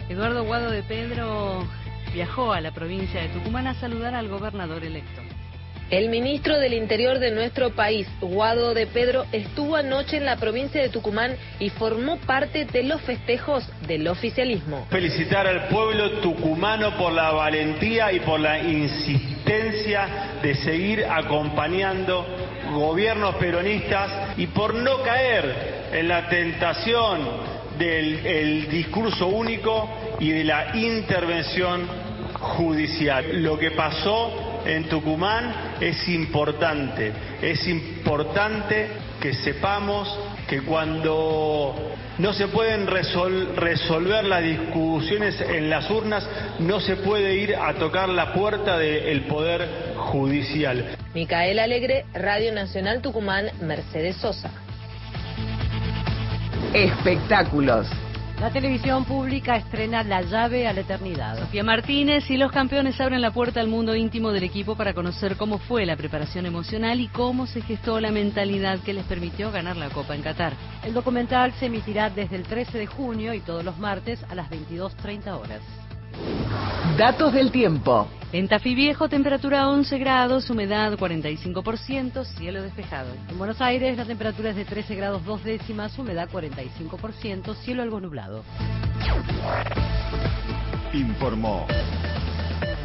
Eduardo 0.10 0.44
Guado 0.44 0.72
de 0.72 0.84
Pedro 0.84 1.66
viajó 2.14 2.52
a 2.52 2.62
la 2.62 2.72
provincia 2.72 3.22
de 3.22 3.30
Tucumán 3.30 3.68
a 3.68 3.76
saludar 3.76 4.16
al 4.16 4.28
gobernador 4.28 4.84
electo. 4.84 5.22
El 5.90 6.10
ministro 6.10 6.60
del 6.60 6.74
Interior 6.74 7.18
de 7.18 7.32
nuestro 7.32 7.72
país, 7.72 8.08
Guado 8.22 8.76
de 8.76 8.86
Pedro, 8.86 9.26
estuvo 9.32 9.76
anoche 9.76 10.18
en 10.18 10.26
la 10.26 10.38
provincia 10.38 10.80
de 10.80 10.90
Tucumán 10.90 11.36
y 11.60 11.72
formó 11.72 12.18
parte 12.18 12.66
de 12.66 12.84
los 12.84 13.02
festejos 13.02 13.68
del 13.88 14.08
oficialismo. 14.08 14.86
Felicitar 14.92 15.48
al 15.48 15.68
pueblo 15.68 16.20
tucumano 16.20 16.96
por 16.96 17.12
la 17.12 17.32
valentía 17.32 18.12
y 18.12 18.20
por 18.20 18.40
la 18.40 18.60
insistencia 18.60 20.38
de 20.44 20.54
seguir 20.56 21.06
acompañando 21.06 22.24
gobiernos 22.72 23.36
peronistas 23.36 24.38
y 24.38 24.48
por 24.48 24.74
no 24.74 25.02
caer 25.04 25.90
en 25.94 26.08
la 26.08 26.28
tentación 26.30 27.20
del 27.78 28.26
el 28.26 28.70
discurso 28.70 29.28
único 29.28 29.90
y 30.20 30.32
de 30.32 30.44
la 30.44 30.76
intervención 30.76 31.88
judicial. 32.34 33.42
Lo 33.42 33.58
que 33.58 33.72
pasó 33.72 34.62
en 34.66 34.86
Tucumán 34.90 35.76
es 35.80 36.08
importante. 36.10 37.12
Es 37.42 37.68
importante 37.68 38.88
que 39.22 39.34
sepamos 39.34 40.08
que 40.48 40.62
cuando 40.62 41.76
no 42.18 42.34
se 42.34 42.48
pueden 42.48 42.88
resol- 42.88 43.56
resolver 43.56 44.26
las 44.26 44.44
discusiones 44.44 45.40
en 45.42 45.70
las 45.70 45.90
urnas, 45.90 46.28
no 46.60 46.80
se 46.80 46.98
puede 46.98 47.36
ir 47.36 47.56
a 47.56 47.74
tocar 47.76 48.10
la 48.10 48.34
puerta 48.34 48.78
del 48.78 49.22
Poder 49.22 49.94
Judicial. 49.96 50.99
Micaela 51.14 51.64
Alegre, 51.64 52.06
Radio 52.14 52.54
Nacional 52.54 53.02
Tucumán, 53.02 53.48
Mercedes 53.62 54.16
Sosa. 54.18 54.52
Espectáculos. 56.74 57.88
La 58.40 58.52
televisión 58.52 59.04
pública 59.04 59.58
estrena 59.58 60.04
La 60.04 60.22
llave 60.22 60.68
a 60.68 60.72
la 60.72 60.82
eternidad. 60.82 61.40
Sofía 61.40 61.64
Martínez 61.64 62.30
y 62.30 62.38
los 62.38 62.52
campeones 62.52 63.02
abren 63.02 63.22
la 63.22 63.32
puerta 63.32 63.60
al 63.60 63.68
mundo 63.68 63.96
íntimo 63.96 64.32
del 64.32 64.44
equipo 64.44 64.76
para 64.76 64.94
conocer 64.94 65.36
cómo 65.36 65.58
fue 65.58 65.86
la 65.86 65.98
preparación 65.98 66.46
emocional 66.46 67.02
y 67.02 67.08
cómo 67.08 67.48
se 67.48 67.62
gestó 67.62 68.00
la 68.00 68.12
mentalidad 68.12 68.80
que 68.80 68.94
les 68.94 69.04
permitió 69.06 69.52
ganar 69.52 69.78
la 69.78 69.90
Copa 69.90 70.16
en 70.16 70.22
Qatar. 70.22 70.54
El 70.86 70.94
documental 70.94 71.52
se 71.54 71.66
emitirá 71.66 72.12
desde 72.12 72.36
el 72.36 72.44
13 72.44 72.78
de 72.78 72.86
junio 72.86 73.34
y 73.34 73.42
todos 73.42 73.66
los 73.66 73.78
martes 73.80 74.24
a 74.30 74.36
las 74.36 74.50
22.30 74.50 75.28
horas. 75.38 75.62
Datos 76.98 77.34
del 77.34 77.52
tiempo. 77.52 78.08
En 78.32 78.48
Tafí 78.48 78.76
Viejo, 78.76 79.10
temperatura 79.10 79.68
11 79.70 79.98
grados, 79.98 80.52
humedad 80.52 80.94
45%, 80.94 82.26
cielo 82.26 82.62
despejado. 82.62 83.10
En 83.28 83.40
Buenos 83.40 83.60
Aires 83.60 83.98
la 83.98 84.06
temperatura 84.06 84.52
es 84.52 84.56
de 84.56 84.66
13 84.66 84.94
grados 84.94 85.26
2 85.26 85.44
décimas, 85.44 85.98
humedad 85.98 86.30
45%, 86.30 87.56
cielo 87.56 87.82
algo 87.82 88.00
nublado. 88.00 88.44
Informó 90.94 91.66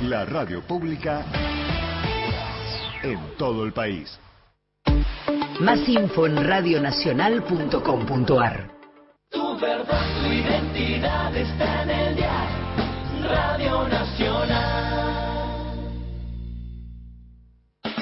la 0.05 0.25
radio 0.25 0.63
pública 0.63 1.27
en 3.03 3.21
todo 3.37 3.67
el 3.67 3.75
país. 3.75 4.19
Más 5.61 5.87
info 5.87 6.27
en 6.27 6.43
radionacional.com.ar. 6.43 8.71
Tu 9.31 9.59
verdad, 9.59 10.23
tu 10.23 10.29
identidad 10.33 11.37
está 11.37 11.83
en 11.83 11.91
el 11.91 12.17
diario 12.17 12.65
Radio 13.23 13.87
Nacional. 13.89 14.74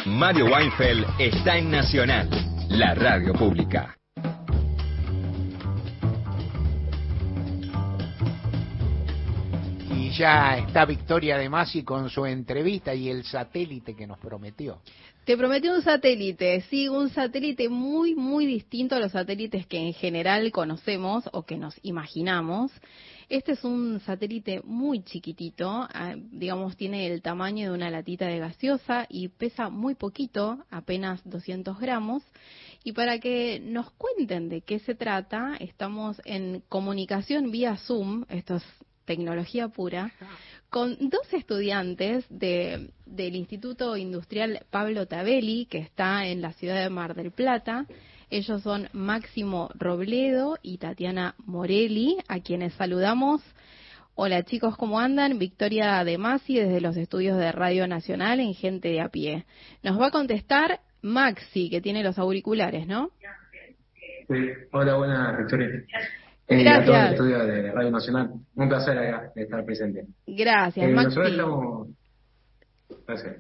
Mario 0.06 0.46
Weinfeld 0.46 1.06
está 1.20 1.58
en 1.58 1.70
Nacional, 1.70 2.28
la 2.70 2.92
radio 2.92 3.32
pública. 3.34 3.96
Y 9.94 10.10
ya 10.10 10.58
está 10.58 10.86
Victoria 10.86 11.38
de 11.38 11.48
Masi 11.48 11.84
con 11.84 12.10
su 12.10 12.26
entrevista 12.26 12.92
y 12.92 13.10
el 13.10 13.22
satélite 13.22 13.94
que 13.94 14.08
nos 14.08 14.18
prometió. 14.18 14.80
Te 15.24 15.36
prometió 15.36 15.72
un 15.72 15.82
satélite, 15.82 16.62
sí, 16.62 16.88
un 16.88 17.08
satélite 17.10 17.68
muy, 17.68 18.16
muy 18.16 18.44
distinto 18.44 18.96
a 18.96 18.98
los 18.98 19.12
satélites 19.12 19.68
que 19.68 19.78
en 19.78 19.92
general 19.92 20.50
conocemos 20.50 21.30
o 21.32 21.44
que 21.44 21.56
nos 21.56 21.76
imaginamos. 21.82 22.72
Este 23.32 23.52
es 23.52 23.64
un 23.64 23.98
satélite 24.00 24.60
muy 24.62 25.04
chiquitito, 25.04 25.66
ah, 25.66 26.14
digamos, 26.16 26.76
tiene 26.76 27.06
el 27.06 27.22
tamaño 27.22 27.70
de 27.70 27.74
una 27.74 27.88
latita 27.88 28.26
de 28.26 28.38
gaseosa 28.38 29.06
y 29.08 29.28
pesa 29.28 29.70
muy 29.70 29.94
poquito, 29.94 30.62
apenas 30.68 31.22
200 31.24 31.80
gramos. 31.80 32.22
Y 32.84 32.92
para 32.92 33.20
que 33.20 33.58
nos 33.58 33.90
cuenten 33.92 34.50
de 34.50 34.60
qué 34.60 34.80
se 34.80 34.94
trata, 34.94 35.56
estamos 35.60 36.20
en 36.26 36.62
comunicación 36.68 37.50
vía 37.50 37.78
Zoom, 37.78 38.26
esto 38.28 38.56
es 38.56 38.64
tecnología 39.06 39.68
pura, 39.68 40.12
con 40.68 40.98
dos 41.00 41.32
estudiantes 41.32 42.26
de, 42.28 42.90
del 43.06 43.34
Instituto 43.34 43.96
Industrial 43.96 44.66
Pablo 44.70 45.06
Tabelli, 45.06 45.64
que 45.64 45.78
está 45.78 46.26
en 46.26 46.42
la 46.42 46.52
ciudad 46.52 46.82
de 46.82 46.90
Mar 46.90 47.14
del 47.14 47.30
Plata. 47.30 47.86
Ellos 48.34 48.62
son 48.62 48.88
Máximo 48.94 49.68
Robledo 49.74 50.56
y 50.62 50.78
Tatiana 50.78 51.34
Morelli, 51.44 52.16
a 52.28 52.40
quienes 52.40 52.72
saludamos. 52.72 53.42
Hola 54.14 54.42
chicos, 54.42 54.74
¿cómo 54.78 54.98
andan? 55.00 55.38
Victoria 55.38 56.02
de 56.02 56.16
Masi 56.16 56.54
desde 56.58 56.80
los 56.80 56.96
estudios 56.96 57.36
de 57.36 57.52
Radio 57.52 57.86
Nacional 57.86 58.40
en 58.40 58.54
Gente 58.54 58.88
de 58.88 59.02
a 59.02 59.10
pie. 59.10 59.44
Nos 59.82 60.00
va 60.00 60.06
a 60.06 60.10
contestar 60.10 60.80
Maxi, 61.02 61.68
que 61.68 61.82
tiene 61.82 62.02
los 62.02 62.18
auriculares, 62.18 62.86
¿no? 62.86 63.10
Sí. 64.28 64.48
Hola, 64.72 64.94
buenas, 64.96 65.36
Victoria. 65.36 65.66
Eh, 65.66 65.74
a 65.74 65.76
todo 66.46 66.56
el 66.56 66.64
Gracias. 66.64 67.12
estudio 67.12 67.38
de 67.44 67.70
Radio 67.70 67.90
Nacional. 67.90 68.30
Un 68.54 68.68
placer 68.70 68.96
acá 68.96 69.30
estar 69.36 69.62
presente. 69.66 70.06
Gracias, 70.26 70.86
Eh, 70.88 70.90
Maxi. 70.90 71.08
nosotros 71.18 71.30
estamos, 71.32 71.88
gracias. 73.06 73.36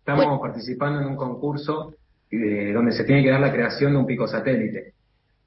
estamos 0.00 0.38
participando 0.42 1.00
en 1.00 1.06
un 1.06 1.16
concurso 1.16 1.94
eh, 2.30 2.72
donde 2.72 2.92
se 2.92 3.04
tiene 3.04 3.22
que 3.22 3.30
dar 3.30 3.40
la 3.40 3.52
creación 3.52 3.92
de 3.92 3.98
un 3.98 4.06
pico 4.06 4.26
satélite. 4.26 4.92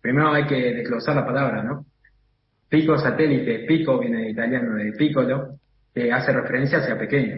Primero 0.02 0.32
hay 0.32 0.46
que 0.46 0.74
desglosar 0.74 1.16
la 1.16 1.26
palabra, 1.26 1.64
¿no? 1.64 1.86
Pico 2.70 2.98
satélite, 2.98 3.66
pico 3.68 4.00
viene 4.00 4.22
de 4.22 4.30
italiano 4.32 4.76
de 4.76 4.94
piccolo, 4.94 5.60
que 5.94 6.12
hace 6.12 6.32
referencia 6.32 6.80
hacia 6.80 6.98
pequeño. 6.98 7.38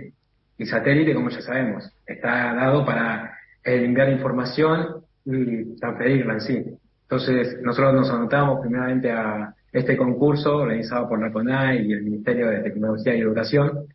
Y 0.57 0.65
satélite, 0.65 1.13
como 1.13 1.29
ya 1.29 1.41
sabemos, 1.41 1.91
está 2.05 2.53
dado 2.53 2.85
para 2.85 3.37
enviar 3.63 4.09
información 4.09 5.03
y 5.25 5.75
transferirla 5.77 6.33
en 6.33 6.41
sí. 6.41 6.63
Entonces, 7.03 7.57
nosotros 7.61 7.93
nos 7.93 8.09
anotamos 8.11 8.61
primeramente 8.61 9.11
a 9.11 9.53
este 9.71 9.97
concurso 9.97 10.57
organizado 10.57 11.09
por 11.09 11.19
la 11.19 11.31
CONAI 11.31 11.87
y 11.87 11.93
el 11.93 12.03
Ministerio 12.03 12.49
de 12.49 12.59
Tecnología 12.59 13.15
y 13.15 13.21
Educación, 13.21 13.87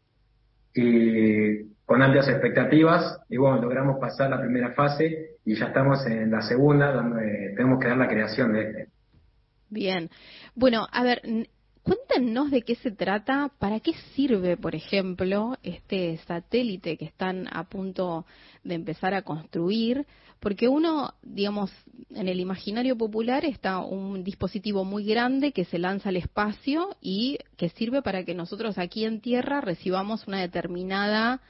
y 0.75 1.63
con 1.89 2.03
amplias 2.03 2.29
expectativas, 2.29 3.19
y 3.31 3.39
bueno, 3.39 3.63
logramos 3.63 3.99
pasar 3.99 4.29
la 4.29 4.39
primera 4.39 4.73
fase 4.73 5.39
y 5.47 5.55
ya 5.55 5.69
estamos 5.69 6.05
en 6.05 6.31
la 6.31 6.43
segunda, 6.43 6.93
donde 6.93 7.55
tenemos 7.57 7.81
que 7.81 7.89
dar 7.89 7.97
la 7.97 8.07
creación 8.07 8.53
de 8.53 8.61
este. 8.61 8.89
Bien. 9.71 10.11
Bueno, 10.55 10.87
a 10.93 11.03
ver, 11.03 11.23
cuéntenos 11.83 12.51
de 12.51 12.61
qué 12.61 12.75
se 12.75 12.91
trata, 12.91 13.51
para 13.59 13.81
qué 13.81 13.95
sirve, 14.15 14.59
por 14.59 14.75
ejemplo, 14.75 15.57
este 15.63 16.19
satélite 16.27 16.99
que 16.99 17.07
están 17.07 17.49
a 17.51 17.65
punto 17.65 18.27
de 18.65 18.75
empezar 18.75 19.15
a 19.15 19.23
construir, 19.23 20.05
porque 20.41 20.69
uno, 20.69 21.15
digamos, 21.23 21.73
en 22.11 22.29
el 22.29 22.39
imaginario 22.39 22.99
popular 22.99 23.47
está 23.47 23.79
un 23.79 24.25
dispositivo 24.25 24.85
muy 24.85 25.07
grande 25.07 25.53
que 25.53 25.65
se 25.65 25.79
lanza 25.79 26.11
al 26.11 26.19
espacio 26.19 26.99
y 27.01 27.39
que 27.57 27.71
sirve 27.71 28.03
para 28.03 28.25
que 28.25 28.35
nosotros 28.35 28.77
aquí 28.77 29.07
en 29.07 29.23
Tierra 29.23 29.63
recibamos 29.63 30.29
una 30.29 30.43
determinada 30.43 31.41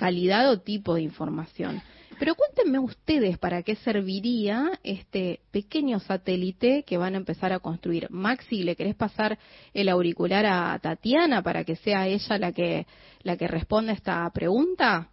calidad 0.00 0.50
o 0.50 0.60
tipo 0.60 0.94
de 0.94 1.02
información. 1.02 1.82
Pero 2.18 2.34
cuéntenme 2.34 2.78
ustedes 2.78 3.36
para 3.36 3.62
qué 3.62 3.76
serviría 3.76 4.70
este 4.82 5.40
pequeño 5.50 6.00
satélite 6.00 6.84
que 6.84 6.96
van 6.96 7.14
a 7.14 7.18
empezar 7.18 7.52
a 7.52 7.58
construir. 7.58 8.10
Maxi, 8.10 8.62
¿le 8.62 8.76
querés 8.76 8.94
pasar 8.94 9.38
el 9.74 9.90
auricular 9.90 10.46
a 10.46 10.78
Tatiana 10.78 11.42
para 11.42 11.64
que 11.64 11.76
sea 11.76 12.06
ella 12.06 12.38
la 12.38 12.52
que 12.52 12.86
la 13.22 13.36
que 13.36 13.46
responda 13.46 13.92
esta 13.92 14.30
pregunta? 14.32 15.10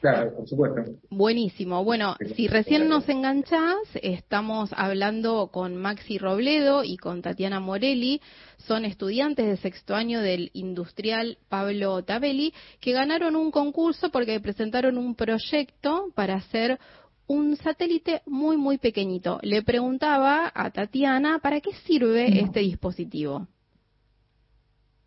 Claro, 0.00 0.34
por 0.34 0.48
supuesto. 0.48 0.92
Buenísimo. 1.10 1.84
Bueno, 1.84 2.16
si 2.34 2.48
recién 2.48 2.88
nos 2.88 3.06
enganchás, 3.08 3.76
estamos 4.02 4.70
hablando 4.74 5.48
con 5.52 5.76
Maxi 5.76 6.16
Robledo 6.16 6.84
y 6.84 6.96
con 6.96 7.20
Tatiana 7.20 7.60
Morelli. 7.60 8.22
Son 8.56 8.86
estudiantes 8.86 9.46
de 9.46 9.56
sexto 9.58 9.94
año 9.94 10.22
del 10.22 10.50
industrial 10.54 11.36
Pablo 11.50 12.02
Tabelli 12.02 12.54
que 12.80 12.92
ganaron 12.92 13.36
un 13.36 13.50
concurso 13.50 14.10
porque 14.10 14.40
presentaron 14.40 14.96
un 14.96 15.14
proyecto 15.14 16.06
para 16.14 16.36
hacer 16.36 16.78
un 17.26 17.56
satélite 17.56 18.22
muy, 18.26 18.56
muy 18.56 18.78
pequeñito. 18.78 19.38
Le 19.42 19.62
preguntaba 19.62 20.50
a 20.52 20.70
Tatiana 20.70 21.38
para 21.40 21.60
qué 21.60 21.72
sirve 21.86 22.40
este 22.40 22.60
dispositivo. 22.60 23.46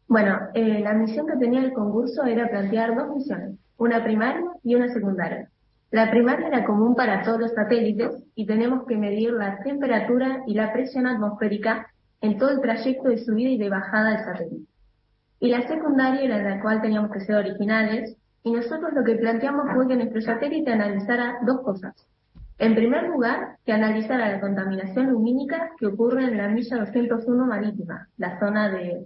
Bueno, 0.08 0.38
eh, 0.54 0.80
la 0.82 0.94
misión 0.94 1.26
que 1.26 1.38
tenía 1.38 1.62
el 1.62 1.74
concurso 1.74 2.24
era 2.24 2.48
plantear 2.48 2.96
dos 2.96 3.16
misiones, 3.16 3.58
una 3.78 4.04
primaria 4.04 4.46
y 4.64 4.76
una 4.76 4.94
secundaria. 4.94 5.50
La 5.92 6.10
primaria 6.10 6.48
era 6.48 6.66
común 6.66 6.96
para 6.96 7.24
todos 7.24 7.40
los 7.40 7.54
satélites 7.54 8.24
y 8.36 8.46
tenemos 8.46 8.86
que 8.88 8.98
medir 8.98 9.32
la 9.34 9.60
temperatura 9.64 10.44
y 10.48 10.56
la 10.56 10.74
presión 10.74 11.06
atmosférica 11.06 11.88
en 12.22 12.38
todo 12.38 12.52
el 12.52 12.62
trayecto 12.62 13.10
de 13.10 13.18
subida 13.18 13.50
y 13.50 13.58
de 13.58 13.70
bajada 13.70 14.12
del 14.12 14.26
satélite. 14.26 14.72
Y 15.40 15.50
la 15.50 15.68
secundaria 15.68 16.22
era 16.22 16.38
en 16.38 16.50
la 16.50 16.62
cual 16.62 16.82
teníamos 16.82 17.12
que 17.12 17.20
ser 17.20 17.36
originales 17.36 18.16
y 18.44 18.52
nosotros 18.52 18.94
lo 18.94 19.04
que 19.04 19.16
planteamos 19.16 19.72
fue 19.74 19.88
que 19.88 19.96
nuestro 19.96 20.22
satélite 20.22 20.72
analizara 20.72 21.38
dos 21.46 21.62
cosas. 21.62 21.94
En 22.60 22.76
primer 22.76 23.04
lugar, 23.10 23.58
que 23.66 23.74
analizara 23.74 24.32
la 24.32 24.40
contaminación 24.40 25.12
lumínica 25.12 25.72
que 25.78 25.88
ocurre 25.88 26.24
en 26.24 26.38
la 26.38 26.48
milla 26.48 26.78
201 26.78 27.46
marítima, 27.46 28.08
la 28.18 28.40
zona 28.40 28.70
de 28.70 29.06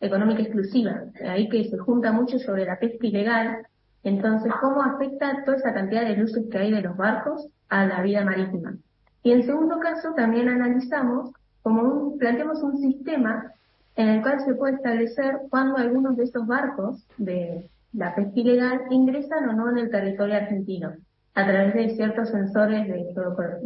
económica 0.00 0.42
exclusiva, 0.42 1.04
ahí 1.26 1.48
que 1.48 1.64
se 1.68 1.78
junta 1.78 2.12
mucho 2.12 2.38
sobre 2.38 2.64
la 2.64 2.78
pesca 2.78 3.06
ilegal. 3.06 3.66
Entonces, 4.04 4.52
¿cómo 4.60 4.82
afecta 4.82 5.44
toda 5.44 5.56
esa 5.56 5.74
cantidad 5.74 6.02
de 6.02 6.16
luces 6.16 6.46
que 6.50 6.58
hay 6.58 6.72
de 6.72 6.82
los 6.82 6.96
barcos 6.96 7.48
a 7.68 7.86
la 7.86 8.02
vida 8.02 8.24
marítima? 8.24 8.76
Y 9.22 9.32
en 9.32 9.44
segundo 9.44 9.78
caso, 9.80 10.14
también 10.14 10.48
analizamos 10.48 11.32
como 11.62 11.82
un, 11.82 12.18
planteamos 12.18 12.62
un 12.62 12.78
sistema 12.78 13.52
en 13.96 14.08
el 14.08 14.22
cual 14.22 14.40
se 14.44 14.54
puede 14.54 14.76
establecer 14.76 15.40
cuando 15.50 15.76
algunos 15.76 16.16
de 16.16 16.24
esos 16.24 16.46
barcos 16.46 17.04
de 17.18 17.68
la 17.92 18.14
pesca 18.14 18.32
ilegal 18.40 18.82
ingresan 18.90 19.48
o 19.48 19.52
no 19.52 19.70
en 19.70 19.78
el 19.78 19.90
territorio 19.90 20.36
argentino 20.36 20.92
a 21.34 21.46
través 21.46 21.74
de 21.74 21.90
ciertos 21.96 22.30
sensores 22.30 22.88
de 22.88 23.14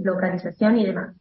localización 0.03 0.79
y 0.79 0.87
demás. 0.87 1.15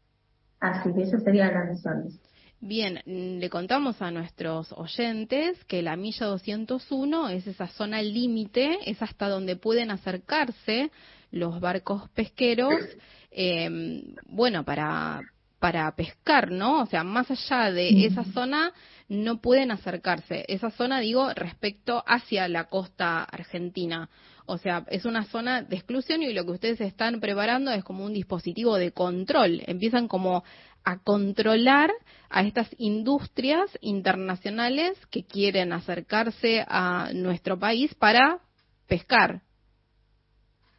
Así 0.59 0.93
que 0.93 1.03
esas 1.03 1.23
serían 1.23 1.53
las 1.53 1.69
misiones. 1.69 2.19
Bien, 2.63 3.01
mm, 3.07 3.39
le 3.39 3.49
contamos 3.49 3.99
a 4.03 4.11
nuestros 4.11 4.71
oyentes 4.73 5.63
que 5.65 5.81
la 5.81 5.95
milla 5.95 6.27
201 6.27 7.29
es 7.29 7.47
esa 7.47 7.67
zona 7.67 8.03
límite, 8.03 8.77
es 8.85 9.01
hasta 9.01 9.27
donde 9.27 9.55
pueden 9.55 9.89
acercarse 9.89 10.91
los 11.31 11.59
barcos 11.59 12.07
pesqueros, 12.11 12.75
eh, 13.31 14.03
bueno, 14.27 14.63
para, 14.63 15.21
para 15.57 15.91
pescar, 15.95 16.51
¿no? 16.51 16.83
O 16.83 16.85
sea, 16.85 17.03
más 17.03 17.31
allá 17.31 17.71
de 17.71 18.05
esa 18.05 18.25
zona 18.25 18.71
no 19.09 19.41
pueden 19.41 19.71
acercarse. 19.71 20.45
Esa 20.47 20.69
zona, 20.69 20.99
digo, 20.99 21.33
respecto 21.33 22.03
hacia 22.05 22.47
la 22.47 22.65
costa 22.65 23.23
argentina. 23.23 24.07
O 24.45 24.57
sea, 24.57 24.85
es 24.89 25.05
una 25.05 25.23
zona 25.25 25.61
de 25.61 25.75
exclusión 25.75 26.23
y 26.23 26.33
lo 26.33 26.45
que 26.45 26.51
ustedes 26.51 26.81
están 26.81 27.19
preparando 27.19 27.71
es 27.71 27.83
como 27.83 28.05
un 28.05 28.13
dispositivo 28.13 28.77
de 28.77 28.91
control. 28.91 29.61
Empiezan 29.65 30.07
como 30.07 30.43
a 30.83 30.99
controlar 30.99 31.91
a 32.29 32.43
estas 32.43 32.69
industrias 32.77 33.69
internacionales 33.81 34.97
que 35.07 35.25
quieren 35.25 35.73
acercarse 35.73 36.65
a 36.67 37.11
nuestro 37.13 37.59
país 37.59 37.93
para 37.95 38.39
pescar. 38.87 39.41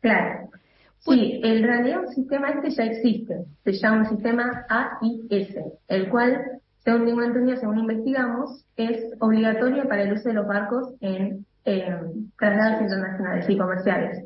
Claro. 0.00 0.50
Sí, 0.98 1.40
en 1.42 1.64
realidad 1.64 2.00
un 2.00 2.12
sistema 2.12 2.50
este 2.50 2.70
ya 2.70 2.84
existe, 2.84 3.44
se 3.64 3.72
llama 3.72 4.02
un 4.02 4.08
sistema 4.08 4.64
AIS, 4.68 5.56
el 5.88 6.08
cual, 6.08 6.60
según 6.84 7.06
tengo 7.06 7.22
entendido, 7.22 7.56
según 7.56 7.78
investigamos, 7.78 8.64
es 8.76 9.02
obligatorio 9.18 9.88
para 9.88 10.02
el 10.04 10.12
uso 10.12 10.28
de 10.28 10.34
los 10.34 10.46
barcos 10.46 10.94
en 11.00 11.44
eh, 11.64 11.96
traslados 12.38 12.82
internacionales 12.82 13.46
y 13.48 13.58
comerciales. 13.58 14.24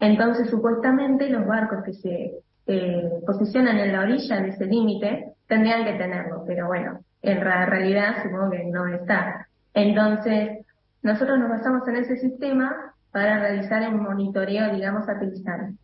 Entonces, 0.00 0.48
supuestamente, 0.48 1.28
los 1.28 1.46
barcos 1.46 1.84
que 1.84 1.92
se 1.92 2.32
eh, 2.66 3.10
posicionan 3.26 3.78
en 3.78 3.92
la 3.92 4.00
orilla 4.00 4.40
de 4.40 4.48
ese 4.48 4.66
límite 4.66 5.34
tendrían 5.46 5.84
que 5.84 5.92
tenerlo, 5.92 6.44
pero 6.46 6.66
bueno, 6.66 7.00
en 7.22 7.40
realidad 7.40 8.22
supongo 8.22 8.50
que 8.50 8.64
no 8.64 8.86
está. 8.88 9.48
Entonces, 9.74 10.64
nosotros 11.02 11.38
nos 11.38 11.50
basamos 11.50 11.86
en 11.88 11.96
ese 11.96 12.16
sistema 12.16 12.94
para 13.12 13.38
realizar 13.40 13.82
el 13.82 13.94
monitoreo, 13.94 14.74
digamos, 14.74 15.06
satelital. 15.06 15.74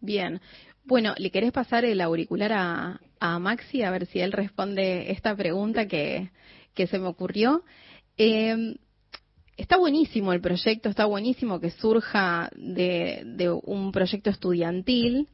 Bien. 0.00 0.40
Bueno, 0.84 1.14
¿le 1.18 1.30
querés 1.30 1.52
pasar 1.52 1.84
el 1.84 2.00
auricular 2.00 2.52
a, 2.52 3.00
a 3.20 3.38
Maxi 3.38 3.82
a 3.82 3.90
ver 3.90 4.06
si 4.06 4.20
él 4.20 4.32
responde 4.32 5.10
esta 5.12 5.36
pregunta 5.36 5.86
que, 5.86 6.30
que 6.74 6.86
se 6.86 6.98
me 6.98 7.08
ocurrió? 7.08 7.62
Eh, 8.16 8.74
está 9.58 9.76
buenísimo 9.76 10.32
el 10.32 10.40
proyecto, 10.40 10.88
está 10.88 11.04
buenísimo 11.04 11.60
que 11.60 11.70
surja 11.70 12.48
de, 12.56 13.22
de 13.26 13.50
un 13.50 13.92
proyecto 13.92 14.30
estudiantil. 14.30 15.28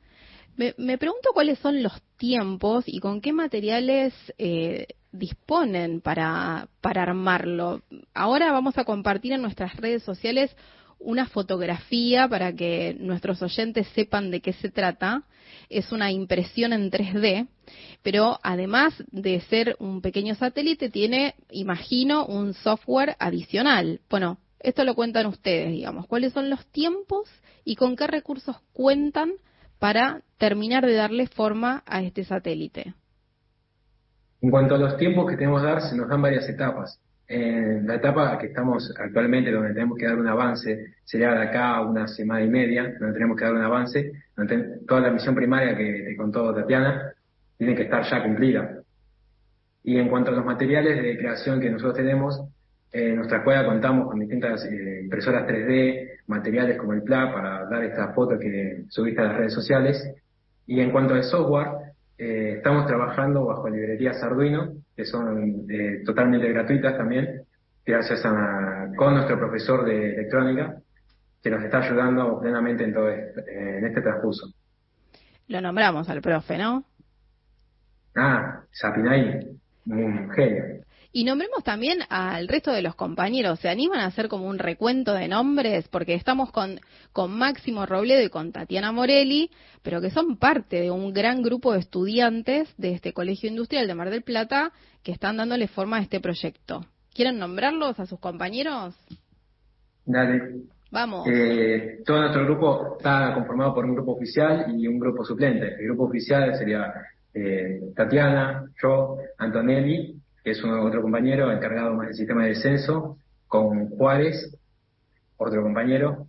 Me, 0.57 0.75
me, 0.79 0.99
pregunto 0.99 1.31
cuáles 1.33 1.59
son 1.59 1.83
los 1.83 1.93
tiempos 2.17 2.85
y 2.87 3.01
con 3.01 3.21
qué 3.21 3.33
materiales 3.33 4.15
eh, 4.39 4.87
disponen 5.11 6.01
para, 6.01 6.69
para 6.81 7.03
armarlo. 7.03 7.83
Ahora 8.15 8.53
vamos 8.53 8.79
a 8.79 8.85
compartir 8.85 9.33
en 9.33 9.43
nuestras 9.43 9.77
redes 9.77 10.03
sociales 10.03 10.55
una 10.99 11.27
fotografía 11.27 12.29
para 12.29 12.53
que 12.55 12.97
nuestros 12.99 13.43
oyentes 13.43 13.87
sepan 13.95 14.31
de 14.31 14.41
qué 14.41 14.53
se 14.55 14.71
trata. 14.71 15.25
Es 15.69 15.93
una 15.93 16.11
impresión 16.11 16.73
en 16.73 16.91
3D, 16.91 17.49
pero 18.03 18.39
además 18.43 18.95
de 19.11 19.41
ser 19.43 19.77
un 19.79 20.01
pequeño 20.01 20.35
satélite, 20.35 20.91
tiene, 20.91 21.35
imagino, 21.51 22.27
un 22.27 22.55
software 22.55 23.17
adicional. 23.19 24.01
Bueno, 24.09 24.39
esto 24.61 24.85
lo 24.85 24.95
cuentan 24.95 25.27
ustedes, 25.27 25.71
digamos. 25.71 26.07
¿Cuáles 26.07 26.33
son 26.33 26.51
los 26.51 26.65
tiempos 26.67 27.29
y 27.65 27.77
con 27.77 27.97
qué 27.97 28.07
recursos 28.07 28.57
cuentan 28.73 29.33
para 29.79 30.23
terminar 30.39 30.85
de 30.85 30.95
darle 30.95 31.27
forma 31.27 31.83
a 31.87 32.03
este 32.03 32.25
satélite? 32.25 32.95
En 34.41 34.51
cuanto 34.51 34.75
a 34.75 34.79
los 34.79 34.97
tiempos 34.97 35.31
que 35.31 35.37
tenemos 35.37 35.63
que 35.63 35.69
dar, 35.69 35.81
se 35.81 35.97
nos 35.97 36.09
dan 36.09 36.21
varias 36.21 36.49
etapas. 36.49 37.01
En 37.27 37.87
la 37.87 37.95
etapa 37.95 38.39
que 38.39 38.49
estamos 38.49 38.93
actualmente, 38.99 39.51
donde 39.51 39.73
tenemos 39.73 39.97
que 39.97 40.07
dar 40.07 40.19
un 40.19 40.29
avance, 40.29 40.95
sería 41.05 41.33
de 41.33 41.45
acá 41.45 41.77
a 41.77 41.83
una 41.83 42.07
semana 42.07 42.45
y 42.45 42.49
media, 42.49 42.95
donde 43.01 43.15
tenemos 43.15 43.39
que 43.39 43.45
dar 43.47 43.55
un 43.55 43.63
avance, 43.63 44.13
toda 44.87 45.01
la 45.01 45.11
misión 45.11 45.35
primaria 45.35 45.75
que 45.75 46.05
te 46.07 46.17
contó 46.17 46.55
Tatiana 46.55 47.15
tiene 47.57 47.75
que 47.75 47.85
estar 47.85 48.03
ya 48.03 48.23
cumplida. 48.23 48.83
Y 49.83 49.99
en 49.99 50.09
cuanto 50.09 50.31
a 50.31 50.35
los 50.35 50.45
materiales 50.45 51.03
de 51.03 51.17
creación 51.17 51.61
que 51.61 51.71
nosotros 51.71 51.97
tenemos, 51.97 52.39
en 52.95 53.17
nuestra 53.17 53.39
escuela 53.39 53.67
contamos 53.67 54.09
con 54.09 54.21
distintas 54.21 54.65
eh, 54.67 55.01
impresoras 55.03 55.49
3D, 55.49 56.21
materiales 56.29 56.79
como 56.79 56.93
el 56.93 57.03
PLA 57.03 57.33
para 57.33 57.65
dar 57.67 57.83
esta 57.83 58.13
foto 58.13 58.39
que 58.39 58.85
subiste 58.89 59.21
a 59.21 59.25
las 59.25 59.37
redes 59.37 59.53
sociales. 59.53 60.15
Y 60.65 60.79
en 60.79 60.93
cuanto 60.93 61.15
al 61.15 61.25
software, 61.25 61.95
eh, 62.17 62.55
estamos 62.59 62.87
trabajando 62.87 63.47
bajo 63.47 63.69
librerías 63.69 64.23
Arduino, 64.23 64.75
que 64.95 65.05
son 65.05 65.67
eh, 65.69 66.03
totalmente 66.07 66.49
gratuitas 66.49 66.97
también, 66.97 67.43
gracias 67.85 68.25
a, 68.25 68.93
con 68.97 69.15
nuestro 69.15 69.41
profesor 69.41 69.85
de 69.85 70.15
electrónica, 70.15 70.77
que 71.43 71.51
nos 71.51 71.65
está 71.65 71.79
ayudando 71.79 72.41
plenamente 72.41 72.85
en 72.85 72.95
todo 72.95 73.11
este, 73.11 73.79
en 73.79 73.87
este 73.87 74.03
transcurso. 74.03 74.47
Lo 75.49 75.61
nombramos 75.61 76.09
al 76.09 76.23
profe, 76.23 76.57
¿no? 76.59 76.85
Ah, 78.15 78.63
Sapinay, 78.71 79.59
un 79.87 80.31
genio. 80.31 80.84
Y 81.17 81.23
nombremos 81.23 81.63
también 81.63 82.01
al 82.09 82.49
resto 82.49 82.73
de 82.73 82.83
los 82.83 82.97
compañeros. 82.97 83.61
¿Se 83.61 83.69
animan 83.69 84.01
a 84.01 84.07
hacer 84.07 84.27
como 84.27 84.49
un 84.49 84.59
recuento 84.59 85.15
de 85.15 85.29
nombres? 85.29 85.87
Porque 85.87 86.15
estamos 86.15 86.51
con, 86.51 86.81
con 87.13 87.31
Máximo 87.31 87.87
Robledo 87.87 88.21
y 88.21 88.31
con 88.31 88.51
Tatiana 88.51 88.91
Morelli, 88.91 89.49
pero 89.85 90.01
que 90.01 90.11
son 90.11 90.39
parte 90.39 90.81
de 90.81 90.91
un 90.91 91.13
gran 91.13 91.41
grupo 91.41 91.73
de 91.73 91.79
estudiantes 91.79 92.69
de 92.79 92.95
este 92.95 93.13
Colegio 93.13 93.49
Industrial 93.49 93.87
de 93.87 93.95
Mar 93.95 94.11
del 94.11 94.23
Plata 94.23 94.73
que 95.05 95.13
están 95.13 95.37
dándole 95.37 95.69
forma 95.69 95.99
a 95.99 96.01
este 96.01 96.19
proyecto. 96.19 96.85
¿Quieren 97.15 97.39
nombrarlos 97.39 98.01
a 98.01 98.07
sus 98.07 98.19
compañeros? 98.19 98.97
Dale. 100.05 100.65
Vamos. 100.91 101.29
Eh, 101.31 102.03
todo 102.05 102.23
nuestro 102.23 102.45
grupo 102.45 102.97
está 102.99 103.35
conformado 103.35 103.73
por 103.73 103.85
un 103.85 103.95
grupo 103.95 104.17
oficial 104.17 104.67
y 104.77 104.89
un 104.89 104.99
grupo 104.99 105.25
suplente. 105.25 105.77
El 105.79 105.85
grupo 105.85 106.07
oficial 106.07 106.57
sería 106.57 106.93
eh, 107.33 107.93
Tatiana, 107.95 108.65
yo, 108.83 109.17
Antonelli 109.39 110.24
que 110.45 110.51
es 110.51 110.63
otro 110.63 111.01
compañero 111.01 111.51
encargado 111.51 111.95
más 111.95 112.09
del 112.09 112.17
sistema 112.17 112.43
de 112.43 112.51
descenso, 112.51 113.17
con 113.49 113.89
Juárez, 113.89 114.55
otro 115.39 115.63
compañero, 115.63 116.27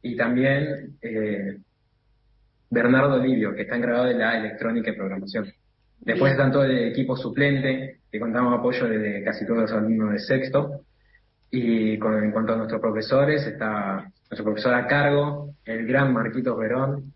y 0.00 0.16
también 0.16 0.96
eh, 1.02 1.58
Bernardo 2.70 3.18
Livio, 3.18 3.54
que 3.54 3.62
está 3.62 3.76
encargado 3.76 4.06
de 4.06 4.14
la 4.14 4.38
electrónica 4.38 4.90
y 4.90 4.96
programación. 4.96 5.52
Después 6.00 6.32
están 6.32 6.50
todo 6.50 6.64
el 6.64 6.88
equipo 6.88 7.14
suplente, 7.16 8.00
que 8.10 8.18
contamos 8.18 8.58
apoyo 8.58 8.88
de 8.88 9.22
casi 9.22 9.44
todos 9.44 9.60
los 9.60 9.72
alumnos 9.72 10.12
de 10.12 10.18
sexto. 10.20 10.80
Y 11.50 11.98
con, 11.98 12.22
en 12.24 12.30
cuanto 12.30 12.54
a 12.54 12.56
nuestros 12.56 12.80
profesores, 12.80 13.46
está 13.46 14.10
nuestro 14.30 14.44
profesor 14.44 14.72
a 14.72 14.86
cargo, 14.86 15.54
el 15.66 15.86
gran 15.86 16.14
Marquito 16.14 16.56
Verón. 16.56 17.12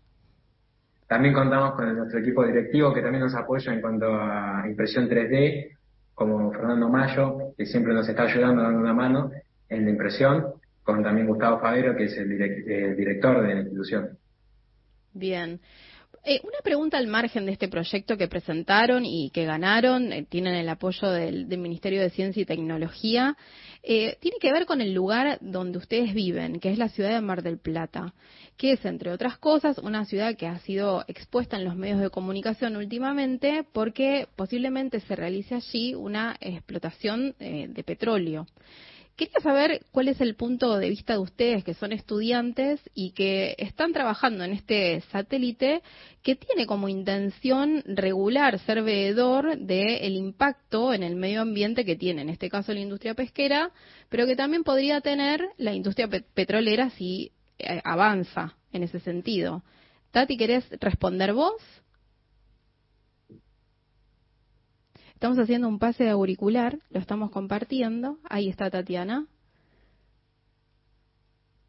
También 1.07 1.33
contamos 1.33 1.73
con 1.73 1.95
nuestro 1.97 2.19
equipo 2.19 2.45
directivo, 2.45 2.93
que 2.93 3.01
también 3.01 3.23
nos 3.23 3.33
apoya 3.33 3.73
en 3.73 3.81
cuanto 3.81 4.13
a 4.13 4.65
impresión 4.67 5.09
3D 5.09 5.75
como 6.15 6.51
Fernando 6.51 6.89
Mayo, 6.89 7.53
que 7.57 7.65
siempre 7.65 7.93
nos 7.93 8.07
está 8.07 8.23
ayudando, 8.23 8.63
dando 8.63 8.79
una 8.79 8.93
mano 8.93 9.31
en 9.69 9.83
la 9.83 9.91
impresión, 9.91 10.45
con 10.83 11.03
también 11.03 11.27
Gustavo 11.27 11.59
Favero, 11.59 11.95
que 11.95 12.05
es 12.05 12.17
el, 12.17 12.29
director 12.95 13.41
de 13.41 13.53
la 13.53 13.61
institución. 13.61 14.17
Bien. 15.13 15.59
Eh, 16.23 16.41
una 16.43 16.59
pregunta 16.63 16.97
al 16.97 17.05
margen 17.05 17.45
de 17.45 17.51
este 17.51 17.67
proyecto 17.67 18.17
que 18.17 18.27
presentaron 18.27 19.05
y 19.05 19.29
que 19.31 19.45
ganaron, 19.45 20.11
eh, 20.11 20.25
tienen 20.27 20.55
el 20.55 20.69
apoyo 20.69 21.09
del, 21.11 21.45
Ministerio 21.57 22.01
de 22.01 22.09
Ciencia 22.09 22.41
y 22.41 22.45
Tecnología, 22.45 23.37
eh, 23.83 24.17
tiene 24.21 24.37
que 24.39 24.51
ver 24.51 24.65
con 24.65 24.81
el 24.81 24.93
lugar 24.93 25.37
donde 25.41 25.77
ustedes 25.77 26.15
viven, 26.15 26.59
que 26.59 26.71
es 26.71 26.79
la 26.79 26.89
ciudad 26.89 27.11
de 27.11 27.21
Mar 27.21 27.43
del 27.43 27.59
Plata, 27.59 28.15
que 28.57 28.73
es, 28.73 28.85
entre 28.85 29.11
otras 29.11 29.37
cosas, 29.37 29.77
una 29.79 30.05
ciudad 30.05 30.35
que 30.35 30.47
ha 30.47 30.59
sido 30.59 31.03
expuesta 31.07 31.57
en 31.57 31.65
los 31.65 31.75
medios 31.75 31.99
de 31.99 32.09
comunicación 32.09 32.75
últimamente 32.75 33.65
porque 33.73 34.27
posiblemente 34.35 34.99
se 35.01 35.15
realice 35.15 35.55
allí 35.55 35.93
una 35.93 36.37
explotación 36.39 37.35
de 37.39 37.83
petróleo. 37.85 38.47
Quería 39.15 39.39
saber 39.39 39.85
cuál 39.93 40.09
es 40.09 40.19
el 40.19 40.35
punto 40.35 40.77
de 40.77 40.89
vista 40.89 41.13
de 41.13 41.19
ustedes 41.19 41.63
que 41.63 41.73
son 41.73 41.93
estudiantes 41.93 42.81
y 42.93 43.11
que 43.11 43.55
están 43.57 43.93
trabajando 43.93 44.43
en 44.43 44.51
este 44.51 44.99
satélite 45.09 45.81
que 46.21 46.35
tiene 46.35 46.65
como 46.65 46.89
intención 46.89 47.81
regular, 47.85 48.59
ser 48.59 48.83
veedor 48.83 49.57
del 49.57 50.17
impacto 50.17 50.93
en 50.93 51.01
el 51.01 51.15
medio 51.15 51.41
ambiente 51.41 51.85
que 51.85 51.95
tiene, 51.95 52.23
en 52.23 52.29
este 52.29 52.49
caso 52.49 52.73
la 52.73 52.81
industria 52.81 53.13
pesquera, 53.13 53.71
pero 54.09 54.25
que 54.25 54.35
también 54.35 54.65
podría 54.65 54.99
tener 54.99 55.47
la 55.57 55.73
industria 55.73 56.09
petrolera 56.09 56.89
si 56.89 57.31
eh, 57.57 57.81
avanza 57.83 58.55
en 58.71 58.83
ese 58.83 58.99
sentido. 58.99 59.63
Tati, 60.11 60.37
¿querés 60.37 60.65
responder 60.79 61.33
vos? 61.33 61.61
Estamos 65.13 65.37
haciendo 65.39 65.67
un 65.67 65.79
pase 65.79 66.03
de 66.03 66.09
auricular, 66.09 66.77
lo 66.89 66.99
estamos 66.99 67.31
compartiendo. 67.31 68.19
Ahí 68.29 68.49
está 68.49 68.69
Tatiana. 68.69 69.27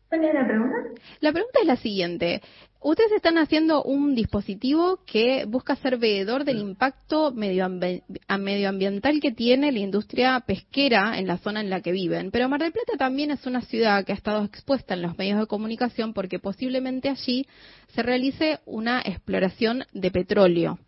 ¿Cuál 0.09 0.25
es 0.25 0.35
la 0.35 0.47
pregunta? 0.47 0.77
La 1.21 1.33
pregunta 1.33 1.61
es 1.61 1.67
la 1.67 1.77
siguiente. 1.77 2.41
Ustedes 2.81 3.11
están 3.13 3.39
haciendo 3.39 3.83
un 3.83 4.15
dispositivo 4.15 5.01
que 5.05 5.45
busca 5.47 5.75
ser 5.75 5.97
veedor 5.99 6.45
del 6.45 6.59
impacto 6.59 7.33
medioambiental 7.33 9.19
que 9.21 9.33
tiene 9.33 9.73
la 9.73 9.81
industria 9.81 10.39
pesquera 10.47 11.19
en 11.19 11.27
la 11.27 11.39
zona 11.39 11.61
en 11.61 11.71
la 11.71 11.81
que 11.81 11.91
viven. 11.91 12.31
Pero 12.31 12.49
Mar 12.49 12.61
del 12.61 12.71
Plata 12.71 12.97
también 12.97 13.33
es 13.33 13.45
una 13.45 13.63
ciudad 13.63 14.05
que 14.05 14.13
ha 14.13 14.15
estado 14.15 14.45
expuesta 14.45 14.95
en 14.95 15.03
los 15.03 15.19
medios 15.19 15.41
de 15.41 15.47
comunicación 15.49 16.15
porque 16.15 16.39
posiblemente 16.39 17.09
allí 17.09 17.49
se 17.89 18.03
realice 18.05 18.61
una 18.67 19.01
exploración 19.01 19.85
de 19.93 20.11
petróleo. 20.13 20.79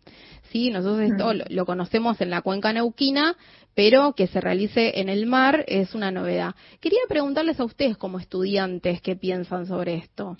Sí, 0.51 0.71
nosotros 0.71 1.01
esto 1.01 1.33
lo, 1.33 1.45
lo 1.49 1.65
conocemos 1.65 2.19
en 2.21 2.29
la 2.29 2.41
cuenca 2.41 2.73
neuquina, 2.73 3.35
pero 3.75 4.13
que 4.13 4.27
se 4.27 4.41
realice 4.41 4.99
en 4.99 5.09
el 5.09 5.25
mar 5.25 5.63
es 5.67 5.93
una 5.93 6.11
novedad. 6.11 6.55
Quería 6.79 6.99
preguntarles 7.07 7.59
a 7.59 7.65
ustedes 7.65 7.97
como 7.97 8.19
estudiantes 8.19 9.01
qué 9.01 9.15
piensan 9.15 9.67
sobre 9.67 9.95
esto. 9.95 10.37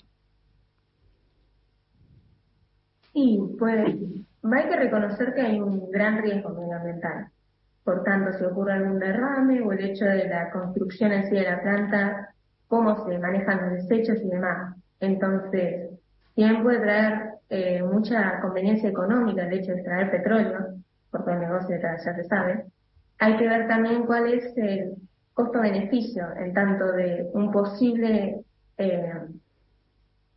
Sí, 3.12 3.38
pues 3.58 3.86
hay 4.42 4.68
que 4.68 4.76
reconocer 4.76 5.34
que 5.34 5.42
hay 5.42 5.60
un 5.60 5.90
gran 5.90 6.22
riesgo 6.22 6.50
medioambiental. 6.50 7.28
Por 7.84 8.04
tanto, 8.04 8.36
si 8.38 8.44
ocurre 8.44 8.74
algún 8.74 8.98
derrame 8.98 9.60
o 9.62 9.72
el 9.72 9.84
hecho 9.84 10.04
de 10.04 10.28
la 10.28 10.50
construcción 10.50 11.12
en 11.12 11.28
sí 11.28 11.34
de 11.34 11.42
la 11.42 11.60
planta, 11.60 12.34
cómo 12.68 13.04
se 13.04 13.18
manejan 13.18 13.62
los 13.62 13.88
desechos 13.88 14.18
y 14.22 14.28
demás. 14.28 14.76
Entonces, 15.00 15.90
si 16.34 16.42
bien 16.42 16.62
puede 16.62 16.80
traer 16.80 17.29
eh, 17.50 17.82
mucha 17.82 18.40
conveniencia 18.40 18.88
económica 18.88 19.42
el 19.42 19.52
hecho 19.52 19.72
de 19.72 19.78
extraer 19.78 20.10
petróleo, 20.10 20.76
porque 21.10 21.32
el 21.32 21.40
negocio 21.40 21.76
ya, 21.80 21.98
se 21.98 22.24
sabe, 22.24 22.64
hay 23.18 23.36
que 23.36 23.48
ver 23.48 23.68
también 23.68 24.06
cuál 24.06 24.32
es 24.32 24.56
el 24.56 24.94
costo-beneficio 25.34 26.24
en 26.36 26.54
tanto 26.54 26.92
de 26.92 27.28
un 27.32 27.50
posible 27.50 28.40
eh, 28.78 29.12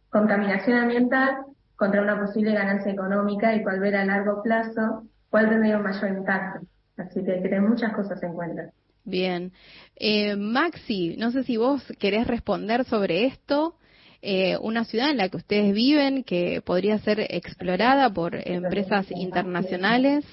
contaminación 0.10 0.78
ambiental 0.78 1.46
contra 1.76 2.02
una 2.02 2.20
posible 2.20 2.54
ganancia 2.54 2.92
económica 2.92 3.54
y 3.56 3.64
cuál 3.64 3.80
ver 3.80 3.96
a 3.96 4.06
largo 4.06 4.42
plazo 4.42 5.04
cuál 5.30 5.50
tendría 5.50 5.78
un 5.78 5.84
mayor 5.84 6.10
impacto. 6.12 6.66
Así 6.98 7.24
que 7.24 7.32
hay 7.34 7.42
que 7.42 7.50
tener 7.50 7.62
muchas 7.62 7.94
cosas 7.94 8.22
en 8.22 8.34
cuenta. 8.34 8.70
Bien. 9.04 9.52
Eh, 9.96 10.36
Maxi, 10.36 11.16
no 11.18 11.32
sé 11.32 11.44
si 11.44 11.58
vos 11.58 11.84
querés 12.00 12.28
responder 12.28 12.86
sobre 12.86 13.26
esto. 13.26 13.76
Eh, 14.26 14.58
una 14.62 14.86
ciudad 14.86 15.10
en 15.10 15.18
la 15.18 15.28
que 15.28 15.36
ustedes 15.36 15.74
viven 15.74 16.24
que 16.24 16.62
podría 16.62 16.98
ser 17.00 17.20
explorada 17.30 18.10
por 18.10 18.36
empresas 18.48 19.06
internacionales 19.12 20.24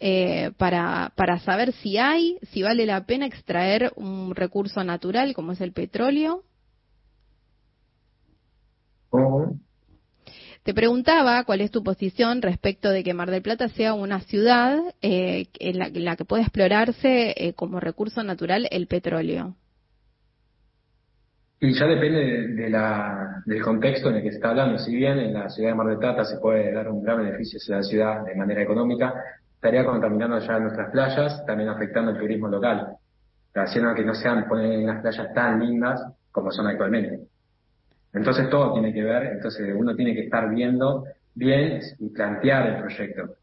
eh, 0.00 0.52
para, 0.56 1.12
para 1.14 1.38
saber 1.40 1.72
si 1.72 1.98
hay, 1.98 2.38
si 2.52 2.62
vale 2.62 2.86
la 2.86 3.04
pena 3.04 3.26
extraer 3.26 3.92
un 3.96 4.34
recurso 4.34 4.82
natural 4.82 5.34
como 5.34 5.52
es 5.52 5.60
el 5.60 5.72
petróleo. 5.72 6.42
Te 10.62 10.72
preguntaba 10.72 11.44
cuál 11.44 11.60
es 11.60 11.70
tu 11.70 11.82
posición 11.82 12.40
respecto 12.40 12.88
de 12.88 13.04
que 13.04 13.12
Mar 13.12 13.30
del 13.30 13.42
Plata 13.42 13.68
sea 13.68 13.92
una 13.92 14.20
ciudad 14.20 14.78
eh, 15.02 15.48
en, 15.58 15.78
la, 15.78 15.88
en 15.88 16.04
la 16.06 16.16
que 16.16 16.24
pueda 16.24 16.44
explorarse 16.44 17.34
eh, 17.36 17.52
como 17.52 17.78
recurso 17.78 18.22
natural 18.22 18.66
el 18.70 18.86
petróleo. 18.86 19.54
Y 21.60 21.72
ya 21.72 21.86
depende 21.86 22.48
de, 22.54 22.70
la, 22.70 23.42
del 23.44 23.60
contexto 23.62 24.10
en 24.10 24.16
el 24.16 24.22
que 24.22 24.30
se 24.30 24.36
está 24.36 24.50
hablando. 24.50 24.78
Si 24.78 24.94
bien 24.94 25.18
en 25.18 25.34
la 25.34 25.48
ciudad 25.48 25.70
de 25.70 25.74
Mar 25.74 25.88
del 25.88 25.98
Plata 25.98 26.24
se 26.24 26.38
puede 26.38 26.72
dar 26.72 26.88
un 26.88 27.02
gran 27.02 27.18
beneficio 27.18 27.58
a 27.74 27.78
la 27.78 27.82
ciudad 27.82 28.24
de 28.24 28.36
manera 28.36 28.62
económica, 28.62 29.12
estaría 29.54 29.84
contaminando 29.84 30.38
ya 30.38 30.58
nuestras 30.60 30.90
playas, 30.92 31.44
también 31.46 31.68
afectando 31.68 32.12
el 32.12 32.18
turismo 32.18 32.46
local, 32.46 32.96
haciendo 33.54 33.92
que 33.92 34.04
no 34.04 34.14
sean 34.14 34.46
poner 34.46 34.78
unas 34.78 35.02
playas 35.02 35.34
tan 35.34 35.58
lindas 35.58 36.00
como 36.30 36.52
son 36.52 36.68
actualmente. 36.68 37.26
Entonces 38.12 38.48
todo 38.48 38.72
tiene 38.74 38.92
que 38.92 39.02
ver, 39.02 39.24
entonces 39.24 39.74
uno 39.76 39.96
tiene 39.96 40.14
que 40.14 40.24
estar 40.24 40.48
viendo 40.48 41.06
bien 41.34 41.80
y 41.98 42.08
plantear 42.10 42.68
el 42.68 42.82
proyecto. 42.82 43.34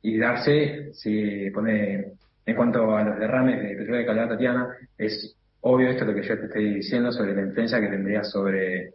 Y 0.00 0.18
darse, 0.18 0.92
si 0.94 1.50
pone, 1.50 2.14
en 2.46 2.56
cuanto 2.56 2.96
a 2.96 3.04
los 3.04 3.18
derrames 3.18 3.60
de 3.60 3.76
petróleo 3.76 3.98
de 3.98 4.06
calidad 4.06 4.28
Tatiana, 4.30 4.68
es 4.96 5.36
obvio 5.62 5.90
esto 5.90 6.04
lo 6.04 6.14
que 6.14 6.22
yo 6.22 6.38
te 6.38 6.46
estoy 6.46 6.74
diciendo 6.74 7.12
sobre 7.12 7.34
la 7.34 7.42
influencia 7.42 7.80
que 7.80 7.88
tendría 7.88 8.24
sobre 8.24 8.92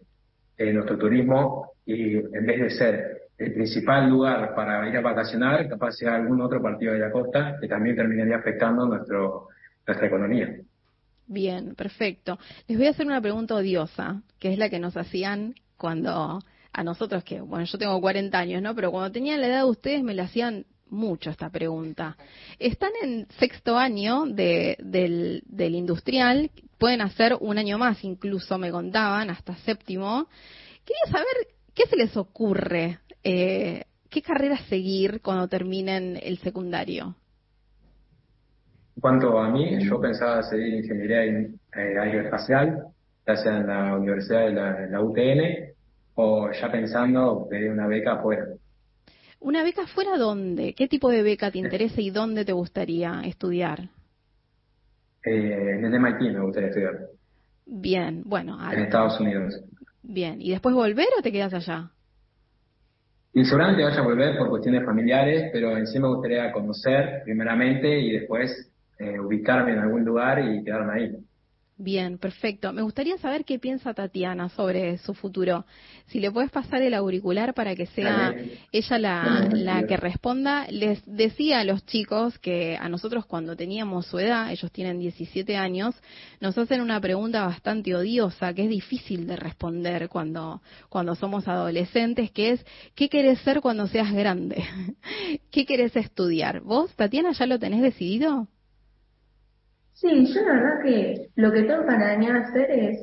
eh, 0.58 0.74
nuestro 0.74 0.98
turismo 0.98 1.72
y 1.86 2.16
en 2.16 2.46
vez 2.46 2.62
de 2.62 2.70
ser 2.70 3.22
el 3.38 3.54
principal 3.54 4.10
lugar 4.10 4.56
para 4.56 4.88
ir 4.90 4.98
a 4.98 5.02
vacacionar, 5.02 5.68
capaz 5.70 5.92
sea 5.94 6.16
algún 6.16 6.42
otro 6.42 6.62
partido 6.62 6.94
de 6.94 7.00
la 7.00 7.12
costa 7.12 7.58
que 7.62 7.68
también 7.68 7.96
terminaría 7.96 8.38
afectando 8.38 8.86
nuestro, 8.86 9.50
nuestra 9.86 10.08
economía. 10.08 10.56
Bien, 11.28 11.76
perfecto. 11.76 12.40
Les 12.68 12.78
voy 12.78 12.88
a 12.88 12.92
hacer 12.92 13.06
una 13.06 13.22
pregunta 13.22 13.56
odiosa, 13.56 14.22
que 14.40 14.52
es 14.52 14.58
la 14.58 14.70
que 14.70 14.80
nos 14.80 14.98
hacían 14.98 15.56
cuando 15.78 16.40
a 16.74 16.84
nosotros 16.84 17.24
que, 17.24 17.42
bueno, 17.42 17.66
yo 17.66 17.78
tengo 17.78 18.00
40 18.02 18.38
años, 18.38 18.62
¿no? 18.62 18.76
Pero 18.76 18.92
cuando 18.92 19.12
tenían 19.12 19.42
la 19.42 19.48
edad 19.48 19.64
de 19.64 19.70
ustedes 19.70 20.04
me 20.04 20.14
la 20.14 20.24
hacían 20.24 20.66
mucho 20.90 21.30
esta 21.30 21.50
pregunta. 21.50 22.16
Están 22.60 22.92
en 23.02 23.28
sexto 23.40 23.78
año 23.78 24.26
de, 24.26 24.78
del, 24.80 25.76
industrial, 25.76 26.52
pueden 26.78 27.02
hacer 27.02 27.36
un 27.40 27.58
año 27.58 27.78
más, 27.78 28.04
incluso 28.04 28.58
me 28.58 28.72
contaban, 28.72 29.30
hasta 29.30 29.56
séptimo. 29.58 30.28
Quería 30.86 31.12
saber 31.12 31.48
qué 31.74 31.84
se 31.88 31.96
les 31.96 32.16
ocurre, 32.16 33.00
eh, 33.24 33.84
qué 34.10 34.22
carrera 34.22 34.58
seguir 34.70 35.22
cuando 35.22 35.48
terminen 35.48 36.20
el 36.22 36.38
secundario. 36.40 37.16
En 38.96 39.02
cuanto 39.02 39.38
a 39.38 39.50
mí, 39.50 39.84
yo 39.86 40.00
pensaba 40.02 40.42
seguir 40.44 40.74
ingeniería 40.74 41.24
en, 41.24 41.60
eh, 41.76 42.00
aeroespacial, 42.00 42.88
ya 43.28 43.36
sea 43.36 43.58
en 43.58 43.68
la 43.68 43.96
Universidad 43.96 44.46
de 44.48 44.54
la, 44.54 44.88
la 44.88 45.02
UTN 45.02 45.74
o 46.16 46.50
ya 46.52 46.72
pensando 46.72 47.48
pedir 47.48 47.70
una 47.70 47.86
beca 47.86 48.14
afuera. 48.14 48.48
¿Una 49.40 49.64
beca 49.64 49.88
fuera 49.88 50.16
dónde? 50.18 50.76
¿Qué 50.76 50.88
tipo 50.88 51.10
de 51.10 51.24
beca 51.24 51.50
te 51.52 51.58
interesa 51.58 52.02
y 52.02 52.12
dónde 52.12 52.46
te 52.46 52.54
gustaría 52.54 53.22
estudiar? 53.26 53.90
Eh, 55.24 55.76
en 55.78 55.86
el 55.86 55.94
MIT 55.94 56.34
me 56.34 56.42
gustaría 56.42 56.70
estudiar, 56.70 57.10
Bien, 57.66 58.24
bueno, 58.26 58.58
en. 58.74 58.80
Estados 58.80 59.20
Unidos. 59.20 59.54
bien. 60.02 60.42
¿Y 60.42 60.52
después 60.52 60.74
volver 60.76 61.08
o 61.18 61.22
te 61.22 61.32
quedas 61.32 61.54
allá? 61.54 61.92
Y 63.34 63.46
seguramente 63.46 63.84
vaya 63.84 64.00
a 64.00 64.04
volver 64.04 64.38
por 64.38 64.50
cuestiones 64.50 64.84
familiares, 64.86 65.50
pero 65.54 65.78
en 65.78 65.86
sí 65.88 66.00
me 66.00 66.08
gustaría 66.08 66.52
conocer 66.52 67.22
primeramente 67.24 68.00
y 68.00 68.12
después 68.14 68.72
eh, 69.00 69.20
ubicarme 69.20 69.74
en 69.74 69.80
algún 69.80 70.04
lugar 70.04 70.40
y 70.44 70.64
quedarme 70.64 70.94
ahí. 70.94 71.18
Bien, 71.80 72.18
perfecto. 72.18 72.74
Me 72.74 72.82
gustaría 72.82 73.20
saber 73.20 73.46
qué 73.46 73.60
piensa 73.60 73.94
Tatiana 73.94 74.50
sobre 74.50 74.98
su 74.98 75.14
futuro. 75.14 75.64
Si 76.08 76.20
le 76.20 76.32
puedes 76.32 76.50
pasar 76.50 76.82
el 76.82 76.96
auricular 76.96 77.54
para 77.54 77.76
que 77.76 77.86
sea 77.86 78.34
ella 78.72 78.98
la, 78.98 79.48
la 79.54 79.86
que 79.86 79.96
responda. 79.96 80.66
Les 80.72 81.04
decía 81.06 81.60
a 81.60 81.64
los 81.64 81.86
chicos 81.86 82.40
que 82.40 82.76
a 82.78 82.90
nosotros 82.90 83.28
cuando 83.28 83.56
teníamos 83.56 84.08
su 84.08 84.18
edad, 84.18 84.52
ellos 84.52 84.72
tienen 84.72 84.98
17 84.98 85.56
años, 85.56 85.94
nos 86.40 86.58
hacen 86.58 86.82
una 86.82 87.00
pregunta 87.00 87.46
bastante 87.46 87.94
odiosa 87.94 88.56
que 88.56 88.64
es 88.64 88.70
difícil 88.70 89.28
de 89.28 89.36
responder 89.36 90.10
cuando, 90.10 90.64
cuando 90.90 91.14
somos 91.14 91.48
adolescentes, 91.48 92.32
que 92.32 92.54
es 92.54 92.66
¿qué 92.96 93.08
querés 93.08 93.40
ser 93.42 93.62
cuando 93.62 93.86
seas 93.86 94.12
grande? 94.12 94.64
¿Qué 95.52 95.68
querés 95.68 95.96
estudiar? 95.96 96.62
¿Vos, 96.62 96.96
Tatiana, 96.96 97.34
ya 97.34 97.46
lo 97.46 97.60
tenés 97.60 97.84
decidido? 97.84 98.48
Sí, 100.00 100.32
yo 100.32 100.42
la 100.44 100.54
verdad 100.54 100.84
que 100.84 101.30
lo 101.36 101.52
que 101.52 101.64
tengo 101.64 101.84
planeado 101.84 102.40
hacer 102.40 102.70
es 102.70 103.00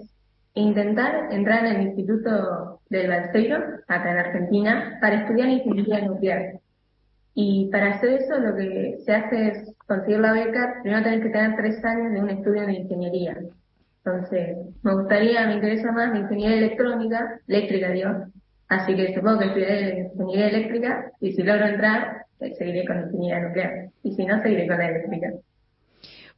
intentar 0.54 1.32
entrar 1.32 1.66
en 1.66 1.74
el 1.74 1.82
Instituto 1.88 2.80
del 2.88 3.08
Balseiro, 3.08 3.56
acá 3.88 4.12
en 4.12 4.18
Argentina, 4.18 4.98
para 5.00 5.22
estudiar 5.22 5.48
ingeniería 5.48 6.02
nuclear. 6.02 6.60
Y 7.34 7.68
para 7.72 7.94
hacer 7.94 8.22
eso 8.22 8.38
lo 8.38 8.54
que 8.54 8.98
se 9.04 9.12
hace 9.12 9.48
es 9.48 9.74
conseguir 9.88 10.20
la 10.20 10.34
beca, 10.34 10.74
primero 10.82 11.02
tenés 11.02 11.22
que 11.22 11.30
tener 11.30 11.56
tres 11.56 11.84
años 11.84 12.12
de 12.12 12.20
un 12.20 12.30
estudio 12.30 12.64
de 12.64 12.74
ingeniería. 12.74 13.38
Entonces, 14.04 14.56
me 14.84 14.94
gustaría, 14.94 15.48
me 15.48 15.54
interesa 15.54 15.90
más 15.90 16.12
la 16.12 16.20
ingeniería 16.20 16.58
electrónica, 16.58 17.40
eléctrica 17.48 17.90
digo, 17.90 18.10
así 18.68 18.94
que 18.94 19.14
supongo 19.16 19.40
que 19.40 19.46
estudiaré 19.46 20.10
ingeniería 20.14 20.48
eléctrica 20.48 21.10
y 21.20 21.32
si 21.32 21.42
logro 21.42 21.66
entrar, 21.66 22.24
eh, 22.38 22.54
seguiré 22.54 22.86
con 22.86 23.00
ingeniería 23.00 23.48
nuclear. 23.48 23.88
Y 24.04 24.14
si 24.14 24.24
no, 24.26 24.40
seguiré 24.42 24.68
con 24.68 24.78
la 24.78 24.90
eléctrica. 24.90 25.32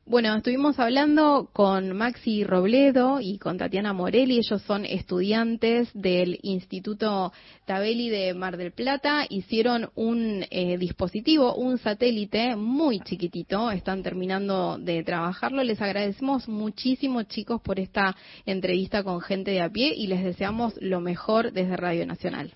Bueno, 0.09 0.37
estuvimos 0.37 0.79
hablando 0.79 1.51
con 1.53 1.97
Maxi 1.97 2.45
Robledo 2.45 3.19
y 3.21 3.39
con 3.39 3.59
Tatiana 3.59 3.93
Morelli. 3.93 4.39
Ellos 4.39 4.63
son 4.63 4.85
estudiantes 4.85 5.91
del 5.95 6.39
Instituto 6.43 7.33
Tabeli 7.65 8.09
de 8.09 8.33
Mar 8.33 8.57
del 8.57 8.71
Plata. 8.71 9.25
Hicieron 9.29 9.89
un 9.97 10.45
eh, 10.49 10.79
dispositivo, 10.79 11.57
un 11.57 11.79
satélite 11.79 12.55
muy 12.55 13.01
chiquitito. 13.01 13.73
Están 13.73 14.05
terminando 14.05 14.79
de 14.79 15.03
trabajarlo. 15.03 15.65
Les 15.65 15.83
agradecemos 15.83 16.49
muchísimo, 16.49 17.25
chicos, 17.25 17.61
por 17.61 17.81
esta 17.81 18.15
entrevista 18.45 19.03
con 19.03 19.21
gente 19.21 19.51
de 19.51 19.61
a 19.61 19.71
pie 19.71 19.93
y 19.93 20.07
les 20.07 20.23
deseamos 20.23 20.79
lo 20.81 21.01
mejor 21.01 21.51
desde 21.51 21.77
Radio 21.77 22.07
Nacional. 22.07 22.53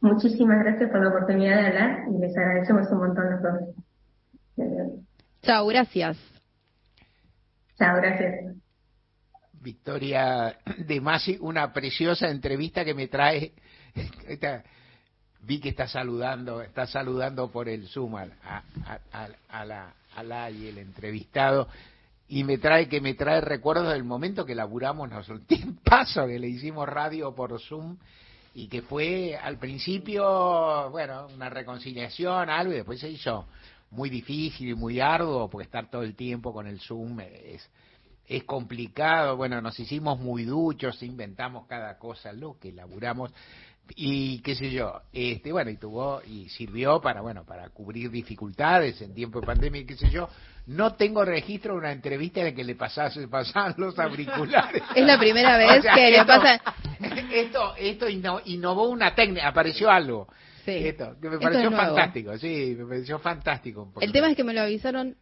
Muchísimas 0.00 0.64
gracias 0.64 0.90
por 0.90 1.00
la 1.00 1.10
oportunidad 1.10 1.60
de 1.60 1.66
hablar 1.68 1.98
y 2.12 2.18
les 2.18 2.36
agradecemos 2.36 2.90
un 2.90 2.98
montón 2.98 3.24
los 3.30 3.42
dos. 4.56 5.07
Chao, 5.48 5.66
gracias. 5.66 6.18
Chao, 7.78 7.96
gracias. 7.96 8.54
Victoria 9.54 10.58
de 10.76 11.00
Masi, 11.00 11.38
una 11.40 11.72
preciosa 11.72 12.28
entrevista 12.28 12.84
que 12.84 12.92
me 12.92 13.08
trae. 13.08 13.54
Esta, 14.28 14.62
vi 15.40 15.58
que 15.58 15.70
está 15.70 15.88
saludando, 15.88 16.60
está 16.60 16.86
saludando 16.86 17.50
por 17.50 17.70
el 17.70 17.88
Zoom 17.88 18.16
a, 18.16 18.28
a, 18.44 18.62
a, 19.10 19.28
a 19.48 19.64
la, 19.64 19.94
a 20.16 20.22
la 20.22 20.50
y 20.50 20.66
el 20.68 20.76
entrevistado 20.76 21.66
y 22.28 22.44
me 22.44 22.58
trae 22.58 22.86
que 22.86 23.00
me 23.00 23.14
trae 23.14 23.40
recuerdos 23.40 23.90
del 23.90 24.04
momento 24.04 24.44
que 24.44 24.54
laburamos 24.54 25.08
nosotros, 25.08 25.40
paso 25.82 26.26
que 26.26 26.38
le 26.38 26.48
hicimos 26.48 26.86
radio 26.86 27.34
por 27.34 27.58
Zoom 27.58 27.96
y 28.52 28.68
que 28.68 28.82
fue 28.82 29.34
al 29.34 29.56
principio, 29.56 30.90
bueno, 30.90 31.26
una 31.34 31.48
reconciliación, 31.48 32.50
algo, 32.50 32.74
y 32.74 32.76
después 32.76 33.00
se 33.00 33.08
hizo 33.08 33.46
muy 33.90 34.10
difícil 34.10 34.68
y 34.70 34.74
muy 34.74 35.00
arduo, 35.00 35.48
porque 35.48 35.64
estar 35.64 35.90
todo 35.90 36.02
el 36.02 36.14
tiempo 36.14 36.52
con 36.52 36.66
el 36.66 36.78
Zoom 36.80 37.20
es, 37.20 37.68
es 38.26 38.44
complicado, 38.44 39.36
bueno, 39.36 39.60
nos 39.60 39.78
hicimos 39.80 40.18
muy 40.18 40.44
duchos, 40.44 41.02
inventamos 41.02 41.66
cada 41.66 41.98
cosa, 41.98 42.32
lo 42.32 42.58
que 42.58 42.72
laburamos, 42.72 43.32
y 43.96 44.40
qué 44.40 44.54
sé 44.54 44.70
yo, 44.70 45.00
este, 45.14 45.50
bueno, 45.50 45.70
y 45.70 45.78
tuvo, 45.78 46.20
y 46.22 46.48
sirvió 46.50 47.00
para, 47.00 47.22
bueno, 47.22 47.44
para 47.44 47.70
cubrir 47.70 48.10
dificultades 48.10 49.00
en 49.00 49.14
tiempo 49.14 49.40
de 49.40 49.46
pandemia, 49.46 49.80
y 49.80 49.86
qué 49.86 49.96
sé 49.96 50.10
yo, 50.10 50.28
no 50.66 50.94
tengo 50.94 51.24
registro 51.24 51.72
de 51.72 51.78
una 51.78 51.92
entrevista 51.92 52.40
en 52.40 52.46
la 52.48 52.52
que 52.52 52.64
le 52.64 52.74
pasase, 52.74 53.26
pasaban 53.28 53.74
los 53.78 53.98
auriculares. 53.98 54.82
Es 54.94 55.06
la 55.06 55.18
primera 55.18 55.56
vez 55.56 55.78
O 55.78 55.82
sea, 55.82 55.94
que 55.94 56.10
le 56.10 56.24
pasa. 56.26 56.60
Esto, 57.32 57.74
esto 57.76 58.08
inno- 58.08 58.42
innovó 58.44 58.88
una 58.88 59.14
técnica, 59.14 59.48
apareció 59.48 59.88
algo. 59.90 60.28
Sí. 60.72 60.88
Esto, 60.88 61.16
que 61.20 61.30
me 61.30 61.38
pareció 61.38 61.70
fantástico, 61.70 62.38
sí, 62.38 62.74
me 62.78 62.84
pareció 62.84 63.18
fantástico. 63.18 63.92
El 64.00 64.12
tema 64.12 64.30
es 64.30 64.36
que 64.36 64.44
me 64.44 64.52
lo 64.54 64.60
avisaron 64.60 65.16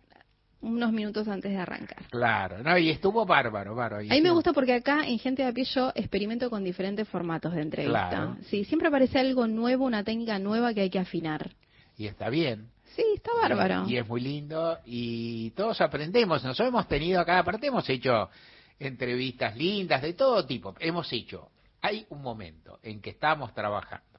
unos 0.60 0.92
minutos 0.92 1.28
antes 1.28 1.52
de 1.52 1.58
arrancar. 1.58 2.02
Claro, 2.10 2.62
no, 2.62 2.76
y 2.76 2.90
estuvo 2.90 3.24
bárbaro, 3.24 3.74
bárbaro. 3.74 4.02
y 4.02 4.10
A 4.10 4.14
mí 4.14 4.20
me 4.20 4.30
gusta 4.30 4.52
porque 4.52 4.74
acá 4.74 5.06
en 5.06 5.18
Gente 5.18 5.42
de 5.42 5.48
a 5.48 5.52
pie 5.52 5.64
yo 5.64 5.92
experimento 5.94 6.50
con 6.50 6.64
diferentes 6.64 7.08
formatos 7.08 7.54
de 7.54 7.62
entrevista. 7.62 8.08
Claro. 8.08 8.36
Sí, 8.48 8.64
siempre 8.64 8.88
aparece 8.88 9.18
algo 9.18 9.46
nuevo, 9.46 9.84
una 9.84 10.02
técnica 10.02 10.38
nueva 10.38 10.74
que 10.74 10.80
hay 10.82 10.90
que 10.90 10.98
afinar. 10.98 11.50
Y 11.96 12.06
está 12.06 12.28
bien. 12.28 12.68
Sí, 12.96 13.04
está 13.14 13.30
bárbaro. 13.34 13.84
Y 13.88 13.96
es 13.96 14.08
muy 14.08 14.20
lindo 14.20 14.78
y 14.84 15.50
todos 15.50 15.80
aprendemos. 15.80 16.42
Nosotros 16.42 16.68
hemos 16.68 16.88
tenido 16.88 17.20
acá, 17.20 17.38
aparte 17.38 17.66
hemos 17.66 17.88
hecho 17.88 18.30
entrevistas 18.78 19.56
lindas 19.56 20.02
de 20.02 20.14
todo 20.14 20.44
tipo. 20.46 20.74
Hemos 20.80 21.12
hecho, 21.12 21.50
hay 21.82 22.06
un 22.10 22.22
momento 22.22 22.78
en 22.82 23.00
que 23.00 23.10
estamos 23.10 23.54
trabajando, 23.54 24.15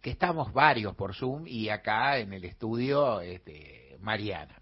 que 0.00 0.10
estamos 0.10 0.52
varios 0.52 0.94
por 0.94 1.14
Zoom 1.14 1.46
y 1.46 1.68
acá 1.68 2.18
en 2.18 2.32
el 2.32 2.44
estudio 2.44 3.20
este, 3.20 3.96
Mariana. 4.00 4.60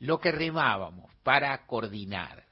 Lo 0.00 0.20
que 0.20 0.32
remábamos 0.32 1.10
para 1.22 1.66
coordinar, 1.66 2.44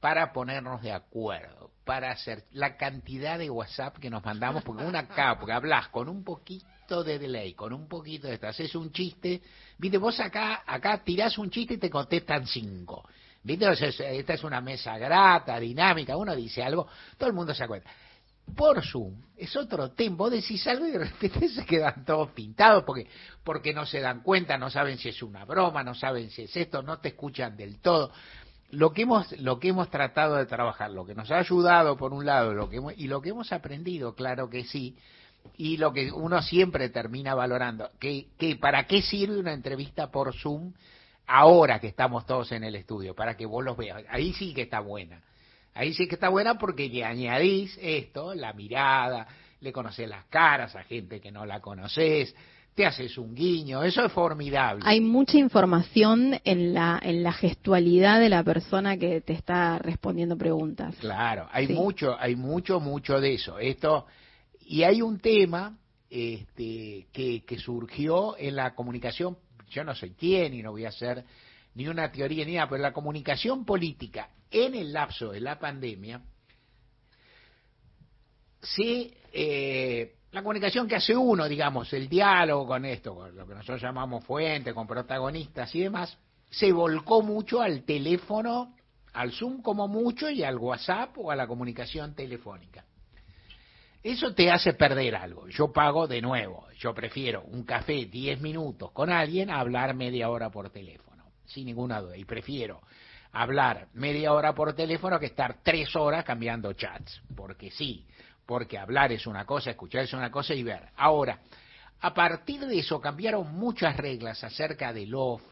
para 0.00 0.32
ponernos 0.32 0.82
de 0.82 0.92
acuerdo, 0.92 1.70
para 1.84 2.10
hacer 2.10 2.44
la 2.52 2.76
cantidad 2.76 3.38
de 3.38 3.50
WhatsApp 3.50 3.98
que 3.98 4.10
nos 4.10 4.24
mandamos, 4.24 4.62
porque 4.62 4.84
una 4.84 5.00
acá, 5.00 5.36
porque 5.38 5.52
hablas 5.52 5.88
con 5.88 6.08
un 6.08 6.24
poquito 6.24 7.02
de 7.04 7.18
delay, 7.18 7.54
con 7.54 7.72
un 7.72 7.88
poquito 7.88 8.28
de 8.28 8.34
esto, 8.34 8.46
haces 8.46 8.74
un 8.74 8.92
chiste, 8.92 9.42
viste, 9.76 9.98
vos 9.98 10.18
acá, 10.20 10.62
acá 10.66 11.02
tirás 11.04 11.36
un 11.38 11.50
chiste 11.50 11.74
y 11.74 11.78
te 11.78 11.90
contestan 11.90 12.46
cinco. 12.46 13.06
¿Viste? 13.42 13.66
Esta 14.18 14.34
es 14.34 14.44
una 14.44 14.60
mesa 14.60 14.98
grata, 14.98 15.58
dinámica, 15.58 16.16
uno 16.16 16.34
dice 16.34 16.62
algo, 16.62 16.86
todo 17.16 17.28
el 17.28 17.34
mundo 17.34 17.54
se 17.54 17.64
acuerda. 17.64 17.88
Por 18.56 18.82
Zoom 18.84 19.14
es 19.36 19.54
otro 19.56 19.90
tema, 19.92 20.16
vos 20.16 20.30
decís 20.32 20.66
algo 20.66 20.86
y 20.86 20.90
de 20.90 20.98
repente 20.98 21.48
se 21.54 21.64
quedan 21.64 22.04
todos 22.04 22.30
pintados 22.32 22.84
porque, 22.84 23.06
porque 23.44 23.72
no 23.72 23.86
se 23.86 24.00
dan 24.00 24.22
cuenta, 24.22 24.58
no 24.58 24.70
saben 24.70 24.98
si 24.98 25.08
es 25.10 25.22
una 25.22 25.44
broma, 25.44 25.82
no 25.84 25.94
saben 25.94 26.30
si 26.30 26.42
es 26.42 26.56
esto, 26.56 26.82
no 26.82 26.98
te 26.98 27.08
escuchan 27.08 27.56
del 27.56 27.78
todo. 27.80 28.10
Lo 28.70 28.92
que 28.92 29.02
hemos, 29.02 29.32
lo 29.40 29.58
que 29.58 29.68
hemos 29.68 29.90
tratado 29.90 30.36
de 30.36 30.46
trabajar, 30.46 30.90
lo 30.90 31.06
que 31.06 31.14
nos 31.14 31.30
ha 31.30 31.38
ayudado 31.38 31.96
por 31.96 32.12
un 32.12 32.26
lado, 32.26 32.52
lo 32.52 32.68
que 32.68 32.76
hemos- 32.76 32.94
y 32.98 33.06
lo 33.06 33.20
que 33.22 33.30
hemos 33.30 33.52
aprendido, 33.52 34.14
claro 34.14 34.50
que 34.50 34.64
sí, 34.64 34.96
y 35.56 35.76
lo 35.78 35.92
que 35.92 36.12
uno 36.12 36.42
siempre 36.42 36.90
termina 36.90 37.34
valorando, 37.34 37.88
que, 37.98 38.26
que 38.38 38.56
para 38.56 38.86
qué 38.86 39.00
sirve 39.02 39.38
una 39.38 39.52
entrevista 39.54 40.10
por 40.10 40.34
Zoom 40.34 40.72
ahora 41.26 41.78
que 41.80 41.86
estamos 41.88 42.26
todos 42.26 42.52
en 42.52 42.64
el 42.64 42.74
estudio, 42.74 43.14
para 43.14 43.36
que 43.36 43.46
vos 43.46 43.64
los 43.64 43.76
veas. 43.76 44.02
Ahí 44.10 44.32
sí 44.34 44.52
que 44.52 44.62
está 44.62 44.80
buena. 44.80 45.22
Ahí 45.78 45.94
sí 45.94 46.08
que 46.08 46.16
está 46.16 46.28
buena 46.28 46.58
porque 46.58 46.88
le 46.88 47.04
añadís 47.04 47.78
esto, 47.80 48.34
la 48.34 48.52
mirada, 48.52 49.28
le 49.60 49.72
conoces 49.72 50.08
las 50.08 50.24
caras 50.24 50.74
a 50.74 50.82
gente 50.82 51.20
que 51.20 51.30
no 51.30 51.46
la 51.46 51.60
conoces, 51.60 52.34
te 52.74 52.84
haces 52.84 53.16
un 53.16 53.32
guiño, 53.32 53.84
eso 53.84 54.04
es 54.04 54.10
formidable. 54.10 54.82
Hay 54.84 55.00
mucha 55.00 55.38
información 55.38 56.40
en 56.42 56.74
la, 56.74 56.98
en 57.00 57.22
la 57.22 57.30
gestualidad 57.32 58.18
de 58.18 58.28
la 58.28 58.42
persona 58.42 58.96
que 58.96 59.20
te 59.20 59.34
está 59.34 59.78
respondiendo 59.78 60.36
preguntas. 60.36 60.96
Claro, 60.96 61.48
hay 61.52 61.68
Sí. 61.68 61.74
mucho, 61.74 62.16
hay 62.18 62.34
mucho, 62.34 62.80
mucho 62.80 63.20
de 63.20 63.34
eso. 63.34 63.60
Esto 63.60 64.06
y 64.66 64.82
hay 64.82 65.00
un 65.00 65.20
tema 65.20 65.78
este, 66.10 67.06
que, 67.12 67.44
que 67.46 67.58
surgió 67.58 68.36
en 68.36 68.56
la 68.56 68.74
comunicación. 68.74 69.36
Yo 69.70 69.84
no 69.84 69.94
soy 69.94 70.10
quien 70.10 70.54
y 70.54 70.62
no 70.62 70.72
voy 70.72 70.86
a 70.86 70.88
hacer 70.88 71.22
ni 71.76 71.86
una 71.86 72.10
teoría 72.10 72.44
ni 72.44 72.54
nada, 72.54 72.68
pero 72.68 72.82
la 72.82 72.92
comunicación 72.92 73.64
política 73.64 74.28
en 74.50 74.74
el 74.74 74.92
lapso 74.92 75.30
de 75.30 75.40
la 75.40 75.58
pandemia, 75.58 76.22
sí, 78.62 79.14
eh, 79.32 80.14
la 80.32 80.42
comunicación 80.42 80.86
que 80.86 80.96
hace 80.96 81.16
uno, 81.16 81.48
digamos, 81.48 81.92
el 81.92 82.08
diálogo 82.08 82.66
con 82.66 82.84
esto, 82.84 83.14
con 83.14 83.34
lo 83.34 83.46
que 83.46 83.54
nosotros 83.54 83.80
llamamos 83.80 84.24
fuente, 84.24 84.74
con 84.74 84.86
protagonistas 84.86 85.74
y 85.74 85.80
demás, 85.80 86.18
se 86.50 86.72
volcó 86.72 87.22
mucho 87.22 87.60
al 87.60 87.84
teléfono, 87.84 88.74
al 89.14 89.32
Zoom 89.32 89.62
como 89.62 89.88
mucho 89.88 90.28
y 90.30 90.42
al 90.42 90.56
WhatsApp 90.56 91.16
o 91.16 91.30
a 91.30 91.36
la 91.36 91.46
comunicación 91.46 92.14
telefónica. 92.14 92.84
Eso 94.02 94.32
te 94.32 94.50
hace 94.50 94.74
perder 94.74 95.16
algo. 95.16 95.48
Yo 95.48 95.72
pago 95.72 96.06
de 96.06 96.22
nuevo. 96.22 96.66
Yo 96.78 96.94
prefiero 96.94 97.42
un 97.42 97.64
café 97.64 98.06
10 98.06 98.40
minutos 98.40 98.92
con 98.92 99.10
alguien 99.10 99.50
a 99.50 99.60
hablar 99.60 99.94
media 99.94 100.30
hora 100.30 100.50
por 100.50 100.70
teléfono, 100.70 101.24
sin 101.44 101.66
ninguna 101.66 102.00
duda. 102.00 102.16
Y 102.16 102.24
prefiero 102.24 102.80
hablar 103.32 103.88
media 103.94 104.32
hora 104.32 104.54
por 104.54 104.74
teléfono 104.74 105.18
que 105.18 105.26
estar 105.26 105.58
tres 105.62 105.94
horas 105.96 106.24
cambiando 106.24 106.72
chats. 106.72 107.20
Porque 107.36 107.70
sí, 107.70 108.06
porque 108.46 108.78
hablar 108.78 109.12
es 109.12 109.26
una 109.26 109.44
cosa, 109.44 109.70
escuchar 109.70 110.04
es 110.04 110.12
una 110.12 110.30
cosa 110.30 110.54
y 110.54 110.62
ver. 110.62 110.88
Ahora, 110.96 111.40
a 112.00 112.14
partir 112.14 112.66
de 112.66 112.78
eso 112.78 113.00
cambiaron 113.00 113.52
muchas 113.54 113.96
reglas 113.96 114.42
acerca 114.44 114.92
del 114.92 115.14
off, 115.14 115.42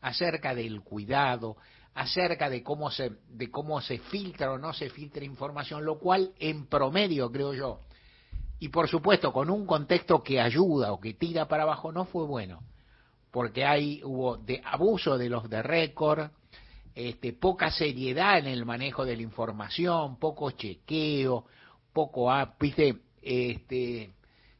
acerca 0.00 0.54
del 0.54 0.82
cuidado, 0.82 1.56
acerca 1.94 2.50
de 2.50 2.62
cómo 2.62 2.90
se 2.90 3.12
de 3.28 3.50
cómo 3.50 3.80
se 3.80 3.98
filtra 3.98 4.52
o 4.52 4.58
no 4.58 4.72
se 4.72 4.90
filtra 4.90 5.24
información, 5.24 5.84
lo 5.84 5.98
cual 5.98 6.32
en 6.38 6.66
promedio 6.66 7.30
creo 7.30 7.54
yo 7.54 7.80
y 8.58 8.68
por 8.68 8.88
supuesto 8.88 9.32
con 9.32 9.50
un 9.50 9.66
contexto 9.66 10.22
que 10.22 10.40
ayuda 10.40 10.92
o 10.92 11.00
que 11.00 11.14
tira 11.14 11.46
para 11.46 11.62
abajo 11.62 11.92
no 11.92 12.04
fue 12.04 12.24
bueno 12.24 12.62
porque 13.30 13.64
hay 13.64 14.00
hubo 14.02 14.36
de 14.36 14.60
abuso 14.64 15.18
de 15.18 15.28
los 15.28 15.48
de 15.48 15.62
récord 15.62 16.30
este 16.94 17.32
poca 17.32 17.70
seriedad 17.70 18.38
en 18.38 18.46
el 18.46 18.64
manejo 18.64 19.04
de 19.04 19.16
la 19.16 19.22
información 19.22 20.16
poco 20.18 20.52
chequeo 20.52 21.44
poco 21.92 22.30
viste 22.58 22.96
este 23.20 24.12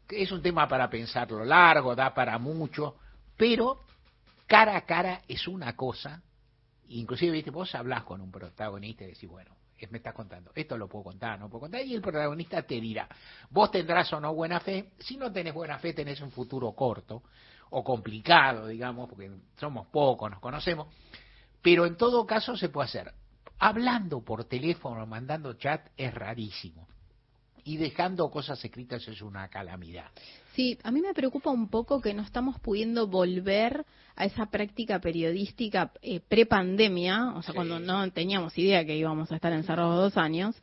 es 0.09 0.33
un 0.33 0.43
tema 0.43 0.67
para 0.67 0.91
pensarlo 0.91 1.45
largo 1.45 1.95
da 1.95 2.13
para 2.13 2.39
mucho 2.39 2.97
pero 3.37 3.85
cara 4.47 4.77
a 4.77 4.85
cara 4.85 5.23
es 5.29 5.47
una 5.47 5.77
cosa 5.77 6.23
inclusive 6.89 7.43
vos 7.51 7.73
hablas 7.75 8.03
con 8.03 8.21
un 8.21 8.33
protagonista 8.33 9.05
y 9.05 9.09
decís 9.09 9.29
bueno 9.29 9.55
es- 9.79 9.91
me 9.93 9.99
estás 9.99 10.15
contando 10.15 10.51
esto 10.57 10.77
lo 10.77 10.89
puedo 10.89 11.05
contar 11.05 11.39
no 11.39 11.49
puedo 11.49 11.61
contar 11.61 11.83
y 11.87 11.95
el 11.95 12.01
protagonista 12.03 12.63
te 12.63 12.81
dirá 12.81 13.09
vos 13.51 13.71
tendrás 13.71 14.13
o 14.13 14.21
no 14.21 14.35
buena 14.35 14.59
fe 14.59 14.91
si 14.99 15.17
no 15.17 15.31
tenés 15.31 15.55
buena 15.55 15.79
fe 15.79 15.93
tenés 15.93 16.21
un 16.21 16.33
futuro 16.33 16.73
corto 16.73 17.23
o 17.71 17.85
complicado 17.85 18.67
digamos 18.67 19.09
porque 19.09 19.31
somos 19.57 19.87
pocos 19.87 20.31
nos 20.31 20.41
conocemos 20.41 20.89
pero 21.65 21.87
en 21.87 21.97
todo 21.97 22.27
caso 22.27 22.59
se 22.59 22.69
puede 22.69 22.89
hacer. 22.89 23.15
Hablando 23.59 24.23
por 24.23 24.45
teléfono 24.45 25.07
mandando 25.07 25.55
chat 25.55 25.89
es 25.97 26.13
rarísimo. 26.13 26.87
Y 27.65 27.79
dejando 27.79 28.31
cosas 28.31 28.63
escritas 28.63 29.09
es 29.09 29.23
una 29.23 29.49
calamidad. 29.49 30.11
Sí, 30.55 30.79
a 30.83 30.91
mí 30.91 31.01
me 31.01 31.15
preocupa 31.15 31.49
un 31.49 31.71
poco 31.71 32.03
que 32.03 32.13
no 32.13 32.23
estamos 32.23 32.61
pudiendo 32.61 33.07
volver 33.07 33.87
a 34.15 34.27
esa 34.27 34.45
práctica 34.51 35.01
periodística 35.01 35.91
eh, 36.03 36.21
pre-pandemia, 36.21 37.33
o 37.35 37.43
sea, 37.43 37.55
cuando 37.55 37.81
no 37.81 38.13
teníamos 38.13 38.59
idea 38.59 38.85
que 38.85 38.99
íbamos 38.99 39.33
a 39.33 39.37
estar 39.37 39.55
encerrados 39.55 40.13
dos 40.13 40.23
años, 40.23 40.55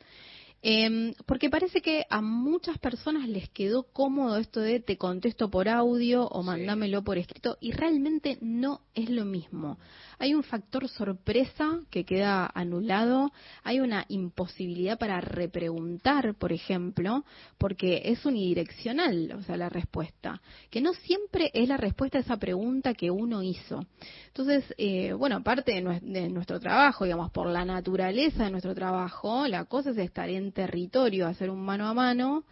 Em, 0.64 1.12
porque 1.26 1.50
parece 1.50 1.82
que 1.82 2.06
a 2.08 2.20
muchas 2.20 2.78
personas 2.78 3.28
les 3.28 3.48
quedó 3.48 3.82
cómodo 3.82 4.36
esto 4.36 4.60
de 4.60 4.78
te 4.78 4.96
contesto 4.96 5.50
por 5.50 5.68
audio 5.68 6.28
o 6.28 6.44
mandámelo 6.44 7.02
por 7.02 7.18
escrito 7.18 7.58
y 7.60 7.72
realmente 7.72 8.38
no 8.40 8.82
es 8.94 9.10
lo 9.10 9.24
mismo. 9.24 9.80
Hay 10.22 10.34
un 10.34 10.44
factor 10.44 10.88
sorpresa 10.88 11.80
que 11.90 12.04
queda 12.04 12.48
anulado, 12.54 13.32
hay 13.64 13.80
una 13.80 14.04
imposibilidad 14.06 14.96
para 14.96 15.20
repreguntar, 15.20 16.36
por 16.36 16.52
ejemplo, 16.52 17.24
porque 17.58 18.02
es 18.04 18.24
unidireccional, 18.24 19.32
o 19.36 19.42
sea, 19.42 19.56
la 19.56 19.68
respuesta, 19.68 20.40
que 20.70 20.80
no 20.80 20.94
siempre 20.94 21.50
es 21.52 21.68
la 21.68 21.76
respuesta 21.76 22.18
a 22.18 22.20
esa 22.20 22.36
pregunta 22.36 22.94
que 22.94 23.10
uno 23.10 23.42
hizo. 23.42 23.84
Entonces, 24.28 24.64
eh, 24.78 25.12
bueno, 25.12 25.38
aparte 25.38 25.72
de, 25.72 25.98
de 26.00 26.28
nuestro 26.28 26.60
trabajo, 26.60 27.04
digamos, 27.04 27.32
por 27.32 27.48
la 27.48 27.64
naturaleza 27.64 28.44
de 28.44 28.52
nuestro 28.52 28.76
trabajo, 28.76 29.48
la 29.48 29.64
cosa 29.64 29.90
es 29.90 29.98
estar 29.98 30.30
en 30.30 30.52
territorio, 30.52 31.26
hacer 31.26 31.50
un 31.50 31.64
mano 31.64 31.88
a 31.88 31.94
mano, 31.94 32.44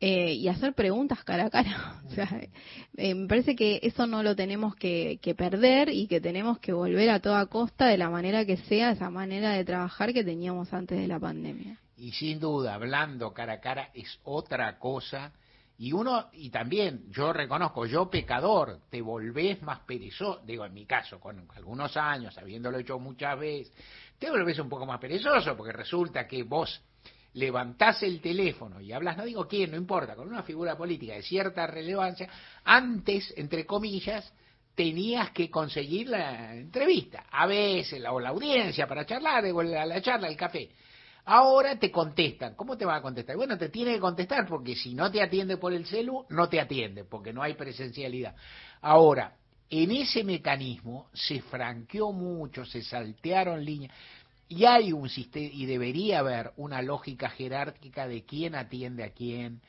eh, 0.00 0.32
y 0.32 0.48
hacer 0.48 0.72
preguntas 0.72 1.22
cara 1.24 1.46
a 1.46 1.50
cara. 1.50 2.00
O 2.10 2.12
sea, 2.12 2.28
eh, 2.96 3.14
me 3.14 3.28
parece 3.28 3.54
que 3.54 3.78
eso 3.84 4.06
no 4.06 4.24
lo 4.24 4.34
tenemos 4.34 4.74
que, 4.74 5.20
que, 5.22 5.34
perder 5.36 5.90
y 5.90 6.08
que 6.08 6.20
tenemos 6.20 6.58
que 6.58 6.72
volver 6.72 7.08
a 7.10 7.20
toda 7.20 7.46
costa 7.46 7.86
de 7.86 7.96
la 7.98 8.10
manera 8.10 8.44
que 8.44 8.56
sea, 8.56 8.90
esa 8.90 9.10
manera 9.10 9.52
de 9.52 9.64
trabajar 9.64 10.12
que 10.12 10.24
teníamos 10.24 10.72
antes 10.72 10.98
de 10.98 11.06
la 11.06 11.20
pandemia. 11.20 11.78
Y 11.96 12.12
sin 12.12 12.40
duda, 12.40 12.74
hablando 12.74 13.32
cara 13.32 13.54
a 13.54 13.60
cara 13.60 13.90
es 13.94 14.18
otra 14.24 14.78
cosa. 14.78 15.32
Y 15.78 15.92
uno, 15.92 16.30
y 16.32 16.50
también, 16.50 17.04
yo 17.10 17.32
reconozco, 17.32 17.86
yo 17.86 18.10
pecador, 18.10 18.80
te 18.90 19.00
volvés 19.00 19.62
más 19.62 19.80
perezoso, 19.80 20.40
digo 20.44 20.64
en 20.64 20.74
mi 20.74 20.84
caso, 20.84 21.20
con 21.20 21.46
algunos 21.54 21.96
años, 21.96 22.36
habiéndolo 22.36 22.78
hecho 22.78 22.98
muchas 22.98 23.38
veces, 23.38 23.72
te 24.18 24.30
volvés 24.30 24.58
un 24.58 24.68
poco 24.68 24.84
más 24.84 24.98
perezoso, 24.98 25.56
porque 25.56 25.72
resulta 25.72 26.26
que 26.26 26.42
vos 26.42 26.82
levantás 27.34 28.02
el 28.02 28.20
teléfono 28.20 28.80
y 28.80 28.92
hablas, 28.92 29.16
no 29.16 29.24
digo 29.24 29.46
quién, 29.46 29.70
no 29.70 29.76
importa, 29.76 30.16
con 30.16 30.28
una 30.28 30.42
figura 30.42 30.76
política 30.76 31.14
de 31.14 31.22
cierta 31.22 31.66
relevancia, 31.66 32.28
antes, 32.64 33.32
entre 33.36 33.66
comillas, 33.66 34.32
tenías 34.74 35.30
que 35.30 35.50
conseguir 35.50 36.08
la 36.08 36.54
entrevista, 36.54 37.26
a 37.30 37.46
veces, 37.46 38.02
o 38.08 38.18
la 38.18 38.30
audiencia 38.30 38.86
para 38.86 39.04
charlar, 39.06 39.44
o 39.46 39.62
la, 39.62 39.84
la 39.86 40.00
charla, 40.00 40.28
el 40.28 40.36
café. 40.36 40.70
Ahora 41.26 41.78
te 41.78 41.90
contestan. 41.90 42.54
¿Cómo 42.54 42.76
te 42.76 42.84
va 42.84 42.96
a 42.96 43.02
contestar? 43.02 43.36
Bueno, 43.36 43.58
te 43.58 43.68
tiene 43.68 43.94
que 43.94 44.00
contestar 44.00 44.46
porque 44.48 44.74
si 44.74 44.94
no 44.94 45.10
te 45.10 45.22
atiende 45.22 45.58
por 45.58 45.72
el 45.72 45.86
celu, 45.86 46.24
no 46.30 46.48
te 46.48 46.60
atiende 46.60 47.04
porque 47.04 47.32
no 47.32 47.42
hay 47.42 47.54
presencialidad. 47.54 48.34
Ahora, 48.80 49.36
en 49.68 49.92
ese 49.92 50.24
mecanismo 50.24 51.08
se 51.12 51.40
franqueó 51.42 52.12
mucho, 52.12 52.64
se 52.64 52.82
saltearon 52.82 53.64
líneas. 53.64 53.94
Y 54.50 54.64
hay 54.64 54.92
un 54.92 55.08
sistema, 55.08 55.48
y 55.52 55.64
debería 55.64 56.18
haber 56.18 56.52
una 56.56 56.82
lógica 56.82 57.30
jerárquica 57.30 58.08
de 58.08 58.24
quién 58.24 58.56
atiende 58.56 59.04
a 59.04 59.10
quién, 59.10 59.60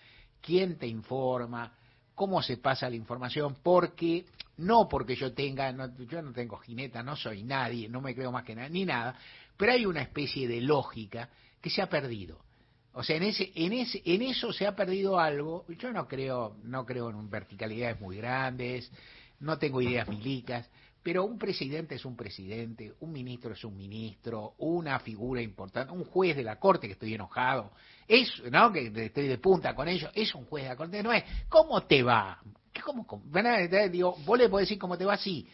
quién 0.41 0.79
te 0.79 0.87
informa, 0.87 1.71
cómo 2.15 2.41
se 2.41 2.57
pasa 2.57 2.89
la 2.89 2.95
información, 2.95 3.57
porque 3.61 4.25
no 4.57 4.89
porque 4.89 5.15
yo 5.15 5.33
tenga, 5.33 5.71
no, 5.71 5.95
yo 6.07 6.23
no 6.23 6.33
tengo 6.33 6.57
jineta, 6.57 7.03
no 7.03 7.15
soy 7.15 7.43
nadie, 7.43 7.89
no 7.89 8.01
me 8.01 8.15
creo 8.15 8.31
más 8.31 8.43
que 8.43 8.55
nada, 8.55 8.69
ni 8.69 8.83
nada, 8.83 9.15
pero 9.55 9.71
hay 9.71 9.85
una 9.85 10.01
especie 10.01 10.47
de 10.47 10.61
lógica 10.61 11.29
que 11.61 11.69
se 11.69 11.83
ha 11.83 11.87
perdido. 11.87 12.39
O 12.93 13.03
sea, 13.03 13.17
en 13.17 13.23
ese, 13.23 13.51
en 13.53 13.73
ese, 13.73 14.01
en 14.03 14.23
eso 14.23 14.51
se 14.51 14.65
ha 14.65 14.75
perdido 14.75 15.19
algo. 15.19 15.63
Yo 15.77 15.93
no 15.93 16.07
creo, 16.07 16.57
no 16.63 16.87
creo 16.87 17.11
en 17.11 17.29
verticalidades 17.29 18.01
muy 18.01 18.17
grandes, 18.17 18.91
no 19.39 19.59
tengo 19.59 19.79
ideas 19.79 20.07
milicas, 20.07 20.67
pero 21.03 21.25
un 21.25 21.37
presidente 21.37 21.95
es 21.95 22.05
un 22.05 22.15
presidente, 22.15 22.93
un 22.99 23.11
ministro 23.11 23.53
es 23.53 23.63
un 23.63 23.75
ministro, 23.75 24.53
una 24.59 24.99
figura 24.99 25.41
importante, 25.41 25.91
un 25.91 26.05
juez 26.05 26.35
de 26.35 26.43
la 26.43 26.59
corte 26.59 26.87
que 26.87 26.93
estoy 26.93 27.13
enojado, 27.13 27.71
es, 28.07 28.31
¿no? 28.51 28.71
Que 28.71 28.91
estoy 28.95 29.27
de 29.27 29.37
punta 29.37 29.73
con 29.73 29.87
ellos, 29.87 30.11
es 30.13 30.33
un 30.35 30.45
juez 30.45 30.63
de 30.63 30.69
la 30.69 30.75
corte, 30.75 31.01
no 31.01 31.11
es, 31.11 31.23
¿cómo 31.49 31.83
te 31.83 32.03
va? 32.03 32.39
¿Cómo, 32.83 33.05
cómo? 33.05 33.23
Digo, 33.91 34.15
vos 34.25 34.37
le 34.37 34.49
podés 34.49 34.67
decir 34.67 34.79
cómo 34.79 34.97
te 34.97 35.05
va, 35.05 35.17
sí, 35.17 35.47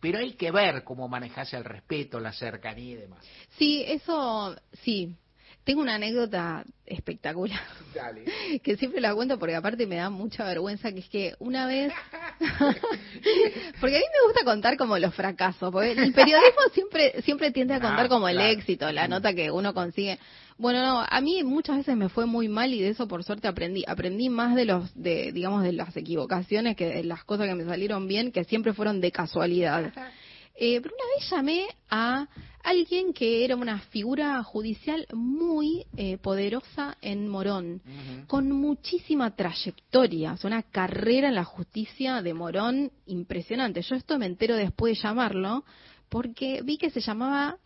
pero 0.00 0.18
hay 0.18 0.32
que 0.32 0.50
ver 0.50 0.82
cómo 0.84 1.08
manejarse 1.08 1.56
el 1.56 1.64
respeto, 1.64 2.18
la 2.18 2.32
cercanía 2.32 2.92
y 2.92 2.96
demás. 2.96 3.24
Sí, 3.56 3.84
eso, 3.86 4.56
sí, 4.82 5.16
tengo 5.64 5.80
una 5.80 5.94
anécdota 5.94 6.64
espectacular. 6.86 7.60
Dale. 7.94 8.24
Que 8.62 8.76
siempre 8.76 9.00
la 9.00 9.14
cuento 9.14 9.38
porque 9.38 9.54
aparte 9.54 9.86
me 9.86 9.96
da 9.96 10.10
mucha 10.10 10.44
vergüenza, 10.44 10.92
que 10.92 10.98
es 11.00 11.08
que 11.08 11.34
una 11.38 11.66
vez... 11.66 11.92
porque 13.80 13.96
a 13.96 13.98
mí 13.98 14.04
me 14.04 14.26
gusta 14.26 14.44
contar 14.44 14.76
como 14.76 14.98
los 14.98 15.14
fracasos, 15.14 15.70
porque 15.72 15.92
el 15.92 16.12
periodismo 16.12 16.62
siempre 16.72 17.22
siempre 17.22 17.50
tiende 17.50 17.74
a 17.74 17.80
contar 17.80 18.06
Ah, 18.06 18.08
como 18.08 18.28
el 18.28 18.36
claro. 18.36 18.50
éxito, 18.52 18.90
la 18.92 19.06
nota 19.08 19.32
que 19.34 19.50
uno 19.50 19.72
consigue. 19.74 20.18
Bueno, 20.58 20.82
no, 20.82 21.06
a 21.08 21.20
mí 21.20 21.42
muchas 21.44 21.78
veces 21.78 21.96
me 21.96 22.08
fue 22.08 22.26
muy 22.26 22.48
mal 22.48 22.72
y 22.74 22.80
de 22.82 22.88
eso 22.90 23.08
por 23.08 23.24
suerte 23.24 23.48
aprendí. 23.48 23.84
Aprendí 23.86 24.28
más 24.28 24.54
de 24.54 24.64
los, 24.64 24.92
de, 24.94 25.32
digamos, 25.32 25.62
de 25.62 25.72
las 25.72 25.96
equivocaciones 25.96 26.76
que 26.76 26.86
de 26.86 27.04
las 27.04 27.24
cosas 27.24 27.48
que 27.48 27.54
me 27.54 27.64
salieron 27.64 28.06
bien, 28.06 28.32
que 28.32 28.44
siempre 28.44 28.72
fueron 28.72 29.00
de 29.00 29.10
casualidad. 29.12 29.92
Eh, 30.64 30.80
pero 30.80 30.94
una 30.94 31.16
vez 31.16 31.28
llamé 31.28 31.66
a 31.90 32.28
alguien 32.62 33.12
que 33.12 33.44
era 33.44 33.56
una 33.56 33.80
figura 33.80 34.40
judicial 34.44 35.08
muy 35.12 35.84
eh, 35.96 36.18
poderosa 36.18 36.96
en 37.02 37.26
Morón, 37.26 37.82
con 38.28 38.48
muchísima 38.52 39.34
trayectoria, 39.34 40.34
o 40.34 40.36
sea, 40.36 40.46
una 40.46 40.62
carrera 40.62 41.30
en 41.30 41.34
la 41.34 41.42
justicia 41.42 42.22
de 42.22 42.32
Morón 42.32 42.92
impresionante. 43.06 43.82
Yo 43.82 43.96
esto 43.96 44.20
me 44.20 44.26
entero 44.26 44.54
después 44.54 44.96
de 44.96 45.02
llamarlo, 45.02 45.64
porque 46.08 46.62
vi 46.62 46.78
que 46.78 46.90
se 46.90 47.00
llamaba 47.00 47.58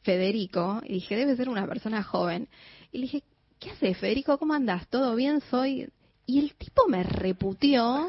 Federico, 0.00 0.80
y 0.82 0.94
dije, 0.94 1.16
debe 1.16 1.36
ser 1.36 1.50
una 1.50 1.66
persona 1.66 2.02
joven. 2.02 2.48
Y 2.90 3.00
le 3.00 3.02
dije, 3.02 3.22
¿qué 3.60 3.72
haces, 3.72 3.98
Federico? 3.98 4.38
¿Cómo 4.38 4.54
andas? 4.54 4.88
¿Todo 4.88 5.14
bien? 5.14 5.42
Soy... 5.50 5.90
Y 6.26 6.38
el 6.38 6.54
tipo 6.54 6.86
me 6.88 7.02
reputió 7.02 8.08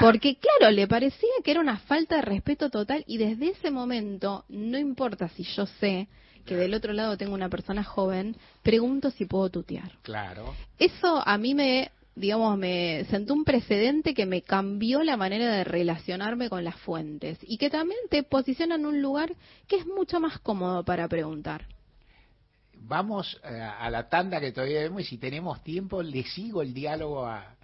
porque, 0.00 0.36
claro, 0.36 0.72
le 0.72 0.86
parecía 0.86 1.28
que 1.42 1.50
era 1.50 1.60
una 1.60 1.78
falta 1.78 2.16
de 2.16 2.22
respeto 2.22 2.70
total 2.70 3.04
y 3.06 3.18
desde 3.18 3.50
ese 3.50 3.70
momento, 3.70 4.44
no 4.48 4.78
importa 4.78 5.28
si 5.28 5.44
yo 5.44 5.66
sé 5.66 6.08
que 6.44 6.56
del 6.56 6.74
otro 6.74 6.92
lado 6.92 7.16
tengo 7.16 7.34
una 7.34 7.48
persona 7.48 7.82
joven, 7.84 8.36
pregunto 8.62 9.10
si 9.10 9.24
puedo 9.24 9.48
tutear. 9.50 9.92
Claro. 10.02 10.54
Eso 10.78 11.22
a 11.26 11.38
mí 11.38 11.54
me, 11.54 11.90
digamos, 12.14 12.56
me 12.58 13.04
sentó 13.10 13.34
un 13.34 13.44
precedente 13.44 14.14
que 14.14 14.26
me 14.26 14.42
cambió 14.42 15.02
la 15.02 15.16
manera 15.16 15.50
de 15.50 15.64
relacionarme 15.64 16.48
con 16.48 16.64
las 16.64 16.76
fuentes 16.76 17.38
y 17.42 17.58
que 17.58 17.70
también 17.70 18.00
te 18.10 18.22
posiciona 18.22 18.76
en 18.76 18.86
un 18.86 19.02
lugar 19.02 19.34
que 19.66 19.76
es 19.76 19.86
mucho 19.86 20.20
más 20.20 20.38
cómodo 20.38 20.84
para 20.84 21.08
preguntar. 21.08 21.66
Vamos 22.86 23.40
eh, 23.42 23.60
a 23.60 23.88
la 23.88 24.08
tanda 24.10 24.38
que 24.40 24.52
todavía 24.52 24.80
vemos 24.80 25.02
y 25.02 25.04
si 25.04 25.18
tenemos 25.18 25.62
tiempo 25.62 26.02
le 26.02 26.22
sigo 26.24 26.60
el 26.60 26.74
diálogo 26.74 27.26
a, 27.26 27.56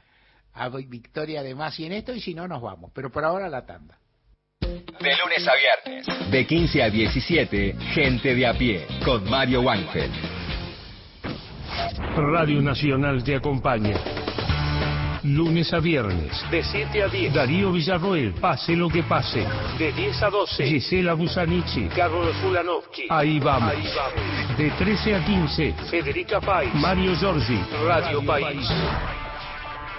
a 0.54 0.68
Victoria 0.70 1.42
de 1.42 1.54
Masi 1.54 1.84
en 1.84 1.92
esto 1.92 2.14
y 2.14 2.20
si 2.20 2.34
no 2.34 2.48
nos 2.48 2.62
vamos. 2.62 2.90
Pero 2.94 3.10
por 3.10 3.24
ahora 3.24 3.48
la 3.48 3.66
tanda. 3.66 3.98
De 4.60 5.16
lunes 5.16 5.46
a 5.46 5.52
viernes. 5.54 6.30
De 6.30 6.46
15 6.46 6.82
a 6.82 6.90
17, 6.90 7.76
Gente 7.92 8.34
de 8.34 8.46
a 8.46 8.54
pie, 8.54 8.86
con 9.04 9.28
Mario 9.28 9.60
Weinfeld. 9.60 10.14
Radio 12.16 12.62
Nacional 12.62 13.22
te 13.22 13.36
acompaña. 13.36 14.29
Lunes 15.22 15.72
a 15.74 15.80
viernes. 15.80 16.32
De 16.50 16.62
7 16.62 17.02
a 17.02 17.08
10. 17.08 17.34
Darío 17.34 17.72
Villarroel, 17.72 18.32
pase 18.34 18.74
lo 18.74 18.88
que 18.88 19.02
pase. 19.02 19.46
De 19.78 19.92
10 19.92 20.22
a 20.22 20.30
12. 20.30 20.66
Gisela 20.66 21.14
Busanichi. 21.14 21.88
Carlos 21.88 22.34
Fulanovsky. 22.36 23.06
Ahí 23.10 23.38
vamos. 23.38 23.70
Ahí 23.70 23.86
vamos. 23.94 24.58
De 24.58 24.70
13 24.70 25.14
a 25.16 25.24
15. 25.24 25.74
Federica 25.90 26.40
País. 26.40 26.74
Mario 26.74 27.14
Giorgi. 27.14 27.60
Radio 27.86 28.24
País. 28.24 28.66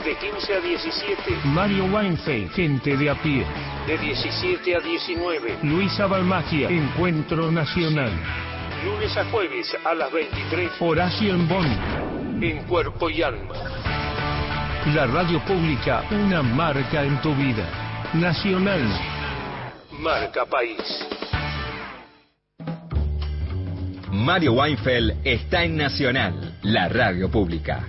De 0.03 0.15
15 0.15 0.56
a 0.56 0.60
17. 0.60 1.35
Mario 1.43 1.85
Weinfeld, 1.85 2.52
gente 2.53 2.98
de 2.98 3.10
a 3.11 3.15
pie. 3.22 3.45
De 3.85 3.98
17 3.99 4.76
a 4.76 4.80
19. 4.80 5.60
Luisa 5.61 6.07
Balmagia, 6.07 6.69
Encuentro 6.69 7.52
Nacional. 7.52 8.11
Lunes 8.84 9.15
a 9.15 9.26
jueves 9.26 9.77
a 9.85 9.93
las 9.93 10.11
23. 10.11 10.72
Horacio 10.80 11.35
en 11.35 11.48
Bonn. 11.48 12.41
En 12.41 12.64
cuerpo 12.64 13.11
y 13.11 13.22
alma. 13.22 13.53
La 14.88 15.06
radio 15.06 15.40
pública, 15.45 16.03
una 16.10 16.41
marca 16.41 17.03
en 17.03 17.22
tu 17.22 17.36
vida. 17.36 17.68
Nacional. 18.14 18.82
Marca 19.99 20.44
País. 20.44 21.08
Mario 24.12 24.53
Weinfeld 24.53 25.18
está 25.24 25.64
en 25.64 25.78
Nacional, 25.78 26.58
la 26.64 26.90
radio 26.90 27.30
pública. 27.30 27.84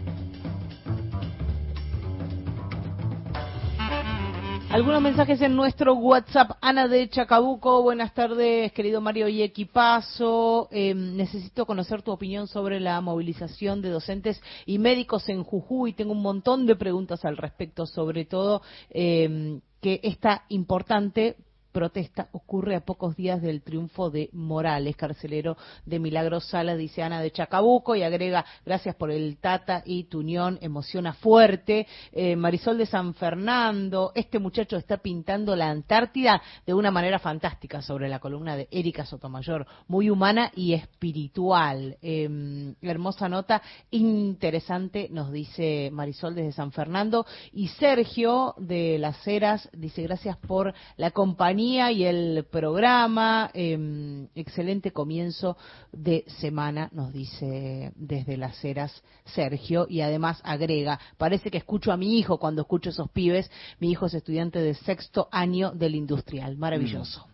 Algunos 4.73 5.03
mensajes 5.03 5.39
en 5.43 5.55
nuestro 5.55 5.93
WhatsApp. 5.97 6.53
Ana 6.63 6.89
de 6.89 7.07
Chacabuco, 7.11 7.83
buenas 7.83 8.15
tardes, 8.15 8.73
querido 8.73 9.03
Mario 9.03 9.29
y 9.29 9.43
equipazo. 9.43 10.69
Eh, 10.71 10.95
necesito 10.95 11.67
conocer 11.67 12.01
tu 12.01 12.11
opinión 12.11 12.49
sobre 12.49 12.81
la 12.81 12.99
movilización 13.03 13.83
de 13.83 13.91
docentes 13.91 14.41
y 14.65 14.79
médicos 14.79 15.29
en 15.29 15.45
Jujuy. 15.45 15.93
Tengo 15.93 16.13
un 16.13 16.23
montón 16.23 16.65
de 16.65 16.75
preguntas 16.75 17.23
al 17.27 17.37
respecto, 17.37 17.85
sobre 17.85 18.25
todo 18.25 18.63
eh, 18.89 19.61
que 19.83 20.01
esta 20.03 20.45
importante 20.49 21.37
protesta 21.73 22.29
ocurre 22.33 22.77
a 22.77 22.85
pocos 22.85 23.17
días 23.17 23.41
del 23.41 23.63
triunfo 23.63 24.11
de 24.11 24.29
Morales, 24.33 24.95
carcelero 24.95 25.57
de 25.87 25.99
Milagros 25.99 26.47
Sala, 26.47 26.77
dice 26.77 27.03
Ana 27.03 27.21
de 27.21 27.31
Chacabuco, 27.31 27.97
y 27.97 28.03
agrega, 28.03 28.45
gracias 28.65 28.95
por 28.95 29.11
el 29.11 29.39
Tata 29.39 29.83
y 29.85 30.05
tu 30.05 30.21
unión, 30.21 30.59
emociona 30.61 31.15
fuerte. 31.15 31.87
Eh, 32.13 32.37
Marisol 32.37 32.79
de 32.79 32.87
San 32.87 33.15
Fernando, 33.15 34.13
este 34.15 34.39
muchacho 34.39 34.77
está 34.77 34.99
pintando 34.99 35.57
la 35.57 35.71
Antártida 35.71 36.43
de 36.67 36.75
una 36.75 36.91
manera 36.91 37.19
fantástica 37.19 37.81
sobre 37.81 38.09
la 38.09 38.19
columna 38.19 38.57
de 38.57 38.69
Erika 38.71 39.07
Sotomayor, 39.07 39.67
muy 39.89 40.11
humana 40.11 40.53
y 40.55 40.75
espiritual. 40.75 41.97
Eh, 42.03 42.75
hermosa 42.83 43.29
nota, 43.29 43.63
interesante, 43.91 45.09
nos 45.11 45.33
dice 45.33 45.89
Marisol 45.91 46.35
desde 46.35 46.53
San 46.53 46.73
Fernando. 46.73 47.25
Y 47.53 47.69
Sergio 47.69 48.55
de 48.59 48.99
Las 48.99 49.27
Heras 49.27 49.71
dice, 49.73 50.03
gracias 50.03 50.37
por 50.37 50.75
la 50.97 51.11
compañía 51.11 51.62
y 51.63 52.05
el 52.05 52.45
programa. 52.51 53.51
Eh, 53.55 54.27
excelente 54.35 54.91
comienzo 54.91 55.57
de 55.93 56.25
semana, 56.41 56.89
nos 56.93 57.13
dice 57.13 57.93
desde 57.95 58.37
las 58.37 58.65
eras 58.65 59.03
Sergio. 59.25 59.87
Y 59.89 60.01
además 60.01 60.41
agrega, 60.45 60.99
parece 61.19 61.51
que 61.51 61.59
escucho 61.59 61.93
a 61.93 61.97
mi 61.97 62.19
hijo 62.19 62.39
cuando 62.39 62.63
escucho 62.63 62.91
esos 62.91 63.11
pibes. 63.11 63.51
Mi 63.79 63.91
hijo 63.91 64.07
es 64.07 64.15
estudiante 64.15 64.59
de 64.59 64.75
sexto 64.75 65.29
año 65.31 65.71
del 65.71 65.95
industrial. 65.95 66.57
Maravilloso. 66.57 67.27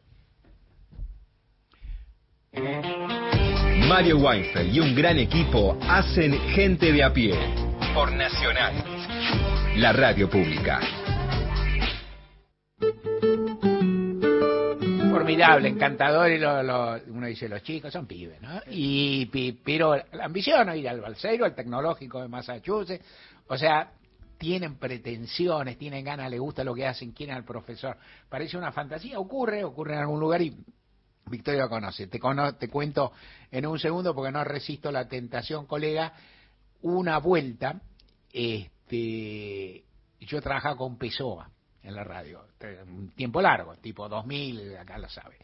Mario 3.89 4.19
Weinfeld 4.19 4.75
y 4.75 4.81
un 4.81 4.95
gran 4.95 5.19
equipo 5.19 5.79
hacen 5.83 6.33
gente 6.51 6.93
de 6.93 7.03
a 7.03 7.13
pie. 7.13 7.35
Por 7.95 8.13
Nacional. 8.13 8.75
La 9.77 9.93
radio 9.93 10.29
pública. 10.29 10.98
Formidable, 15.11 15.69
encantador, 15.69 16.31
y 16.31 16.39
lo, 16.39 16.99
uno 17.09 17.27
dice, 17.27 17.49
los 17.49 17.63
chicos 17.63 17.93
son 17.93 18.07
pibes, 18.07 18.41
¿no? 18.41 18.61
Y, 18.71 19.27
pero 19.65 19.97
la 20.13 20.25
ambición, 20.25 20.77
ir 20.77 20.89
al 20.89 21.01
Balseiro, 21.01 21.45
al 21.45 21.55
tecnológico 21.55 22.21
de 22.21 22.29
Massachusetts, 22.29 23.05
o 23.49 23.57
sea, 23.57 23.93
tienen 24.37 24.77
pretensiones, 24.77 25.79
tienen 25.79 26.05
ganas, 26.05 26.31
les 26.31 26.39
gusta 26.41 26.63
lo 26.63 26.75
que 26.75 26.87
hacen, 26.87 27.13
quieren 27.13 27.37
al 27.37 27.45
profesor. 27.45 27.97
Parece 28.29 28.57
una 28.57 28.71
fantasía, 28.73 29.19
ocurre, 29.19 29.65
ocurre 29.65 29.95
en 29.95 30.01
algún 30.01 30.21
lugar 30.21 30.43
y 30.43 30.55
Victoria 31.27 31.63
lo 31.63 31.69
conoce. 31.69 32.07
Te, 32.07 32.19
cono- 32.21 32.55
te 32.55 32.69
cuento 32.69 33.13
en 33.51 33.67
un 33.67 33.79
segundo 33.79 34.15
porque 34.15 34.31
no 34.33 34.45
resisto 34.45 34.93
la 34.93 35.09
tentación, 35.09 35.67
colega. 35.67 36.13
Una 36.83 37.19
vuelta, 37.19 37.81
este, 38.33 39.85
yo 40.21 40.41
trabajaba 40.41 40.77
con 40.77 40.97
Pessoa 40.99 41.51
en 41.83 41.95
la 41.95 42.05
radio, 42.05 42.47
un 42.87 43.11
tiempo 43.11 43.41
largo, 43.41 43.77
tipo 43.77 44.09
2000, 44.09 44.77
acá 44.77 44.99
lo 44.99 45.09
sabe. 45.09 45.39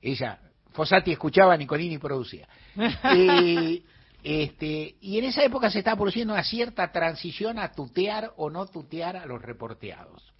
Ella, 0.00 0.38
Fossati 0.72 1.12
escuchaba, 1.12 1.56
Nicolini 1.56 1.98
producía. 1.98 2.48
Y, 3.14 3.84
este, 4.22 4.96
y 5.00 5.18
en 5.18 5.24
esa 5.24 5.42
época 5.42 5.70
se 5.70 5.78
estaba 5.78 5.96
produciendo 5.96 6.34
una 6.34 6.44
cierta 6.44 6.92
transición 6.92 7.58
a 7.58 7.72
tutear 7.72 8.32
o 8.36 8.50
no 8.50 8.66
tutear 8.66 9.16
a 9.16 9.26
los 9.26 9.40
reporteados. 9.40 10.32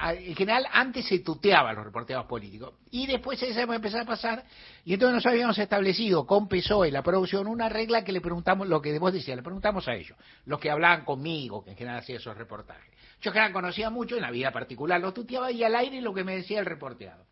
En 0.00 0.34
general, 0.36 0.66
antes 0.72 1.06
se 1.06 1.18
tuteaba 1.20 1.70
a 1.70 1.72
los 1.72 1.84
reporteados 1.84 2.26
políticos. 2.26 2.74
Y 2.90 3.06
después 3.06 3.42
esa 3.42 3.62
empezó 3.62 3.98
a 3.98 4.04
pasar. 4.04 4.44
Y 4.84 4.94
entonces 4.94 5.14
nosotros 5.14 5.32
habíamos 5.32 5.58
establecido 5.58 6.26
con 6.26 6.48
PSOE, 6.48 6.90
la 6.90 7.02
producción, 7.02 7.46
una 7.46 7.68
regla 7.68 8.04
que 8.04 8.12
le 8.12 8.20
preguntamos, 8.20 8.68
lo 8.68 8.80
que 8.80 8.98
vos 8.98 9.12
decías, 9.12 9.36
le 9.36 9.42
preguntamos 9.42 9.88
a 9.88 9.94
ellos, 9.94 10.16
los 10.44 10.60
que 10.60 10.70
hablaban 10.70 11.04
conmigo, 11.04 11.64
que 11.64 11.70
en 11.70 11.76
general 11.76 11.98
hacía 12.00 12.16
esos 12.16 12.36
reportajes. 12.36 12.90
Yo 13.20 13.30
en 13.30 13.34
general 13.34 13.52
conocía 13.52 13.90
mucho 13.90 14.14
en 14.16 14.22
la 14.22 14.30
vida 14.30 14.52
particular, 14.52 15.00
los 15.00 15.14
tuteaba 15.14 15.50
y 15.50 15.64
al 15.64 15.74
aire 15.74 16.00
lo 16.00 16.14
que 16.14 16.22
me 16.24 16.36
decía 16.36 16.60
el 16.60 16.66
reporteado. 16.66 17.24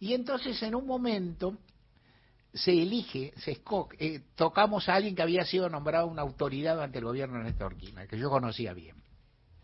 Y 0.00 0.14
entonces 0.14 0.62
en 0.62 0.74
un 0.74 0.86
momento 0.86 1.56
se 2.54 2.70
elige, 2.72 3.32
se 3.36 3.62
esco- 3.62 3.88
eh, 3.98 4.20
tocamos 4.34 4.88
a 4.88 4.94
alguien 4.94 5.14
que 5.14 5.22
había 5.22 5.44
sido 5.44 5.68
nombrado 5.68 6.06
una 6.06 6.22
autoridad 6.22 6.82
ante 6.82 6.98
el 6.98 7.04
gobierno 7.04 7.38
de 7.38 7.44
Néstor 7.44 7.76
Kirchner, 7.76 8.06
que 8.06 8.18
yo 8.18 8.28
conocía 8.28 8.74
bien, 8.74 8.96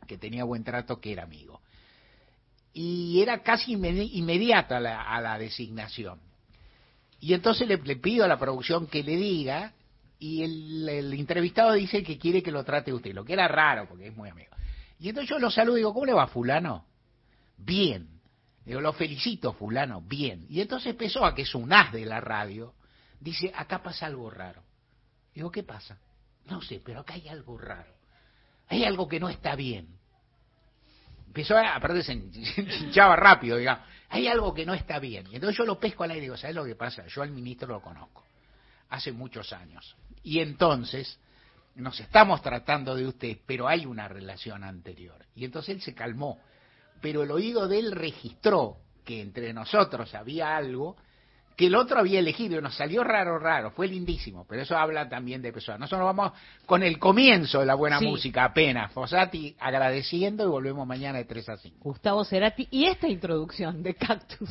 que 0.06 0.16
tenía 0.16 0.44
buen 0.44 0.64
trato, 0.64 1.00
que 1.00 1.12
era 1.12 1.24
amigo. 1.24 1.57
Y 2.80 3.20
era 3.20 3.42
casi 3.42 3.74
inmedi- 3.74 4.10
inmediata 4.12 4.78
la- 4.78 5.02
a 5.02 5.20
la 5.20 5.36
designación. 5.36 6.20
Y 7.18 7.34
entonces 7.34 7.66
le, 7.66 7.76
pido 7.96 8.24
a 8.24 8.28
la 8.28 8.38
producción 8.38 8.86
que 8.86 9.02
le 9.02 9.16
diga, 9.16 9.72
y 10.20 10.44
el, 10.44 10.88
el 10.88 11.12
entrevistado 11.14 11.72
dice 11.72 12.04
que 12.04 12.16
quiere 12.18 12.40
que 12.40 12.52
lo 12.52 12.62
trate 12.62 12.92
usted, 12.92 13.12
lo 13.12 13.24
que 13.24 13.32
era 13.32 13.48
raro, 13.48 13.88
porque 13.88 14.06
es 14.06 14.16
muy 14.16 14.28
amigo. 14.28 14.54
Y 15.00 15.08
entonces 15.08 15.28
yo 15.28 15.40
lo 15.40 15.50
saludo 15.50 15.76
y 15.76 15.80
digo, 15.80 15.92
¿cómo 15.92 16.06
le 16.06 16.12
va 16.12 16.28
fulano? 16.28 16.84
Bien. 17.56 18.06
Digo, 18.64 18.80
lo 18.80 18.92
felicito, 18.92 19.54
fulano, 19.54 20.00
bien. 20.00 20.46
Y 20.48 20.60
entonces 20.60 20.92
empezó 20.92 21.24
a 21.24 21.34
que 21.34 21.42
es 21.42 21.54
un 21.56 21.72
as 21.72 21.90
de 21.92 22.06
la 22.06 22.20
radio, 22.20 22.74
dice, 23.18 23.50
acá 23.56 23.82
pasa 23.82 24.06
algo 24.06 24.30
raro. 24.30 24.62
Digo, 25.34 25.50
¿qué 25.50 25.64
pasa? 25.64 25.98
No 26.46 26.62
sé, 26.62 26.80
pero 26.84 27.00
acá 27.00 27.14
hay 27.14 27.26
algo 27.26 27.58
raro. 27.58 27.92
Hay 28.68 28.84
algo 28.84 29.08
que 29.08 29.18
no 29.18 29.28
está 29.28 29.56
bien. 29.56 29.97
Empezó 31.28 31.56
a, 31.56 31.76
aparte 31.76 32.02
se 32.02 32.12
hinchaba 32.12 33.16
rápido, 33.16 33.56
digamos. 33.56 33.84
Hay 34.10 34.26
algo 34.26 34.54
que 34.54 34.64
no 34.64 34.74
está 34.74 34.98
bien. 34.98 35.26
Y 35.30 35.34
entonces 35.34 35.56
yo 35.56 35.64
lo 35.64 35.78
pesco 35.78 36.04
al 36.04 36.10
aire 36.10 36.20
y 36.20 36.22
digo, 36.22 36.36
¿sabes 36.36 36.56
lo 36.56 36.64
que 36.64 36.74
pasa? 36.74 37.06
Yo 37.06 37.22
al 37.22 37.30
ministro 37.30 37.68
lo 37.68 37.80
conozco. 37.80 38.24
Hace 38.88 39.12
muchos 39.12 39.52
años. 39.52 39.96
Y 40.22 40.40
entonces 40.40 41.18
nos 41.74 42.00
estamos 42.00 42.42
tratando 42.42 42.94
de 42.94 43.06
usted, 43.06 43.38
pero 43.46 43.68
hay 43.68 43.86
una 43.86 44.08
relación 44.08 44.64
anterior. 44.64 45.24
Y 45.34 45.44
entonces 45.44 45.76
él 45.76 45.82
se 45.82 45.94
calmó. 45.94 46.40
Pero 47.00 47.22
el 47.22 47.30
oído 47.30 47.68
de 47.68 47.78
él 47.78 47.92
registró 47.92 48.78
que 49.04 49.20
entre 49.20 49.52
nosotros 49.52 50.14
había 50.14 50.56
algo 50.56 50.96
que 51.58 51.66
el 51.66 51.74
otro 51.74 51.98
había 51.98 52.20
elegido 52.20 52.56
y 52.56 52.62
nos 52.62 52.76
salió 52.76 53.02
raro, 53.02 53.36
raro, 53.36 53.72
fue 53.72 53.88
lindísimo, 53.88 54.46
pero 54.48 54.62
eso 54.62 54.76
habla 54.78 55.08
también 55.08 55.42
de 55.42 55.52
personas. 55.52 55.80
Nosotros 55.80 56.06
nos 56.06 56.16
vamos 56.16 56.32
con 56.66 56.84
el 56.84 57.00
comienzo 57.00 57.58
de 57.58 57.66
la 57.66 57.74
buena 57.74 57.98
Sí. 57.98 58.06
música 58.06 58.44
apenas, 58.44 58.92
Fossati 58.92 59.56
agradeciendo 59.58 60.44
y 60.44 60.46
volvemos 60.46 60.86
mañana 60.86 61.18
de 61.18 61.24
3 61.24 61.48
a 61.48 61.56
5. 61.56 61.78
Gustavo 61.80 62.24
Cerati 62.24 62.68
y 62.70 62.84
esta 62.84 63.08
introducción 63.08 63.82
de 63.82 63.94
Cactus. 63.96 64.50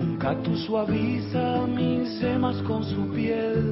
Un 0.00 0.16
cactus 0.20 0.64
suaviza 0.66 1.66
mis 1.66 2.18
semas 2.18 2.56
con 2.62 2.84
su 2.84 3.10
piel. 3.12 3.62